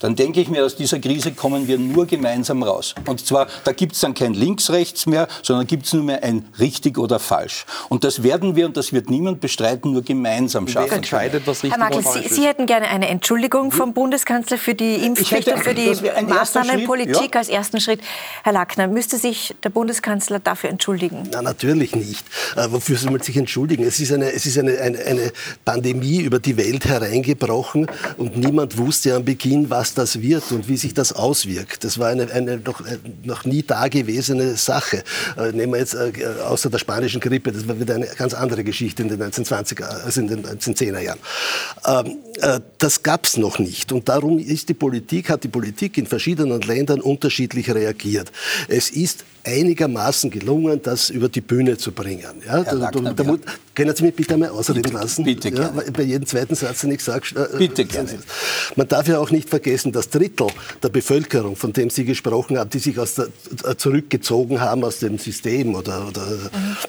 dann 0.00 0.16
denke 0.16 0.40
ich 0.40 0.48
mir, 0.48 0.64
aus 0.64 0.76
dieser 0.76 0.98
Krise 0.98 1.32
kommen 1.32 1.66
wir 1.68 1.78
nur 1.78 2.06
gemeinsam 2.06 2.62
raus. 2.62 2.94
Und 3.06 3.24
zwar, 3.26 3.46
da 3.64 3.72
gibt 3.72 3.94
es 3.94 4.00
dann 4.00 4.14
kein 4.14 4.34
Links-Rechts 4.34 5.06
mehr, 5.06 5.28
sondern 5.42 5.66
gibt 5.66 5.86
es 5.86 5.92
nur 5.92 6.04
mehr 6.04 6.22
ein 6.22 6.46
richtig 6.58 6.98
oder 6.98 7.18
falsch. 7.18 7.66
Und 7.88 8.04
das 8.04 8.22
werden 8.22 8.56
wir, 8.56 8.66
und 8.66 8.76
das 8.76 8.92
wird 8.92 9.10
niemand 9.10 9.40
bestreiten, 9.40 9.92
nur 9.92 10.02
gemeinsam 10.02 10.68
schaffen. 10.68 10.90
Wer 10.90 10.96
entscheidet, 10.96 11.46
was 11.46 11.62
richtig 11.62 11.80
Herr 11.80 11.92
falsch 11.92 12.28
Sie, 12.28 12.34
Sie 12.34 12.46
hätten 12.46 12.66
gerne 12.66 12.88
eine 12.88 13.08
Entschuldigung 13.08 13.70
vom 13.70 13.92
Bundeskanzler 13.92 14.58
für 14.58 14.74
die 14.74 14.96
Impfpflicht 14.96 15.48
und 15.48 15.62
für 15.62 15.74
die 15.74 15.94
Maßnahmenpolitik 16.26 17.34
ja. 17.34 17.40
als 17.40 17.48
ersten 17.48 17.80
Schritt. 17.80 18.00
Herr 18.42 18.52
Lackner, 18.52 18.88
müsste 18.88 19.18
sich 19.18 19.54
der 19.62 19.70
Bundeskanzler 19.70 20.38
dafür 20.38 20.70
entschuldigen? 20.70 21.28
Na, 21.32 21.42
natürlich 21.42 21.94
nicht. 21.94 22.24
Äh, 22.56 22.66
wofür 22.70 22.96
soll 22.96 23.12
man 23.12 23.20
sich 23.20 23.36
entschuldigen? 23.36 23.84
Es 23.84 24.00
ist, 24.00 24.12
eine, 24.12 24.32
es 24.32 24.46
ist 24.46 24.58
eine, 24.58 24.78
eine, 24.78 24.98
eine 24.98 25.32
Pandemie 25.64 26.20
über 26.20 26.38
die 26.38 26.56
Welt 26.56 26.84
hereingebrochen 26.84 27.86
und 28.16 28.36
niemand 28.36 28.76
wusste 28.78 29.14
am 29.14 29.24
Beginn, 29.24 29.43
was 29.44 29.94
das 29.94 30.20
wird 30.20 30.50
und 30.52 30.68
wie 30.68 30.76
sich 30.76 30.94
das 30.94 31.12
auswirkt. 31.12 31.84
Das 31.84 31.98
war 31.98 32.08
eine, 32.08 32.30
eine 32.30 32.58
noch, 32.58 32.80
äh, 32.80 32.98
noch 33.24 33.44
nie 33.44 33.62
dagewesene 33.62 34.56
Sache. 34.56 35.02
Äh, 35.36 35.52
nehmen 35.52 35.72
wir 35.72 35.80
jetzt 35.80 35.94
äh, 35.94 36.12
außer 36.46 36.70
der 36.70 36.78
spanischen 36.78 37.20
Grippe, 37.20 37.52
das 37.52 37.66
war 37.68 37.78
wieder 37.78 37.94
eine 37.94 38.06
ganz 38.06 38.34
andere 38.34 38.64
Geschichte 38.64 39.02
in 39.02 39.08
den 39.08 39.22
1920er, 39.22 39.84
also 39.84 40.20
in 40.20 40.28
den 40.28 40.44
1910er 40.44 41.00
Jahren. 41.00 41.18
Ähm, 41.86 42.16
äh, 42.40 42.60
das 42.78 43.02
gab 43.02 43.24
es 43.24 43.36
noch 43.36 43.58
nicht 43.58 43.92
und 43.92 44.08
darum 44.08 44.38
ist 44.38 44.68
die 44.68 44.74
Politik, 44.74 45.30
hat 45.30 45.44
die 45.44 45.48
Politik 45.48 45.98
in 45.98 46.06
verschiedenen 46.06 46.60
Ländern 46.62 47.00
unterschiedlich 47.00 47.72
reagiert. 47.74 48.32
Es 48.68 48.90
ist 48.90 49.24
einigermaßen 49.44 50.30
gelungen, 50.30 50.80
das 50.82 51.10
über 51.10 51.28
die 51.28 51.40
Bühne 51.40 51.76
zu 51.76 51.92
bringen. 51.92 52.42
Ja, 52.46 52.62
da, 52.62 52.72
Lackner, 52.72 53.14
da, 53.14 53.24
da, 53.24 53.36
können 53.74 53.94
Sie 53.94 54.04
mich 54.04 54.14
bitte 54.14 54.34
einmal 54.34 54.50
ausreden 54.50 54.92
lassen? 54.92 55.24
Bitte, 55.24 55.50
ja, 55.50 55.72
bei 55.92 56.02
jedem 56.02 56.26
zweiten 56.26 56.54
Satz, 56.54 56.80
den 56.80 56.92
ich 56.92 57.02
sage, 57.02 57.26
äh, 57.36 57.58
bitte 57.58 57.84
gerne. 57.84 58.18
Man 58.76 58.88
darf 58.88 59.06
ja 59.06 59.18
auch 59.18 59.30
nicht 59.34 59.50
vergessen, 59.50 59.92
das 59.92 60.08
Drittel 60.08 60.46
der 60.82 60.88
Bevölkerung, 60.88 61.56
von 61.56 61.72
dem 61.72 61.90
Sie 61.90 62.04
gesprochen 62.04 62.58
haben, 62.58 62.70
die 62.70 62.78
sich 62.78 62.98
aus 62.98 63.16
der, 63.16 63.28
äh, 63.64 63.76
zurückgezogen 63.76 64.60
haben 64.60 64.84
aus 64.84 65.00
dem 65.00 65.18
System 65.18 65.74
oder, 65.74 66.08
oder 66.08 66.26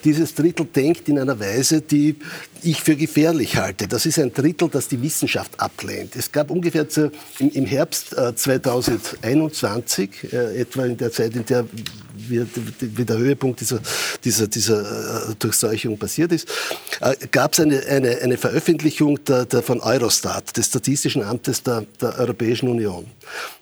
dieses 0.03 0.33
Drittel 0.35 0.65
denkt 0.65 1.09
in 1.09 1.19
einer 1.19 1.39
Weise, 1.39 1.81
die 1.81 2.15
ich 2.63 2.81
für 2.81 2.95
gefährlich 2.95 3.57
halte. 3.57 3.87
Das 3.87 4.05
ist 4.05 4.19
ein 4.19 4.33
Drittel, 4.33 4.69
das 4.69 4.87
die 4.87 5.01
Wissenschaft 5.01 5.59
ablehnt. 5.59 6.15
Es 6.15 6.31
gab 6.31 6.49
ungefähr 6.51 6.87
zu, 6.89 7.11
im, 7.39 7.49
im, 7.51 7.65
Herbst 7.65 8.17
äh, 8.17 8.35
2021, 8.35 10.33
äh, 10.33 10.61
etwa 10.61 10.85
in 10.85 10.97
der 10.97 11.11
Zeit, 11.11 11.35
in 11.35 11.45
der 11.45 11.65
wie, 12.29 12.45
wie 12.79 13.05
der 13.05 13.17
Höhepunkt 13.17 13.61
dieser, 13.61 13.79
dieser, 14.23 14.47
dieser 14.47 15.29
äh, 15.29 15.35
Durchseuchung 15.37 15.97
passiert 15.97 16.31
ist, 16.31 16.47
äh, 17.01 17.15
gab 17.31 17.53
es 17.53 17.59
eine, 17.59 17.85
eine, 17.85 18.17
eine 18.21 18.37
Veröffentlichung 18.37 19.23
der, 19.25 19.45
der 19.45 19.61
von 19.61 19.81
Eurostat, 19.81 20.55
des 20.57 20.67
Statistischen 20.67 21.23
Amtes 21.23 21.63
der, 21.63 21.85
der 22.01 22.17
Europäischen 22.19 22.69
Union. 22.69 23.05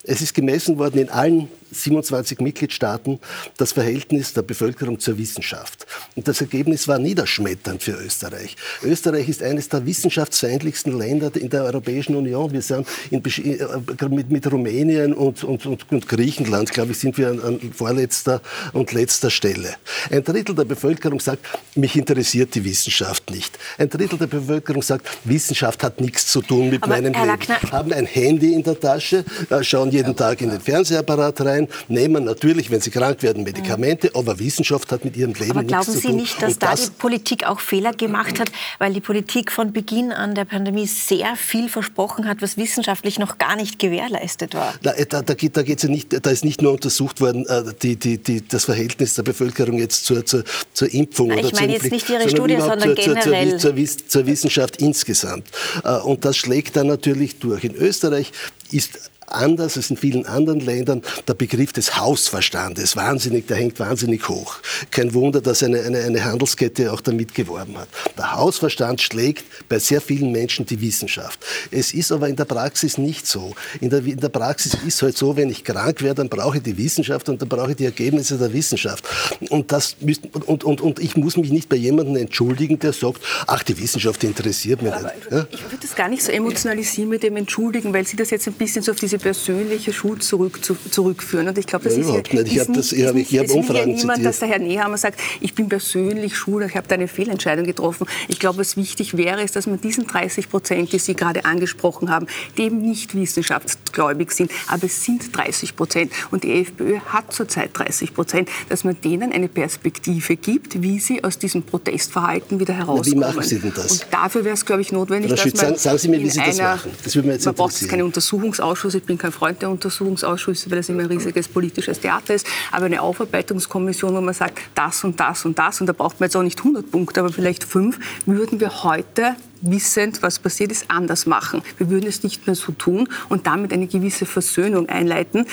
Es 0.03 0.21
ist 0.21 0.33
gemessen 0.33 0.77
worden 0.77 0.99
in 0.99 1.09
allen 1.09 1.49
27 1.73 2.39
Mitgliedstaaten 2.39 3.19
das 3.57 3.73
Verhältnis 3.73 4.33
der 4.33 4.41
Bevölkerung 4.43 4.99
zur 4.99 5.17
Wissenschaft. 5.17 5.85
Und 6.15 6.27
das 6.27 6.41
Ergebnis 6.41 6.87
war 6.87 6.99
niederschmetternd 6.99 7.83
für 7.83 7.93
Österreich. 7.93 8.55
Österreich 8.83 9.29
ist 9.29 9.43
eines 9.43 9.69
der 9.69 9.85
wissenschaftsfeindlichsten 9.85 10.97
Länder 10.97 11.31
in 11.35 11.49
der 11.49 11.63
Europäischen 11.63 12.15
Union. 12.15 12.51
Wir 12.51 12.61
sind 12.61 12.87
in, 13.09 13.23
äh, 13.23 14.09
mit, 14.09 14.29
mit, 14.29 14.51
Rumänien 14.51 15.13
und, 15.13 15.43
und, 15.43 15.65
und, 15.65 15.91
und, 15.91 16.07
Griechenland, 16.07 16.71
glaube 16.71 16.91
ich, 16.91 16.99
sind 16.99 17.17
wir 17.17 17.29
an, 17.29 17.41
an 17.41 17.59
vorletzter 17.73 18.41
und 18.73 18.91
letzter 18.91 19.29
Stelle. 19.29 19.75
Ein 20.11 20.23
Drittel 20.23 20.55
der 20.55 20.65
Bevölkerung 20.65 21.19
sagt, 21.19 21.45
mich 21.75 21.95
interessiert 21.95 22.53
die 22.55 22.63
Wissenschaft 22.63 23.29
nicht. 23.29 23.57
Ein 23.77 23.89
Drittel 23.89 24.17
der 24.17 24.27
Bevölkerung 24.27 24.81
sagt, 24.81 25.07
Wissenschaft 25.23 25.83
hat 25.83 26.01
nichts 26.01 26.27
zu 26.27 26.41
tun 26.41 26.69
mit 26.69 26.83
Aber 26.83 26.93
meinem 26.93 27.13
Leben. 27.13 27.71
Haben 27.71 27.93
ein 27.93 28.05
Handy 28.05 28.53
in 28.53 28.63
der 28.63 28.79
Tasche, 28.79 29.25
äh, 29.49 29.63
schauen 29.63 29.91
jeden 29.91 30.15
Tag 30.15 30.41
in 30.41 30.49
den 30.49 30.61
Fernsehapparat 30.61 31.41
rein, 31.41 31.62
nehmen 31.87 32.23
natürlich, 32.23 32.71
wenn 32.71 32.81
sie 32.81 32.91
krank 32.91 33.23
werden, 33.23 33.43
Medikamente, 33.43 34.11
aber 34.13 34.39
Wissenschaft 34.39 34.91
hat 34.91 35.05
mit 35.05 35.17
ihrem 35.17 35.33
Leben 35.33 35.41
nichts 35.41 35.45
zu 35.45 35.53
tun. 35.53 35.57
Aber 35.57 35.83
glauben 35.83 35.99
Sie 35.99 36.13
nicht, 36.13 36.41
dass 36.41 36.59
da 36.59 36.71
das 36.71 36.85
die 36.85 36.91
Politik 36.91 37.45
auch 37.45 37.59
Fehler 37.59 37.93
gemacht 37.93 38.39
hat, 38.39 38.51
weil 38.79 38.93
die 38.93 39.01
Politik 39.01 39.51
von 39.51 39.73
Beginn 39.73 40.11
an 40.11 40.35
der 40.35 40.45
Pandemie 40.45 40.87
sehr 40.87 41.35
viel 41.35 41.69
versprochen 41.69 42.27
hat, 42.27 42.41
was 42.41 42.57
wissenschaftlich 42.57 43.19
noch 43.19 43.37
gar 43.37 43.55
nicht 43.55 43.79
gewährleistet 43.79 44.53
war? 44.53 44.73
Da, 44.81 44.93
da, 45.09 45.21
da, 45.21 45.33
geht, 45.33 45.57
da, 45.57 45.63
geht's 45.63 45.83
ja 45.83 45.89
nicht, 45.89 46.25
da 46.25 46.29
ist 46.29 46.45
nicht 46.45 46.61
nur 46.61 46.73
untersucht 46.73 47.21
worden, 47.21 47.45
äh, 47.47 47.63
die, 47.81 47.95
die, 47.95 48.17
die, 48.17 48.47
das 48.47 48.65
Verhältnis 48.65 49.15
der 49.15 49.23
Bevölkerung 49.23 49.77
jetzt 49.77 50.05
zur, 50.05 50.25
zur, 50.25 50.43
zur 50.73 50.93
Impfung 50.93 51.29
Na, 51.29 51.35
oder 51.35 51.47
ich 51.47 51.53
meine 51.53 51.73
jetzt 51.73 51.91
nicht 51.91 52.09
Ihre 52.09 52.29
Studie, 52.29 52.57
sondern 52.57 52.95
zur, 52.95 52.95
generell. 52.95 53.57
Zur, 53.57 53.75
zur, 53.75 54.07
zur 54.07 54.25
Wissenschaft 54.25 54.81
insgesamt. 54.81 55.47
Äh, 55.83 55.97
und 55.97 56.25
das 56.25 56.37
schlägt 56.37 56.75
dann 56.75 56.87
natürlich 56.87 57.39
durch. 57.39 57.63
In 57.63 57.75
Österreich 57.75 58.31
ist 58.71 59.11
anders 59.33 59.77
als 59.77 59.89
in 59.89 59.97
vielen 59.97 60.25
anderen 60.25 60.59
Ländern 60.59 61.01
der 61.27 61.33
Begriff 61.33 61.73
des 61.73 61.97
Hausverstandes 61.97 62.95
wahnsinnig, 62.95 63.47
der 63.47 63.57
hängt 63.57 63.79
wahnsinnig 63.79 64.27
hoch. 64.27 64.55
Kein 64.91 65.13
Wunder, 65.13 65.41
dass 65.41 65.63
eine, 65.63 65.81
eine, 65.81 65.99
eine 65.99 66.23
Handelskette 66.23 66.91
auch 66.91 67.01
damit 67.01 67.33
geworben 67.33 67.77
hat. 67.77 67.87
Der 68.17 68.33
Hausverstand 68.33 69.01
schlägt 69.01 69.43
bei 69.69 69.79
sehr 69.79 70.01
vielen 70.01 70.31
Menschen 70.31 70.65
die 70.65 70.79
Wissenschaft. 70.81 71.39
Es 71.71 71.93
ist 71.93 72.11
aber 72.11 72.29
in 72.29 72.35
der 72.35 72.45
Praxis 72.45 72.97
nicht 72.97 73.27
so. 73.27 73.53
In 73.81 73.89
der, 73.89 73.99
in 74.05 74.19
der 74.19 74.29
Praxis 74.29 74.73
ist 74.85 74.95
es 74.95 75.01
halt 75.01 75.17
so, 75.17 75.35
wenn 75.35 75.49
ich 75.49 75.63
krank 75.63 76.01
werde, 76.01 76.15
dann 76.15 76.29
brauche 76.29 76.57
ich 76.57 76.63
die 76.63 76.77
Wissenschaft 76.77 77.29
und 77.29 77.41
dann 77.41 77.49
brauche 77.49 77.71
ich 77.71 77.77
die 77.77 77.85
Ergebnisse 77.85 78.37
der 78.37 78.53
Wissenschaft. 78.53 79.03
Und, 79.49 79.71
das 79.71 79.97
müsst, 79.99 80.21
und, 80.45 80.63
und, 80.63 80.81
und 80.81 80.99
ich 80.99 81.15
muss 81.15 81.37
mich 81.37 81.51
nicht 81.51 81.69
bei 81.69 81.75
jemandem 81.75 82.15
entschuldigen, 82.17 82.79
der 82.79 82.93
sagt, 82.93 83.21
ach, 83.47 83.63
die 83.63 83.77
Wissenschaft 83.79 84.23
interessiert 84.23 84.81
mich 84.81 84.93
nicht. 84.93 85.31
Ja? 85.31 85.47
Ich 85.51 85.63
würde 85.63 85.77
das 85.81 85.95
gar 85.95 86.09
nicht 86.09 86.23
so 86.23 86.31
emotionalisieren 86.31 87.09
mit 87.09 87.23
dem 87.23 87.35
Entschuldigen, 87.35 87.93
weil 87.93 88.05
Sie 88.05 88.15
das 88.15 88.29
jetzt 88.29 88.47
ein 88.47 88.53
bisschen 88.53 88.83
so 88.83 88.91
auf 88.91 88.99
diese 88.99 89.17
persönliche 89.23 89.93
Schuld 89.93 90.21
zurück, 90.21 90.63
zu, 90.63 90.75
zurückführen. 90.91 91.47
Und 91.47 91.57
ich 91.57 91.65
glaube, 91.65 91.85
das 91.85 91.93
ja, 91.93 92.01
ist, 92.01 92.07
überhaupt 92.07 92.33
nicht. 92.33 92.51
Ich 92.51 92.59
habe 92.59 92.73
das, 92.73 92.91
ich 92.91 93.05
habe, 93.05 93.19
ich 93.21 93.39
habe 93.39 93.53
Umfragen 93.53 93.91
ja 93.91 93.95
niemand, 93.95 94.25
dass 94.25 94.39
der 94.39 94.49
Herr 94.49 94.59
Nehammer 94.59 94.97
sagt, 94.97 95.19
ich 95.39 95.55
bin 95.55 95.69
persönlich 95.69 96.35
schuld, 96.35 96.67
ich 96.69 96.75
habe 96.75 96.87
da 96.87 96.95
eine 96.95 97.07
Fehlentscheidung 97.07 97.65
getroffen. 97.65 98.05
Ich 98.27 98.37
glaube, 98.37 98.59
was 98.59 98.75
wichtig 98.75 99.15
wäre, 99.17 99.41
ist, 99.41 99.55
dass 99.55 99.65
man 99.65 99.79
diesen 99.79 100.05
30 100.05 100.49
Prozent, 100.49 100.91
die 100.91 100.99
Sie 100.99 101.15
gerade 101.15 101.45
angesprochen 101.45 102.09
haben, 102.09 102.27
die 102.57 102.63
eben 102.63 102.81
nicht 102.81 103.15
wissenschaftsgläubig 103.15 104.31
sind, 104.31 104.51
aber 104.67 104.85
es 104.85 105.03
sind 105.03 105.35
30 105.35 105.75
Prozent 105.75 106.11
und 106.31 106.43
die 106.43 106.61
FPÖ 106.61 106.99
hat 106.99 107.31
zurzeit 107.33 107.69
30 107.73 108.13
Prozent, 108.13 108.49
dass 108.67 108.83
man 108.83 108.99
denen 109.01 109.31
eine 109.31 109.47
Perspektive 109.47 110.35
gibt, 110.35 110.81
wie 110.81 110.99
sie 110.99 111.23
aus 111.23 111.37
diesem 111.37 111.63
Protestverhalten 111.63 112.59
wieder 112.59 112.73
herauskommen. 112.73 113.19
Na, 113.19 113.31
wie 113.31 113.35
machen 113.35 113.43
Sie 113.43 113.59
denn 113.59 113.73
das? 113.73 114.03
Und 114.03 114.07
dafür 114.11 114.43
wäre 114.43 114.55
es, 114.55 114.65
glaube 114.65 114.81
ich, 114.81 114.91
notwendig, 114.91 115.31
dass 115.31 115.45
man 115.45 115.55
sagen, 115.55 115.77
sagen 115.77 115.97
Sie 115.97 116.07
mir, 116.09 116.19
wie 116.19 116.29
Sie 116.29 116.39
das 116.39 116.57
machen. 116.57 116.91
Das 117.03 117.15
würde 117.15 117.27
mir 117.27 117.33
jetzt 117.35 117.45
man 117.45 117.55
braucht 117.55 117.87
keinen 117.87 118.03
Untersuchungsausschuss. 118.03 118.95
Ich 118.95 119.03
bin 119.03 119.12
kein 119.17 119.31
Freund 119.31 119.61
der 119.61 119.69
Untersuchungsausschüsse, 119.69 120.69
weil 120.69 120.77
das 120.77 120.89
immer 120.89 121.01
ein 121.01 121.07
riesiges 121.07 121.47
politisches 121.47 121.99
Theater 121.99 122.33
ist, 122.33 122.47
aber 122.71 122.85
eine 122.85 123.01
Aufarbeitungskommission, 123.01 124.15
wo 124.15 124.21
man 124.21 124.33
sagt, 124.33 124.59
das 124.75 125.03
und 125.03 125.19
das 125.19 125.45
und 125.45 125.57
das, 125.59 125.81
und 125.81 125.87
da 125.87 125.93
braucht 125.93 126.19
man 126.19 126.27
jetzt 126.27 126.35
auch 126.35 126.43
nicht 126.43 126.59
100 126.59 126.89
Punkte, 126.91 127.19
aber 127.19 127.31
vielleicht 127.31 127.63
fünf, 127.63 127.99
würden 128.25 128.59
wir 128.59 128.83
heute 128.83 129.35
wissend, 129.61 130.21
was 130.21 130.39
passiert 130.39 130.71
ist, 130.71 130.89
anders 130.89 131.25
machen. 131.25 131.61
Wir 131.77 131.89
würden 131.89 132.07
es 132.07 132.23
nicht 132.23 132.47
mehr 132.47 132.55
so 132.55 132.71
tun 132.73 133.07
und 133.29 133.47
damit 133.47 133.71
eine 133.71 133.87
gewisse 133.87 134.25
Versöhnung 134.25 134.89
einleiten 134.89 135.45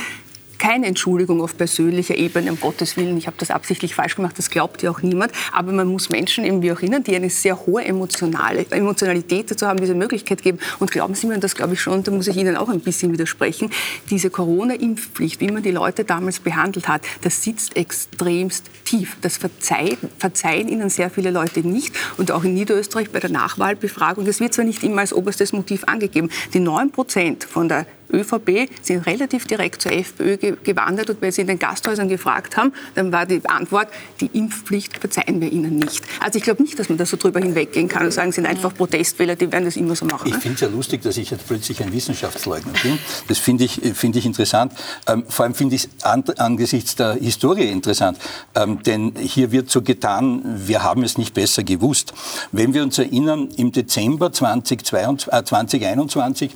keine 0.61 0.87
Entschuldigung 0.87 1.41
auf 1.41 1.57
persönlicher 1.57 2.17
Ebene, 2.17 2.53
um 2.53 2.61
Gottes 2.61 2.97
Willen, 2.97 3.17
ich 3.17 3.27
habe 3.27 3.37
das 3.39 3.51
absichtlich 3.51 3.95
falsch 3.95 4.15
gemacht, 4.15 4.39
das 4.39 4.51
glaubt 4.51 4.83
ja 4.83 4.91
auch 4.91 5.01
niemand. 5.03 5.33
Aber 5.53 5.73
man 5.73 5.89
muss 5.89 6.11
Menschen 6.11 6.45
eben 6.45 6.61
wie 6.63 6.71
auch 6.71 6.77
erinnern, 6.77 7.03
die 7.03 7.17
eine 7.17 7.31
sehr 7.31 7.67
hohe 7.67 7.83
emotionale, 7.83 8.67
Emotionalität 8.71 9.51
dazu 9.51 9.67
haben, 9.67 9.81
diese 9.81 9.95
Möglichkeit 9.95 10.43
geben. 10.43 10.59
Und 10.79 10.93
glauben 10.93 11.15
Sie 11.15 11.27
mir, 11.27 11.35
und 11.35 11.43
das 11.43 11.55
glaube 11.55 11.73
ich 11.73 11.81
schon, 11.81 12.03
da 12.03 12.13
muss 12.13 12.29
ich 12.29 12.37
Ihnen 12.37 12.57
auch 12.57 12.69
ein 12.69 12.81
bisschen 12.81 13.11
widersprechen, 13.13 13.71
diese 14.11 14.29
Corona-Impfpflicht, 14.29 15.41
wie 15.41 15.51
man 15.51 15.63
die 15.63 15.71
Leute 15.71 16.05
damals 16.05 16.41
behandelt 16.41 16.89
hat, 16.89 17.03
das 17.23 17.43
sitzt 17.43 17.77
extremst 17.77 18.67
tief. 18.85 19.17
Das 19.23 19.39
verzeihen, 19.39 19.97
verzeihen 20.19 20.69
Ihnen 20.69 20.91
sehr 20.91 21.09
viele 21.09 21.31
Leute 21.31 21.67
nicht. 21.67 21.95
Und 22.19 22.31
auch 22.33 22.45
in 22.45 22.53
Niederösterreich 22.53 23.11
bei 23.11 23.21
der 23.21 23.31
Nachwahlbefragung, 23.31 24.27
das 24.27 24.41
wird 24.41 24.53
zwar 24.53 24.67
nicht 24.67 24.83
immer 24.83 25.01
als 25.01 25.15
oberstes 25.15 25.55
Motiv 25.55 25.85
angegeben, 25.85 26.29
die 26.53 26.61
9 26.61 26.91
Prozent 26.91 27.45
von 27.45 27.67
der 27.67 27.87
ÖVP 28.13 28.69
sind 28.83 29.07
relativ 29.07 29.47
direkt 29.47 29.83
zur 29.83 29.93
FPÖ 29.93 30.57
gewandert 30.63 31.11
und 31.11 31.21
wenn 31.21 31.33
sie 31.33 31.43
in 31.43 31.47
den 31.47 31.59
Gasthäusern 31.59 32.09
gefragt 32.09 32.57
haben, 32.57 32.73
dann 32.95 33.13
war 33.13 33.27
die 33.27 33.41
Antwort, 33.49 33.89
die 34.21 34.31
Impfpflicht 34.33 34.99
verzeihen 34.99 35.41
wir 35.41 35.51
ihnen 35.51 35.77
nicht. 35.77 36.03
Also 36.21 36.39
ich 36.39 36.45
glaube 36.45 36.63
nicht, 36.63 36.79
dass 36.79 36.89
man 36.89 36.99
da 36.99 37.07
so 37.07 37.17
drüber 37.17 37.41
hinweggehen 37.41 37.89
kann 37.89 38.05
und 38.05 38.13
sagen, 38.13 38.33
sie 38.33 38.37
sind 38.37 38.47
einfach 38.47 38.75
Protestwähler, 38.75 39.37
die 39.37 39.51
werden 39.51 39.65
das 39.65 39.77
immer 39.77 39.97
so 39.97 40.05
machen. 40.05 40.27
Ich 40.27 40.35
ne? 40.35 40.41
finde 40.41 40.55
es 40.55 40.61
ja 40.61 40.69
lustig, 40.69 41.03
dass 41.03 41.17
ich 41.17 41.31
jetzt 41.31 41.47
plötzlich 41.47 41.83
ein 41.83 41.93
Wissenschaftsleugner 41.93 42.73
bin. 42.83 42.99
Das 43.29 43.39
finde 43.39 43.65
ich, 43.65 43.81
find 43.95 44.17
ich 44.17 44.27
interessant. 44.27 44.73
Ähm, 45.07 45.25
vor 45.29 45.45
allem 45.45 45.55
finde 45.55 45.77
ich 45.77 45.85
es 45.85 46.05
an, 46.05 46.25
angesichts 46.37 46.97
der 46.97 47.15
Historie 47.15 47.69
interessant. 47.71 48.19
Ähm, 48.55 48.83
denn 48.83 49.15
hier 49.19 49.53
wird 49.53 49.71
so 49.71 49.83
getan, 49.83 50.43
wir 50.67 50.83
haben 50.83 51.03
es 51.03 51.19
nicht 51.19 51.35
besser 51.35 51.63
gewusst. 51.63 52.13
Wenn 52.53 52.75
wir 52.75 52.83
uns 52.83 52.99
erinnern, 52.99 53.49
im 53.57 53.73
Dezember 53.73 54.33
2022, 54.33 55.33
äh, 55.33 55.45
2021 55.45 56.51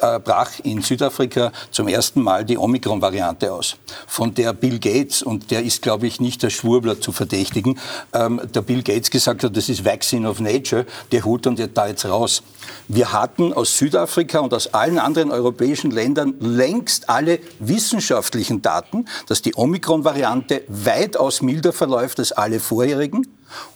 äh, 0.00 0.18
brach 0.18 0.50
in 0.62 0.82
Südafrika 0.82 0.93
Südafrika 0.94 1.50
zum 1.72 1.88
ersten 1.88 2.22
Mal 2.22 2.44
die 2.44 2.56
Omikron-Variante 2.56 3.52
aus, 3.52 3.76
von 4.06 4.32
der 4.32 4.52
Bill 4.52 4.78
Gates, 4.78 5.22
und 5.22 5.50
der 5.50 5.64
ist, 5.64 5.82
glaube 5.82 6.06
ich, 6.06 6.20
nicht 6.20 6.42
der 6.44 6.50
Schwurbler 6.50 7.00
zu 7.00 7.10
verdächtigen, 7.10 7.80
ähm, 8.12 8.40
der 8.54 8.62
Bill 8.62 8.82
Gates 8.84 9.10
gesagt 9.10 9.42
hat, 9.42 9.56
das 9.56 9.68
ist 9.68 9.84
Vaccine 9.84 10.28
of 10.28 10.38
Nature, 10.38 10.86
der 11.10 11.24
holt 11.24 11.48
uns 11.48 11.60
da 11.74 11.88
jetzt 11.88 12.04
raus. 12.04 12.42
Wir 12.86 13.12
hatten 13.12 13.52
aus 13.52 13.76
Südafrika 13.76 14.38
und 14.38 14.54
aus 14.54 14.72
allen 14.72 15.00
anderen 15.00 15.32
europäischen 15.32 15.90
Ländern 15.90 16.34
längst 16.38 17.08
alle 17.08 17.40
wissenschaftlichen 17.58 18.62
Daten, 18.62 19.06
dass 19.26 19.42
die 19.42 19.56
Omikron-Variante 19.56 20.62
weitaus 20.68 21.42
milder 21.42 21.72
verläuft 21.72 22.20
als 22.20 22.30
alle 22.30 22.60
vorherigen. 22.60 23.26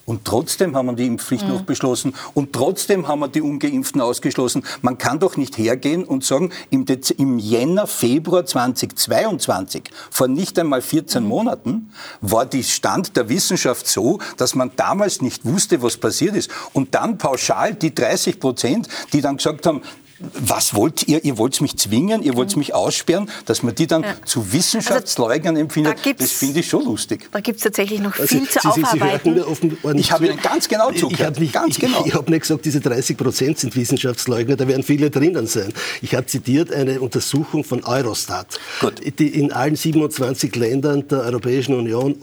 Und 0.06 0.24
trotzdem 0.24 0.74
haben 0.74 0.86
wir 0.86 0.94
die 0.94 1.06
Impfpflicht 1.06 1.44
mhm. 1.44 1.52
noch 1.52 1.62
beschlossen. 1.62 2.14
Und 2.34 2.52
trotzdem 2.52 3.08
haben 3.08 3.20
wir 3.20 3.28
die 3.28 3.42
Ungeimpften 3.42 4.00
ausgeschlossen. 4.00 4.64
Man 4.80 4.96
kann 4.96 5.18
doch 5.18 5.36
nicht 5.36 5.58
hergehen 5.58 6.04
und 6.04 6.24
sagen, 6.24 6.50
im, 6.70 6.86
Dez 6.86 7.10
im 7.10 7.38
Jänner, 7.38 7.86
Februar 7.86 8.46
2022, 8.46 9.84
vor 10.10 10.28
nicht 10.28 10.58
einmal 10.58 10.80
14 10.80 11.22
mhm. 11.22 11.28
Monaten, 11.28 11.92
war 12.20 12.46
der 12.46 12.62
Stand 12.62 13.16
der 13.16 13.28
Wissenschaft 13.28 13.86
so, 13.86 14.18
dass 14.36 14.54
man 14.54 14.70
damals 14.76 15.20
nicht 15.20 15.44
wusste, 15.44 15.82
was 15.82 15.96
passiert 15.96 16.36
ist. 16.36 16.50
Und 16.72 16.94
dann 16.94 17.18
pauschal 17.18 17.74
die 17.74 17.94
30 17.94 18.40
Prozent, 18.40 18.88
die 19.12 19.20
dann 19.20 19.36
gesagt 19.36 19.66
haben, 19.66 19.82
was 20.20 20.74
wollt 20.74 21.06
ihr? 21.06 21.24
Ihr 21.24 21.38
wollt 21.38 21.60
mich 21.60 21.76
zwingen, 21.76 22.22
ihr 22.22 22.34
wollt 22.34 22.56
mich 22.56 22.74
aussperren, 22.74 23.30
dass 23.46 23.62
man 23.62 23.74
die 23.74 23.86
dann 23.86 24.02
ja. 24.02 24.14
zu 24.24 24.52
Wissenschaftsleugnern 24.52 25.54
also, 25.54 25.62
empfindet. 25.62 25.98
Da 26.04 26.12
das 26.12 26.32
finde 26.32 26.60
ich 26.60 26.68
schon 26.68 26.84
lustig. 26.84 27.28
Da 27.30 27.40
gibt 27.40 27.58
es 27.58 27.64
tatsächlich 27.64 28.00
noch 28.00 28.18
also, 28.18 28.26
viel 28.26 28.40
also, 28.40 28.60
zu 28.60 28.72
Sie, 28.74 28.84
aufarbeiten. 28.84 29.34
Sie 29.34 29.98
ich 29.98 30.12
habe 30.12 30.26
Ihnen 30.26 30.40
ganz 30.40 30.68
genau 30.68 30.90
zugehört. 30.90 31.38
Ich 31.40 31.54
habe 31.54 31.68
nicht, 31.68 31.80
genau. 31.80 32.00
ich, 32.00 32.06
ich 32.12 32.14
hab 32.14 32.28
nicht 32.28 32.40
gesagt, 32.40 32.64
diese 32.64 32.80
30 32.80 33.16
Prozent 33.16 33.58
sind 33.58 33.76
Wissenschaftsleugner, 33.76 34.56
da 34.56 34.66
werden 34.66 34.82
viele 34.82 35.10
drinnen 35.10 35.46
sein. 35.46 35.72
Ich 36.02 36.14
habe 36.14 36.26
zitiert 36.26 36.72
eine 36.72 37.00
Untersuchung 37.00 37.62
von 37.62 37.84
Eurostat, 37.84 38.58
Gut. 38.80 39.00
die 39.18 39.28
in 39.28 39.52
allen 39.52 39.76
27 39.76 40.54
Ländern 40.56 41.06
der 41.08 41.20
Europäischen 41.20 41.74
Union 41.74 42.16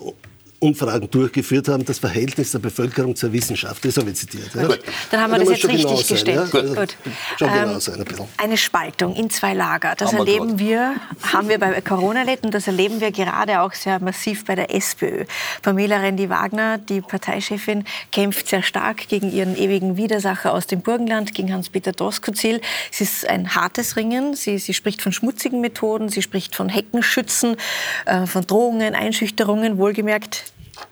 Umfragen 0.60 1.10
durchgeführt 1.10 1.68
haben, 1.68 1.86
das 1.86 2.00
Verhältnis 2.00 2.52
der 2.52 2.60
Bevölkerung 2.60 3.16
zur 3.16 3.32
Wissenschaft. 3.32 3.84
Das 3.86 3.98
habe 3.98 4.10
ich 4.10 4.16
zitiert. 4.16 4.54
Ja. 4.56 4.68
Gut, 4.68 4.80
dann 5.12 5.22
haben 5.22 5.32
wir 5.32 5.40
das 5.40 5.50
jetzt 5.50 5.68
richtig 5.68 6.06
sein, 6.06 6.08
gestellt. 6.08 6.54
Ja? 6.54 6.62
Gut. 6.62 6.76
Gut. 6.76 6.98
Schon 7.38 7.52
genau 7.52 7.74
ähm, 7.74 7.80
sein, 7.80 7.96
ein 7.96 8.28
Eine 8.38 8.58
Spaltung 8.58 9.16
in 9.16 9.30
zwei 9.30 9.54
Lager. 9.54 9.96
Das 9.98 10.12
haben 10.12 10.20
erleben 10.20 10.60
wir, 10.60 10.96
haben 11.34 11.50
wir 11.50 11.60
bei 11.60 11.80
Corona 11.82 12.22
erlebt 12.22 12.46
und 12.46 12.54
das 12.54 12.68
erleben 12.68 13.02
wir 13.02 13.12
gerade 13.12 13.62
auch 13.62 13.74
sehr 13.74 14.00
massiv 14.00 14.46
bei 14.46 14.56
der 14.56 14.74
SPÖ. 14.74 15.26
Pamela 15.62 15.98
Rendi-Wagner, 15.98 16.78
die 16.78 17.02
Parteichefin, 17.02 17.84
kämpft 18.12 18.48
sehr 18.48 18.64
stark 18.64 19.08
gegen 19.08 19.32
ihren 19.32 19.58
ewigen 19.58 19.98
Widersacher 19.98 20.54
aus 20.54 20.68
dem 20.68 20.82
Burgenland, 20.82 21.34
gegen 21.34 21.54
Hans-Peter 21.54 21.92
Doskozil. 21.92 22.62
Es 22.92 23.02
ist 23.02 23.30
ein 23.30 23.56
hartes 23.56 23.96
Ringen. 23.96 24.36
Sie, 24.36 24.58
sie 24.58 24.74
spricht 24.74 25.02
von 25.02 25.12
schmutzigen 25.12 25.62
Methoden, 25.62 26.10
sie 26.10 26.22
spricht 26.22 26.56
von 26.56 26.70
Heckenschützen, 26.70 27.58
äh, 28.06 28.26
von 28.26 28.46
Drohungen, 28.46 28.96
Einschüchterungen. 28.96 29.78
Wohlgemerkt, 29.78 30.45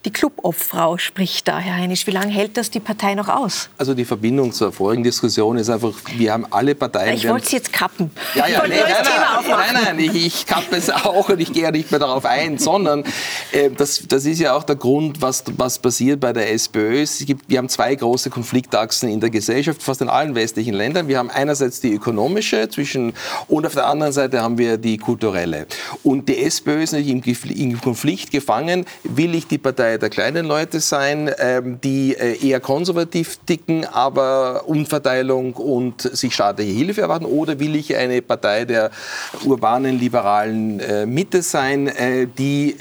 die 0.06 0.12
Clubobfrau 0.12 0.98
spricht 0.98 1.48
da, 1.48 1.60
Herr 1.60 1.76
Heinisch. 1.76 2.06
Wie 2.08 2.12
lange 2.12 2.32
hält 2.32 2.58
das 2.58 2.70
die 2.70 2.80
Partei 2.80 3.16
noch 3.16 3.30
aus? 3.30 3.70
Also 3.78 3.94
die 3.94 4.06
Verbindung 4.06 4.52
zur 4.52 4.72
vorigen 4.72 5.04
Diskussion 5.04 5.58
ist 5.58 5.70
einfach, 5.70 5.94
wir 6.18 6.34
haben 6.34 6.46
alle 6.52 6.76
Parteien... 6.76 7.16
Ich 7.16 7.28
wollte 7.28 7.48
Sie 7.48 7.56
jetzt 7.56 7.72
kappen. 7.72 8.12
Ja, 8.36 8.48
ja, 8.48 8.64
nee, 8.68 8.76
nein, 8.80 8.94
nein, 8.94 9.74
nein, 9.74 9.84
nein, 9.84 10.00
ich, 10.00 10.26
ich 10.26 10.46
kappe 10.46 10.76
es 10.76 10.90
auch 10.90 11.30
und 11.30 11.40
ich 11.40 11.54
gehe 11.54 11.64
ja 11.64 11.72
nicht 11.72 11.92
mehr 11.92 12.00
darauf 12.00 12.26
ein, 12.26 12.58
sondern 12.58 13.04
äh, 13.52 13.70
das, 13.70 14.04
das 14.08 14.26
ist 14.26 14.40
ja 14.40 14.56
auch 14.56 14.64
der 14.64 14.76
Grund, 14.76 15.22
was, 15.22 15.44
was 15.58 15.80
passiert 15.80 16.20
bei 16.20 16.34
der 16.34 16.52
SPÖ. 16.52 17.02
Es 17.02 17.20
gibt, 17.26 17.50
wir 17.50 17.58
haben 17.58 17.70
zwei 17.70 17.96
große 17.96 18.30
Konfliktachsen 18.30 19.10
in 19.10 19.20
der 19.20 19.30
Gesellschaft, 19.30 19.84
fast 19.84 20.02
in 20.02 20.10
allen 20.10 20.36
westlichen 20.36 20.74
Ländern. 20.74 21.08
Wir 21.08 21.18
haben 21.18 21.30
einerseits 21.30 21.80
die 21.80 21.94
ökonomische 21.94 22.70
zwischen 22.70 23.14
und 23.48 23.66
auf 23.66 23.74
der 23.74 23.88
anderen 23.88 24.14
Seite 24.14 24.42
haben 24.42 24.58
wir 24.58 24.78
die 24.78 24.98
kulturelle. 24.98 25.66
Und 26.04 26.28
die 26.28 26.44
SPÖ 26.44 26.84
ist 26.84 26.94
natürlich 26.94 27.46
im, 27.54 27.72
im 27.72 27.82
Konflikt 27.82 28.32
gefangen. 28.32 28.86
Will 29.04 29.36
ich 29.36 29.48
die 29.48 29.58
Partei 29.58 29.73
Partei 29.74 29.98
der 29.98 30.12
kleinen 30.12 30.46
Leute 30.46 30.80
sein, 30.80 31.32
ähm, 31.40 31.80
die 31.84 32.16
äh, 32.16 32.48
eher 32.48 32.60
konservativ 32.60 33.40
ticken, 33.48 33.86
aber 33.86 34.68
Umverteilung 34.68 35.54
und 35.54 36.02
sich 36.02 36.36
staatliche 36.36 36.72
Hilfe 36.72 37.02
erwarten? 37.02 37.26
Oder 37.26 37.60
will 37.60 37.76
ich 37.76 37.96
eine 37.96 38.22
Partei 38.22 38.66
der 38.66 38.92
urbanen, 39.44 39.98
liberalen 39.98 40.80
äh, 40.80 41.08
Mitte 41.08 41.42
sein, 41.42 41.88
äh, 41.88 42.28
die, 42.28 42.76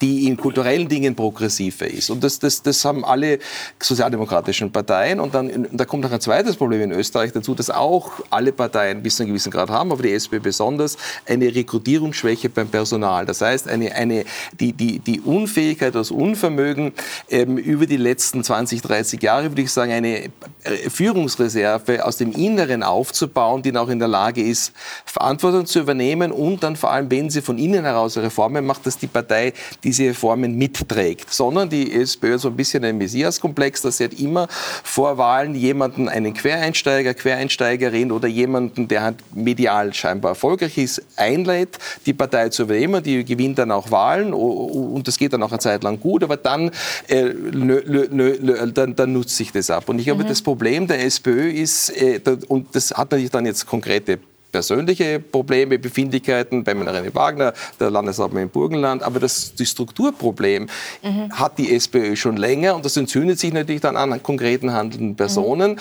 die 0.00 0.28
in 0.28 0.36
kulturellen 0.36 0.88
Dingen 0.88 1.16
progressiver 1.16 1.88
ist? 1.88 2.08
Und 2.08 2.22
das, 2.22 2.38
das, 2.38 2.62
das 2.62 2.84
haben 2.84 3.04
alle 3.04 3.40
sozialdemokratischen 3.82 4.70
Parteien. 4.70 5.18
Und 5.18 5.34
dann 5.34 5.66
da 5.72 5.84
kommt 5.86 6.04
noch 6.04 6.12
ein 6.12 6.20
zweites 6.20 6.54
Problem 6.54 6.82
in 6.82 6.92
Österreich 6.92 7.32
dazu, 7.32 7.56
dass 7.56 7.68
auch 7.68 8.12
alle 8.30 8.52
Parteien 8.52 9.02
bis 9.02 9.16
zu 9.16 9.24
einem 9.24 9.30
gewissen 9.30 9.50
Grad 9.50 9.70
haben, 9.70 9.90
aber 9.90 10.04
die 10.04 10.12
SP 10.14 10.38
besonders, 10.38 10.96
eine 11.26 11.52
Rekrutierungsschwäche 11.52 12.48
beim 12.48 12.68
Personal. 12.68 13.26
Das 13.26 13.40
heißt, 13.40 13.66
eine, 13.66 13.92
eine, 13.92 14.24
die, 14.60 14.72
die, 14.72 15.00
die 15.00 15.20
Unfähigkeit 15.20 15.96
aus 15.96 16.12
Unfähigkeit 16.12 16.27
Unvermögen 16.28 16.92
ähm, 17.30 17.56
über 17.56 17.86
die 17.86 17.96
letzten 17.96 18.44
20, 18.44 18.82
30 18.82 19.22
Jahre, 19.22 19.50
würde 19.50 19.62
ich 19.62 19.72
sagen, 19.72 19.92
eine 19.92 20.24
äh, 20.64 20.90
Führungsreserve 20.90 22.04
aus 22.04 22.18
dem 22.18 22.32
Inneren 22.32 22.82
aufzubauen, 22.82 23.62
die 23.62 23.74
auch 23.76 23.88
in 23.88 23.98
der 23.98 24.08
Lage 24.08 24.42
ist, 24.42 24.72
Verantwortung 25.04 25.66
zu 25.66 25.80
übernehmen 25.80 26.32
und 26.32 26.62
dann 26.62 26.76
vor 26.76 26.90
allem, 26.90 27.10
wenn 27.10 27.30
sie 27.30 27.40
von 27.40 27.58
innen 27.58 27.84
heraus 27.84 28.16
Reformen 28.18 28.66
macht, 28.66 28.86
dass 28.86 28.98
die 28.98 29.06
Partei 29.06 29.52
diese 29.82 30.04
Reformen 30.04 30.56
mitträgt. 30.56 31.32
Sondern 31.32 31.68
die 31.68 31.92
SPÖ 31.92 32.38
so 32.38 32.48
ein 32.48 32.56
bisschen 32.56 32.84
ein 32.84 32.98
Messias-Komplex, 32.98 33.82
dass 33.82 33.98
sie 33.98 34.04
hat 34.04 34.14
immer 34.14 34.48
vor 34.50 35.16
Wahlen 35.18 35.54
jemanden, 35.54 36.08
einen 36.08 36.34
Quereinsteiger, 36.34 37.14
Quereinsteigerin 37.14 38.12
oder 38.12 38.28
jemanden, 38.28 38.88
der 38.88 39.02
halt 39.02 39.16
medial 39.34 39.94
scheinbar 39.94 40.32
erfolgreich 40.32 40.76
ist, 40.78 41.02
einlädt, 41.16 41.78
die 42.04 42.12
Partei 42.12 42.48
zu 42.48 42.64
übernehmen. 42.64 43.02
Die 43.02 43.24
gewinnt 43.24 43.58
dann 43.58 43.70
auch 43.70 43.90
Wahlen 43.90 44.32
und 44.34 45.06
das 45.06 45.16
geht 45.16 45.32
dann 45.32 45.42
auch 45.42 45.50
eine 45.50 45.58
Zeit 45.58 45.82
lang 45.82 46.00
gut 46.00 46.17
gut, 46.18 46.24
aber 46.24 46.36
dann, 46.36 46.70
äh, 47.08 47.24
nö, 47.24 47.82
nö, 47.86 48.08
nö, 48.10 48.72
dann, 48.72 48.94
dann, 48.96 49.12
nutzt 49.12 49.36
sich 49.36 49.52
das 49.52 49.70
ab. 49.70 49.88
Und 49.88 49.98
ich 49.98 50.06
glaube, 50.06 50.24
mhm. 50.24 50.28
das 50.28 50.42
Problem 50.42 50.86
der 50.86 51.04
SPÖ 51.04 51.50
ist, 51.50 51.90
äh, 51.90 52.20
und 52.48 52.74
das 52.74 52.90
hat 52.90 53.10
natürlich 53.10 53.30
dann 53.30 53.46
jetzt 53.46 53.66
konkrete 53.66 54.18
persönliche 54.50 55.20
Probleme, 55.20 55.78
Befindlichkeiten 55.78 56.64
bei 56.64 56.72
René 56.72 57.14
Wagner, 57.14 57.52
der 57.78 57.90
Landeshauptmann 57.90 58.44
im 58.44 58.48
Burgenland. 58.48 59.02
Aber 59.02 59.20
das, 59.20 59.54
das 59.54 59.68
Strukturproblem 59.68 60.68
mhm. 61.02 61.32
hat 61.32 61.58
die 61.58 61.74
SPÖ 61.74 62.16
schon 62.16 62.36
länger 62.36 62.74
und 62.74 62.84
das 62.84 62.96
entzündet 62.96 63.38
sich 63.38 63.52
natürlich 63.52 63.82
dann 63.82 63.96
an 63.96 64.22
konkreten 64.22 64.72
handelnden 64.72 65.16
Personen. 65.16 65.72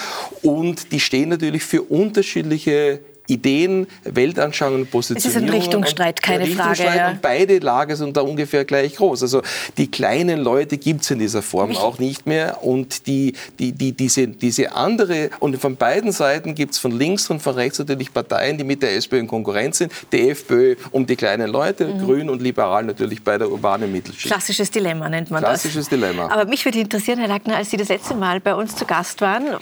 Mhm. 0.42 0.50
Und 0.50 0.92
die 0.92 1.00
stehen 1.00 1.30
natürlich 1.30 1.64
für 1.64 1.82
unterschiedliche 1.82 3.00
Ideen, 3.28 3.88
Weltanschauungen, 4.04 4.88
Positionierungen. 4.88 5.18
Es 5.18 5.36
ist 5.36 5.56
ein 5.56 5.62
Richtungsstreit, 5.62 6.22
keine 6.22 6.46
Richtungsstreit 6.46 6.78
Frage. 6.78 6.98
Ja. 6.98 7.10
Und 7.12 7.22
beide 7.22 7.60
Lager 7.60 7.96
sind 7.96 8.16
da 8.16 8.22
ungefähr 8.22 8.66
gleich 8.66 8.96
groß. 8.96 9.22
Also 9.24 9.42
die 9.78 9.92
kleinen 9.92 10.40
Leute 10.40 10.78
gibt 10.78 11.02
es 11.02 11.12
in 11.12 11.20
dieser 11.20 11.42
Form 11.42 11.70
Mich 11.70 11.78
auch 11.78 12.00
nicht 12.00 12.26
mehr. 12.26 12.64
Und 12.64 13.06
die, 13.08 13.34
die, 13.60 13.74
die, 13.74 13.92
diese, 13.92 14.28
diese 14.28 14.72
andere, 14.74 15.30
und 15.40 15.60
von 15.60 15.76
beiden 15.76 16.12
Seiten 16.12 16.56
gibt 16.56 16.74
es 16.74 16.80
von 16.80 16.92
links 16.92 17.30
und 17.30 17.42
von 17.42 17.56
rechts 17.56 17.80
natürlich 17.80 18.14
Parteien, 18.14 18.58
die 18.58 18.64
mit 18.64 18.82
der 18.82 18.96
SPÖ 18.96 19.20
in 19.20 19.28
Konkurrenz 19.28 19.80
sind. 19.80 19.92
Die 20.12 20.30
FPÖ 20.30 20.76
um 20.92 21.06
die 21.06 21.16
kleinen 21.16 21.50
Leute, 21.50 21.86
mhm. 21.86 22.06
Grün 22.06 22.30
und 22.30 22.42
Liberal 22.42 22.86
natürlich 22.86 23.22
bei 23.22 23.38
der 23.38 23.52
urbanen 23.52 23.92
Mittelschicht. 23.92 24.28
Klassisches 24.28 24.72
Dilemma 24.72 25.10
nennt 25.10 25.30
man 25.32 25.44
Klassisches 25.44 25.86
das. 25.86 25.90
Dilemma. 25.90 26.30
Aber 26.32 26.46
mich 26.46 26.64
würde 26.64 26.80
interessieren, 26.80 27.20
Herr 27.20 27.28
Lackner, 27.28 27.58
als 27.58 27.72
Sie 27.72 27.78
das 27.78 27.90
letzte 27.90 28.16
Mal 28.16 28.40
bei 28.40 28.56
uns 28.56 28.76
zu 28.76 28.86
Gast 28.86 29.22
waren, 29.22 29.58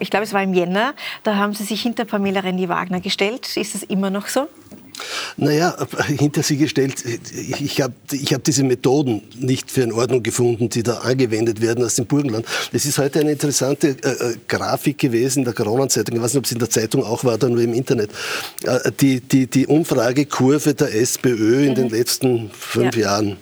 ich 0.00 0.10
glaube, 0.10 0.24
es 0.24 0.32
war 0.32 0.42
im 0.42 0.54
Jänner, 0.54 0.94
da 1.24 1.36
haben 1.36 1.54
Sie 1.54 1.64
sich 1.64 1.82
hinter 1.82 2.04
Pamela 2.04 2.40
Rendi-Wagner 2.40 2.83
Wagner 2.84 3.00
gestellt. 3.00 3.56
Ist 3.56 3.74
es 3.74 3.82
immer 3.82 4.10
noch 4.10 4.26
so? 4.26 4.46
Naja, 5.36 5.76
hinter 6.06 6.42
sie 6.42 6.56
gestellt, 6.56 7.04
ich 7.04 7.80
habe 7.80 7.94
ich 8.12 8.32
hab 8.32 8.44
diese 8.44 8.64
Methoden 8.64 9.22
nicht 9.38 9.70
für 9.70 9.82
in 9.82 9.92
Ordnung 9.92 10.22
gefunden, 10.22 10.68
die 10.68 10.82
da 10.82 10.98
angewendet 10.98 11.60
werden 11.60 11.84
aus 11.84 11.96
dem 11.96 12.06
Burgenland. 12.06 12.46
Es 12.72 12.84
ist 12.84 12.98
heute 12.98 13.20
eine 13.20 13.32
interessante 13.32 13.96
äh, 14.02 14.08
äh 14.08 14.36
Grafik 14.48 14.98
gewesen 14.98 15.40
in 15.40 15.44
der 15.44 15.54
Corona-Zeitung, 15.54 16.16
ich 16.16 16.22
weiß 16.22 16.34
nicht, 16.34 16.38
ob 16.38 16.44
es 16.44 16.52
in 16.52 16.58
der 16.58 16.70
Zeitung 16.70 17.02
auch 17.04 17.24
war 17.24 17.34
oder 17.34 17.48
nur 17.48 17.62
im 17.62 17.74
Internet, 17.74 18.10
äh, 18.64 18.90
die, 19.00 19.20
die, 19.20 19.46
die 19.46 19.66
Umfragekurve 19.66 20.74
der 20.74 20.94
SPÖ 20.94 21.64
in 21.64 21.70
mhm. 21.70 21.74
den 21.74 21.88
letzten 21.90 22.50
fünf 22.52 22.96
ja. 22.96 23.02
Jahren. 23.02 23.36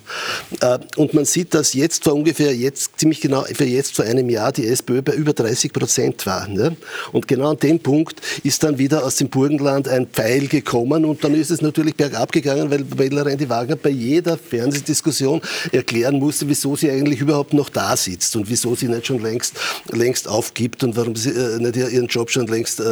Äh, 0.61 0.79
und 0.97 1.13
man 1.13 1.25
sieht, 1.25 1.53
dass 1.53 1.73
jetzt 1.73 2.03
vor 2.03 2.13
ungefähr, 2.13 2.55
jetzt 2.55 2.99
ziemlich 2.99 3.21
genau, 3.21 3.43
für 3.43 3.65
jetzt 3.65 3.95
vor 3.95 4.05
einem 4.05 4.29
Jahr 4.29 4.51
die 4.51 4.67
SPÖ 4.67 5.01
bei 5.01 5.13
über 5.13 5.33
30 5.33 5.71
Prozent 5.73 6.25
war. 6.25 6.47
Ne? 6.47 6.75
Und 7.11 7.27
genau 7.27 7.51
an 7.51 7.57
dem 7.57 7.79
Punkt 7.79 8.21
ist 8.43 8.63
dann 8.63 8.77
wieder 8.77 9.05
aus 9.05 9.17
dem 9.17 9.29
Burgenland 9.29 9.87
ein 9.87 10.07
Pfeil 10.07 10.47
gekommen 10.47 11.05
und 11.05 11.23
dann 11.23 11.35
ist 11.35 11.42
es 11.49 11.61
natürlich 11.61 11.95
bergab 11.95 12.31
gegangen, 12.31 12.69
weil 12.69 12.83
Bella 12.83 13.23
Rendi 13.23 13.49
Wagner 13.49 13.75
bei 13.75 13.89
jeder 13.89 14.37
Fernsehdiskussion 14.37 15.41
erklären 15.71 16.19
musste, 16.19 16.47
wieso 16.47 16.75
sie 16.75 16.89
eigentlich 16.89 17.19
überhaupt 17.21 17.53
noch 17.53 17.69
da 17.69 17.95
sitzt 17.95 18.35
und 18.35 18.49
wieso 18.49 18.75
sie 18.75 18.87
nicht 18.87 19.07
schon 19.07 19.21
längst, 19.21 19.53
längst 19.91 20.27
aufgibt 20.27 20.83
und 20.83 20.95
warum 20.95 21.15
sie 21.15 21.29
äh, 21.29 21.59
nicht 21.59 21.75
ihren 21.75 22.07
Job 22.07 22.29
schon 22.29 22.47
längst 22.47 22.79
äh, 22.79 22.83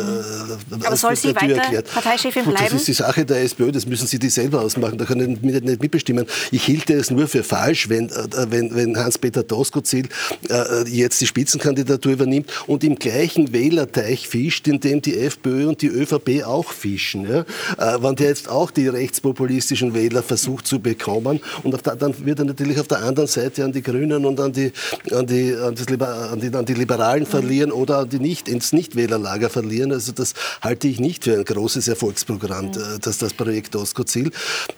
Aber 0.83 0.95
soll 0.95 1.15
sie 1.15 1.35
weiter 1.35 1.55
erklärt. 1.55 1.91
Parteichefin 1.91 2.43
bleiben? 2.43 2.63
Das 2.63 2.73
ist 2.73 2.87
die 2.87 2.93
Sache 2.93 3.25
der 3.25 3.41
SPÖ, 3.43 3.71
das 3.71 3.85
müssen 3.85 4.07
sie 4.07 4.19
die 4.19 4.29
selber 4.29 4.61
ausmachen, 4.61 4.97
da 4.97 5.05
kann 5.05 5.19
ich 5.19 5.41
nicht, 5.41 5.63
nicht 5.63 5.81
mitbestimmen. 5.81 6.25
Ich 6.51 6.63
hielte 6.63 6.93
es 6.93 7.11
nur 7.11 7.27
für 7.27 7.43
falsch, 7.43 7.89
wenn, 7.89 8.09
äh, 8.09 8.27
wenn, 8.49 8.75
wenn 8.75 8.97
Hans-Peter 8.97 9.43
Doskozil 9.43 10.07
äh, 10.49 10.87
jetzt 10.89 11.21
die 11.21 11.27
Spitzenkandidatur 11.27 12.13
übernimmt 12.13 12.51
und 12.67 12.83
im 12.83 12.95
gleichen 12.95 13.53
Wählerteich 13.53 14.27
fischt, 14.27 14.67
in 14.67 14.79
dem 14.79 15.01
die 15.01 15.17
FPÖ 15.17 15.67
und 15.67 15.81
die 15.81 15.87
ÖVP 15.87 16.43
auch 16.45 16.71
fischen. 16.71 17.29
Ja? 17.29 17.39
Äh, 17.77 18.01
wenn 18.01 18.15
der 18.15 18.27
jetzt 18.27 18.40
auch 18.49 18.71
die 18.71 18.87
rechtspopulistischen 18.87 19.93
Wähler 19.93 20.23
versucht 20.23 20.67
zu 20.67 20.79
bekommen 20.79 21.39
und 21.63 21.85
der, 21.85 21.95
dann 21.95 22.25
wird 22.25 22.39
er 22.39 22.45
natürlich 22.45 22.79
auf 22.79 22.87
der 22.87 22.99
anderen 22.99 23.27
Seite 23.27 23.63
an 23.63 23.71
die 23.71 23.81
Grünen 23.81 24.25
und 24.25 24.39
an 24.39 24.53
die, 24.53 24.71
an 25.11 25.25
die, 25.25 25.55
an 25.55 25.75
das, 25.75 25.87
an 26.09 26.39
die, 26.39 26.55
an 26.55 26.65
die 26.65 26.73
Liberalen 26.73 27.25
verlieren 27.25 27.71
oder 27.71 27.99
an 27.99 28.09
die 28.09 28.19
nicht, 28.19 28.47
ins 28.47 28.73
Nichtwählerlager 28.73 29.49
verlieren. 29.49 29.91
Also 29.91 30.11
das 30.11 30.33
halte 30.61 30.87
ich 30.87 30.99
nicht 30.99 31.23
für 31.23 31.35
ein 31.35 31.45
großes 31.45 31.87
Erfolgsprogramm, 31.87 32.67
mhm. 32.67 32.99
das, 33.01 33.17
das 33.17 33.33
Projekt 33.33 33.75
Osko-Ziel. 33.75 34.31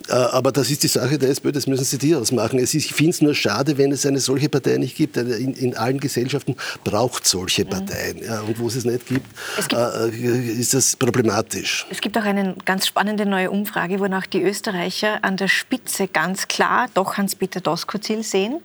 Äh, 0.10 0.14
aber 0.14 0.52
das 0.52 0.70
ist 0.70 0.84
die 0.84 0.88
Sache 0.88 1.18
der 1.18 1.30
SPÖ, 1.30 1.52
das 1.52 1.68
müssen 1.68 1.86
sie 1.86 1.98
die 1.98 2.16
ausmachen. 2.16 2.60
Es 2.60 2.74
ist, 2.74 2.86
ich 2.86 2.94
finde 2.94 3.12
es 3.12 3.22
nur 3.22 3.36
schade, 3.36 3.78
wenn 3.78 3.92
es 3.92 4.06
eine 4.06 4.20
solche 4.20 4.50
Partei 4.50 4.78
nicht 4.78 4.96
gibt. 4.96 5.18
In, 5.18 5.54
in 5.54 5.76
allen 5.76 6.00
Gesellschaften 6.00 6.56
braucht 6.84 7.26
solche 7.28 7.66
Parteien. 7.66 8.20
Ja, 8.24 8.42
und 8.42 8.60
wo 8.60 8.68
es 8.68 8.76
es 8.76 8.86
nicht 8.86 9.08
gibt, 9.08 9.28
es 9.58 9.68
gibt 9.68 9.82
äh, 9.82 10.60
ist 10.60 10.74
das 10.74 10.96
problematisch. 10.96 11.86
Es 11.90 12.02
gibt 12.02 12.18
auch 12.18 12.24
eine 12.24 12.56
ganz 12.66 12.88
spannende 12.88 13.26
neue 13.26 13.52
Umfrage, 13.54 14.00
wonach 14.00 14.26
die 14.26 14.42
Österreicher 14.42 15.24
an 15.24 15.38
der 15.38 15.48
Spitze 15.48 16.08
ganz 16.08 16.48
klar 16.48 16.88
doch 16.94 17.18
Hans-Peter 17.18 17.62
Doskozil 17.62 18.24
sehen. 18.24 18.62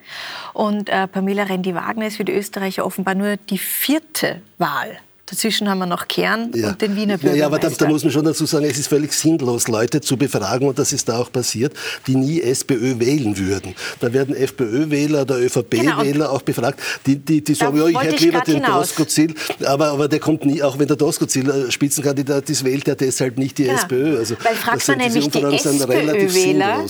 Und 0.55 0.89
äh, 0.89 1.07
Pamela 1.07 1.45
Rendi-Wagner 1.45 2.07
ist 2.07 2.17
für 2.17 2.25
die 2.25 2.33
Österreicher 2.33 2.87
offenbar 2.87 3.15
nur 3.15 3.37
die 3.37 3.59
vierte 3.59 4.41
Wahl. 4.57 4.99
Dazwischen 5.31 5.69
haben 5.69 5.79
wir 5.79 5.87
noch 5.87 6.09
Kern 6.09 6.51
ja. 6.55 6.71
und 6.71 6.81
den 6.81 6.97
Wiener 6.97 7.19
Bürgermeister. 7.19 7.37
Ja, 7.37 7.47
aber 7.47 7.59
da, 7.59 7.69
da, 7.69 7.87
muss 7.87 8.03
man 8.03 8.13
schon 8.13 8.25
dazu 8.25 8.47
sagen, 8.47 8.65
es 8.65 8.79
ist 8.79 8.89
völlig 8.89 9.13
sinnlos, 9.13 9.69
Leute 9.69 10.01
zu 10.01 10.17
befragen, 10.17 10.69
und 10.69 10.79
das 10.79 10.93
ist 10.93 11.09
da 11.09 11.19
auch 11.19 11.31
passiert, 11.31 11.75
die 12.07 12.17
nie 12.17 12.41
SPÖ 12.41 12.99
wählen 12.99 13.37
würden. 13.37 13.75
Da 14.01 14.13
werden 14.13 14.35
FPÖ-Wähler 14.35 15.23
oder 15.23 15.39
ÖVP-Wähler 15.39 16.05
genau. 16.05 16.31
auch 16.31 16.43
befragt, 16.43 16.81
die, 17.07 17.17
die, 17.17 17.43
die 17.43 17.55
sagen, 17.55 17.77
ja, 17.77 17.89
ich 17.89 18.01
hätte 18.01 18.25
lieber 18.25 18.41
den 18.41 18.63
Doskozil, 18.63 19.35
aber, 19.67 19.89
aber 19.89 20.09
der 20.09 20.21
kommt 20.21 20.47
nie, 20.47 20.63
auch 20.63 20.79
wenn 20.79 20.89
der 20.89 20.97
Doskozil 20.97 21.49
äh, 21.51 21.71
Spitzenkandidat 21.71 22.49
ist, 22.49 22.65
wählt 22.65 22.89
er 22.89 22.95
deshalb 22.95 23.37
nicht 23.39 23.59
die 23.59 23.65
ja. 23.65 23.75
SPÖ. 23.75 24.17
Also, 24.17 24.35
Weil 24.43 24.55
fragt 24.55 24.89
man 24.89 24.99
nämlich 24.99 25.29
die 25.29 25.43
SPÖ-Wähler, 25.43 26.87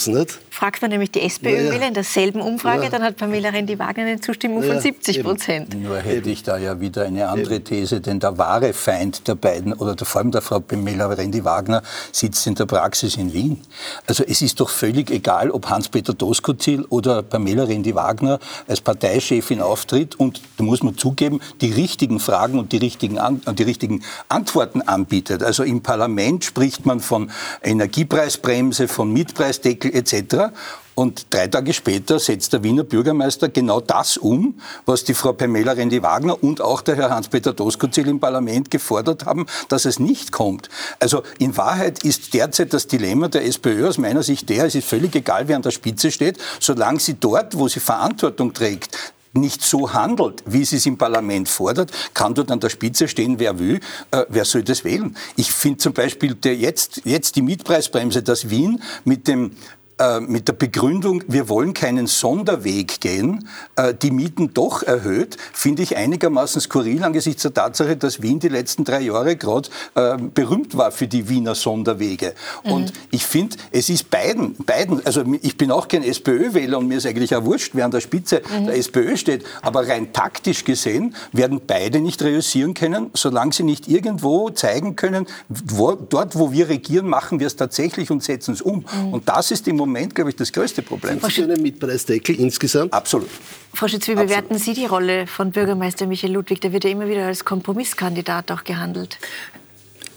fragt 0.51 0.83
man 0.83 0.91
nämlich 0.93 1.11
die 1.11 1.23
SPÖ-Wähler 1.23 1.89
in 1.89 1.95
derselben 1.95 2.41
Umfrage, 2.41 2.89
dann 2.91 3.03
hat 3.03 3.17
Pamela 3.17 3.49
Rendi-Wagner 3.49 4.05
eine 4.05 4.21
Zustimmung 4.21 4.63
von 4.63 4.81
70 4.81 5.23
Prozent. 5.25 5.81
Nur 5.81 5.99
hätte 5.99 6.31
ich 6.31 6.43
da 6.45 6.57
ja 6.57 6.81
wieder 6.81 7.05
eine 7.05 7.29
andere 7.29 7.61
These, 7.61 8.01
denn 8.01 8.21
da 8.21 8.28
der 8.29 8.39
wahre 8.39 8.73
Feind 8.73 9.27
der 9.27 9.35
beiden 9.35 9.73
oder 9.73 9.97
vor 10.05 10.21
allem 10.21 10.31
der 10.31 10.43
Frau 10.43 10.61
Pamela 10.61 11.07
Rendi-Wagner 11.07 11.83
sitzt 12.13 12.47
in 12.47 12.55
der 12.55 12.67
Praxis 12.67 13.17
in 13.17 13.33
Wien. 13.33 13.61
Also 14.07 14.25
es 14.25 14.43
ist 14.43 14.61
doch 14.61 14.69
völlig 14.69 15.11
egal, 15.11 15.51
ob 15.51 15.71
Hans-Peter 15.71 16.13
Doskozil 16.13 16.85
oder 16.91 17.23
Pamela 17.23 17.65
Rendi-Wagner 17.65 18.39
als 18.67 18.81
Parteichefin 18.81 19.63
auftritt 19.63 20.17
und 20.17 20.43
da 20.59 20.65
muss 20.65 20.83
man 20.83 20.97
zugeben, 20.99 21.41
die 21.61 21.73
richtigen 21.73 22.21
Fragen 22.21 22.59
und 22.59 22.73
die 22.73 22.79
richtigen, 22.79 23.19
An 23.19 23.41
die 23.57 23.63
richtigen 23.63 24.03
Antworten 24.29 24.83
anbietet. 24.83 25.43
Also 25.43 25.63
im 25.63 25.83
Parlament 25.83 26.45
spricht 26.45 26.85
man 26.85 27.01
von 27.01 27.31
Energiepreisbremse, 27.63 28.89
von 28.89 29.13
Mietpreisdeckel 29.13 29.95
etc. 29.95 30.53
Und 30.99 31.27
drei 31.31 31.47
Tage 31.47 31.73
später 31.75 32.19
setzt 32.19 32.53
der 32.53 32.65
Wiener 32.65 32.83
Bürgermeister 32.83 33.49
genau 33.49 33.81
das 33.81 34.17
um, 34.17 34.59
was 34.85 35.05
die 35.05 35.15
Frau 35.15 35.33
Pamela 35.33 35.71
Rendi-Wagner 35.71 36.43
und 36.43 36.61
auch 36.61 36.81
der 36.81 36.97
Herr 36.97 37.11
Hans-Peter 37.11 37.53
Doskozil 37.53 38.09
im 38.09 38.19
Parlament 38.19 38.69
gefordert 38.69 39.25
haben, 39.25 39.47
dass 39.69 39.85
es 39.85 40.01
nicht 40.01 40.33
kommt. 40.33 40.69
Also 40.99 41.23
in 41.39 41.57
Wahrheit 41.57 42.03
ist 42.03 42.35
derzeit 42.35 42.73
das 42.73 42.89
Dilemma 42.89 43.29
der 43.29 43.45
SPÖ 43.47 43.87
aus 43.87 43.97
meiner 43.97 44.25
Sicht 44.25 44.49
der, 44.49 44.65
es 44.65 44.75
ist 44.75 44.89
völlig 44.89 45.15
egal, 45.15 45.47
wer 45.47 45.55
an 45.55 45.63
der 45.63 45.71
Spitze 45.71 46.11
steht, 46.11 46.37
solange 46.59 46.99
sie 46.99 47.15
dort, 47.15 47.57
wo 47.57 47.69
sie 47.69 47.79
Verantwortung 47.79 48.53
trägt, 48.53 48.99
nicht 49.35 49.63
so 49.63 49.93
handelt, 49.93 50.43
wie 50.47 50.65
sie 50.65 50.77
es 50.77 50.87
im 50.87 50.99
Parlament 50.99 51.49
fordert, 51.49 51.93
kann 52.15 52.35
dort 52.35 52.51
an 52.51 52.61
der 52.61 52.71
Spitze 52.71 53.09
stehen, 53.09 53.39
wer 53.39 53.59
will, 53.59 53.81
äh, 54.11 54.25
wer 54.29 54.45
soll 54.45 54.63
das 54.63 54.85
wählen? 54.85 55.17
Ich 55.37 55.53
finde 55.53 55.79
zum 55.79 55.93
Beispiel 55.93 56.35
der 56.35 56.57
jetzt, 56.57 57.03
jetzt 57.05 57.37
die 57.37 57.43
Mietpreisbremse, 57.43 58.23
dass 58.23 58.51
Wien 58.51 58.83
mit 59.05 59.29
dem 59.29 59.53
äh, 59.99 60.21
mit 60.21 60.47
der 60.47 60.53
Begründung, 60.53 61.25
wir 61.27 61.49
wollen 61.49 61.75
keinen 61.75 62.07
Sonderweg 62.07 63.01
gehen, 63.01 63.49
äh, 63.75 63.95
die 63.95 64.13
Mieten 64.13 64.55
doch 64.55 64.85
erhöht, 64.85 65.37
finde 65.53 65.83
ich 65.83 65.97
einigermaßen 65.97 66.61
skurril 66.61 67.03
angesichts 67.03 67.43
der 67.43 67.53
Tatsache, 67.53 67.97
dass 67.97 68.23
Wien 68.23 68.39
die 68.39 68.49
letzten 68.49 68.85
drei 68.85 69.01
Jahre 69.01 69.35
gerade 69.35 69.69
äh, 69.97 70.17
berühmt 70.17 70.77
war 70.77 70.93
für 70.93 71.09
die 71.09 71.29
Wiener 71.29 71.57
Sonderwege. 71.57 72.35
Mhm. 72.65 72.73
Und 72.73 72.93
ich 73.11 73.27
finde, 73.27 73.57
es 73.73 73.89
ist 73.89 74.09
beiden, 74.09 74.55
beiden, 74.65 75.05
also 75.05 75.25
ich 75.43 75.57
bin 75.57 75.73
auch 75.73 75.89
kein 75.89 76.05
SPÖ-Wähler 76.05 76.79
und 76.79 76.87
mir 76.87 76.99
ist 76.99 77.07
eigentlich 77.07 77.35
auch 77.35 77.45
wurscht, 77.45 77.73
wer 77.75 77.85
an 77.85 77.91
der 77.91 78.01
Spitze 78.01 78.43
mhm. 78.57 78.67
der 78.67 78.77
SPÖ 78.77 79.17
steht, 79.17 79.45
aber 79.63 79.89
rein 79.89 80.13
taktisch 80.13 80.65
gesehen 80.65 81.17
werden 81.33 81.61
beide 81.67 81.99
nicht 81.99 82.23
reüssieren 82.23 82.75
können, 82.75 83.11
solange 83.15 83.53
sie 83.53 83.65
nicht 83.65 83.89
irgendwo 83.89 84.51
zeigen 84.51 84.95
können, 84.95 85.27
wo, 85.49 85.97
dort, 85.97 86.39
wo 86.39 86.53
wir 86.53 86.69
regieren, 86.69 87.09
machen 87.09 87.41
wir 87.41 87.49
es 87.49 87.57
tatsächlich 87.57 88.13
und 88.13 88.23
setzen 88.23 88.55
es 88.55 88.63
um. 88.63 88.85
Mhm. 88.95 89.13
Und 89.13 89.29
das 89.29 89.51
ist 89.51 89.67
im 89.67 89.77
Moment 89.77 89.88
Moment, 89.89 90.15
glaube 90.15 90.31
ich, 90.31 90.37
das 90.37 90.53
größte 90.53 90.83
Problem. 90.83 91.19
Sind 91.21 91.33
Sie 91.33 91.43
für 91.43 91.45
einen 91.45 91.63
Mietpreisdeckel 91.63 92.39
insgesamt? 92.39 92.93
Absolut. 92.93 93.29
Frau 93.75 93.89
Schütz, 93.89 94.07
wie 94.07 94.13
Absolut. 94.13 94.29
bewerten 94.29 94.59
Sie 94.59 94.75
die 94.75 94.87
Rolle 94.87 95.27
von 95.27 95.51
Bürgermeister 95.51 96.07
Michael 96.07 96.35
Ludwig? 96.35 96.61
Der 96.61 96.73
wird 96.73 96.85
ja 96.85 96.91
immer 96.91 97.09
wieder 97.09 97.27
als 97.27 97.45
Kompromisskandidat 97.45 98.53
auch 98.53 98.65
gehandelt 98.65 99.19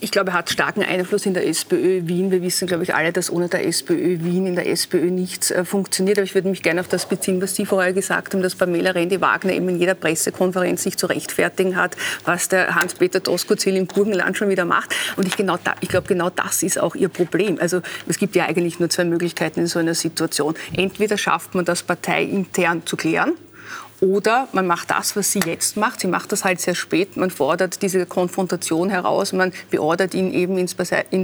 ich 0.01 0.09
glaube, 0.11 0.31
er 0.31 0.33
hat 0.33 0.49
starken 0.49 0.81
Einfluss 0.81 1.27
in 1.27 1.35
der 1.35 1.47
SPÖ 1.47 2.07
Wien. 2.07 2.31
Wir 2.31 2.41
wissen, 2.41 2.67
glaube 2.67 2.83
ich, 2.83 2.95
alle, 2.95 3.13
dass 3.13 3.31
ohne 3.31 3.47
der 3.47 3.67
SPÖ 3.67 4.23
Wien 4.23 4.47
in 4.47 4.55
der 4.55 4.67
SPÖ 4.67 5.11
nichts 5.11 5.51
äh, 5.51 5.63
funktioniert. 5.63 6.17
Aber 6.17 6.25
ich 6.25 6.33
würde 6.33 6.49
mich 6.49 6.63
gerne 6.63 6.81
auf 6.81 6.87
das 6.87 7.05
beziehen, 7.07 7.39
was 7.39 7.55
Sie 7.55 7.67
vorher 7.67 7.93
gesagt 7.93 8.33
haben, 8.33 8.41
dass 8.41 8.55
Pamela 8.55 8.91
Rendi-Wagner 8.91 9.53
eben 9.53 9.69
in 9.69 9.77
jeder 9.77 9.93
Pressekonferenz 9.93 10.81
sich 10.81 10.97
zu 10.97 11.05
rechtfertigen 11.05 11.75
hat, 11.75 11.95
was 12.25 12.49
der 12.49 12.73
Hans-Peter 12.73 13.19
Doskozil 13.19 13.75
im 13.75 13.85
Burgenland 13.85 14.35
schon 14.35 14.49
wieder 14.49 14.65
macht. 14.65 14.95
Und 15.17 15.27
ich, 15.27 15.37
genau 15.37 15.59
ich 15.81 15.89
glaube, 15.89 16.07
genau 16.07 16.31
das 16.31 16.63
ist 16.63 16.79
auch 16.79 16.95
ihr 16.95 17.09
Problem. 17.09 17.59
Also 17.59 17.81
es 18.07 18.17
gibt 18.17 18.35
ja 18.35 18.45
eigentlich 18.45 18.79
nur 18.79 18.89
zwei 18.89 19.05
Möglichkeiten 19.05 19.59
in 19.59 19.67
so 19.67 19.77
einer 19.77 19.93
Situation. 19.93 20.55
Entweder 20.75 21.19
schafft 21.19 21.53
man 21.53 21.63
das 21.63 21.83
parteiintern 21.83 22.87
zu 22.87 22.97
klären, 22.97 23.33
oder 24.01 24.47
man 24.51 24.67
macht 24.67 24.89
das, 24.91 25.15
was 25.15 25.31
sie 25.31 25.39
jetzt 25.45 25.77
macht. 25.77 25.99
Sie 26.01 26.07
macht 26.07 26.31
das 26.31 26.43
halt 26.43 26.59
sehr 26.59 26.75
spät. 26.75 27.17
Man 27.17 27.29
fordert 27.29 27.81
diese 27.81 28.05
Konfrontation 28.05 28.89
heraus. 28.89 29.31
Man 29.31 29.53
beordert 29.69 30.13
ihn 30.13 30.33
eben 30.33 30.57
ins, 30.57 30.73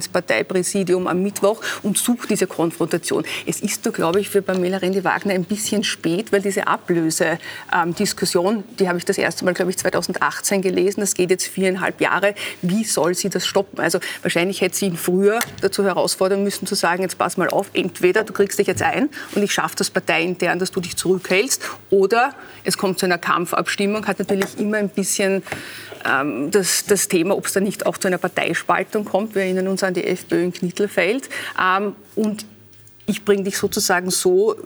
Parteipräsidium 0.10 1.08
am 1.08 1.24
Mittwoch 1.24 1.62
und 1.82 1.98
sucht 1.98 2.30
diese 2.30 2.46
Konfrontation. 2.46 3.26
Es 3.46 3.62
ist 3.62 3.86
doch, 3.86 3.94
glaube 3.94 4.20
ich, 4.20 4.30
für 4.30 4.42
Pamela 4.44 4.78
Rendi-Wagner 4.78 5.34
ein 5.34 5.44
bisschen 5.44 5.84
spät, 5.84 6.32
weil 6.32 6.42
diese 6.42 6.68
Ablösediskussion, 6.68 8.64
die 8.80 8.88
habe 8.88 9.00
ich 9.00 9.06
das 9.06 9.18
erste 9.18 9.44
Mal, 9.44 9.56
glaube 9.56 9.72
ich, 9.72 9.78
2018 9.78 10.62
gelesen. 10.62 11.00
Das 11.00 11.16
geht 11.16 11.32
jetzt 11.32 11.48
viereinhalb 11.48 12.00
Jahre. 12.00 12.36
Wie 12.62 12.84
soll 12.84 13.16
sie 13.16 13.30
das 13.30 13.48
stoppen? 13.48 13.80
Also 13.80 14.00
wahrscheinlich 14.22 14.62
hätte 14.62 14.78
sie 14.78 14.86
ihn 14.86 14.98
früher 14.98 15.40
dazu 15.62 15.84
herausfordern 15.84 16.44
müssen, 16.44 16.68
zu 16.68 16.76
sagen, 16.76 17.02
jetzt 17.02 17.18
pass 17.18 17.38
mal 17.38 17.50
auf, 17.50 17.72
entweder 17.74 18.24
du 18.24 18.34
kriegst 18.34 18.60
dich 18.60 18.68
jetzt 18.68 18.84
ein 18.84 19.10
und 19.34 19.42
ich 19.42 19.52
schaffe 19.52 19.76
das 19.78 19.90
parteiintern, 19.90 20.60
dass 20.60 20.70
du 20.72 20.80
dich 20.80 20.96
zurückhältst, 20.96 21.64
oder 21.90 22.34
es 22.68 22.78
kommt 22.78 23.00
zu 23.00 23.06
einer 23.06 23.18
Kampfabstimmung, 23.18 24.06
hat 24.08 24.20
natürlich 24.20 24.60
immer 24.60 24.78
ein 24.78 24.90
bisschen 24.90 25.42
ähm, 26.06 26.52
das, 26.52 26.86
das, 26.86 27.08
Thema, 27.08 27.36
ob 27.36 27.46
es 27.46 27.54
da 27.54 27.62
nicht 27.62 27.86
auch 27.86 27.98
zu 27.98 28.08
einer 28.08 28.18
Parteispaltung 28.18 29.06
kommt. 29.06 29.36
Wir 29.36 29.44
erinnern 29.44 29.70
uns 29.70 29.84
an 29.84 29.94
die 29.94 30.06
FPÖ 30.06 30.44
in 30.44 30.54
Knittelfeld. 30.54 31.30
Ähm, 31.60 31.96
und 32.16 32.46
ich 33.08 33.24
bringe 33.24 33.44
dich 33.44 33.58
sozusagen 33.58 34.12
so 34.12 34.54
äh, 34.54 34.58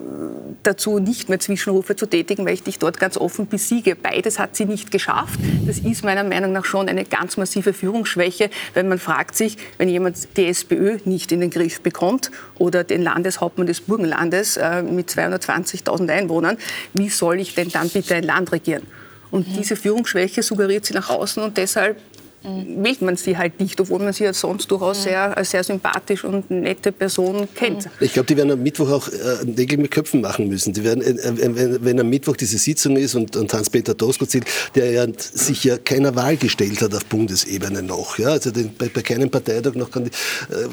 dazu, 0.63 0.97
nicht 0.97 1.29
mehr 1.29 1.39
Zwischenrufe 1.39 1.95
zu 1.95 2.07
tätigen, 2.07 2.43
weil 2.45 2.55
ich 2.55 2.63
dich 2.63 2.79
dort 2.79 2.99
ganz 2.99 3.15
offen 3.15 3.47
besiege. 3.47 3.95
Beides 3.95 4.39
hat 4.39 4.55
sie 4.55 4.65
nicht 4.65 4.89
geschafft. 4.89 5.39
Das 5.67 5.77
ist 5.77 6.03
meiner 6.03 6.23
Meinung 6.23 6.51
nach 6.51 6.65
schon 6.65 6.89
eine 6.89 7.05
ganz 7.05 7.37
massive 7.37 7.71
Führungsschwäche, 7.71 8.49
weil 8.73 8.83
man 8.83 8.97
fragt 8.97 9.35
sich, 9.35 9.57
wenn 9.77 9.89
jemand 9.89 10.17
die 10.37 10.47
SPÖ 10.47 10.97
nicht 11.05 11.31
in 11.31 11.39
den 11.39 11.51
Griff 11.51 11.81
bekommt 11.81 12.31
oder 12.57 12.83
den 12.83 13.03
Landeshauptmann 13.03 13.67
des 13.67 13.81
Burgenlandes 13.81 14.57
äh, 14.57 14.81
mit 14.81 15.09
220.000 15.09 16.09
Einwohnern, 16.09 16.57
wie 16.93 17.09
soll 17.09 17.39
ich 17.39 17.53
denn 17.53 17.69
dann 17.69 17.89
bitte 17.89 18.15
ein 18.15 18.23
Land 18.23 18.51
regieren? 18.51 18.83
Und 19.29 19.47
diese 19.55 19.77
Führungsschwäche 19.77 20.43
suggeriert 20.43 20.85
sie 20.85 20.93
nach 20.93 21.09
außen 21.09 21.41
und 21.41 21.57
deshalb 21.57 21.97
mhm. 22.43 22.83
wählt 22.83 23.01
man 23.01 23.17
sie 23.17 23.37
halt 23.37 23.59
nicht, 23.59 23.79
obwohl 23.79 23.99
man 23.99 24.13
sie 24.13 24.23
ja 24.23 24.33
sonst 24.33 24.69
durchaus 24.71 24.99
mhm. 24.99 25.03
sehr, 25.03 25.37
als 25.37 25.51
sehr 25.51 25.63
sympathisch 25.63 26.23
und 26.23 26.49
nette 26.49 26.91
Person 26.91 27.47
kennt. 27.55 27.85
Mhm. 27.85 27.91
Ich 27.99 28.13
glaube, 28.13 28.27
die 28.27 28.37
werden 28.37 28.51
am 28.51 28.63
Mittwoch 28.63 28.89
auch 28.89 29.07
äh, 29.07 29.45
Nägel 29.45 29.79
mit 29.79 29.91
Köpfen 29.91 30.21
machen 30.21 30.47
müssen. 30.47 30.73
Die 30.73 30.83
werden, 30.83 31.01
äh, 31.01 31.11
äh 31.11 31.55
wenn, 31.55 31.83
wenn, 31.83 31.99
am 31.99 32.09
Mittwoch 32.09 32.35
diese 32.35 32.57
Sitzung 32.57 32.97
ist 32.97 33.15
und, 33.15 33.35
und 33.35 33.53
Hans-Peter 33.53 33.93
Doskozil, 33.93 34.43
der 34.75 34.91
ja 34.91 35.05
sich 35.17 35.63
ja 35.63 35.77
keiner 35.77 36.15
Wahl 36.15 36.37
gestellt 36.37 36.81
hat 36.81 36.93
auf 36.93 37.05
Bundesebene 37.05 37.83
noch, 37.83 38.17
ja, 38.17 38.29
also 38.29 38.51
den, 38.51 38.73
bei, 38.75 38.89
bei 38.89 39.01
keinem 39.01 39.29
Parteitag 39.29 39.75
noch 39.75 39.89
äh, 39.95 40.09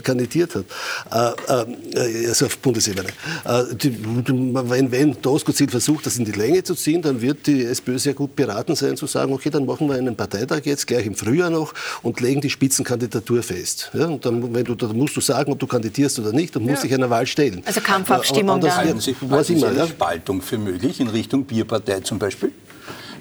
kandidiert 0.03 0.55
hat, 0.55 1.37
äh, 1.49 2.23
äh, 2.23 2.27
also 2.29 2.47
auf 2.47 2.59
Bundesebene. 2.59 3.09
Die, 3.83 3.97
wenn, 4.03 4.93
wenn 4.93 5.17
Doskozil 5.21 5.69
versucht, 5.69 6.07
das 6.07 6.19
in 6.19 6.25
die 6.25 6.33
Länge 6.33 6.63
zu 6.63 6.75
ziehen, 6.75 7.03
dann 7.03 7.21
wird 7.21 7.47
die 7.47 7.65
SPÖ 7.65 7.99
sehr 7.99 8.15
gut 8.15 8.37
beraten 8.37 8.75
sein, 8.77 8.97
zu 8.97 9.07
sagen, 9.07 9.33
okay, 9.33 9.51
dann 9.51 9.67
machen 9.67 9.89
wir 9.89 9.97
einen 9.97 10.17
Parteitag 10.17 10.61
jetzt 10.65 10.87
gleich 10.87 11.07
im 11.07 11.15
Frühjahr 11.15 11.51
noch 11.51 11.58
und 12.03 12.21
legen 12.21 12.41
die 12.41 12.51
Spitzenkandidatur 12.51 13.43
fest. 13.43 13.91
Ja, 13.93 14.07
und 14.07 14.25
dann, 14.25 14.55
wenn 14.55 14.65
du, 14.65 14.75
dann 14.75 14.97
musst 14.97 15.17
du 15.17 15.21
sagen, 15.21 15.53
ob 15.53 15.59
du 15.59 15.67
kandidierst 15.67 16.19
oder 16.19 16.33
nicht 16.33 16.57
und 16.57 16.65
musst 16.65 16.83
ja. 16.83 16.89
dich 16.89 16.95
einer 16.95 17.11
Wahl 17.11 17.27
stellen. 17.27 17.63
Also 17.65 17.81
Kampfabstimmung. 17.81 18.63
Äh, 18.65 18.71
halten 18.71 19.01
Sie, 19.01 19.17
halten 19.31 19.59
Sie 19.59 19.65
eine 19.65 19.87
Spaltung 19.87 20.43
für 20.43 20.59
möglich 20.59 21.01
in 21.01 21.09
Richtung 21.09 21.45
Bierpartei 21.45 22.01
zum 22.01 22.19
Beispiel? 22.19 22.53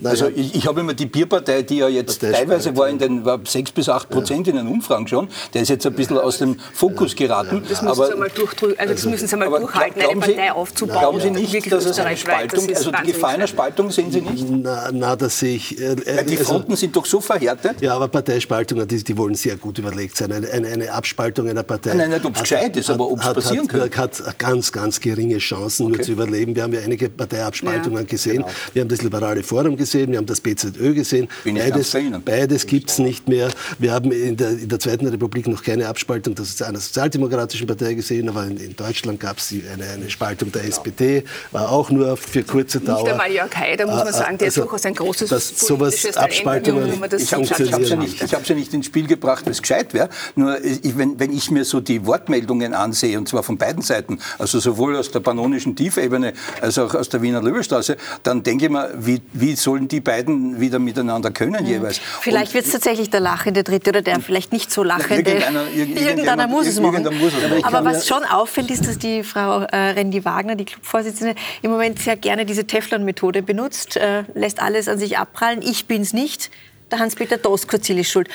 Also 0.03 0.29
ich, 0.33 0.55
ich 0.55 0.67
habe 0.67 0.81
immer 0.81 0.93
die 0.93 1.05
Bierpartei, 1.05 1.61
die 1.61 1.77
ja 1.77 1.87
jetzt 1.87 2.21
teilweise 2.21 2.75
war 2.77 2.89
in 2.89 2.97
den 2.97 3.25
war 3.25 3.39
6 3.43 3.71
bis 3.71 3.89
8 3.89 4.09
Prozent 4.09 4.47
ja. 4.47 4.53
in 4.53 4.57
den 4.57 4.67
Umfragen 4.67 5.07
schon, 5.07 5.27
der 5.53 5.61
ist 5.61 5.69
jetzt 5.69 5.85
ein 5.85 5.93
bisschen 5.93 6.17
aus 6.17 6.37
dem 6.37 6.57
Fokus 6.73 7.15
geraten. 7.15 7.63
Das 7.67 7.81
müssen 7.81 7.87
aber, 7.87 8.07
Sie 8.07 8.13
einmal, 8.13 8.29
durch, 8.29 8.79
also 8.79 8.93
das 8.93 9.05
müssen 9.05 9.27
Sie 9.27 9.33
einmal 9.33 9.59
durchhalten, 9.59 10.01
eine 10.01 10.19
Partei 10.19 10.51
aufzubauen. 10.51 10.99
Glauben 10.99 11.21
Sie 11.21 11.31
nicht, 11.31 11.71
dass 11.71 11.85
es 11.85 11.99
eine 11.99 12.17
Spaltung, 12.17 12.67
also 12.69 12.91
die 12.91 13.11
Gefahr 13.11 13.29
einer 13.31 13.47
Spaltung 13.47 13.91
sehen 13.91 14.11
Sie 14.11 14.21
nicht? 14.21 14.45
Na, 14.49 14.89
na 14.91 15.15
das 15.15 15.39
sehe 15.39 15.55
ich. 15.55 15.79
Äh, 15.79 15.95
Weil 16.05 16.25
die 16.25 16.37
also 16.37 16.45
Fronten 16.45 16.71
also, 16.71 16.81
sind 16.81 16.95
doch 16.95 17.05
so 17.05 17.21
verhärtet. 17.21 17.81
Ja, 17.81 17.95
aber 17.95 18.07
Parteispaltungen, 18.07 18.87
die, 18.87 19.03
die 19.03 19.17
wollen 19.17 19.35
sehr 19.35 19.57
gut 19.57 19.77
überlegt 19.79 20.17
sein. 20.17 20.31
Eine, 20.31 20.49
eine, 20.49 20.67
eine 20.67 20.91
Abspaltung 20.91 21.49
einer 21.49 21.63
Partei. 21.63 21.93
Nein, 21.93 22.09
nicht, 22.09 22.25
ob 22.25 22.35
es 22.35 22.41
gescheit 22.41 22.75
ist, 22.77 22.89
aber 22.89 23.09
ob 23.09 23.19
es 23.19 23.33
passieren 23.33 23.67
hat, 23.71 23.91
kann. 23.91 24.03
Hat 24.07 24.39
ganz, 24.39 24.71
ganz 24.71 24.99
geringe 24.99 25.37
Chancen, 25.39 25.87
okay. 25.87 25.97
nur 25.97 26.05
zu 26.05 26.11
überleben. 26.11 26.55
Wir 26.55 26.63
haben 26.63 26.73
ja 26.73 26.81
einige 26.81 27.09
Parteiabspaltungen 27.09 28.03
ja, 28.03 28.09
gesehen. 28.09 28.37
Genau. 28.37 28.47
Wir 28.73 28.81
haben 28.81 28.89
das 28.89 29.01
Liberale 29.01 29.43
Forum 29.43 29.75
gesehen, 29.75 29.86
wir 29.93 30.17
haben 30.17 30.25
das 30.25 30.41
BZ 30.41 30.57
ZÖ 30.75 30.93
gesehen. 30.93 31.27
Beides, 31.43 31.95
beides 32.25 32.67
gibt 32.67 32.89
es 32.89 32.99
nicht 32.99 33.27
mehr. 33.27 33.49
Wir 33.79 33.91
haben 33.91 34.11
in 34.11 34.37
der, 34.37 34.51
in 34.51 34.69
der, 34.69 34.79
Zweiten 34.79 35.07
Republik 35.07 35.47
noch 35.47 35.63
keine 35.63 35.87
Abspaltung 35.87 36.35
der 36.35 36.45
einer 36.67 36.79
sozialdemokratischen 36.79 37.67
Partei 37.67 37.93
gesehen, 37.93 38.29
aber 38.29 38.45
in, 38.45 38.57
in 38.57 38.75
Deutschland 38.75 39.19
gab 39.19 39.37
es 39.37 39.51
eine, 39.51 39.89
eine, 39.89 40.09
Spaltung 40.09 40.51
der 40.51 40.65
SPD, 40.65 41.23
war 41.51 41.71
auch 41.71 41.89
nur 41.89 42.15
für 42.17 42.43
kurze 42.43 42.79
Dauer. 42.79 43.03
Nicht 43.03 43.11
einmal 43.11 43.31
Jörg 43.31 43.55
Haider, 43.55 43.87
muss 43.87 44.03
man 44.03 44.13
sagen, 44.13 44.37
der 44.37 44.47
also, 44.47 44.61
ist 44.61 44.65
durchaus 44.65 44.85
ein 44.85 44.93
großes 44.93 45.29
dass 45.29 45.59
sowas 45.59 46.05
Abspaltungen 46.15 46.97
ich 47.17 47.33
habe 47.33 47.43
es 47.43 47.89
ja, 47.89 47.95
nicht, 47.95 48.21
ich 48.21 48.31
ja 48.31 48.55
nicht 48.55 48.73
ins 48.73 48.85
Spiel 48.85 49.07
gebracht, 49.07 49.45
weil 49.45 49.51
es 49.51 49.61
gescheit 49.61 49.93
wäre. 49.93 50.09
Nur 50.35 50.63
ich, 50.63 50.97
wenn, 50.97 51.19
wenn 51.19 51.31
ich 51.31 51.51
mir 51.51 51.65
so 51.65 51.79
die 51.79 52.05
Wortmeldungen 52.05 52.73
ansehe, 52.73 53.17
und 53.17 53.27
zwar 53.27 53.43
von 53.43 53.57
beiden 53.57 53.81
Seiten, 53.81 54.19
also 54.37 54.59
sowohl 54.59 54.95
aus 54.95 55.11
der 55.11 55.19
pannonischen 55.19 55.75
Tiefebene 55.75 56.33
als 56.61 56.77
auch 56.77 56.93
aus 56.95 57.09
der 57.09 57.21
Wiener 57.21 57.41
Löwestraße, 57.41 57.97
dann 58.23 58.43
denke 58.43 58.65
ich 58.65 58.71
mir, 58.71 58.93
wie, 58.97 59.21
wie 59.33 59.55
sollen 59.77 59.87
die 59.87 59.99
beiden 59.99 60.59
wieder 60.59 60.79
miteinander 60.79 61.31
können 61.31 61.63
mhm. 61.63 61.69
jeweils. 61.69 61.99
Vielleicht 62.21 62.53
wird 62.53 62.65
es 62.65 62.71
tatsächlich 62.71 63.09
der 63.09 63.19
lachende 63.19 63.63
Dritte 63.63 63.91
oder 63.91 64.01
der 64.01 64.19
vielleicht 64.19 64.51
nicht 64.51 64.71
so 64.71 64.83
lachende. 64.83 65.31
Irgendeiner, 65.31 65.67
irgendeiner, 65.75 66.09
irgendeiner 66.09 66.47
muss 66.47 66.67
es 66.67 66.79
machen. 66.79 67.03
Muss 67.19 67.33
es 67.33 67.63
Aber 67.63 67.85
was 67.85 68.07
schon 68.07 68.23
auffällt, 68.23 68.71
ist, 68.71 68.87
dass 68.87 68.97
die 68.97 69.23
Frau 69.23 69.61
äh, 69.61 69.91
Randy 69.91 70.25
Wagner, 70.25 70.55
die 70.55 70.65
Clubvorsitzende, 70.65 71.35
im 71.61 71.71
Moment 71.71 71.99
sehr 71.99 72.15
gerne 72.15 72.45
diese 72.45 72.65
Teflon-Methode 72.65 73.41
benutzt, 73.43 73.97
äh, 73.97 74.23
lässt 74.33 74.61
alles 74.61 74.87
an 74.87 74.97
sich 74.97 75.17
abprallen. 75.17 75.61
Ich 75.61 75.85
bin 75.85 76.01
es 76.01 76.13
nicht. 76.13 76.49
Der 76.91 76.99
Hans-Peter 76.99 77.37
Doskozil 77.37 77.99
ist 77.99 78.09
schuld. 78.09 78.29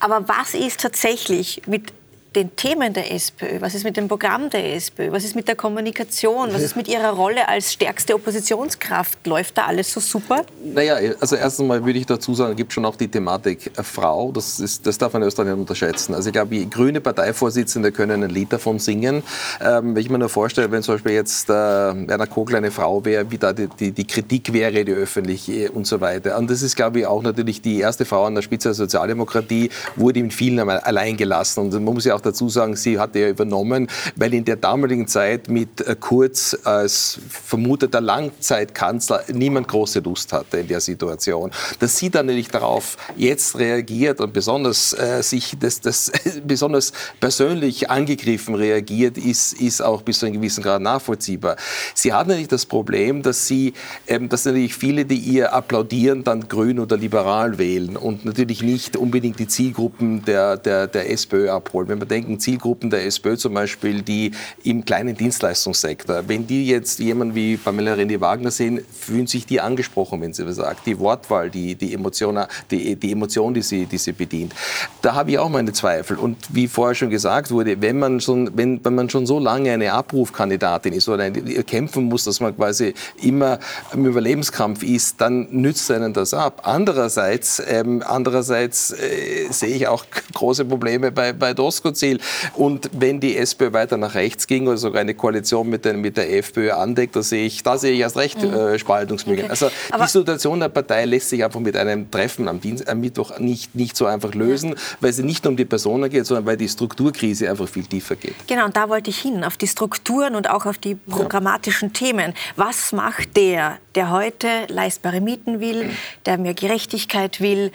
Aber 0.00 0.28
was 0.28 0.54
ist 0.54 0.80
tatsächlich 0.80 1.62
mit 1.66 1.92
den 2.34 2.54
Themen 2.54 2.92
der 2.92 3.12
SPÖ? 3.12 3.60
Was 3.60 3.74
ist 3.74 3.84
mit 3.84 3.96
dem 3.96 4.06
Programm 4.06 4.50
der 4.50 4.76
SPÖ? 4.76 5.10
Was 5.10 5.24
ist 5.24 5.34
mit 5.34 5.48
der 5.48 5.56
Kommunikation? 5.56 6.52
Was 6.52 6.62
ist 6.62 6.76
mit 6.76 6.86
ihrer 6.86 7.10
Rolle 7.10 7.48
als 7.48 7.72
stärkste 7.72 8.14
Oppositionskraft? 8.14 9.26
Läuft 9.26 9.58
da 9.58 9.66
alles 9.66 9.92
so 9.92 10.00
super? 10.00 10.44
Naja, 10.62 10.96
also 11.20 11.36
erstens 11.36 11.66
mal 11.66 11.84
würde 11.84 11.98
ich 11.98 12.06
dazu 12.06 12.34
sagen, 12.34 12.52
es 12.52 12.56
gibt 12.56 12.72
schon 12.72 12.84
auch 12.84 12.96
die 12.96 13.08
Thematik 13.08 13.72
äh, 13.76 13.82
Frau. 13.82 14.30
Das, 14.32 14.60
ist, 14.60 14.86
das 14.86 14.98
darf 14.98 15.12
man 15.12 15.22
in 15.22 15.28
Österreich 15.28 15.48
nicht 15.48 15.58
unterschätzen. 15.58 16.14
Also 16.14 16.28
ich 16.28 16.32
glaube, 16.32 16.64
grüne 16.66 17.00
Parteivorsitzende 17.00 17.90
können 17.90 18.22
ein 18.22 18.30
Lied 18.30 18.52
davon 18.52 18.78
singen. 18.78 19.22
Ähm, 19.60 19.94
wenn 19.94 20.02
ich 20.02 20.10
mir 20.10 20.18
nur 20.18 20.28
vorstelle, 20.28 20.70
wenn 20.70 20.82
zum 20.82 20.94
Beispiel 20.94 21.12
jetzt 21.12 21.50
äh, 21.50 21.52
Werner 21.52 22.26
Kogler 22.26 22.58
eine 22.58 22.70
Frau 22.70 23.04
wäre, 23.04 23.28
wie 23.30 23.38
da 23.38 23.52
die, 23.52 23.68
die, 23.68 23.90
die, 23.90 24.06
Kritik 24.06 24.52
wäre, 24.52 24.84
die 24.84 24.92
öffentliche 24.92 25.70
und 25.72 25.86
so 25.86 26.00
weiter. 26.00 26.38
Und 26.38 26.50
das 26.50 26.62
ist, 26.62 26.76
glaube 26.76 27.00
ich, 27.00 27.06
auch 27.06 27.22
natürlich 27.22 27.60
die 27.60 27.80
erste 27.80 28.04
Frau 28.04 28.24
an 28.24 28.36
der 28.36 28.42
Spitze 28.42 28.68
der 28.68 28.74
Sozialdemokratie, 28.74 29.70
wurde 29.96 30.20
in 30.20 30.30
vielen 30.30 30.60
allein 30.60 31.16
gelassen. 31.16 31.60
Und 31.60 31.72
man 31.72 31.94
muss 31.94 32.04
ja 32.04 32.14
auch 32.14 32.19
dazu 32.20 32.48
sagen, 32.48 32.76
sie 32.76 32.98
hat 32.98 33.14
ja 33.14 33.28
übernommen, 33.28 33.88
weil 34.16 34.34
in 34.34 34.44
der 34.44 34.56
damaligen 34.56 35.06
Zeit 35.06 35.48
mit 35.48 35.80
äh, 35.80 35.96
Kurz 35.98 36.56
als 36.64 37.18
vermuteter 37.28 38.00
Langzeitkanzler 38.00 39.24
niemand 39.32 39.68
große 39.68 40.00
Lust 40.00 40.32
hatte 40.32 40.58
in 40.58 40.68
der 40.68 40.80
Situation. 40.80 41.50
Dass 41.78 41.96
sie 41.96 42.10
dann 42.10 42.26
natürlich 42.26 42.48
darauf 42.48 42.96
jetzt 43.16 43.58
reagiert 43.58 44.20
und 44.20 44.32
besonders 44.32 44.92
äh, 44.92 45.22
sich 45.22 45.56
das, 45.58 45.80
das 45.80 46.10
besonders 46.44 46.92
persönlich 47.20 47.90
angegriffen 47.90 48.54
reagiert, 48.54 49.18
ist, 49.18 49.54
ist 49.54 49.82
auch 49.82 50.02
bis 50.02 50.20
zu 50.20 50.26
einem 50.26 50.36
gewissen 50.36 50.62
Grad 50.62 50.82
nachvollziehbar. 50.82 51.56
Sie 51.94 52.12
hat 52.12 52.28
natürlich 52.28 52.48
das 52.48 52.66
Problem, 52.66 53.22
dass 53.22 53.46
sie, 53.46 53.74
ähm, 54.06 54.28
dass 54.28 54.44
natürlich 54.44 54.74
viele, 54.74 55.04
die 55.04 55.18
ihr 55.18 55.52
applaudieren, 55.52 56.24
dann 56.24 56.48
grün 56.48 56.78
oder 56.78 56.96
liberal 56.96 57.58
wählen 57.58 57.96
und 57.96 58.24
natürlich 58.24 58.62
nicht 58.62 58.96
unbedingt 58.96 59.38
die 59.38 59.48
Zielgruppen 59.48 60.24
der, 60.24 60.56
der, 60.56 60.86
der 60.86 61.10
SPÖ 61.10 61.50
abholen. 61.50 61.88
Wenn 61.88 61.98
man 61.98 62.08
denken 62.10 62.40
Zielgruppen 62.40 62.90
der 62.90 63.06
SPÖ 63.06 63.36
zum 63.36 63.54
Beispiel, 63.54 64.02
die 64.02 64.32
im 64.64 64.84
kleinen 64.84 65.16
Dienstleistungssektor, 65.16 66.28
wenn 66.28 66.46
die 66.46 66.66
jetzt 66.66 66.98
jemanden 66.98 67.34
wie 67.34 67.56
Pamela 67.56 67.94
Rendi-Wagner 67.94 68.50
sehen, 68.50 68.80
fühlen 68.98 69.26
sich 69.26 69.46
die 69.46 69.60
angesprochen, 69.60 70.20
wenn 70.20 70.32
sie 70.32 70.46
was 70.46 70.56
sagt. 70.56 70.86
Die 70.86 70.98
Wortwahl, 70.98 71.50
die, 71.50 71.74
die, 71.74 71.94
Emotion, 71.94 72.38
die, 72.70 72.96
die 72.96 73.12
Emotion, 73.12 73.54
die 73.54 73.62
sie, 73.62 73.86
die 73.86 73.98
sie 73.98 74.12
bedient. 74.12 74.54
Da 75.02 75.14
habe 75.14 75.30
ich 75.30 75.38
auch 75.38 75.48
meine 75.48 75.72
Zweifel. 75.72 76.16
Und 76.16 76.36
wie 76.50 76.68
vorher 76.68 76.94
schon 76.94 77.10
gesagt 77.10 77.50
wurde, 77.50 77.80
wenn 77.80 77.98
man 77.98 78.20
schon, 78.20 78.56
wenn, 78.56 78.84
wenn 78.84 78.94
man 78.94 79.08
schon 79.08 79.26
so 79.26 79.38
lange 79.38 79.72
eine 79.72 79.92
Abrufkandidatin 79.92 80.92
ist 80.92 81.08
oder 81.08 81.30
kämpfen 81.30 82.04
muss, 82.04 82.24
dass 82.24 82.40
man 82.40 82.56
quasi 82.56 82.94
immer 83.22 83.58
im 83.92 84.06
Überlebenskampf 84.06 84.82
ist, 84.82 85.20
dann 85.20 85.48
nützt 85.50 85.90
einen 85.90 86.12
das 86.12 86.34
ab. 86.34 86.62
Andererseits, 86.64 87.62
ähm, 87.66 88.02
andererseits 88.06 88.90
äh, 88.92 89.48
sehe 89.50 89.74
ich 89.74 89.86
auch 89.88 90.04
große 90.34 90.64
Probleme 90.64 91.12
bei, 91.12 91.32
bei 91.32 91.54
Doskozil. 92.00 92.20
Und 92.54 92.90
wenn 92.92 93.20
die 93.20 93.36
SPÖ 93.36 93.72
weiter 93.72 93.96
nach 93.96 94.14
rechts 94.14 94.46
ging 94.46 94.66
oder 94.66 94.76
sogar 94.76 95.00
eine 95.00 95.14
Koalition 95.14 95.68
mit, 95.68 95.84
den, 95.84 96.00
mit 96.00 96.16
der 96.16 96.32
FPÖ 96.36 96.72
andeckt, 96.72 97.16
da 97.16 97.22
sehe 97.22 97.46
ich, 97.46 97.62
da 97.62 97.78
sehe 97.78 97.92
ich 97.92 98.00
erst 98.00 98.16
recht 98.16 98.42
mhm. 98.42 98.52
äh, 98.52 98.78
Spaltungsmöglichkeiten. 98.78 99.66
Okay. 99.66 99.74
Also 99.92 100.18
die 100.18 100.18
Situation 100.18 100.60
der 100.60 100.68
Partei 100.68 101.04
lässt 101.04 101.28
sich 101.28 101.44
einfach 101.44 101.60
mit 101.60 101.76
einem 101.76 102.10
Treffen 102.10 102.48
am, 102.48 102.60
Dienst, 102.60 102.88
am 102.88 103.00
Mittwoch 103.00 103.38
nicht, 103.38 103.74
nicht 103.74 103.96
so 103.96 104.06
einfach 104.06 104.34
lösen, 104.34 104.70
ja. 104.70 104.76
weil 105.00 105.10
es 105.10 105.18
nicht 105.18 105.44
nur 105.44 105.52
um 105.52 105.56
die 105.56 105.64
Personen 105.64 106.10
geht, 106.10 106.26
sondern 106.26 106.46
weil 106.46 106.56
die 106.56 106.68
Strukturkrise 106.68 107.50
einfach 107.50 107.68
viel 107.68 107.84
tiefer 107.84 108.16
geht. 108.16 108.34
Genau, 108.46 108.64
und 108.64 108.76
da 108.76 108.88
wollte 108.88 109.10
ich 109.10 109.18
hin, 109.18 109.44
auf 109.44 109.56
die 109.56 109.66
Strukturen 109.66 110.34
und 110.34 110.48
auch 110.48 110.66
auf 110.66 110.78
die 110.78 110.94
programmatischen 110.94 111.88
ja. 111.88 111.94
Themen. 111.94 112.34
Was 112.56 112.92
macht 112.92 113.36
der, 113.36 113.78
der 113.94 114.10
heute 114.10 114.48
leistbare 114.68 115.20
Mieten 115.20 115.60
will, 115.60 115.90
der 116.26 116.38
mehr 116.38 116.54
Gerechtigkeit 116.54 117.40
will, 117.40 117.72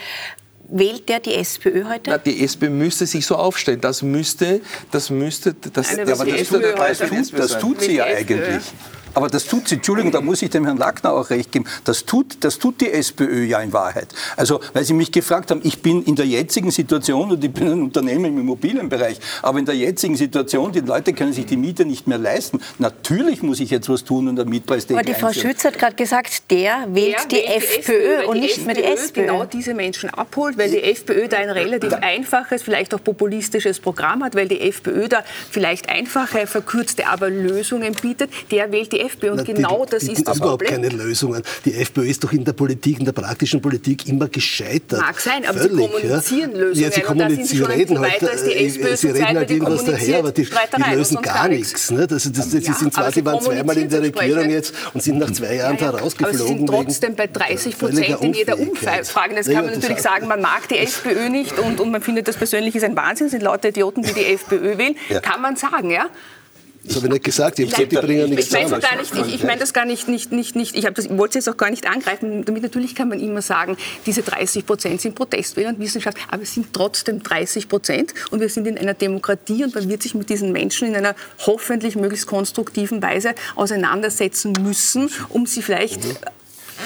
Wählt 0.70 1.09
der 1.09 1.20
die 1.20 1.36
SPÖ 1.36 1.86
heute? 1.86 2.09
Na, 2.09 2.18
die 2.18 2.43
SPÖ 2.43 2.70
müsste 2.70 3.05
sich 3.05 3.26
so 3.26 3.36
aufstellen. 3.36 3.82
Das 3.82 4.01
müsste, 4.01 4.61
das 4.91 5.09
müsste, 5.09 5.53
das, 5.53 5.89
Eine, 5.89 6.07
ja, 6.07 6.13
aber 6.16 6.26
das, 6.26 6.47
tut, 6.47 6.63
das, 6.63 6.97
tut, 6.97 7.39
das 7.39 7.59
tut 7.59 7.82
sie 7.82 7.95
ja 7.97 8.05
eigentlich. 8.05 8.63
Aber 9.16 9.28
das 9.30 9.45
tut 9.45 9.68
sie, 9.68 9.76
Entschuldigung, 9.76 10.11
da 10.11 10.22
muss 10.22 10.41
ich 10.41 10.49
dem 10.49 10.66
Herrn 10.66 10.78
Lackner 10.78 11.13
auch 11.13 11.30
recht 11.30 11.51
geben, 11.51 11.66
das 11.86 12.05
tut, 12.05 12.38
das 12.41 12.59
tut 12.59 12.82
die 12.82 12.91
SPÖ 12.91 13.45
ja 13.45 13.61
in 13.61 13.74
Wahrheit. 13.74 14.09
Also, 14.36 14.59
weil 14.74 14.84
Sie 14.84 14.93
mich 14.93 15.11
gefragt 15.11 15.51
haben, 15.51 15.61
ich 15.63 15.82
bin 15.82 16.03
in 16.03 16.16
der 16.16 16.28
jetzigen 16.28 16.70
Situation, 16.70 17.32
und 17.32 17.43
ich 17.43 17.51
bin 17.51 17.68
ein 17.68 17.82
Unternehmen 17.82 18.26
im 18.26 18.39
Immobilienbereich, 18.39 19.20
aber 19.41 19.59
in 19.59 19.66
der 19.66 19.76
jetzigen 19.76 20.16
Situation, 20.16 20.72
die 20.72 20.82
Leute 20.82 21.13
können 21.13 21.34
sich 21.34 21.45
die 21.45 21.57
Miete 21.57 21.86
nicht 21.86 22.07
mehr 22.07 22.18
leisten. 22.18 22.59
Natürlich 22.78 23.41
muss 23.41 23.59
ich 23.59 23.70
jetzt 23.70 23.89
was 23.89 24.03
tun 24.03 24.28
und 24.28 24.36
der 24.36 24.45
Mietpreisdeckel 24.45 24.97
Aber 24.97 25.05
die 25.05 25.20
Frau 25.20 25.32
Schütz 25.32 25.63
hat 25.63 25.80
gerade 25.80 25.95
gesagt, 25.95 26.51
der 26.51 26.86
wählt 26.89 27.16
der 27.16 27.26
die, 27.26 27.36
wählt 27.36 27.61
die 27.61 27.66
FPÖ, 27.66 27.95
FPÖ 27.95 28.28
und 28.28 28.39
nicht 28.39 28.66
mehr 28.66 28.76
die 28.76 28.84
SPÖ. 28.84 29.22
genau 29.22 29.45
diese 29.45 29.74
Menschen 29.74 30.09
abholt, 30.09 30.57
weil 30.57 30.70
die 30.70 30.84
FPÖ 30.84 31.28
da 31.30 31.38
ein 31.38 31.49
relativ 31.49 31.93
einfaches, 31.93 32.63
vielleicht 32.63 32.93
auch 32.93 33.03
populistisches 33.03 33.80
Programm 33.80 34.24
hat, 34.24 34.36
weil 34.36 34.47
die 34.47 34.59
FPÖ 34.61 35.07
da 35.07 35.24
vielleicht 35.49 35.89
einfache, 35.89 36.47
verkürzte, 36.47 37.07
aber 37.07 37.30
Lösungen 37.30 37.93
bietet. 37.93 38.30
Der 38.51 38.72
wählt 38.72 38.91
die 38.91 39.04
FPÖ. 39.05 39.31
Und 39.31 39.37
Na, 39.37 39.43
genau 39.43 39.85
die, 39.85 39.91
das 39.91 40.03
ist 40.03 40.27
das 40.27 40.37
überhaupt 40.37 40.63
Problem. 40.63 40.81
keine 40.81 40.89
Lösungen. 40.89 41.41
Die 41.65 41.73
FPÖ 41.73 42.07
ist 42.07 42.23
doch 42.23 42.31
in 42.31 42.43
der 42.43 42.53
Politik, 42.53 42.99
in 42.99 43.05
der 43.05 43.11
praktischen 43.11 43.61
Politik 43.61 44.07
immer 44.07 44.27
gescheitert. 44.27 45.01
Mag 45.01 45.19
sein, 45.19 45.45
aber 45.45 45.59
Völlig, 45.59 45.71
sie 45.71 45.91
kommunizieren 45.91 46.51
ja. 46.51 46.57
Lösungen. 46.57 46.83
Ja, 46.83 46.91
sie, 46.91 47.01
kommunizieren, 47.01 47.47
sie 47.47 47.63
reden 47.63 47.99
halt, 47.99 48.21
äh, 48.21 48.95
sie 48.95 49.07
reden 49.09 49.37
halt 49.37 49.51
irgendwas 49.51 49.85
daher, 49.85 50.19
aber 50.19 50.31
die, 50.31 50.43
die 50.45 50.95
lösen 50.95 51.21
gar 51.21 51.47
nichts. 51.47 51.91
Ne? 51.91 52.07
Das, 52.07 52.23
das, 52.23 52.31
das, 52.31 52.53
ja, 52.53 52.59
sie 52.61 52.73
sind 52.73 52.93
zwar, 52.93 53.11
die 53.11 53.25
waren 53.25 53.41
zweimal 53.41 53.77
in 53.77 53.89
der 53.89 54.01
Regierung 54.01 54.49
jetzt 54.49 54.73
und 54.93 55.01
sind 55.01 55.17
nach 55.17 55.31
zwei 55.31 55.55
Jahren 55.55 55.77
ja, 55.77 55.85
ja. 55.85 55.91
da 55.91 55.97
rausgeflogen. 55.99 56.39
Aber 56.39 56.47
sie 56.47 56.57
sind 56.57 56.67
trotzdem 56.67 57.15
bei 57.15 57.27
30 57.27 57.77
Prozent 57.77 58.21
in 58.21 58.33
jeder 58.33 58.59
Umfrage. 58.59 58.97
Jetzt 58.97 59.13
kann 59.13 59.65
man 59.65 59.73
natürlich 59.73 60.01
sagen, 60.01 60.27
man 60.27 60.41
mag 60.41 60.67
die 60.69 60.77
FPÖ 60.77 61.29
nicht 61.29 61.57
und, 61.59 61.79
und 61.79 61.91
man 61.91 62.01
findet 62.01 62.27
das 62.27 62.37
persönlich 62.37 62.75
ist 62.75 62.83
ein 62.83 62.95
Wahnsinn, 62.95 63.29
sind 63.29 63.43
lauter 63.43 63.69
Idioten, 63.69 64.01
die 64.01 64.13
die 64.13 64.25
FPÖ 64.25 64.77
wählen. 64.77 64.95
Kann 65.21 65.41
man 65.41 65.55
sagen, 65.55 65.91
ja? 65.91 66.09
Das 66.86 66.97
habe 66.97 67.07
ich 67.07 67.13
nicht 67.13 67.23
gesagt. 67.25 67.59
Ich 67.59 67.73
habe 67.73 67.88
die 67.88 67.95
bringen 67.95 68.29
nichts 68.29 68.53
ich, 68.53 68.61
ich 68.61 69.27
Ich, 69.27 69.36
ich 69.36 69.43
meine 69.43 69.59
das 69.59 69.73
gar 69.73 69.86
nicht, 69.86 70.07
nicht, 70.07 70.31
nicht, 70.31 70.55
nicht 70.55 70.75
ich, 70.75 70.86
das, 70.86 71.09
wollte 71.09 71.39
es 71.39 71.45
jetzt 71.45 71.53
auch 71.53 71.57
gar 71.57 71.69
nicht 71.69 71.88
angreifen. 71.88 72.45
Damit 72.45 72.63
natürlich 72.63 72.95
kann 72.95 73.09
man 73.09 73.19
immer 73.19 73.41
sagen, 73.41 73.77
diese 74.05 74.21
30 74.21 74.65
Prozent 74.65 75.01
sind 75.01 75.15
Protestwähler 75.15 75.69
und 75.69 75.79
Wissenschaft, 75.79 76.17
aber 76.29 76.43
es 76.43 76.53
sind 76.53 76.73
trotzdem 76.73 77.23
30 77.23 77.67
Prozent 77.67 78.13
und 78.29 78.39
wir 78.39 78.49
sind 78.49 78.67
in 78.67 78.77
einer 78.77 78.93
Demokratie 78.93 79.63
und 79.63 79.73
man 79.73 79.89
wird 79.89 80.03
sich 80.03 80.13
mit 80.13 80.29
diesen 80.29 80.51
Menschen 80.51 80.88
in 80.88 80.95
einer 80.95 81.15
hoffentlich 81.45 81.95
möglichst 81.95 82.27
konstruktiven 82.27 83.01
Weise 83.01 83.33
auseinandersetzen 83.55 84.53
müssen, 84.61 85.09
um 85.29 85.45
sie 85.45 85.61
vielleicht 85.61 86.03
mhm 86.03 86.15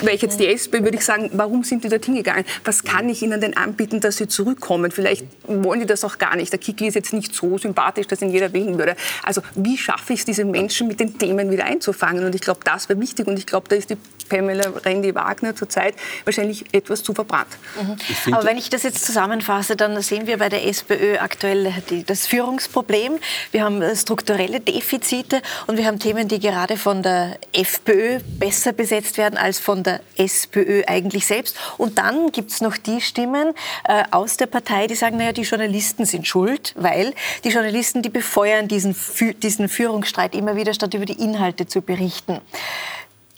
wäre 0.01 0.15
ich 0.15 0.21
jetzt 0.21 0.39
die 0.39 0.47
SPÖ, 0.47 0.83
würde 0.83 0.97
ich 0.97 1.05
sagen, 1.05 1.29
warum 1.33 1.63
sind 1.63 1.83
die 1.83 1.89
dorthin 1.89 2.15
gegangen? 2.15 2.45
Was 2.63 2.83
kann 2.83 3.09
ich 3.09 3.21
ihnen 3.21 3.41
denn 3.41 3.55
anbieten, 3.55 3.99
dass 3.99 4.17
sie 4.17 4.27
zurückkommen? 4.27 4.91
Vielleicht 4.91 5.25
wollen 5.47 5.81
die 5.81 5.85
das 5.85 6.03
auch 6.03 6.17
gar 6.17 6.35
nicht. 6.35 6.51
Der 6.51 6.59
Kickel 6.59 6.87
ist 6.87 6.95
jetzt 6.95 7.13
nicht 7.13 7.33
so 7.33 7.57
sympathisch, 7.57 8.07
dass 8.07 8.21
ihn 8.21 8.29
jeder 8.29 8.53
wählen 8.53 8.77
würde. 8.77 8.95
Also 9.23 9.41
wie 9.55 9.77
schaffe 9.77 10.13
ich 10.13 10.19
es, 10.19 10.25
diese 10.25 10.45
Menschen 10.45 10.87
mit 10.87 10.99
den 10.99 11.17
Themen 11.17 11.51
wieder 11.51 11.65
einzufangen? 11.65 12.25
Und 12.25 12.35
ich 12.35 12.41
glaube, 12.41 12.61
das 12.63 12.89
wäre 12.89 12.99
wichtig. 12.99 13.27
Und 13.27 13.37
ich 13.37 13.45
glaube, 13.45 13.67
da 13.69 13.75
ist 13.75 13.89
die 13.89 13.97
Pamela 14.29 14.71
Rendi-Wagner 14.85 15.55
zurzeit 15.55 15.95
wahrscheinlich 16.23 16.65
etwas 16.73 17.03
zu 17.03 17.13
verbrannt. 17.13 17.49
Mhm. 17.81 18.33
Aber 18.33 18.45
wenn 18.45 18.57
ich 18.57 18.69
das 18.69 18.83
jetzt 18.83 19.05
zusammenfasse, 19.05 19.75
dann 19.75 20.01
sehen 20.01 20.27
wir 20.27 20.37
bei 20.37 20.49
der 20.49 20.65
SPÖ 20.65 21.17
aktuell 21.17 21.73
die, 21.89 22.03
das 22.03 22.27
Führungsproblem. 22.27 23.19
Wir 23.51 23.63
haben 23.63 23.81
äh, 23.81 23.95
strukturelle 23.95 24.59
Defizite 24.59 25.41
und 25.67 25.77
wir 25.77 25.85
haben 25.85 25.99
Themen, 25.99 26.27
die 26.27 26.39
gerade 26.39 26.77
von 26.77 27.03
der 27.03 27.37
FPÖ 27.53 28.19
besser 28.39 28.71
besetzt 28.71 29.17
werden 29.17 29.37
als 29.37 29.59
von 29.59 29.83
der 29.83 30.01
SPÖ 30.17 30.83
eigentlich 30.87 31.25
selbst. 31.25 31.57
Und 31.77 31.97
dann 31.97 32.31
gibt 32.31 32.51
es 32.51 32.61
noch 32.61 32.77
die 32.77 33.01
Stimmen 33.01 33.53
äh, 33.85 34.03
aus 34.11 34.37
der 34.37 34.45
Partei, 34.45 34.87
die 34.87 34.95
sagen, 34.95 35.17
naja, 35.17 35.31
die 35.31 35.41
Journalisten 35.41 36.05
sind 36.05 36.27
schuld, 36.27 36.73
weil 36.77 37.13
die 37.43 37.49
Journalisten, 37.49 38.01
die 38.01 38.09
befeuern 38.09 38.67
diesen, 38.67 38.95
diesen 39.41 39.69
Führungsstreit 39.69 40.35
immer 40.35 40.55
wieder, 40.55 40.73
statt 40.73 40.93
über 40.93 41.05
die 41.05 41.21
Inhalte 41.21 41.67
zu 41.67 41.81
berichten. 41.81 42.39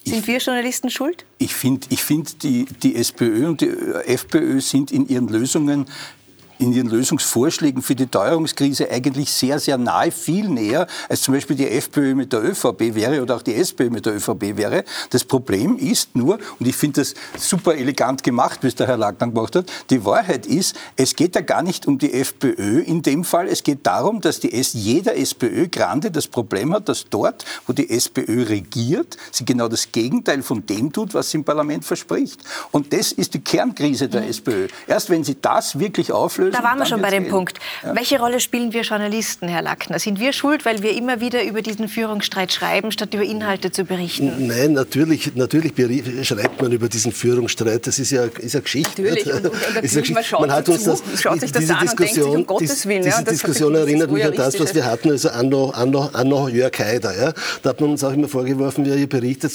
Sind 0.03 0.19
ich, 0.19 0.27
wir 0.27 0.39
Journalisten 0.39 0.89
schuld? 0.89 1.25
Ich 1.37 1.53
finde, 1.53 1.87
ich 1.89 2.03
find 2.03 2.43
die, 2.43 2.65
die 2.65 2.95
SPÖ 2.95 3.47
und 3.47 3.61
die 3.61 3.69
FPÖ 4.05 4.59
sind 4.59 4.91
in 4.91 5.07
ihren 5.07 5.27
Lösungen 5.27 5.85
in 6.61 6.71
ihren 6.73 6.89
Lösungsvorschlägen 6.89 7.81
für 7.81 7.95
die 7.95 8.07
Teuerungskrise 8.07 8.89
eigentlich 8.89 9.31
sehr, 9.31 9.59
sehr 9.59 9.77
nahe, 9.77 10.11
viel 10.11 10.47
näher, 10.47 10.87
als 11.09 11.21
zum 11.21 11.33
Beispiel 11.33 11.55
die 11.55 11.67
FPÖ 11.67 12.15
mit 12.15 12.31
der 12.31 12.43
ÖVP 12.43 12.95
wäre 12.95 13.21
oder 13.21 13.35
auch 13.35 13.41
die 13.41 13.55
SPÖ 13.55 13.89
mit 13.89 14.05
der 14.05 14.15
ÖVP 14.15 14.57
wäre. 14.57 14.83
Das 15.09 15.23
Problem 15.23 15.77
ist 15.77 16.15
nur, 16.15 16.39
und 16.59 16.67
ich 16.67 16.75
finde 16.75 17.01
das 17.01 17.15
super 17.37 17.75
elegant 17.75 18.23
gemacht, 18.23 18.59
wie 18.61 18.67
es 18.67 18.75
der 18.75 18.87
Herr 18.87 18.97
Lackner 18.97 19.27
gemacht 19.27 19.55
hat, 19.55 19.71
die 19.89 20.05
Wahrheit 20.05 20.45
ist, 20.45 20.75
es 20.95 21.15
geht 21.15 21.35
ja 21.35 21.41
gar 21.41 21.63
nicht 21.63 21.87
um 21.87 21.97
die 21.97 22.13
FPÖ 22.13 22.81
in 22.81 23.01
dem 23.01 23.23
Fall, 23.23 23.47
es 23.47 23.63
geht 23.63 23.85
darum, 23.85 24.21
dass 24.21 24.39
die 24.39 24.53
S 24.53 24.73
jeder 24.73 25.15
SPÖ-Grande 25.15 26.11
das 26.11 26.27
Problem 26.27 26.73
hat, 26.73 26.87
dass 26.89 27.05
dort, 27.09 27.43
wo 27.65 27.73
die 27.73 27.89
SPÖ 27.89 28.43
regiert, 28.47 29.17
sie 29.31 29.45
genau 29.45 29.67
das 29.67 29.91
Gegenteil 29.91 30.43
von 30.43 30.65
dem 30.65 30.93
tut, 30.93 31.13
was 31.13 31.31
sie 31.31 31.37
im 31.37 31.43
Parlament 31.43 31.85
verspricht. 31.85 32.41
Und 32.71 32.93
das 32.93 33.11
ist 33.11 33.33
die 33.33 33.39
Kernkrise 33.39 34.07
der 34.07 34.21
mhm. 34.21 34.29
SPÖ. 34.29 34.67
Erst 34.87 35.09
wenn 35.09 35.23
sie 35.23 35.37
das 35.41 35.79
wirklich 35.79 36.11
auflösen, 36.51 36.63
da 36.63 36.69
waren 36.69 36.79
wir 36.79 36.85
schon 36.85 37.01
bei 37.01 37.09
dem 37.09 37.23
gehen. 37.23 37.31
Punkt. 37.31 37.59
Ja. 37.83 37.95
Welche 37.95 38.19
Rolle 38.19 38.39
spielen 38.39 38.73
wir 38.73 38.81
Journalisten, 38.81 39.47
Herr 39.47 39.61
Lackner? 39.61 39.99
Sind 39.99 40.19
wir 40.19 40.33
schuld, 40.33 40.65
weil 40.65 40.81
wir 40.83 40.95
immer 40.95 41.21
wieder 41.21 41.43
über 41.43 41.61
diesen 41.61 41.87
Führungsstreit 41.87 42.51
schreiben, 42.51 42.91
statt 42.91 43.13
über 43.13 43.23
Inhalte 43.23 43.71
zu 43.71 43.85
berichten? 43.85 44.47
Nein, 44.47 44.73
natürlich, 44.73 45.35
natürlich 45.35 45.73
schreibt 46.27 46.61
man 46.61 46.71
über 46.71 46.89
diesen 46.89 47.11
Führungsstreit. 47.11 47.87
Das 47.87 47.99
ist 47.99 48.11
ja, 48.11 48.25
ist 48.25 48.53
ja 48.53 48.59
Geschichte. 48.59 49.01
Natürlich. 49.01 49.33
Und, 49.33 49.45
und 49.47 50.13
man, 50.13 50.23
schaut 50.23 50.41
man 50.41 50.51
hat 50.51 50.69
uns 50.69 50.83
das, 50.83 51.01
schaut 51.19 51.39
sich 51.39 51.51
das 51.51 51.61
diese 51.61 51.75
an 51.75 51.81
Diskussion, 51.85 52.29
und 52.29 52.49
denkt 52.49 52.67
sich, 52.67 52.85
um 52.85 52.89
Willen, 52.89 53.03
diese, 53.03 53.17
diese 53.17 53.31
Diskussion 53.31 53.75
erinnert 53.75 54.11
mich 54.11 54.25
an 54.25 54.33
das, 54.35 54.59
was 54.59 54.73
wir 54.73 54.85
hatten, 54.85 55.11
also 55.11 55.29
Anno, 55.29 55.69
Anno, 55.71 56.09
Anno 56.13 56.47
Jörg 56.47 56.77
Haider. 56.77 57.15
Ja? 57.15 57.33
Da 57.61 57.69
hat 57.69 57.81
man 57.81 57.91
uns 57.91 58.03
auch 58.03 58.13
immer 58.13 58.27
vorgeworfen, 58.27 58.85
ihr 58.85 59.07
berichtet 59.07 59.51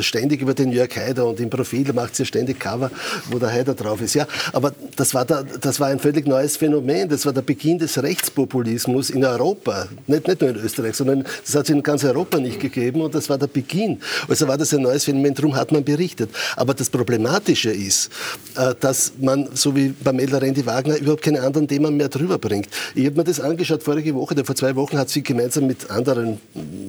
ständig 0.00 0.40
über 0.40 0.54
den 0.54 0.72
Jörg 0.72 0.94
Haider 0.96 1.26
und 1.26 1.40
im 1.40 1.50
Profil 1.50 1.92
macht 1.92 2.18
ihr 2.18 2.26
ständig 2.26 2.58
Cover, 2.60 2.90
wo 3.30 3.38
der 3.38 3.50
Haider 3.50 3.74
drauf 3.74 4.00
ist. 4.00 4.14
Ja, 4.14 4.26
aber 4.52 4.72
das 4.96 5.14
war, 5.14 5.24
da, 5.24 5.42
das 5.42 5.80
war 5.80 5.88
ein 5.88 5.98
völlig 5.98 6.26
neues 6.26 6.39
neues 6.40 6.56
Phänomen. 6.56 7.08
Das 7.08 7.26
war 7.26 7.32
der 7.32 7.42
Beginn 7.42 7.78
des 7.78 8.02
Rechtspopulismus 8.02 9.10
in 9.10 9.24
Europa. 9.24 9.88
Nicht, 10.06 10.26
nicht 10.26 10.40
nur 10.40 10.50
in 10.50 10.56
Österreich, 10.56 10.96
sondern 10.96 11.24
das 11.44 11.54
hat 11.54 11.64
es 11.64 11.70
in 11.70 11.82
ganz 11.82 12.02
Europa 12.04 12.38
nicht 12.38 12.60
gegeben 12.60 13.02
und 13.02 13.14
das 13.14 13.28
war 13.28 13.36
der 13.36 13.46
Beginn. 13.46 14.00
Also 14.28 14.48
war 14.48 14.56
das 14.56 14.72
ein 14.72 14.82
neues 14.82 15.04
Phänomen, 15.04 15.34
darum 15.34 15.54
hat 15.54 15.70
man 15.70 15.84
berichtet. 15.84 16.30
Aber 16.56 16.72
das 16.72 16.88
Problematische 16.88 17.70
ist, 17.70 18.10
äh, 18.56 18.74
dass 18.80 19.12
man, 19.20 19.48
so 19.54 19.76
wie 19.76 19.90
Pamela 19.90 20.38
Rendi-Wagner, 20.38 20.96
überhaupt 20.96 21.22
keine 21.22 21.42
anderen 21.42 21.68
Themen 21.68 21.96
mehr 21.96 22.08
drüber 22.08 22.38
bringt. 22.38 22.68
Ich 22.94 23.04
habe 23.04 23.16
mir 23.16 23.24
das 23.24 23.40
angeschaut 23.40 23.82
vorige 23.82 24.14
Woche, 24.14 24.34
vor 24.44 24.56
zwei 24.56 24.74
Wochen 24.76 24.98
hat 24.98 25.10
sie 25.10 25.22
gemeinsam 25.22 25.66
mit 25.66 25.90
anderen 25.90 26.40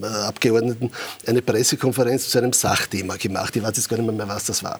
äh, 0.01 0.05
Abgeordneten 0.05 0.91
eine 1.27 1.41
Pressekonferenz 1.41 2.29
zu 2.29 2.37
einem 2.37 2.53
Sachthema 2.53 3.17
gemacht. 3.17 3.55
Ich 3.55 3.63
weiß 3.63 3.75
jetzt 3.75 3.89
gar 3.89 3.97
nicht 3.97 4.15
mehr, 4.15 4.27
was 4.27 4.45
das 4.45 4.63
war. 4.63 4.79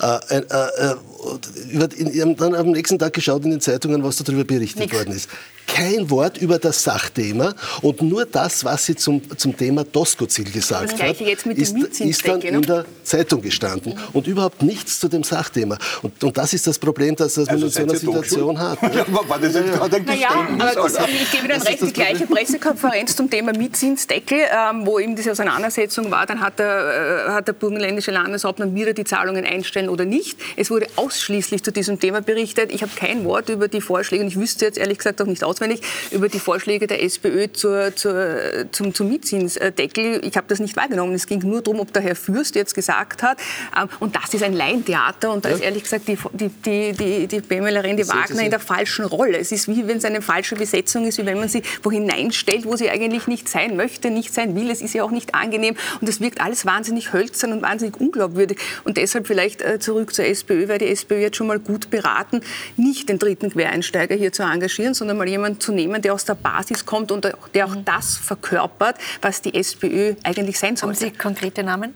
Äh, 0.00 0.36
äh, 0.36 0.90
äh, 0.90 2.34
dann 2.36 2.54
am 2.54 2.70
nächsten 2.72 2.98
Tag 2.98 3.12
geschaut 3.12 3.44
in 3.44 3.52
den 3.52 3.60
Zeitungen, 3.60 3.91
was 4.00 4.16
da 4.16 4.24
darüber 4.24 4.44
berichtet 4.44 4.80
Nix. 4.80 4.92
worden 4.94 5.12
ist 5.12 5.28
kein 5.66 6.10
Wort 6.10 6.38
über 6.38 6.58
das 6.58 6.82
Sachthema 6.82 7.54
und 7.80 8.02
nur 8.02 8.26
das, 8.26 8.64
was 8.64 8.86
sie 8.86 8.96
zum, 8.96 9.22
zum 9.36 9.56
Thema 9.56 9.84
Doskozil 9.84 10.50
gesagt 10.50 11.00
hat, 11.00 11.20
ist, 11.20 12.00
ist, 12.00 12.28
dann 12.28 12.40
in 12.40 12.62
der 12.62 12.84
Zeitung 13.02 13.40
gestanden 13.40 13.94
mhm. 13.94 14.00
und 14.12 14.26
überhaupt 14.26 14.62
nichts 14.62 15.00
zu 15.00 15.08
dem 15.08 15.24
Sachthema. 15.24 15.78
Und, 16.02 16.22
und 16.22 16.36
das 16.36 16.52
ist 16.52 16.66
das 16.66 16.78
Problem, 16.78 17.16
das, 17.16 17.34
das 17.34 17.48
also 17.48 17.60
man 17.60 17.68
in 17.68 17.72
so 17.72 17.82
einer 17.82 17.96
Situation 17.96 18.58
hat. 18.58 18.78
Ja, 18.92 19.06
war 19.08 19.38
das 19.38 19.54
jetzt 19.54 19.72
gerade 19.72 19.96
ein 19.96 20.04
naja, 20.04 20.28
aber 20.58 20.74
das, 20.74 20.98
ich 21.08 21.30
gebe 21.30 21.46
Ihnen 21.46 21.62
recht, 21.62 21.80
die 21.80 21.92
gleiche 21.92 22.26
Pressekonferenz 22.26 23.16
zum 23.16 23.30
Thema 23.30 23.56
Mietzinsdeckel, 23.56 24.38
ähm, 24.38 24.84
wo 24.84 24.98
eben 24.98 25.16
diese 25.16 25.32
Auseinandersetzung 25.32 26.10
war, 26.10 26.26
dann 26.26 26.40
hat 26.40 26.58
der, 26.58 27.26
äh, 27.28 27.30
hat 27.30 27.48
der 27.48 27.54
burgenländische 27.54 28.10
Landeshauptmann 28.10 28.74
wieder 28.74 28.92
die 28.92 29.04
Zahlungen 29.04 29.44
einstellen 29.44 29.88
oder 29.88 30.04
nicht. 30.04 30.38
Es 30.56 30.70
wurde 30.70 30.86
ausschließlich 30.96 31.62
zu 31.62 31.72
diesem 31.72 32.00
Thema 32.00 32.20
berichtet. 32.20 32.72
Ich 32.72 32.82
habe 32.82 32.92
kein 32.94 33.24
Wort 33.24 33.48
über 33.48 33.68
die 33.68 33.80
Vorschläge 33.80 34.22
und 34.22 34.28
ich 34.28 34.38
wüsste 34.38 34.66
jetzt 34.66 34.78
ehrlich 34.78 34.98
gesagt 34.98 35.22
auch 35.22 35.26
nicht 35.26 35.42
auswendig, 35.52 35.82
über 36.10 36.28
die 36.28 36.40
Vorschläge 36.40 36.86
der 36.86 37.02
SPÖ 37.02 37.48
zur, 37.52 37.94
zur, 37.94 38.70
zum, 38.72 38.94
zum 38.94 39.08
Mietzinsdeckel. 39.08 40.24
Ich 40.24 40.36
habe 40.36 40.46
das 40.48 40.58
nicht 40.58 40.76
wahrgenommen. 40.76 41.14
Es 41.14 41.26
ging 41.26 41.40
nur 41.40 41.62
darum, 41.62 41.80
ob 41.80 41.92
der 41.92 42.02
Herr 42.02 42.16
Fürst 42.16 42.54
jetzt 42.54 42.74
gesagt 42.74 43.22
hat, 43.22 43.38
ähm, 43.78 43.88
und 44.00 44.16
das 44.16 44.32
ist 44.34 44.42
ein 44.42 44.54
Laientheater 44.54 45.30
und 45.32 45.44
da 45.44 45.50
ja. 45.50 45.56
ist 45.56 45.62
ehrlich 45.62 45.82
gesagt 45.82 46.08
die, 46.08 46.18
die, 46.32 46.48
die, 46.48 46.92
die, 46.92 47.26
die 47.26 47.40
Pamela 47.40 47.80
Rendi-Wagner 47.80 48.42
in 48.42 48.50
der 48.50 48.60
falschen 48.60 49.04
Rolle. 49.04 49.38
Es 49.38 49.52
ist 49.52 49.68
wie 49.68 49.86
wenn 49.86 49.98
es 49.98 50.04
eine 50.04 50.22
falsche 50.22 50.56
Besetzung 50.56 51.06
ist, 51.06 51.18
wie 51.18 51.26
wenn 51.26 51.38
man 51.38 51.48
sie 51.48 51.62
wo 51.82 51.90
hineinstellt, 51.90 52.64
wo 52.64 52.76
sie 52.76 52.90
eigentlich 52.90 53.26
nicht 53.26 53.48
sein 53.48 53.76
möchte, 53.76 54.10
nicht 54.10 54.32
sein 54.32 54.54
will. 54.56 54.70
Es 54.70 54.80
ist 54.82 54.94
ja 54.94 55.04
auch 55.04 55.10
nicht 55.10 55.34
angenehm 55.34 55.76
und 56.00 56.08
es 56.08 56.20
wirkt 56.20 56.40
alles 56.40 56.64
wahnsinnig 56.66 57.12
hölzern 57.12 57.52
und 57.52 57.62
wahnsinnig 57.62 58.00
unglaubwürdig. 58.00 58.58
Und 58.84 58.96
deshalb 58.96 59.26
vielleicht 59.26 59.62
äh, 59.62 59.78
zurück 59.78 60.14
zur 60.14 60.24
SPÖ, 60.24 60.68
weil 60.68 60.78
die 60.78 60.88
SPÖ 60.88 61.18
jetzt 61.18 61.36
schon 61.36 61.46
mal 61.46 61.58
gut 61.58 61.90
beraten, 61.90 62.40
nicht 62.76 63.08
den 63.08 63.18
dritten 63.18 63.50
Quereinsteiger 63.50 64.14
hier 64.14 64.32
zu 64.32 64.42
engagieren, 64.42 64.94
sondern 64.94 65.18
mal 65.18 65.28
jemanden 65.28 65.41
zu 65.60 65.72
nehmen, 65.72 66.00
der 66.02 66.14
aus 66.14 66.24
der 66.24 66.34
Basis 66.34 66.84
kommt 66.84 67.12
und 67.12 67.28
der 67.54 67.66
auch 67.66 67.74
mhm. 67.74 67.84
das 67.84 68.16
verkörpert, 68.16 68.96
was 69.20 69.42
die 69.42 69.54
SPÖ 69.54 70.14
eigentlich 70.22 70.58
sein 70.58 70.76
sollte. 70.76 71.04
Haben 71.04 71.12
Sie 71.12 71.18
konkrete 71.18 71.62
Namen? 71.62 71.94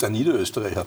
Der 0.00 0.10
Niederösterreicher. 0.10 0.86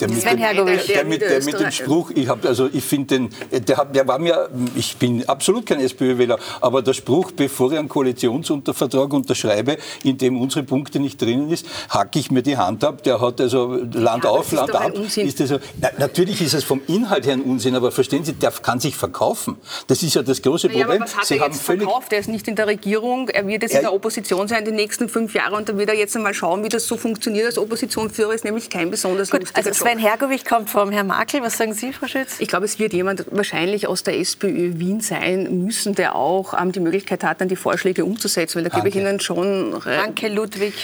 Der 0.00 0.08
mit, 0.08 0.24
dem, 0.24 0.38
der, 0.38 0.54
der, 0.54 1.04
mit, 1.04 1.22
der 1.22 1.42
mit 1.42 1.58
dem 1.58 1.70
Spruch, 1.70 2.10
ich 2.14 2.28
habe, 2.28 2.46
also 2.46 2.68
ich 2.70 2.84
finde 2.84 3.18
den, 3.18 3.30
der, 3.50 3.84
der 3.86 4.06
war 4.06 4.18
mir, 4.18 4.50
ich 4.74 4.96
bin 4.98 5.26
absolut 5.26 5.64
kein 5.64 5.80
SPÖ-Wähler, 5.80 6.38
aber 6.60 6.82
der 6.82 6.92
Spruch, 6.92 7.32
bevor 7.32 7.72
ich 7.72 7.78
einen 7.78 7.88
Koalitionsuntervertrag 7.88 9.12
unterschreibe, 9.14 9.78
in 10.04 10.18
dem 10.18 10.38
unsere 10.38 10.64
Punkte 10.64 11.00
nicht 11.00 11.20
drinnen 11.20 11.50
ist, 11.50 11.66
hacke 11.88 12.18
ich 12.18 12.30
mir 12.30 12.42
die 12.42 12.58
Hand 12.58 12.84
ab. 12.84 13.02
Der 13.04 13.22
hat 13.22 13.40
also 13.40 13.80
Land 13.92 14.24
ja, 14.24 14.30
auf, 14.30 14.52
Land 14.52 14.74
ab. 14.74 14.92
Ist 15.16 15.40
das 15.40 15.48
so, 15.48 15.58
na, 15.80 15.88
natürlich 15.98 16.42
ist 16.42 16.52
es 16.52 16.64
vom 16.64 16.82
Inhalt 16.88 17.24
her 17.24 17.32
ein 17.32 17.42
Unsinn, 17.42 17.74
aber 17.74 17.90
verstehen 17.90 18.24
Sie, 18.24 18.34
der 18.34 18.50
kann 18.50 18.80
sich 18.80 18.96
verkaufen. 18.96 19.56
Das 19.86 20.02
ist 20.02 20.14
ja 20.14 20.22
das 20.22 20.42
große 20.42 20.68
Problem. 20.68 20.88
Ja, 20.88 20.94
aber 20.94 21.04
was 21.04 21.16
hat 21.16 21.24
Sie 21.24 21.38
er 21.38 21.46
jetzt 21.46 21.62
verkauft? 21.62 22.12
Er 22.12 22.18
ist 22.18 22.28
nicht 22.28 22.46
in 22.48 22.54
der 22.54 22.66
Regierung, 22.66 23.30
er 23.30 23.46
wird 23.46 23.62
jetzt 23.62 23.72
er, 23.72 23.80
in 23.80 23.84
der 23.84 23.94
Opposition 23.94 24.46
sein 24.46 24.64
die 24.66 24.72
nächsten 24.72 25.08
fünf 25.08 25.34
Jahre 25.34 25.56
und 25.56 25.70
dann 25.70 25.78
wird 25.78 25.88
er 25.88 25.96
jetzt 25.96 26.14
einmal 26.16 26.34
schauen, 26.34 26.62
wie 26.64 26.68
das 26.68 26.86
so 26.86 26.98
funktioniert 26.98 27.46
als 27.46 27.56
Oppositionsführer, 27.56 28.34
ist 28.34 28.44
nämlich 28.44 28.68
kein 28.68 28.90
besonders 28.90 29.30
Gut, 29.30 29.40
lustiger 29.40 29.66
also 29.66 29.85
Sven 29.86 29.98
Hergovich 30.00 30.44
kommt 30.44 30.68
vom 30.68 30.90
Herrn 30.90 31.06
Makel. 31.06 31.42
Was 31.42 31.58
sagen 31.58 31.72
Sie, 31.72 31.92
Frau 31.92 32.08
Schütz? 32.08 32.40
Ich 32.40 32.48
glaube, 32.48 32.64
es 32.64 32.80
wird 32.80 32.92
jemand 32.92 33.26
wahrscheinlich 33.30 33.86
aus 33.86 34.02
der 34.02 34.18
SPÖ 34.18 34.80
Wien 34.80 35.00
sein 35.00 35.62
müssen, 35.64 35.94
der 35.94 36.16
auch 36.16 36.60
ähm, 36.60 36.72
die 36.72 36.80
Möglichkeit 36.80 37.22
hat, 37.22 37.40
dann 37.40 37.46
die 37.46 37.54
Vorschläge 37.54 38.04
umzusetzen. 38.04 38.56
Weil 38.56 38.68
da 38.68 38.76
gebe 38.76 38.88
ich 38.88 38.96
Ihnen 38.96 39.20
schon... 39.20 39.80
Danke, 39.84 40.26
Ludwig. 40.26 40.74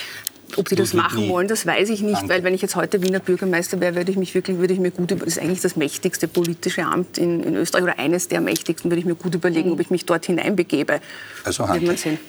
ob 0.55 0.69
die 0.69 0.75
das 0.75 0.93
machen 0.93 1.27
wollen, 1.27 1.49
das 1.49 1.65
weiß 1.65 1.89
ich 1.89 2.01
nicht, 2.01 2.15
Danke. 2.15 2.29
weil 2.29 2.43
wenn 2.43 2.53
ich 2.53 2.61
jetzt 2.61 2.77
heute 2.77 3.03
Wiener 3.03 3.19
Bürgermeister 3.19 3.81
wäre, 3.81 3.95
würde 3.95 4.09
ich 4.09 4.17
mich 4.17 4.35
wirklich, 4.35 4.57
würde 4.59 4.73
ich 4.73 4.79
mir 4.79 4.91
gut, 4.91 5.11
das 5.11 5.19
ist 5.23 5.39
eigentlich 5.39 5.59
das 5.59 5.75
mächtigste 5.75 6.29
politische 6.29 6.85
Amt 6.85 7.17
in, 7.17 7.43
in 7.43 7.57
Österreich 7.57 7.83
oder 7.83 7.99
eines 7.99 8.29
der 8.29 8.39
mächtigsten, 8.39 8.89
würde 8.89 9.01
ich 9.01 9.05
mir 9.05 9.15
gut 9.15 9.35
überlegen, 9.35 9.73
ob 9.73 9.81
ich 9.81 9.89
mich 9.89 10.05
dort 10.05 10.25
hineinbegebe. 10.27 11.01
Also 11.43 11.67
Wird 11.67 11.83
man 11.83 11.97
sehen. 11.97 12.19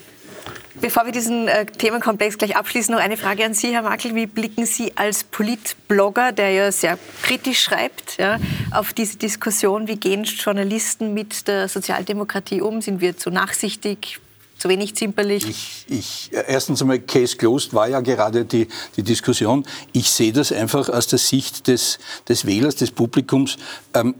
Bevor 0.84 1.06
wir 1.06 1.12
diesen 1.12 1.48
äh, 1.48 1.64
Themenkomplex 1.64 2.36
gleich 2.36 2.56
abschließen, 2.56 2.94
noch 2.94 3.00
eine 3.00 3.16
Frage 3.16 3.42
an 3.46 3.54
Sie, 3.54 3.72
Herr 3.72 3.80
Makel. 3.80 4.14
Wie 4.14 4.26
blicken 4.26 4.66
Sie 4.66 4.92
als 4.98 5.24
Politblogger, 5.24 6.32
der 6.32 6.50
ja 6.50 6.70
sehr 6.70 6.98
kritisch 7.22 7.62
schreibt, 7.62 8.18
ja, 8.18 8.36
auf 8.70 8.92
diese 8.92 9.16
Diskussion? 9.16 9.88
Wie 9.88 9.96
gehen 9.96 10.24
Journalisten 10.24 11.14
mit 11.14 11.48
der 11.48 11.70
Sozialdemokratie 11.70 12.60
um? 12.60 12.82
Sind 12.82 13.00
wir 13.00 13.16
zu 13.16 13.30
nachsichtig? 13.30 14.20
zu 14.58 14.68
wenig 14.68 14.94
zimperlich? 14.94 15.46
Ich, 15.48 15.84
ich, 15.88 16.30
erstens 16.32 16.80
einmal, 16.80 16.98
Case 16.98 17.36
closed 17.36 17.74
war 17.74 17.88
ja 17.88 18.00
gerade 18.00 18.44
die, 18.44 18.68
die 18.96 19.02
Diskussion. 19.02 19.66
Ich 19.92 20.10
sehe 20.10 20.32
das 20.32 20.52
einfach 20.52 20.88
aus 20.88 21.06
der 21.06 21.18
Sicht 21.18 21.66
des, 21.66 21.98
des 22.28 22.46
Wählers, 22.46 22.76
des 22.76 22.90
Publikums. 22.90 23.56
Ähm, 23.92 24.14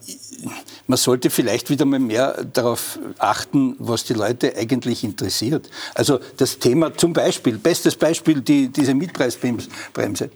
man 0.86 0.96
sollte 0.96 1.30
vielleicht 1.30 1.70
wieder 1.70 1.84
mal 1.84 1.98
mehr 1.98 2.44
darauf 2.52 2.98
achten, 3.18 3.76
was 3.78 4.04
die 4.04 4.14
Leute 4.14 4.54
eigentlich 4.56 5.04
interessiert. 5.04 5.70
Also 5.94 6.20
das 6.36 6.58
Thema 6.58 6.96
zum 6.96 7.12
Beispiel, 7.12 7.58
bestes 7.58 7.96
Beispiel, 7.96 8.40
die, 8.40 8.68
diese 8.68 8.94
Mietpreisbremse, 8.94 9.68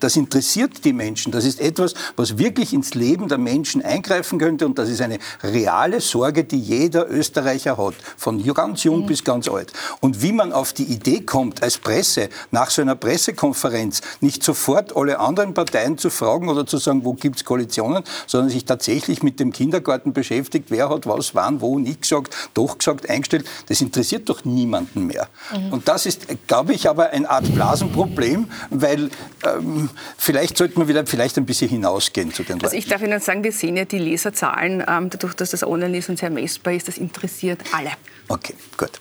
das 0.00 0.16
interessiert 0.16 0.84
die 0.84 0.92
Menschen. 0.92 1.32
Das 1.32 1.44
ist 1.44 1.60
etwas, 1.60 1.94
was 2.16 2.38
wirklich 2.38 2.72
ins 2.72 2.94
Leben 2.94 3.28
der 3.28 3.38
Menschen 3.38 3.82
eingreifen 3.82 4.38
könnte 4.38 4.66
und 4.66 4.78
das 4.78 4.88
ist 4.88 5.00
eine 5.00 5.18
reale 5.42 6.00
Sorge, 6.00 6.44
die 6.44 6.58
jeder 6.58 7.10
Österreicher 7.10 7.76
hat, 7.76 7.94
von 8.16 8.42
ganz 8.54 8.84
jung 8.84 9.02
mhm. 9.02 9.06
bis 9.06 9.24
ganz 9.24 9.48
alt. 9.48 9.72
Und 10.00 10.22
wie 10.22 10.32
man 10.32 10.52
auf 10.52 10.72
die 10.72 10.84
Idee 10.84 11.20
kommt, 11.20 11.62
als 11.62 11.78
Presse 11.78 12.28
nach 12.50 12.70
so 12.70 12.82
einer 12.82 12.94
Pressekonferenz 12.94 14.00
nicht 14.20 14.42
sofort 14.42 14.96
alle 14.96 15.18
anderen 15.20 15.54
Parteien 15.54 15.98
zu 15.98 16.10
fragen 16.10 16.48
oder 16.48 16.66
zu 16.66 16.78
sagen, 16.78 17.04
wo 17.04 17.14
gibt 17.14 17.36
es 17.36 17.44
Koalitionen, 17.44 18.04
sondern 18.26 18.50
sich 18.50 18.64
tatsächlich 18.64 19.22
mit 19.22 19.40
dem 19.40 19.52
Kindergarten 19.52 19.97
beschäftigt, 20.04 20.70
wer 20.70 20.88
hat 20.88 21.06
was, 21.06 21.34
wann, 21.34 21.60
wo 21.60 21.78
nicht 21.78 22.02
gesagt, 22.02 22.34
doch 22.54 22.78
gesagt, 22.78 23.08
eingestellt, 23.08 23.46
das 23.68 23.80
interessiert 23.80 24.28
doch 24.28 24.44
niemanden 24.44 25.06
mehr. 25.06 25.28
Mhm. 25.52 25.72
Und 25.72 25.88
das 25.88 26.06
ist, 26.06 26.26
glaube 26.46 26.72
ich, 26.72 26.88
aber 26.88 27.10
eine 27.10 27.28
Art 27.28 27.52
Blasenproblem, 27.54 28.50
weil 28.70 29.10
ähm, 29.44 29.90
vielleicht 30.16 30.56
sollte 30.56 30.78
man 30.78 30.88
wieder 30.88 31.06
vielleicht 31.06 31.38
ein 31.38 31.46
bisschen 31.46 31.68
hinausgehen 31.68 32.32
zu 32.32 32.42
den 32.42 32.54
Leuten. 32.54 32.66
Also 32.66 32.76
ich 32.76 32.86
darf 32.86 33.02
Ihnen 33.02 33.20
sagen, 33.20 33.44
wir 33.44 33.52
sehen 33.52 33.76
ja 33.76 33.84
die 33.84 33.98
Leserzahlen, 33.98 34.84
ähm, 34.86 35.10
dadurch, 35.10 35.34
dass 35.34 35.50
das 35.50 35.62
online 35.64 35.98
ist 35.98 36.08
und 36.08 36.18
sehr 36.18 36.30
messbar 36.30 36.72
ist, 36.74 36.88
das 36.88 36.98
interessiert 36.98 37.60
alle. 37.72 37.90
Okay, 38.28 38.54
gut. 38.76 39.00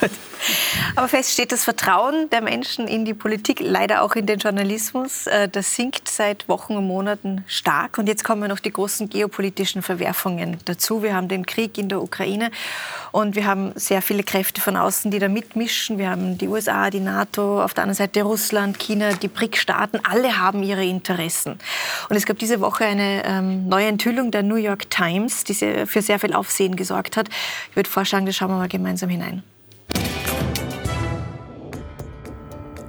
Gut. 0.00 0.10
Aber 0.96 1.08
fest 1.08 1.32
steht 1.32 1.52
das 1.52 1.64
Vertrauen 1.64 2.28
der 2.30 2.42
Menschen 2.42 2.86
in 2.86 3.04
die 3.04 3.14
Politik, 3.14 3.60
leider 3.60 4.02
auch 4.02 4.14
in 4.14 4.26
den 4.26 4.38
Journalismus. 4.38 5.26
Äh, 5.26 5.48
das 5.48 5.74
sinkt 5.74 6.08
seit 6.08 6.48
Wochen 6.48 6.76
und 6.76 6.86
Monaten 6.86 7.44
stark. 7.46 7.98
Und 7.98 8.08
jetzt 8.08 8.24
kommen 8.24 8.48
noch 8.48 8.60
die 8.60 8.72
großen 8.72 9.08
geopolitischen 9.08 9.82
Verwerfungen 9.82 10.58
dazu. 10.66 11.02
Wir 11.02 11.14
haben 11.14 11.28
den 11.28 11.46
Krieg 11.46 11.78
in 11.78 11.88
der 11.88 12.02
Ukraine 12.02 12.50
und 13.12 13.36
wir 13.36 13.46
haben 13.46 13.72
sehr 13.74 14.02
viele 14.02 14.22
Kräfte 14.22 14.60
von 14.60 14.76
außen, 14.76 15.10
die 15.10 15.18
da 15.18 15.28
mitmischen. 15.28 15.98
Wir 15.98 16.10
haben 16.10 16.38
die 16.38 16.48
USA, 16.48 16.90
die 16.90 17.00
NATO, 17.00 17.62
auf 17.62 17.74
der 17.74 17.84
anderen 17.84 17.96
Seite 17.96 18.22
Russland, 18.22 18.78
China, 18.78 19.14
die 19.14 19.28
BRIC-Staaten. 19.28 20.00
Alle 20.04 20.38
haben 20.38 20.62
ihre 20.62 20.84
Interessen. 20.84 21.58
Und 22.08 22.16
es 22.16 22.26
gab 22.26 22.38
diese 22.38 22.60
Woche 22.60 22.84
eine 22.84 23.24
ähm, 23.24 23.68
neue 23.68 23.86
Enthüllung 23.86 24.30
der 24.30 24.42
New 24.42 24.56
York 24.56 24.90
Times, 24.90 25.44
die 25.44 25.54
für 25.54 26.02
sehr 26.02 26.18
viel 26.18 26.34
Aufsehen 26.34 26.76
gesorgt 26.76 27.16
hat. 27.16 27.28
Ich 27.70 27.76
würde 27.76 27.88
vorschlagen, 27.88 28.26
das 28.26 28.36
schauen 28.36 28.50
wir 28.50 28.58
mal 28.58 28.68
gemeinsam 28.68 28.83
hinein. 28.86 29.42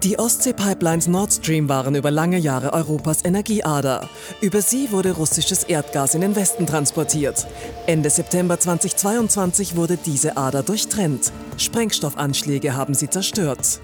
Die 0.05 0.19
Ostsee-Pipelines 0.19 1.07
Nord 1.07 1.33
Stream 1.33 1.67
waren 1.67 1.95
über 1.95 2.11
lange 2.11 2.37
Jahre 2.37 2.73
Europas 2.73 3.25
Energieader. 3.25 4.07
Über 4.39 4.61
sie 4.61 4.91
wurde 4.91 5.13
russisches 5.13 5.63
Erdgas 5.63 6.13
in 6.13 6.21
den 6.21 6.35
Westen 6.35 6.67
transportiert. 6.67 7.47
Ende 7.87 8.11
September 8.11 8.59
2022 8.59 9.75
wurde 9.75 9.97
diese 9.97 10.37
Ader 10.37 10.61
durchtrennt. 10.61 11.31
Sprengstoffanschläge 11.57 12.75
haben 12.75 12.93
sie 12.93 13.09
zerstört. 13.09 13.79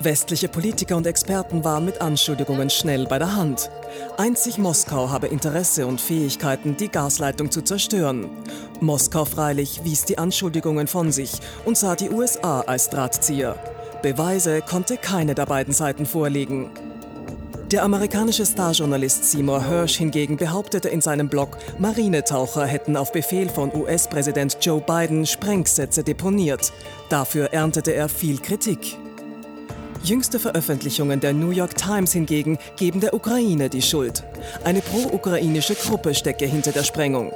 Westliche 0.00 0.48
Politiker 0.48 0.96
und 0.96 1.08
Experten 1.08 1.64
waren 1.64 1.84
mit 1.84 2.00
Anschuldigungen 2.00 2.70
schnell 2.70 3.06
bei 3.06 3.18
der 3.18 3.34
Hand. 3.34 3.68
Einzig 4.16 4.56
Moskau 4.56 5.10
habe 5.10 5.26
Interesse 5.26 5.88
und 5.88 6.00
Fähigkeiten, 6.00 6.76
die 6.76 6.88
Gasleitung 6.88 7.50
zu 7.50 7.62
zerstören. 7.62 8.30
Moskau 8.80 9.24
freilich 9.24 9.80
wies 9.82 10.04
die 10.04 10.16
Anschuldigungen 10.16 10.86
von 10.86 11.10
sich 11.10 11.32
und 11.64 11.76
sah 11.76 11.96
die 11.96 12.10
USA 12.10 12.60
als 12.60 12.90
Drahtzieher. 12.90 13.56
Beweise 14.00 14.62
konnte 14.62 14.98
keine 14.98 15.34
der 15.34 15.46
beiden 15.46 15.74
Seiten 15.74 16.06
vorlegen. 16.06 16.70
Der 17.72 17.82
amerikanische 17.82 18.46
Starjournalist 18.46 19.24
Seymour 19.24 19.64
Hersh 19.64 19.96
hingegen 19.96 20.36
behauptete 20.36 20.88
in 20.88 21.00
seinem 21.00 21.28
Blog, 21.28 21.58
Marinetaucher 21.78 22.64
hätten 22.66 22.96
auf 22.96 23.10
Befehl 23.10 23.48
von 23.48 23.74
US-Präsident 23.74 24.58
Joe 24.60 24.80
Biden 24.80 25.26
Sprengsätze 25.26 26.04
deponiert. 26.04 26.72
Dafür 27.08 27.52
erntete 27.52 27.92
er 27.94 28.08
viel 28.08 28.38
Kritik. 28.38 28.96
Jüngste 30.02 30.38
Veröffentlichungen 30.38 31.20
der 31.20 31.32
New 31.32 31.50
York 31.50 31.76
Times 31.76 32.12
hingegen 32.12 32.58
geben 32.76 33.00
der 33.00 33.14
Ukraine 33.14 33.68
die 33.68 33.82
Schuld. 33.82 34.22
Eine 34.64 34.80
pro-ukrainische 34.80 35.74
Gruppe 35.74 36.14
stecke 36.14 36.46
hinter 36.46 36.72
der 36.72 36.84
Sprengung. 36.84 37.32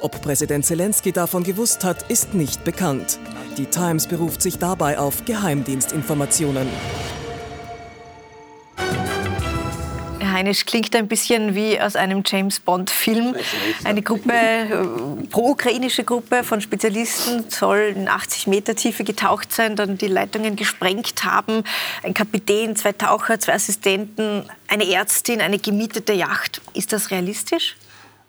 Ob 0.00 0.20
Präsident 0.22 0.64
Zelensky 0.64 1.12
davon 1.12 1.44
gewusst 1.44 1.84
hat, 1.84 2.10
ist 2.10 2.34
nicht 2.34 2.64
bekannt. 2.64 3.18
Die 3.56 3.66
Times 3.66 4.06
beruft 4.06 4.42
sich 4.42 4.58
dabei 4.58 4.98
auf 4.98 5.24
Geheimdienstinformationen. 5.24 6.66
Heinisch 10.36 10.66
klingt 10.66 10.94
ein 10.94 11.08
bisschen 11.08 11.54
wie 11.54 11.80
aus 11.80 11.96
einem 11.96 12.22
James 12.22 12.60
Bond-Film. 12.60 13.34
Eine 13.84 14.02
Gruppe, 14.02 14.34
äh, 14.34 15.26
pro-ukrainische 15.30 16.04
Gruppe 16.04 16.44
von 16.44 16.60
Spezialisten 16.60 17.48
soll 17.48 17.94
in 17.96 18.06
80 18.06 18.46
Meter 18.46 18.74
Tiefe 18.74 19.02
getaucht 19.02 19.50
sein, 19.50 19.76
dann 19.76 19.96
die 19.96 20.08
Leitungen 20.08 20.54
gesprengt 20.54 21.24
haben. 21.24 21.64
Ein 22.02 22.12
Kapitän, 22.12 22.76
zwei 22.76 22.92
Taucher, 22.92 23.40
zwei 23.40 23.54
Assistenten, 23.54 24.44
eine 24.68 24.86
Ärztin, 24.92 25.40
eine 25.40 25.58
gemietete 25.58 26.12
Yacht. 26.12 26.60
Ist 26.74 26.92
das 26.92 27.10
realistisch? 27.10 27.74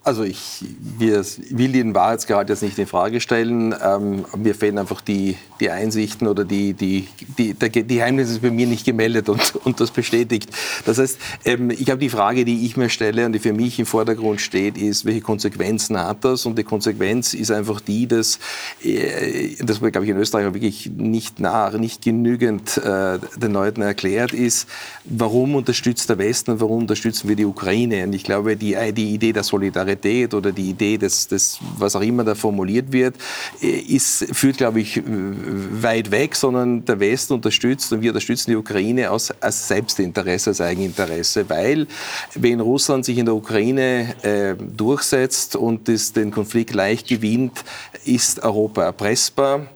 Also 0.07 0.23
ich 0.23 0.63
wir, 0.97 1.21
will 1.49 1.73
den 1.73 1.93
Wahrheitsgehalt 1.93 2.47
jetzt 2.47 2.63
nicht 2.63 2.79
in 2.79 2.87
Frage 2.87 3.19
stellen. 3.19 3.75
Ähm, 3.83 4.23
mir 4.37 4.55
fehlen 4.55 4.77
einfach 4.77 5.01
die, 5.01 5.35
die 5.59 5.69
Einsichten 5.69 6.29
oder 6.29 6.45
die, 6.45 6.73
die, 6.73 7.09
die, 7.37 7.53
die 7.53 7.87
Geheimnis 7.97 8.29
ist 8.29 8.41
bei 8.41 8.49
mir 8.49 8.67
nicht 8.67 8.85
gemeldet 8.85 9.27
und, 9.27 9.53
und 9.65 9.81
das 9.81 9.91
bestätigt. 9.91 10.49
Das 10.85 10.97
heißt, 10.97 11.17
ähm, 11.43 11.71
ich 11.71 11.89
habe 11.89 11.99
die 11.99 12.07
Frage, 12.07 12.45
die 12.45 12.65
ich 12.65 12.77
mir 12.77 12.87
stelle 12.87 13.25
und 13.25 13.33
die 13.33 13.39
für 13.39 13.51
mich 13.51 13.79
im 13.79 13.85
Vordergrund 13.85 14.39
steht, 14.39 14.77
ist, 14.77 15.03
welche 15.03 15.19
Konsequenzen 15.19 15.99
hat 15.99 16.23
das? 16.23 16.45
Und 16.45 16.57
die 16.57 16.63
Konsequenz 16.63 17.33
ist 17.33 17.51
einfach 17.51 17.81
die, 17.81 18.07
dass, 18.07 18.39
äh, 18.85 19.57
das 19.61 19.81
glaube 19.81 20.05
ich 20.05 20.11
in 20.11 20.17
Österreich 20.17 20.53
wirklich 20.53 20.89
nicht 20.95 21.41
nach, 21.41 21.73
nicht 21.73 22.01
genügend 22.01 22.77
äh, 22.77 23.19
den 23.35 23.51
Leuten 23.51 23.81
erklärt 23.81 24.31
ist, 24.31 24.69
warum 25.03 25.55
unterstützt 25.55 26.09
der 26.09 26.17
Westen 26.17 26.51
und 26.51 26.61
warum 26.61 26.83
unterstützen 26.83 27.27
wir 27.27 27.35
die 27.35 27.45
Ukraine? 27.45 28.05
Und 28.05 28.13
ich 28.13 28.23
glaube, 28.23 28.55
die, 28.55 28.77
die 28.93 29.13
Idee 29.13 29.33
der 29.33 29.43
Solidarität 29.43 29.96
Solidarität 29.97 30.33
oder 30.33 30.51
die 30.51 30.69
Idee 30.69 30.97
des, 30.97 31.27
des 31.27 31.59
was 31.77 31.95
auch 31.95 32.01
immer 32.01 32.23
da 32.23 32.35
formuliert 32.35 32.91
wird, 32.91 33.15
äh, 33.61 33.67
ist, 33.67 34.25
führt, 34.35 34.57
glaube 34.57 34.81
ich, 34.81 35.01
weit 35.05 36.11
weg, 36.11 36.35
sondern 36.35 36.85
der 36.85 36.99
Westen 36.99 37.33
unterstützt 37.33 37.91
und 37.91 38.01
wir 38.01 38.11
unterstützen 38.11 38.51
die 38.51 38.55
Ukraine 38.55 39.11
aus, 39.11 39.33
aus 39.41 39.67
Selbstinteresse, 39.67 40.51
als 40.51 40.61
Eigeninteresse, 40.61 41.49
weil 41.49 41.87
wenn 42.35 42.59
Russland 42.59 43.05
sich 43.05 43.17
in 43.17 43.25
der 43.25 43.35
Ukraine 43.35 44.15
äh, 44.23 44.55
durchsetzt 44.55 45.55
und 45.55 45.87
das, 45.87 46.13
den 46.13 46.31
Konflikt 46.31 46.73
leicht 46.73 47.07
gewinnt, 47.07 47.63
ist 48.05 48.43
Europa 48.43 48.83
erpressbar. 48.83 49.67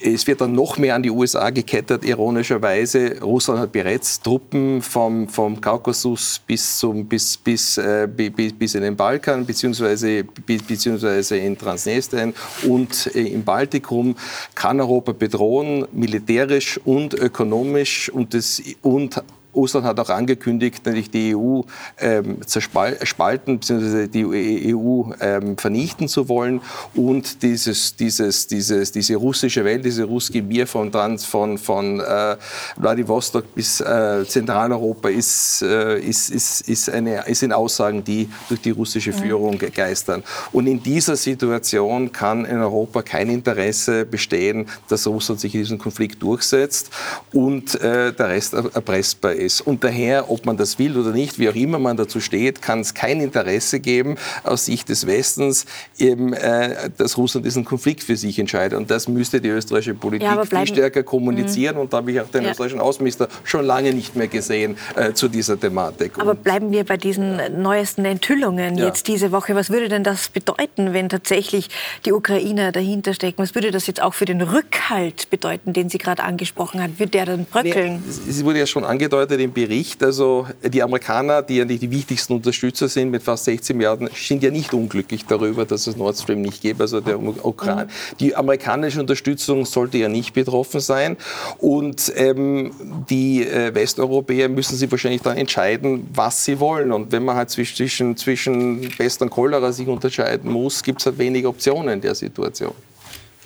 Es 0.00 0.26
wird 0.28 0.40
dann 0.40 0.52
noch 0.52 0.78
mehr 0.78 0.94
an 0.94 1.02
die 1.02 1.10
USA 1.10 1.50
gekettet, 1.50 2.04
ironischerweise. 2.04 3.20
Russland 3.20 3.58
hat 3.58 3.72
bereits 3.72 4.20
Truppen 4.20 4.80
vom, 4.80 5.28
vom 5.28 5.60
Kaukasus 5.60 6.40
bis, 6.46 6.78
zum, 6.78 7.06
bis, 7.06 7.36
bis, 7.36 7.78
äh, 7.78 8.06
bis 8.06 8.74
in 8.74 8.82
den 8.82 8.96
Balkan, 8.96 9.44
beziehungsweise, 9.44 10.22
beziehungsweise 10.46 11.36
in 11.36 11.58
Transnistrien 11.58 12.32
und 12.68 13.10
äh, 13.14 13.22
im 13.22 13.42
Baltikum, 13.42 14.14
kann 14.54 14.80
Europa 14.80 15.12
bedrohen, 15.12 15.86
militärisch 15.92 16.78
und 16.84 17.14
ökonomisch 17.14 18.08
und, 18.08 18.34
das, 18.34 18.62
und 18.82 19.20
Russland 19.58 19.86
hat 19.86 19.98
auch 19.98 20.08
angekündigt, 20.08 20.86
natürlich 20.86 21.10
die 21.10 21.34
EU 21.34 21.62
ähm, 21.98 22.38
zerspalten 22.46 23.58
bzw. 23.58 24.06
die 24.06 24.72
EU 24.74 25.10
ähm, 25.20 25.58
vernichten 25.58 26.06
zu 26.06 26.28
wollen 26.28 26.60
und 26.94 27.42
dieses, 27.42 27.96
dieses, 27.96 28.46
dieses, 28.46 28.92
diese 28.92 29.16
russische 29.16 29.64
Welt, 29.64 29.84
diese 29.84 30.04
russische 30.04 30.42
Mir 30.42 30.66
von, 30.66 30.92
von, 31.18 31.58
von 31.58 32.00
äh, 32.00 32.36
Vladivostok 32.76 33.52
bis 33.54 33.80
äh, 33.80 34.24
Zentraleuropa 34.26 35.08
ist, 35.08 35.62
äh, 35.62 35.98
ist, 35.98 36.30
ist, 36.30 36.68
ist, 36.68 36.90
eine, 36.90 37.26
ist 37.26 37.42
in 37.42 37.52
Aussagen, 37.52 38.04
die 38.04 38.28
durch 38.48 38.60
die 38.60 38.70
russische 38.70 39.12
Führung 39.12 39.58
geistern. 39.58 40.22
Und 40.52 40.68
in 40.68 40.80
dieser 40.80 41.16
Situation 41.16 42.12
kann 42.12 42.44
in 42.44 42.58
Europa 42.58 43.02
kein 43.02 43.28
Interesse 43.28 44.04
bestehen, 44.04 44.68
dass 44.88 45.06
Russland 45.08 45.40
sich 45.40 45.52
in 45.54 45.62
diesem 45.62 45.78
Konflikt 45.78 46.22
durchsetzt 46.22 46.90
und 47.32 47.74
äh, 47.80 48.12
der 48.12 48.28
Rest 48.28 48.54
erpressbar 48.54 49.32
ist 49.32 49.47
ist. 49.48 49.62
Und 49.62 49.82
daher, 49.82 50.30
ob 50.30 50.44
man 50.44 50.56
das 50.56 50.78
will 50.78 50.96
oder 50.96 51.12
nicht, 51.12 51.38
wie 51.38 51.48
auch 51.48 51.54
immer 51.54 51.78
man 51.78 51.96
dazu 51.96 52.20
steht, 52.20 52.60
kann 52.60 52.80
es 52.80 52.92
kein 52.92 53.20
Interesse 53.20 53.80
geben 53.80 54.16
aus 54.44 54.66
Sicht 54.66 54.88
des 54.90 55.06
Westens, 55.06 55.64
eben, 55.98 56.34
äh, 56.34 56.90
dass 56.96 57.16
Russland 57.16 57.46
diesen 57.46 57.64
Konflikt 57.64 58.02
für 58.02 58.16
sich 58.16 58.38
entscheidet. 58.38 58.78
Und 58.78 58.90
das 58.90 59.08
müsste 59.08 59.40
die 59.40 59.48
österreichische 59.48 59.94
Politik 59.94 60.28
ja, 60.28 60.44
viel 60.44 60.66
stärker 60.66 61.02
kommunizieren. 61.02 61.76
Mhm. 61.76 61.82
Und 61.82 61.92
da 61.92 61.98
habe 61.98 62.12
ich 62.12 62.20
auch 62.20 62.28
den 62.28 62.44
ja. 62.44 62.50
österreichischen 62.50 62.80
Außenminister 62.80 63.28
schon 63.44 63.64
lange 63.64 63.94
nicht 63.94 64.16
mehr 64.16 64.28
gesehen 64.28 64.76
äh, 64.96 65.12
zu 65.14 65.28
dieser 65.28 65.58
Thematik. 65.58 66.12
Aber 66.18 66.34
bleiben 66.34 66.70
wir 66.70 66.84
bei 66.84 66.98
diesen 66.98 67.40
neuesten 67.62 68.04
Enthüllungen 68.04 68.76
ja. 68.76 68.86
jetzt 68.86 69.08
diese 69.08 69.32
Woche. 69.32 69.54
Was 69.54 69.70
würde 69.70 69.88
denn 69.88 70.04
das 70.04 70.28
bedeuten, 70.28 70.92
wenn 70.92 71.08
tatsächlich 71.08 71.70
die 72.04 72.12
Ukrainer 72.12 72.72
dahinter 72.72 73.14
stecken? 73.14 73.42
Was 73.42 73.54
würde 73.54 73.70
das 73.70 73.86
jetzt 73.86 74.02
auch 74.02 74.14
für 74.14 74.26
den 74.26 74.42
Rückhalt 74.42 75.30
bedeuten, 75.30 75.72
den 75.72 75.88
Sie 75.88 75.98
gerade 75.98 76.22
angesprochen 76.22 76.82
haben? 76.82 76.98
Wird 76.98 77.14
der 77.14 77.24
dann 77.24 77.46
bröckeln? 77.46 78.02
Es 78.28 78.44
wurde 78.44 78.58
ja 78.58 78.66
schon 78.66 78.84
angedeutet 78.84 79.27
im 79.36 79.52
Bericht. 79.52 80.02
Also 80.02 80.46
die 80.62 80.82
Amerikaner, 80.82 81.42
die 81.42 81.56
ja 81.56 81.64
nicht 81.64 81.82
die 81.82 81.90
wichtigsten 81.90 82.34
Unterstützer 82.34 82.88
sind 82.88 83.10
mit 83.10 83.22
fast 83.22 83.44
16 83.44 83.76
Milliarden, 83.76 84.08
sind 84.14 84.42
ja 84.42 84.50
nicht 84.50 84.72
unglücklich 84.72 85.24
darüber, 85.26 85.64
dass 85.64 85.86
es 85.86 85.96
Nord 85.96 86.16
Stream 86.16 86.42
nicht 86.42 86.62
gibt. 86.62 86.80
Also 86.80 87.00
der 87.00 87.18
Ukraine. 87.20 87.84
Mhm. 87.84 88.16
Die 88.20 88.36
amerikanische 88.36 89.00
Unterstützung 89.00 89.64
sollte 89.64 89.98
ja 89.98 90.08
nicht 90.08 90.34
betroffen 90.34 90.80
sein. 90.80 91.16
Und 91.58 92.12
ähm, 92.16 92.72
die 93.08 93.46
äh, 93.46 93.74
Westeuropäer 93.74 94.48
müssen 94.48 94.76
sich 94.76 94.90
wahrscheinlich 94.90 95.22
dann 95.22 95.36
entscheiden, 95.36 96.08
was 96.12 96.44
sie 96.44 96.60
wollen. 96.60 96.92
Und 96.92 97.12
wenn 97.12 97.24
man 97.24 97.36
halt 97.36 97.50
zwischen, 97.50 98.16
zwischen 98.16 98.88
Pest 98.96 99.22
und 99.22 99.30
Cholera 99.30 99.72
sich 99.72 99.88
unterscheiden 99.88 100.50
muss, 100.50 100.82
gibt 100.82 101.00
es 101.00 101.06
halt 101.06 101.18
wenig 101.18 101.46
Optionen 101.46 101.94
in 101.94 102.00
der 102.00 102.14
Situation. 102.14 102.72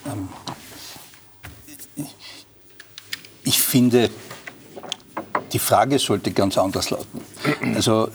Ähm, 0.07 0.29
ich 3.45 3.61
finde, 3.61 4.11
die 5.53 5.59
Frage 5.59 5.99
sollte 5.99 6.33
ganz 6.33 6.57
anders 6.59 6.91
lauten. 6.91 7.21
Also, 7.75 8.09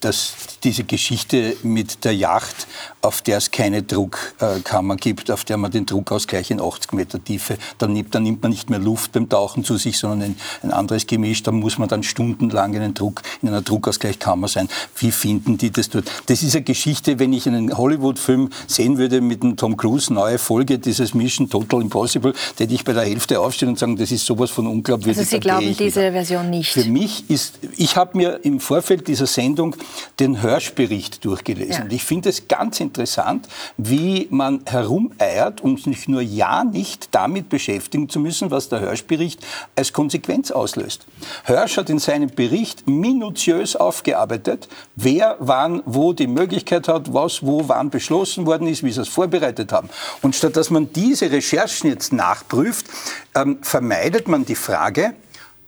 dass 0.00 0.34
diese 0.64 0.84
Geschichte 0.84 1.56
mit 1.62 2.04
der 2.04 2.14
Yacht 2.14 2.66
auf 3.02 3.22
der 3.22 3.38
es 3.38 3.50
keine 3.50 3.82
Druckkammer 3.82 4.96
gibt, 4.96 5.30
auf 5.30 5.44
der 5.44 5.56
man 5.56 5.70
den 5.70 5.86
Druckausgleich 5.86 6.50
in 6.50 6.60
80 6.60 6.92
Meter 6.92 7.22
Tiefe, 7.22 7.56
dann 7.78 7.92
nimmt, 7.92 8.14
dann 8.14 8.22
nimmt 8.22 8.42
man 8.42 8.50
nicht 8.50 8.68
mehr 8.68 8.78
Luft 8.78 9.12
beim 9.12 9.28
Tauchen 9.28 9.64
zu 9.64 9.78
sich, 9.78 9.98
sondern 9.98 10.30
ein, 10.30 10.36
ein 10.62 10.70
anderes 10.70 11.06
Gemisch. 11.06 11.42
Da 11.42 11.50
muss 11.50 11.78
man 11.78 11.88
dann 11.88 12.02
stundenlang 12.02 12.74
in, 12.74 12.92
Druck, 12.92 13.22
in 13.40 13.48
einer 13.48 13.62
Druckausgleichkammer 13.62 14.48
sein. 14.48 14.68
Wie 14.96 15.12
finden 15.12 15.56
die 15.56 15.70
das 15.70 15.88
dort? 15.88 16.10
Das 16.26 16.42
ist 16.42 16.54
eine 16.54 16.64
Geschichte, 16.64 17.18
wenn 17.18 17.32
ich 17.32 17.46
einen 17.46 17.76
Hollywood-Film 17.76 18.50
sehen 18.66 18.98
würde 18.98 19.22
mit 19.22 19.42
einem 19.42 19.56
Tom 19.56 19.76
Cruise, 19.76 20.12
neue 20.12 20.38
Folge 20.38 20.78
dieses 20.78 21.14
Mission 21.14 21.48
Total 21.48 21.80
Impossible, 21.80 22.34
hätte 22.58 22.74
ich 22.74 22.84
bei 22.84 22.92
der 22.92 23.04
Hälfte 23.04 23.40
aufstehen 23.40 23.70
und 23.70 23.78
sagen, 23.78 23.96
das 23.96 24.12
ist 24.12 24.26
sowas 24.26 24.50
von 24.50 24.66
unglaubwürdig. 24.66 25.18
Also 25.18 25.30
Sie 25.30 25.40
glauben 25.40 25.74
diese. 25.76 26.00
Version 26.10 26.50
nicht? 26.50 26.72
Für 26.72 26.84
mich 26.84 27.28
ist, 27.28 27.58
ich 27.76 27.96
habe 27.96 28.16
mir 28.16 28.40
im 28.42 28.58
Vorfeld 28.58 29.06
dieser 29.06 29.26
Sendung 29.26 29.76
den 30.18 30.42
Hörschbericht 30.42 31.24
durchgelesen. 31.24 31.72
Ja. 31.72 31.82
Und 31.82 31.92
ich 31.92 32.04
finde 32.04 32.28
es 32.28 32.48
ganz 32.48 32.80
interessant, 32.80 33.48
wie 33.76 34.28
man 34.30 34.62
herumeiert, 34.66 35.60
um 35.60 35.76
sich 35.78 36.08
nur 36.08 36.20
ja 36.20 36.64
nicht 36.64 37.14
damit 37.14 37.48
beschäftigen 37.48 38.08
zu 38.08 38.20
müssen, 38.20 38.50
was 38.50 38.68
der 38.68 38.80
Hirsch-Bericht 38.80 39.44
als 39.76 39.92
Konsequenz 39.92 40.50
auslöst. 40.50 41.06
Hirsch 41.44 41.76
hat 41.76 41.90
in 41.90 41.98
seinem 41.98 42.30
Bericht 42.30 42.88
minutiös 42.88 43.76
aufgearbeitet, 43.76 44.68
wer 44.96 45.36
wann 45.40 45.82
wo 45.86 46.12
die 46.12 46.26
Möglichkeit 46.26 46.88
hat, 46.88 47.12
was 47.12 47.44
wo 47.44 47.68
wann 47.68 47.90
beschlossen 47.90 48.46
worden 48.46 48.66
ist, 48.66 48.82
wie 48.82 48.92
sie 48.92 49.00
es 49.00 49.08
vorbereitet 49.08 49.72
haben. 49.72 49.88
Und 50.22 50.36
statt 50.36 50.56
dass 50.56 50.70
man 50.70 50.92
diese 50.92 51.30
Recherchen 51.30 51.90
jetzt 51.90 52.12
nachprüft, 52.12 52.86
ähm, 53.34 53.58
vermeidet 53.62 54.28
man 54.28 54.44
die 54.44 54.54
Frage, 54.54 55.14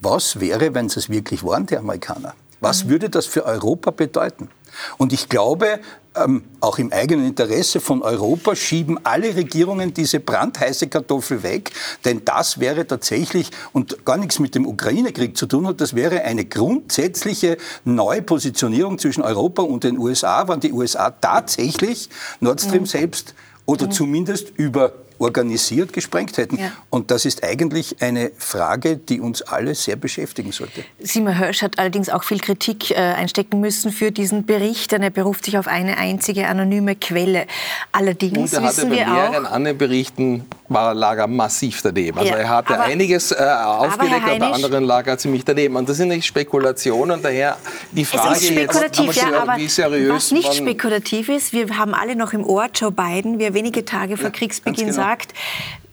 was 0.01 0.41
wäre, 0.41 0.75
wenn 0.75 0.87
es 0.87 1.09
wirklich 1.09 1.45
waren, 1.45 1.67
die 1.67 1.77
Amerikaner? 1.77 2.35
Was 2.63 2.85
mhm. 2.85 2.91
würde 2.91 3.11
das 3.11 3.27
für 3.27 3.45
Europa 3.45 3.91
bedeuten? 3.91 4.49
Und 4.97 5.13
ich 5.13 5.29
glaube, 5.29 5.81
ähm, 6.15 6.45
auch 6.61 6.79
im 6.79 6.93
eigenen 6.93 7.27
Interesse 7.27 7.81
von 7.81 8.03
Europa 8.03 8.55
schieben 8.55 8.99
alle 9.05 9.35
Regierungen 9.35 9.93
diese 9.93 10.21
brandheiße 10.21 10.89
Kartoffel 10.89 11.43
weg, 11.43 11.73
denn 12.05 12.25
das 12.25 12.61
wäre 12.61 12.87
tatsächlich 12.87 13.51
und 13.73 14.05
gar 14.05 14.17
nichts 14.17 14.39
mit 14.39 14.55
dem 14.55 14.67
Ukraine-Krieg 14.67 15.37
zu 15.37 15.47
tun 15.47 15.67
hat, 15.67 15.81
das 15.81 15.95
wäre 15.95 16.23
eine 16.23 16.45
grundsätzliche 16.45 17.59
Neupositionierung 17.85 18.99
zwischen 18.99 19.23
Europa 19.23 19.63
und 19.63 19.85
den 19.85 19.99
USA, 19.99 20.49
wenn 20.49 20.61
die 20.61 20.73
USA 20.73 21.11
tatsächlich 21.11 22.09
Nord 22.41 22.61
Stream 22.61 22.83
mhm. 22.83 22.87
selbst 22.87 23.35
oder 23.67 23.87
mhm. 23.87 23.93
zumindest 23.93 24.53
über 24.57 24.93
organisiert 25.23 25.93
gesprengt 25.93 26.37
hätten. 26.37 26.59
Ja. 26.59 26.73
Und 26.91 27.11
das 27.11 27.25
ist 27.25 27.45
eigentlich 27.45 27.97
eine 28.01 28.33
Frage, 28.39 28.97
die 28.97 29.21
uns 29.21 29.43
alle 29.43 29.75
sehr 29.75 29.97
beschäftigen 29.97 30.53
sollte. 30.53 30.85
Simon 31.01 31.39
Hirsch 31.39 31.63
hat 31.63 31.79
allerdings 31.79 32.09
auch 32.09 32.25
viel 32.25 32.41
Kritik 32.41 32.91
äh, 32.91 32.95
einstecken 32.95 33.61
müssen 33.61 33.93
für 33.93 34.11
diesen 34.11 34.45
Bericht, 34.45 34.93
denn 34.93 35.03
er 35.03 35.11
beruft 35.11 35.45
sich 35.45 35.59
auf 35.59 35.67
eine 35.67 35.97
einzige 35.97 36.49
anonyme 36.49 36.97
Quelle. 36.97 37.47
Allerdings 37.93 38.53
Und 38.53 38.53
er 38.53 38.69
wissen 38.69 38.91
hatte 38.91 38.91
wir 38.91 39.05
bei 39.05 39.13
mehreren 39.13 39.47
auch, 39.47 39.53
anderen 39.53 39.79
Berichten 39.79 40.45
war 40.69 40.95
Lager 40.95 41.27
massiv 41.27 41.83
daneben. 41.83 42.19
Also 42.19 42.33
ja, 42.33 42.39
er 42.39 42.49
hatte 42.49 42.75
aber, 42.75 42.85
einiges 42.85 43.33
äh, 43.33 43.37
aufgelegt, 43.37 44.23
aber, 44.25 44.39
bei 44.39 44.47
anderen 44.47 44.85
lag 44.85 45.07
er 45.07 45.19
ziemlich 45.19 45.45
daneben. 45.45 45.77
Und 45.77 45.89
das 45.89 45.97
sind 45.97 46.09
nicht 46.09 46.27
Spekulationen, 46.27 47.23
daher 47.23 47.57
die 47.93 48.05
Frage 48.05 48.37
es 48.37 48.43
ist 48.43 48.49
spekulativ, 48.49 49.07
jetzt, 49.07 49.17
ja, 49.17 49.43
aber 49.43 49.57
wie 49.57 49.69
seriös 49.69 50.15
was 50.15 50.31
nicht 50.33 50.55
spekulativ 50.55 51.29
ist, 51.29 51.53
wir 51.53 51.79
haben 51.79 51.95
alle 51.95 52.17
noch 52.17 52.33
im 52.33 52.45
Ohr 52.45 52.69
Joe 52.75 52.91
Biden, 52.91 53.39
wie 53.39 53.45
er 53.45 53.55
wenige 53.55 53.85
Tage 53.85 54.17
vor 54.17 54.27
ja, 54.27 54.31
Kriegsbeginn 54.31 54.87
genau. 54.87 54.97
sagt, 54.97 55.12
gesagt, 55.19 55.35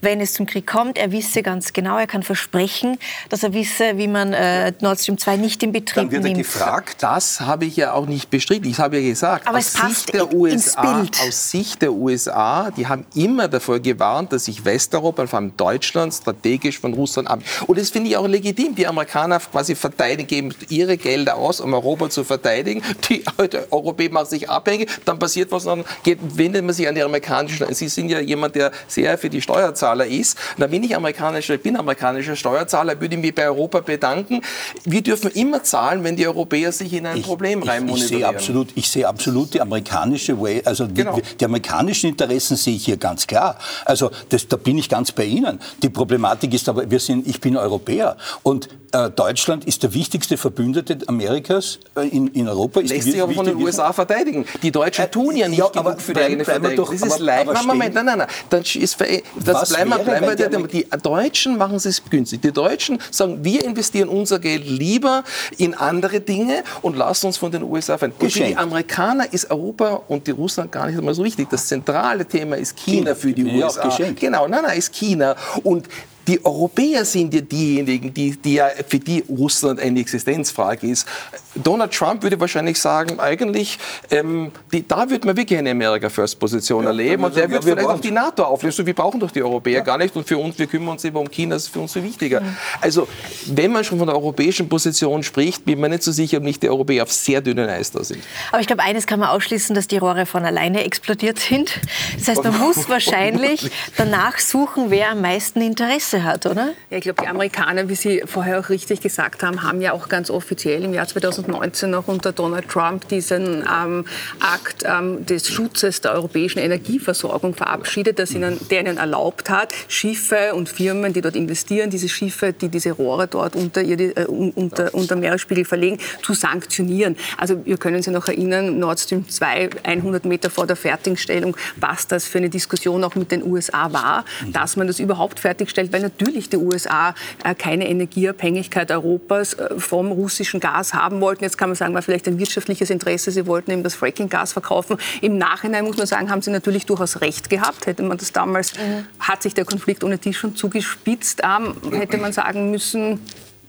wenn 0.02 0.20
es 0.20 0.34
zum 0.34 0.46
Krieg 0.46 0.66
kommt, 0.66 0.98
er 0.98 1.12
wisse 1.12 1.42
ganz 1.42 1.72
genau, 1.72 1.98
er 1.98 2.06
kann 2.06 2.22
versprechen, 2.22 2.98
dass 3.28 3.42
er 3.42 3.52
wisse, 3.52 3.98
wie 3.98 4.08
man 4.08 4.32
äh, 4.32 4.72
Nord 4.80 5.00
Stream 5.00 5.18
2 5.18 5.36
nicht 5.36 5.62
in 5.62 5.72
Betrieb 5.72 6.10
nimmt. 6.10 6.12
Dann 6.12 6.24
wird 6.24 6.36
er 6.36 6.38
gefragt. 6.38 6.96
Das 7.00 7.40
habe 7.40 7.66
ich 7.66 7.76
ja 7.76 7.92
auch 7.92 8.06
nicht 8.06 8.30
bestritten. 8.30 8.68
Ich 8.68 8.78
habe 8.78 8.98
ja 8.98 9.08
gesagt, 9.08 9.46
Aber 9.46 9.58
aus, 9.58 9.72
Sicht 9.72 10.14
der 10.14 10.32
USA, 10.32 11.02
aus 11.26 11.50
Sicht 11.50 11.82
der 11.82 11.92
USA, 11.92 12.70
die 12.70 12.86
haben 12.86 13.04
immer 13.14 13.48
davor 13.48 13.78
gewarnt, 13.78 14.32
dass 14.32 14.46
sich 14.46 14.64
Westeuropa, 14.64 15.26
vor 15.26 15.38
allem 15.38 15.56
Deutschland, 15.56 16.14
strategisch 16.14 16.78
von 16.78 16.94
Russland 16.94 17.28
ab. 17.28 17.40
Und 17.66 17.78
das 17.78 17.90
finde 17.90 18.10
ich 18.10 18.16
auch 18.16 18.26
legitim. 18.26 18.74
Die 18.74 18.86
Amerikaner 18.86 19.38
quasi 19.38 19.74
verteidigen, 19.74 20.26
geben 20.26 20.54
ihre 20.68 20.96
Gelder 20.96 21.36
aus, 21.36 21.60
um 21.60 21.74
Europa 21.74 22.08
zu 22.08 22.24
verteidigen. 22.24 22.82
Die 23.08 23.22
Europäer 23.70 24.10
machen 24.10 24.28
sich 24.28 24.48
abhängig. 24.48 24.88
Dann 25.04 25.18
passiert 25.18 25.52
was, 25.52 25.64
dann 25.64 25.84
geht, 26.02 26.18
wendet 26.36 26.64
man 26.64 26.74
sich 26.74 26.88
an 26.88 26.94
die 26.94 27.02
amerikanischen. 27.02 27.72
Sie 27.74 27.88
sind 27.88 28.08
ja 28.08 28.20
jemand, 28.20 28.54
der 28.54 28.70
sehr 28.86 29.18
für 29.18 29.28
die 29.28 29.42
Steuerzahler 29.42 29.89
ist. 29.98 30.38
Und 30.56 30.60
da 30.60 30.66
bin 30.66 30.82
ich 30.82 30.94
amerikanischer, 30.96 31.54
ich 31.54 31.62
bin 31.62 31.76
amerikanischer 31.76 32.36
Steuerzahler, 32.36 33.00
würde 33.00 33.14
ich 33.14 33.20
mich 33.20 33.34
bei 33.34 33.46
Europa 33.46 33.80
bedanken. 33.80 34.42
Wir 34.84 35.02
dürfen 35.02 35.30
immer 35.32 35.62
zahlen, 35.62 36.04
wenn 36.04 36.16
die 36.16 36.26
Europäer 36.26 36.72
sich 36.72 36.92
in 36.92 37.06
ein 37.06 37.18
ich, 37.18 37.24
Problem 37.24 37.62
reinmonetieren. 37.62 38.12
Ich, 38.12 38.18
sehe 38.18 38.26
absolut, 38.26 38.68
ich 38.74 38.88
sehe 38.88 39.06
absolut 39.06 39.54
die 39.54 39.60
amerikanische 39.60 40.40
Way, 40.40 40.62
also 40.64 40.86
genau. 40.88 41.16
die, 41.16 41.22
die, 41.36 41.44
amerikanischen 41.44 42.10
Interessen 42.10 42.56
sehe 42.56 42.76
ich 42.76 42.84
hier 42.84 42.96
ganz 42.96 43.26
klar. 43.26 43.58
Also 43.84 44.10
das, 44.28 44.46
da 44.48 44.56
bin 44.56 44.78
ich 44.78 44.88
ganz 44.88 45.12
bei 45.12 45.24
Ihnen. 45.24 45.60
Die 45.82 45.88
Problematik 45.88 46.54
ist 46.54 46.68
aber, 46.68 46.90
wir 46.90 47.00
sind, 47.00 47.26
ich 47.26 47.40
bin 47.40 47.56
Europäer 47.56 48.16
und 48.42 48.68
Deutschland 49.14 49.64
ist 49.64 49.82
der 49.82 49.94
wichtigste 49.94 50.36
Verbündete 50.36 50.98
Amerikas 51.06 51.78
äh, 51.96 52.08
in, 52.08 52.28
in 52.28 52.48
Europa. 52.48 52.80
Lässt 52.80 53.04
sich 53.04 53.22
aber 53.22 53.32
von 53.32 53.46
den 53.46 53.56
USA 53.56 53.92
verteidigen. 53.92 54.44
Die 54.62 54.72
Deutschen 54.72 55.04
äh, 55.04 55.08
tun 55.08 55.36
ja 55.36 55.48
nicht 55.48 55.58
ja, 55.58 55.68
genug 55.68 56.00
für 56.00 56.12
die 56.12 56.20
eigene 56.20 56.44
Verteidigung. 56.44 56.86
Doch, 56.86 56.92
das 56.92 57.02
ist 57.02 57.18
leicht. 57.18 57.46
Moment, 57.66 57.94
nein, 57.94 58.04
nein, 58.04 58.18
nein. 58.18 58.28
Dann 58.48 58.62
ist, 58.62 59.00
das 59.44 59.68
bleiben, 59.70 59.90
bleiben 60.04 60.26
wir, 60.26 60.36
der, 60.36 60.48
die 60.48 60.86
Deutschen 61.02 61.56
machen 61.56 61.76
es 61.76 62.02
günstig. 62.10 62.42
Die 62.42 62.52
Deutschen 62.52 62.98
sagen, 63.10 63.44
wir 63.44 63.64
investieren 63.64 64.08
unser 64.08 64.38
Geld 64.38 64.66
lieber 64.66 65.24
in 65.56 65.74
andere 65.74 66.20
Dinge 66.20 66.64
und 66.82 66.96
lassen 66.96 67.26
uns 67.26 67.36
von 67.36 67.52
den 67.52 67.62
USA 67.62 67.96
verändern. 67.96 68.20
Und 68.20 68.32
für 68.32 68.44
die 68.44 68.56
Amerikaner 68.56 69.32
ist 69.32 69.50
Europa 69.50 70.02
und 70.08 70.26
die 70.26 70.32
Russland 70.32 70.72
gar 70.72 70.86
nicht 70.86 70.98
einmal 70.98 71.14
so 71.14 71.24
wichtig. 71.24 71.48
Das 71.50 71.66
zentrale 71.66 72.26
Thema 72.26 72.56
ist 72.56 72.76
China 72.76 73.14
für 73.14 73.32
die 73.32 73.42
ja, 73.42 73.66
USA. 73.66 73.88
Genau, 74.18 74.48
nein, 74.48 74.62
nein, 74.62 74.78
ist 74.78 74.92
China. 74.92 75.36
Und 75.62 75.88
die 76.26 76.44
Europäer 76.44 77.04
sind 77.04 77.34
ja 77.34 77.40
diejenigen, 77.40 78.12
die, 78.12 78.36
die 78.36 78.54
ja 78.54 78.68
für 78.86 78.98
die 78.98 79.24
Russland 79.28 79.80
eine 79.80 80.00
Existenzfrage 80.00 80.86
ist. 80.86 81.06
Donald 81.54 81.92
Trump 81.92 82.22
würde 82.22 82.38
wahrscheinlich 82.38 82.78
sagen, 82.78 83.18
eigentlich, 83.18 83.78
ähm, 84.10 84.52
die, 84.72 84.86
da 84.86 85.08
würde 85.10 85.26
man 85.26 85.36
wirklich 85.36 85.58
eine 85.58 85.70
America 85.70 86.08
First 86.08 86.38
Position 86.38 86.84
ja, 86.84 86.90
erleben 86.90 87.24
und 87.24 87.34
der 87.34 87.50
wird 87.50 87.64
vielleicht 87.64 87.88
auch 87.88 88.00
die 88.00 88.10
NATO 88.10 88.44
auflösen. 88.44 88.86
Wir 88.86 88.94
brauchen 88.94 89.18
doch 89.18 89.30
die 89.30 89.42
Europäer 89.42 89.78
ja. 89.78 89.80
gar 89.80 89.98
nicht 89.98 90.14
und 90.14 90.26
für 90.26 90.38
uns, 90.38 90.58
wir 90.58 90.66
kümmern 90.66 90.90
uns 90.90 91.04
immer 91.04 91.20
um 91.20 91.30
China, 91.30 91.56
das 91.56 91.64
ist 91.64 91.72
für 91.72 91.80
uns 91.80 91.92
viel 91.92 92.04
wichtiger. 92.04 92.40
Mhm. 92.40 92.56
Also, 92.80 93.08
wenn 93.46 93.72
man 93.72 93.82
schon 93.82 93.98
von 93.98 94.06
der 94.06 94.16
europäischen 94.16 94.68
Position 94.68 95.22
spricht, 95.22 95.64
bin 95.64 95.74
ich 95.74 95.80
mir 95.80 95.88
nicht 95.88 96.02
so 96.02 96.12
sicher, 96.12 96.38
ob 96.38 96.44
nicht 96.44 96.62
die 96.62 96.68
Europäer 96.68 97.02
auf 97.02 97.12
sehr 97.12 97.40
dünnen 97.40 97.68
Eis 97.68 97.90
da 97.90 98.04
sind. 98.04 98.22
Aber 98.52 98.60
ich 98.60 98.66
glaube, 98.66 98.82
eines 98.82 99.06
kann 99.06 99.20
man 99.20 99.30
ausschließen, 99.30 99.74
dass 99.74 99.88
die 99.88 99.98
Rohre 99.98 100.26
von 100.26 100.44
alleine 100.44 100.84
explodiert 100.84 101.38
sind. 101.38 101.80
Das 102.18 102.28
heißt, 102.28 102.44
man 102.44 102.58
muss 102.58 102.88
wahrscheinlich 102.88 103.70
danach 103.96 104.38
suchen, 104.38 104.90
wer 104.90 105.10
am 105.10 105.20
meisten 105.20 105.60
Interesse 105.60 106.09
Chance 106.10 106.24
hat, 106.24 106.46
oder? 106.46 106.72
Ja, 106.90 106.98
ich 106.98 107.02
glaube, 107.02 107.22
die 107.22 107.28
Amerikaner, 107.28 107.88
wie 107.88 107.94
Sie 107.94 108.22
vorher 108.26 108.60
auch 108.60 108.68
richtig 108.68 109.00
gesagt 109.00 109.42
haben, 109.42 109.62
haben 109.62 109.80
ja 109.80 109.92
auch 109.92 110.08
ganz 110.08 110.30
offiziell 110.30 110.84
im 110.84 110.94
Jahr 110.94 111.06
2019 111.06 111.90
noch 111.90 112.08
unter 112.08 112.32
Donald 112.32 112.68
Trump 112.68 113.08
diesen 113.08 113.62
ähm, 113.62 114.04
Akt 114.40 114.84
ähm, 114.84 115.24
des 115.26 115.48
Schutzes 115.48 116.00
der 116.00 116.12
europäischen 116.12 116.58
Energieversorgung 116.58 117.54
verabschiedet, 117.54 118.18
das 118.18 118.32
ihnen, 118.32 118.58
der 118.70 118.80
ihnen 118.80 118.98
erlaubt 118.98 119.50
hat, 119.50 119.72
Schiffe 119.88 120.54
und 120.54 120.68
Firmen, 120.68 121.12
die 121.12 121.20
dort 121.20 121.36
investieren, 121.36 121.90
diese 121.90 122.08
Schiffe, 122.08 122.52
die 122.52 122.68
diese 122.68 122.92
Rohre 122.92 123.26
dort 123.26 123.56
unter, 123.56 123.82
ihr, 123.82 124.16
äh, 124.16 124.24
unter, 124.24 124.94
unter 124.94 125.16
Meeresspiegel 125.16 125.64
verlegen, 125.64 125.98
zu 126.22 126.34
sanktionieren. 126.34 127.16
Also 127.38 127.64
wir 127.64 127.76
können 127.76 128.02
Sie 128.02 128.10
noch 128.10 128.28
erinnern, 128.28 128.78
Nord 128.78 129.00
Stream 129.00 129.28
2, 129.28 129.70
100 129.84 130.24
Meter 130.24 130.50
vor 130.50 130.66
der 130.66 130.76
Fertigstellung, 130.76 131.56
was 131.76 132.06
das 132.06 132.26
für 132.26 132.38
eine 132.38 132.50
Diskussion 132.50 133.04
auch 133.04 133.14
mit 133.14 133.30
den 133.30 133.42
USA 133.42 133.92
war, 133.92 134.24
dass 134.52 134.76
man 134.76 134.86
das 134.86 134.98
überhaupt 134.98 135.40
fertigstellt, 135.40 135.92
weil 136.00 136.08
natürlich 136.08 136.48
die 136.48 136.56
USA 136.56 137.14
äh, 137.44 137.54
keine 137.54 137.88
Energieabhängigkeit 137.88 138.90
Europas 138.90 139.54
äh, 139.54 139.78
vom 139.78 140.12
russischen 140.12 140.60
Gas 140.60 140.94
haben 140.94 141.20
wollten. 141.20 141.44
Jetzt 141.44 141.58
kann 141.58 141.68
man 141.68 141.76
sagen, 141.76 141.94
war 141.94 142.02
vielleicht 142.02 142.26
ein 142.26 142.38
wirtschaftliches 142.38 142.90
Interesse, 142.90 143.30
sie 143.30 143.46
wollten 143.46 143.70
eben 143.70 143.82
das 143.82 143.94
Fracking-Gas 143.94 144.52
verkaufen. 144.52 144.96
Im 145.20 145.38
Nachhinein 145.38 145.84
muss 145.84 145.96
man 145.96 146.06
sagen, 146.06 146.30
haben 146.30 146.42
sie 146.42 146.50
natürlich 146.50 146.86
durchaus 146.86 147.20
recht 147.20 147.50
gehabt. 147.50 147.86
Hätte 147.86 148.02
man 148.02 148.18
das 148.18 148.32
damals, 148.32 148.74
mhm. 148.74 149.06
hat 149.18 149.42
sich 149.42 149.54
der 149.54 149.64
Konflikt 149.64 150.04
ohne 150.04 150.18
die 150.18 150.34
schon 150.34 150.56
zugespitzt, 150.56 151.42
ähm, 151.44 151.74
hätte 151.92 152.18
man 152.18 152.32
sagen 152.32 152.70
müssen, 152.70 153.20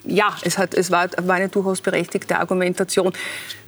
ja, 0.03 0.35
es, 0.41 0.57
hat, 0.57 0.73
es 0.73 0.89
war, 0.89 1.09
war 1.21 1.35
eine 1.35 1.49
durchaus 1.49 1.81
berechtigte 1.81 2.39
Argumentation. 2.39 3.13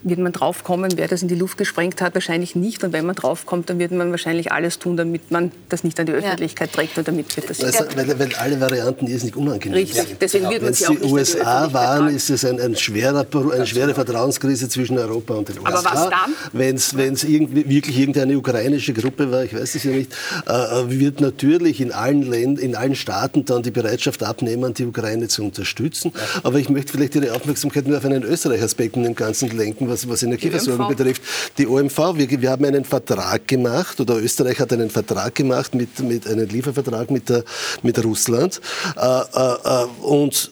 Wird 0.03 0.19
man 0.19 0.33
draufkommen, 0.33 0.91
wer 0.95 1.07
das 1.07 1.21
in 1.21 1.27
die 1.27 1.35
Luft 1.35 1.57
gesprengt 1.57 2.01
hat? 2.01 2.13
Wahrscheinlich 2.13 2.55
nicht. 2.55 2.83
Und 2.83 2.93
wenn 2.93 3.05
man 3.05 3.15
draufkommt, 3.15 3.69
dann 3.69 3.79
wird 3.79 3.91
man 3.91 4.11
wahrscheinlich 4.11 4.51
alles 4.51 4.79
tun, 4.79 4.97
damit 4.97 5.31
man 5.31 5.51
das 5.69 5.83
nicht 5.83 5.99
an 5.99 6.05
die 6.05 6.11
Öffentlichkeit 6.11 6.69
ja. 6.71 6.75
trägt 6.75 6.97
und 6.97 7.07
damit 7.07 7.35
wird 7.35 7.49
das 7.49 7.63
also, 7.63 7.85
weil, 7.95 8.19
weil, 8.19 8.35
alle 8.35 8.59
Varianten 8.59 9.07
irrsinnig 9.07 9.35
unangenehm 9.35 9.75
Richtig, 9.75 10.01
sind. 10.01 10.21
deswegen 10.21 10.49
wird 10.49 10.61
man 10.61 10.67
Wenn 10.67 10.73
sie 10.73 10.87
auch 10.87 10.95
die 10.95 11.11
USA 11.11 11.71
waren, 11.71 12.09
ist 12.13 12.29
es 12.29 12.43
ein, 12.45 12.59
ein 12.59 12.75
schwerer, 12.75 13.25
eine 13.53 13.65
schwere 13.65 13.93
Vertrauenskrise 13.93 14.69
zwischen 14.69 14.97
Europa 14.97 15.35
und 15.35 15.49
den 15.49 15.59
USA. 15.59 15.69
Aber 15.69 15.83
was 15.83 16.09
dann? 16.09 16.33
Wenn 16.51 16.75
es 17.13 17.23
irgendwie, 17.23 17.69
wirklich 17.69 17.97
irgendeine 17.97 18.37
ukrainische 18.37 18.93
Gruppe 18.93 19.31
war, 19.31 19.43
ich 19.43 19.53
weiß 19.53 19.75
es 19.75 19.83
ja 19.83 19.91
nicht, 19.91 20.13
äh, 20.47 20.51
wird 20.89 21.21
natürlich 21.21 21.81
in 21.81 21.91
allen, 21.91 22.23
Länd 22.23 22.59
in 22.59 22.75
allen 22.75 22.95
Staaten 22.95 23.45
dann 23.45 23.63
die 23.63 23.71
Bereitschaft 23.71 24.23
abnehmen, 24.23 24.73
die 24.73 24.85
Ukraine 24.85 25.27
zu 25.27 25.43
unterstützen. 25.43 26.11
Ja. 26.13 26.41
Aber 26.43 26.59
ich 26.59 26.69
möchte 26.69 26.91
vielleicht 26.91 27.15
Ihre 27.15 27.33
Aufmerksamkeit 27.33 27.87
nur 27.87 27.97
auf 27.97 28.05
einen 28.05 28.23
Österreich-Aspekt 28.23 28.95
in 28.95 29.03
dem 29.03 29.15
Ganzen 29.15 29.49
lenken, 29.55 29.89
was, 29.93 30.09
was 30.09 30.23
Energieversorgung 30.23 30.87
betrifft. 30.87 31.21
Die 31.57 31.67
OMV, 31.67 31.97
wir, 32.15 32.41
wir 32.41 32.51
haben 32.51 32.65
einen 32.65 32.85
Vertrag 32.85 33.47
gemacht, 33.47 33.99
oder 33.99 34.17
Österreich 34.17 34.59
hat 34.59 34.73
einen 34.73 34.89
Vertrag 34.89 35.35
gemacht, 35.35 35.75
mit, 35.75 35.99
mit 35.99 36.27
einem 36.27 36.47
Liefervertrag 36.47 37.11
mit, 37.11 37.29
der, 37.29 37.43
mit 37.81 38.03
Russland. 38.03 38.59
Äh, 38.97 39.01
äh, 39.01 39.53
äh 39.63 39.85
und 40.01 40.51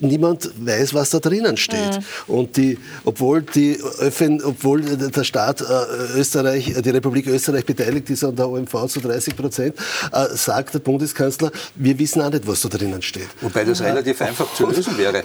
niemand 0.00 0.50
weiß, 0.58 0.94
was 0.94 1.10
da 1.10 1.20
drinnen 1.20 1.56
steht. 1.56 2.00
Mhm. 2.28 2.34
Und 2.34 2.56
die, 2.56 2.78
obwohl, 3.04 3.42
die, 3.42 3.78
obwohl 4.44 4.82
der 4.82 5.24
Staat 5.24 5.60
äh, 5.60 6.18
Österreich, 6.18 6.74
die 6.84 6.90
Republik 6.90 7.26
Österreich 7.26 7.64
beteiligt 7.64 8.10
ist 8.10 8.24
an 8.24 8.36
der 8.36 8.48
OMV 8.48 8.86
zu 8.88 9.00
30 9.00 9.36
Prozent, 9.36 9.76
äh, 10.12 10.26
sagt 10.34 10.74
der 10.74 10.80
Bundeskanzler, 10.80 11.50
wir 11.74 11.98
wissen 11.98 12.22
auch 12.22 12.30
nicht, 12.30 12.46
was 12.46 12.62
da 12.62 12.68
drinnen 12.68 13.02
steht. 13.02 13.28
Wobei 13.40 13.64
das 13.64 13.80
ja. 13.80 13.86
relativ 13.86 14.20
einfach 14.22 14.52
zu 14.54 14.66
lösen 14.66 14.96
wäre. 14.98 15.22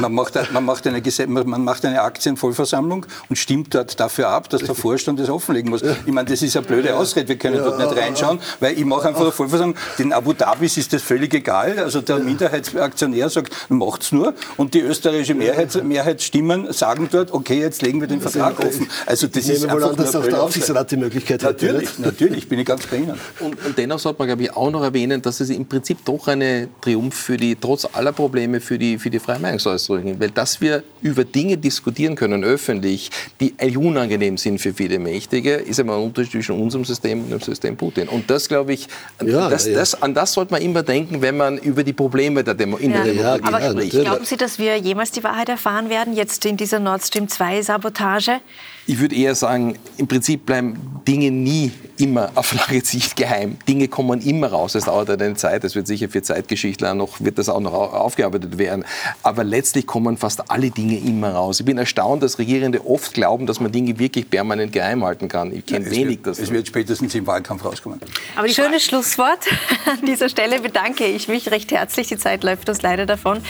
man, 0.00 0.12
macht, 0.12 0.52
man, 0.52 0.64
macht 0.64 0.86
eine, 0.86 1.02
man 1.26 1.64
macht 1.64 1.84
eine 1.84 2.02
Aktienvollversammlung 2.02 3.06
und 3.28 3.36
stimmt 3.36 3.74
dort 3.74 3.98
dafür 3.98 4.28
ab, 4.28 4.48
dass 4.50 4.62
der 4.62 4.74
Vorstand 4.74 5.20
das 5.20 5.28
offenlegen 5.28 5.70
muss. 5.70 5.82
Ich 5.82 6.12
meine, 6.12 6.28
das 6.28 6.42
ist 6.42 6.56
eine 6.56 6.66
blöde 6.66 6.96
Ausrede, 6.96 7.28
wir 7.28 7.36
können 7.36 7.56
ja. 7.56 7.64
dort 7.64 7.78
nicht 7.78 7.96
reinschauen, 7.96 8.40
weil 8.60 8.78
ich 8.78 8.84
mache 8.84 9.08
einfach 9.08 9.22
eine 9.22 9.32
Vollversammlung. 9.32 9.76
Den 9.98 10.12
Abu 10.12 10.32
Dhabis 10.32 10.76
ist 10.76 10.92
das 10.92 11.02
völlig 11.02 11.34
egal. 11.34 11.78
Also 11.78 12.00
der 12.00 12.18
Minderheitsaktionär 12.18 13.28
sagt, 13.28 13.52
macht 13.78 14.02
es 14.02 14.12
nur. 14.12 14.34
Und 14.56 14.74
die 14.74 14.80
österreichische 14.80 15.34
Mehrheit, 15.34 15.82
Mehrheitsstimmen 15.84 16.72
sagen 16.72 17.08
dort, 17.10 17.32
okay, 17.32 17.60
jetzt 17.60 17.82
legen 17.82 18.00
wir 18.00 18.08
den 18.08 18.20
Vertrag 18.20 18.58
offen. 18.60 18.88
Also 19.06 19.26
das 19.26 19.48
ist 19.48 19.64
einfach 19.64 19.90
an, 19.90 19.96
dass 19.96 20.14
auch 20.16 20.24
der 20.24 20.42
Aufsichtsrat 20.42 20.90
die 20.90 20.96
Möglichkeit 20.96 21.42
hat. 21.44 21.62
Natürlich, 21.62 21.98
natürlich, 21.98 22.48
bin 22.48 22.58
ich 22.58 22.66
ganz 22.66 22.86
bei 22.86 22.98
Ihnen. 22.98 23.14
Und, 23.40 23.64
und 23.64 23.78
dennoch 23.78 23.98
sollte 23.98 24.18
man, 24.18 24.28
glaube 24.28 24.42
ich, 24.42 24.56
auch 24.56 24.70
noch 24.70 24.82
erwähnen, 24.82 25.20
dass 25.22 25.40
es 25.40 25.50
im 25.50 25.66
Prinzip 25.66 26.04
doch 26.04 26.28
eine 26.28 26.68
Triumph 26.80 27.14
für 27.14 27.36
die, 27.36 27.56
trotz 27.56 27.86
aller 27.92 28.12
Probleme, 28.12 28.60
für 28.60 28.78
die, 28.78 28.98
für 28.98 29.10
die 29.10 29.18
freie 29.18 29.38
Meinungsäußerung 29.38 30.20
Weil 30.20 30.30
dass 30.30 30.60
wir 30.60 30.82
über 31.02 31.24
Dinge 31.24 31.56
diskutieren 31.56 32.16
können, 32.16 32.44
öffentlich, 32.44 33.10
die 33.40 33.54
unangenehm 33.76 34.36
sind 34.38 34.60
für 34.60 34.72
viele 34.72 34.98
Mächtige, 34.98 35.54
ist 35.54 35.78
immer 35.78 35.96
ein 35.96 36.02
Unterschied 36.02 36.32
zwischen 36.32 36.60
unserem 36.60 36.84
System 36.84 37.22
und 37.24 37.30
dem 37.30 37.40
System 37.40 37.76
Putin. 37.76 38.08
Und 38.08 38.30
das, 38.30 38.48
glaube 38.48 38.72
ich, 38.72 38.88
ja, 39.24 39.48
das, 39.48 39.66
ja. 39.66 39.74
Das, 39.74 40.02
an 40.02 40.14
das 40.14 40.32
sollte 40.32 40.52
man 40.52 40.62
immer 40.62 40.82
denken, 40.82 41.22
wenn 41.22 41.36
man 41.36 41.58
über 41.58 41.82
die 41.82 41.92
Probleme 41.92 42.42
der 42.42 42.54
Demo 42.54 42.76
in 42.76 42.92
ja. 42.92 43.04
der 43.04 43.14
Demokratie 43.14 43.63
spricht. 43.70 43.92
Glauben 43.92 44.24
Sie, 44.24 44.36
dass 44.36 44.58
wir 44.58 44.76
jemals 44.76 45.10
die 45.10 45.24
Wahrheit 45.24 45.48
erfahren 45.48 45.88
werden, 45.88 46.14
jetzt 46.14 46.44
in 46.46 46.56
dieser 46.56 46.80
Nord 46.80 47.02
Stream 47.04 47.26
2-Sabotage? 47.26 48.40
Ich 48.86 48.98
würde 48.98 49.14
eher 49.14 49.34
sagen, 49.34 49.78
im 49.96 50.06
Prinzip 50.06 50.46
bleiben 50.46 51.02
Dinge 51.06 51.30
nie 51.30 51.72
immer 51.98 52.30
auf 52.34 52.52
lange 52.54 52.84
Sicht 52.84 53.16
geheim. 53.16 53.58
Dinge 53.68 53.88
kommen 53.88 54.20
immer 54.20 54.48
raus. 54.48 54.74
Es 54.74 54.84
dauert 54.84 55.10
eine 55.10 55.34
Zeit. 55.34 55.64
Es 55.64 55.74
wird 55.74 55.86
sicher 55.86 56.08
für 56.08 56.22
Zeitgeschichtler 56.22 56.94
noch, 56.94 57.20
wird 57.20 57.38
das 57.38 57.48
auch 57.48 57.60
noch 57.60 57.72
aufgearbeitet 57.72 58.58
werden. 58.58 58.84
Aber 59.22 59.44
letztlich 59.44 59.86
kommen 59.86 60.16
fast 60.16 60.50
alle 60.50 60.70
Dinge 60.70 60.98
immer 60.98 61.32
raus. 61.32 61.60
Ich 61.60 61.66
bin 61.66 61.78
erstaunt, 61.78 62.22
dass 62.22 62.38
Regierende 62.38 62.86
oft 62.86 63.14
glauben, 63.14 63.46
dass 63.46 63.60
man 63.60 63.72
Dinge 63.72 63.98
wirklich 63.98 64.28
permanent 64.28 64.72
geheim 64.72 65.04
halten 65.04 65.28
kann. 65.28 65.54
Ich 65.54 65.66
kenne 65.66 65.86
ja, 65.86 65.90
wenig 65.90 66.20
das. 66.22 66.38
Es 66.38 66.50
wird 66.50 66.66
spätestens 66.66 67.14
im 67.14 67.26
Wahlkampf 67.26 67.64
rauskommen. 67.64 68.00
Aber 68.36 68.48
Schönes 68.48 68.84
Schlusswort. 68.84 69.38
An 69.86 70.06
dieser 70.06 70.28
Stelle 70.28 70.60
bedanke 70.60 71.04
ich 71.04 71.28
mich 71.28 71.50
recht 71.50 71.72
herzlich. 71.72 72.08
Die 72.08 72.16
Zeit 72.16 72.44
läuft 72.44 72.68
uns 72.68 72.82
leider 72.82 73.06
davon. 73.06 73.40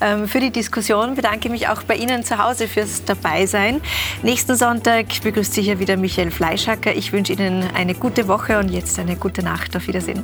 Ähm, 0.00 0.28
für 0.28 0.40
die 0.40 0.50
Diskussion 0.50 1.14
bedanke 1.14 1.48
ich 1.48 1.52
mich 1.52 1.68
auch 1.68 1.82
bei 1.82 1.96
Ihnen 1.96 2.24
zu 2.24 2.38
Hause 2.38 2.68
fürs 2.68 3.04
Dabeisein. 3.04 3.80
Nächsten 4.22 4.56
Sonntag 4.56 5.06
begrüßt 5.22 5.52
sicher 5.52 5.78
wieder 5.78 5.96
Michael 5.96 6.30
Fleischhacker. 6.30 6.94
Ich 6.94 7.12
wünsche 7.12 7.32
Ihnen 7.32 7.64
eine 7.92 8.00
gute 8.00 8.26
Woche 8.26 8.58
und 8.58 8.70
jetzt 8.70 8.98
eine 8.98 9.16
gute 9.16 9.42
Nacht. 9.42 9.76
Auf 9.76 9.86
Wiedersehen. 9.86 10.22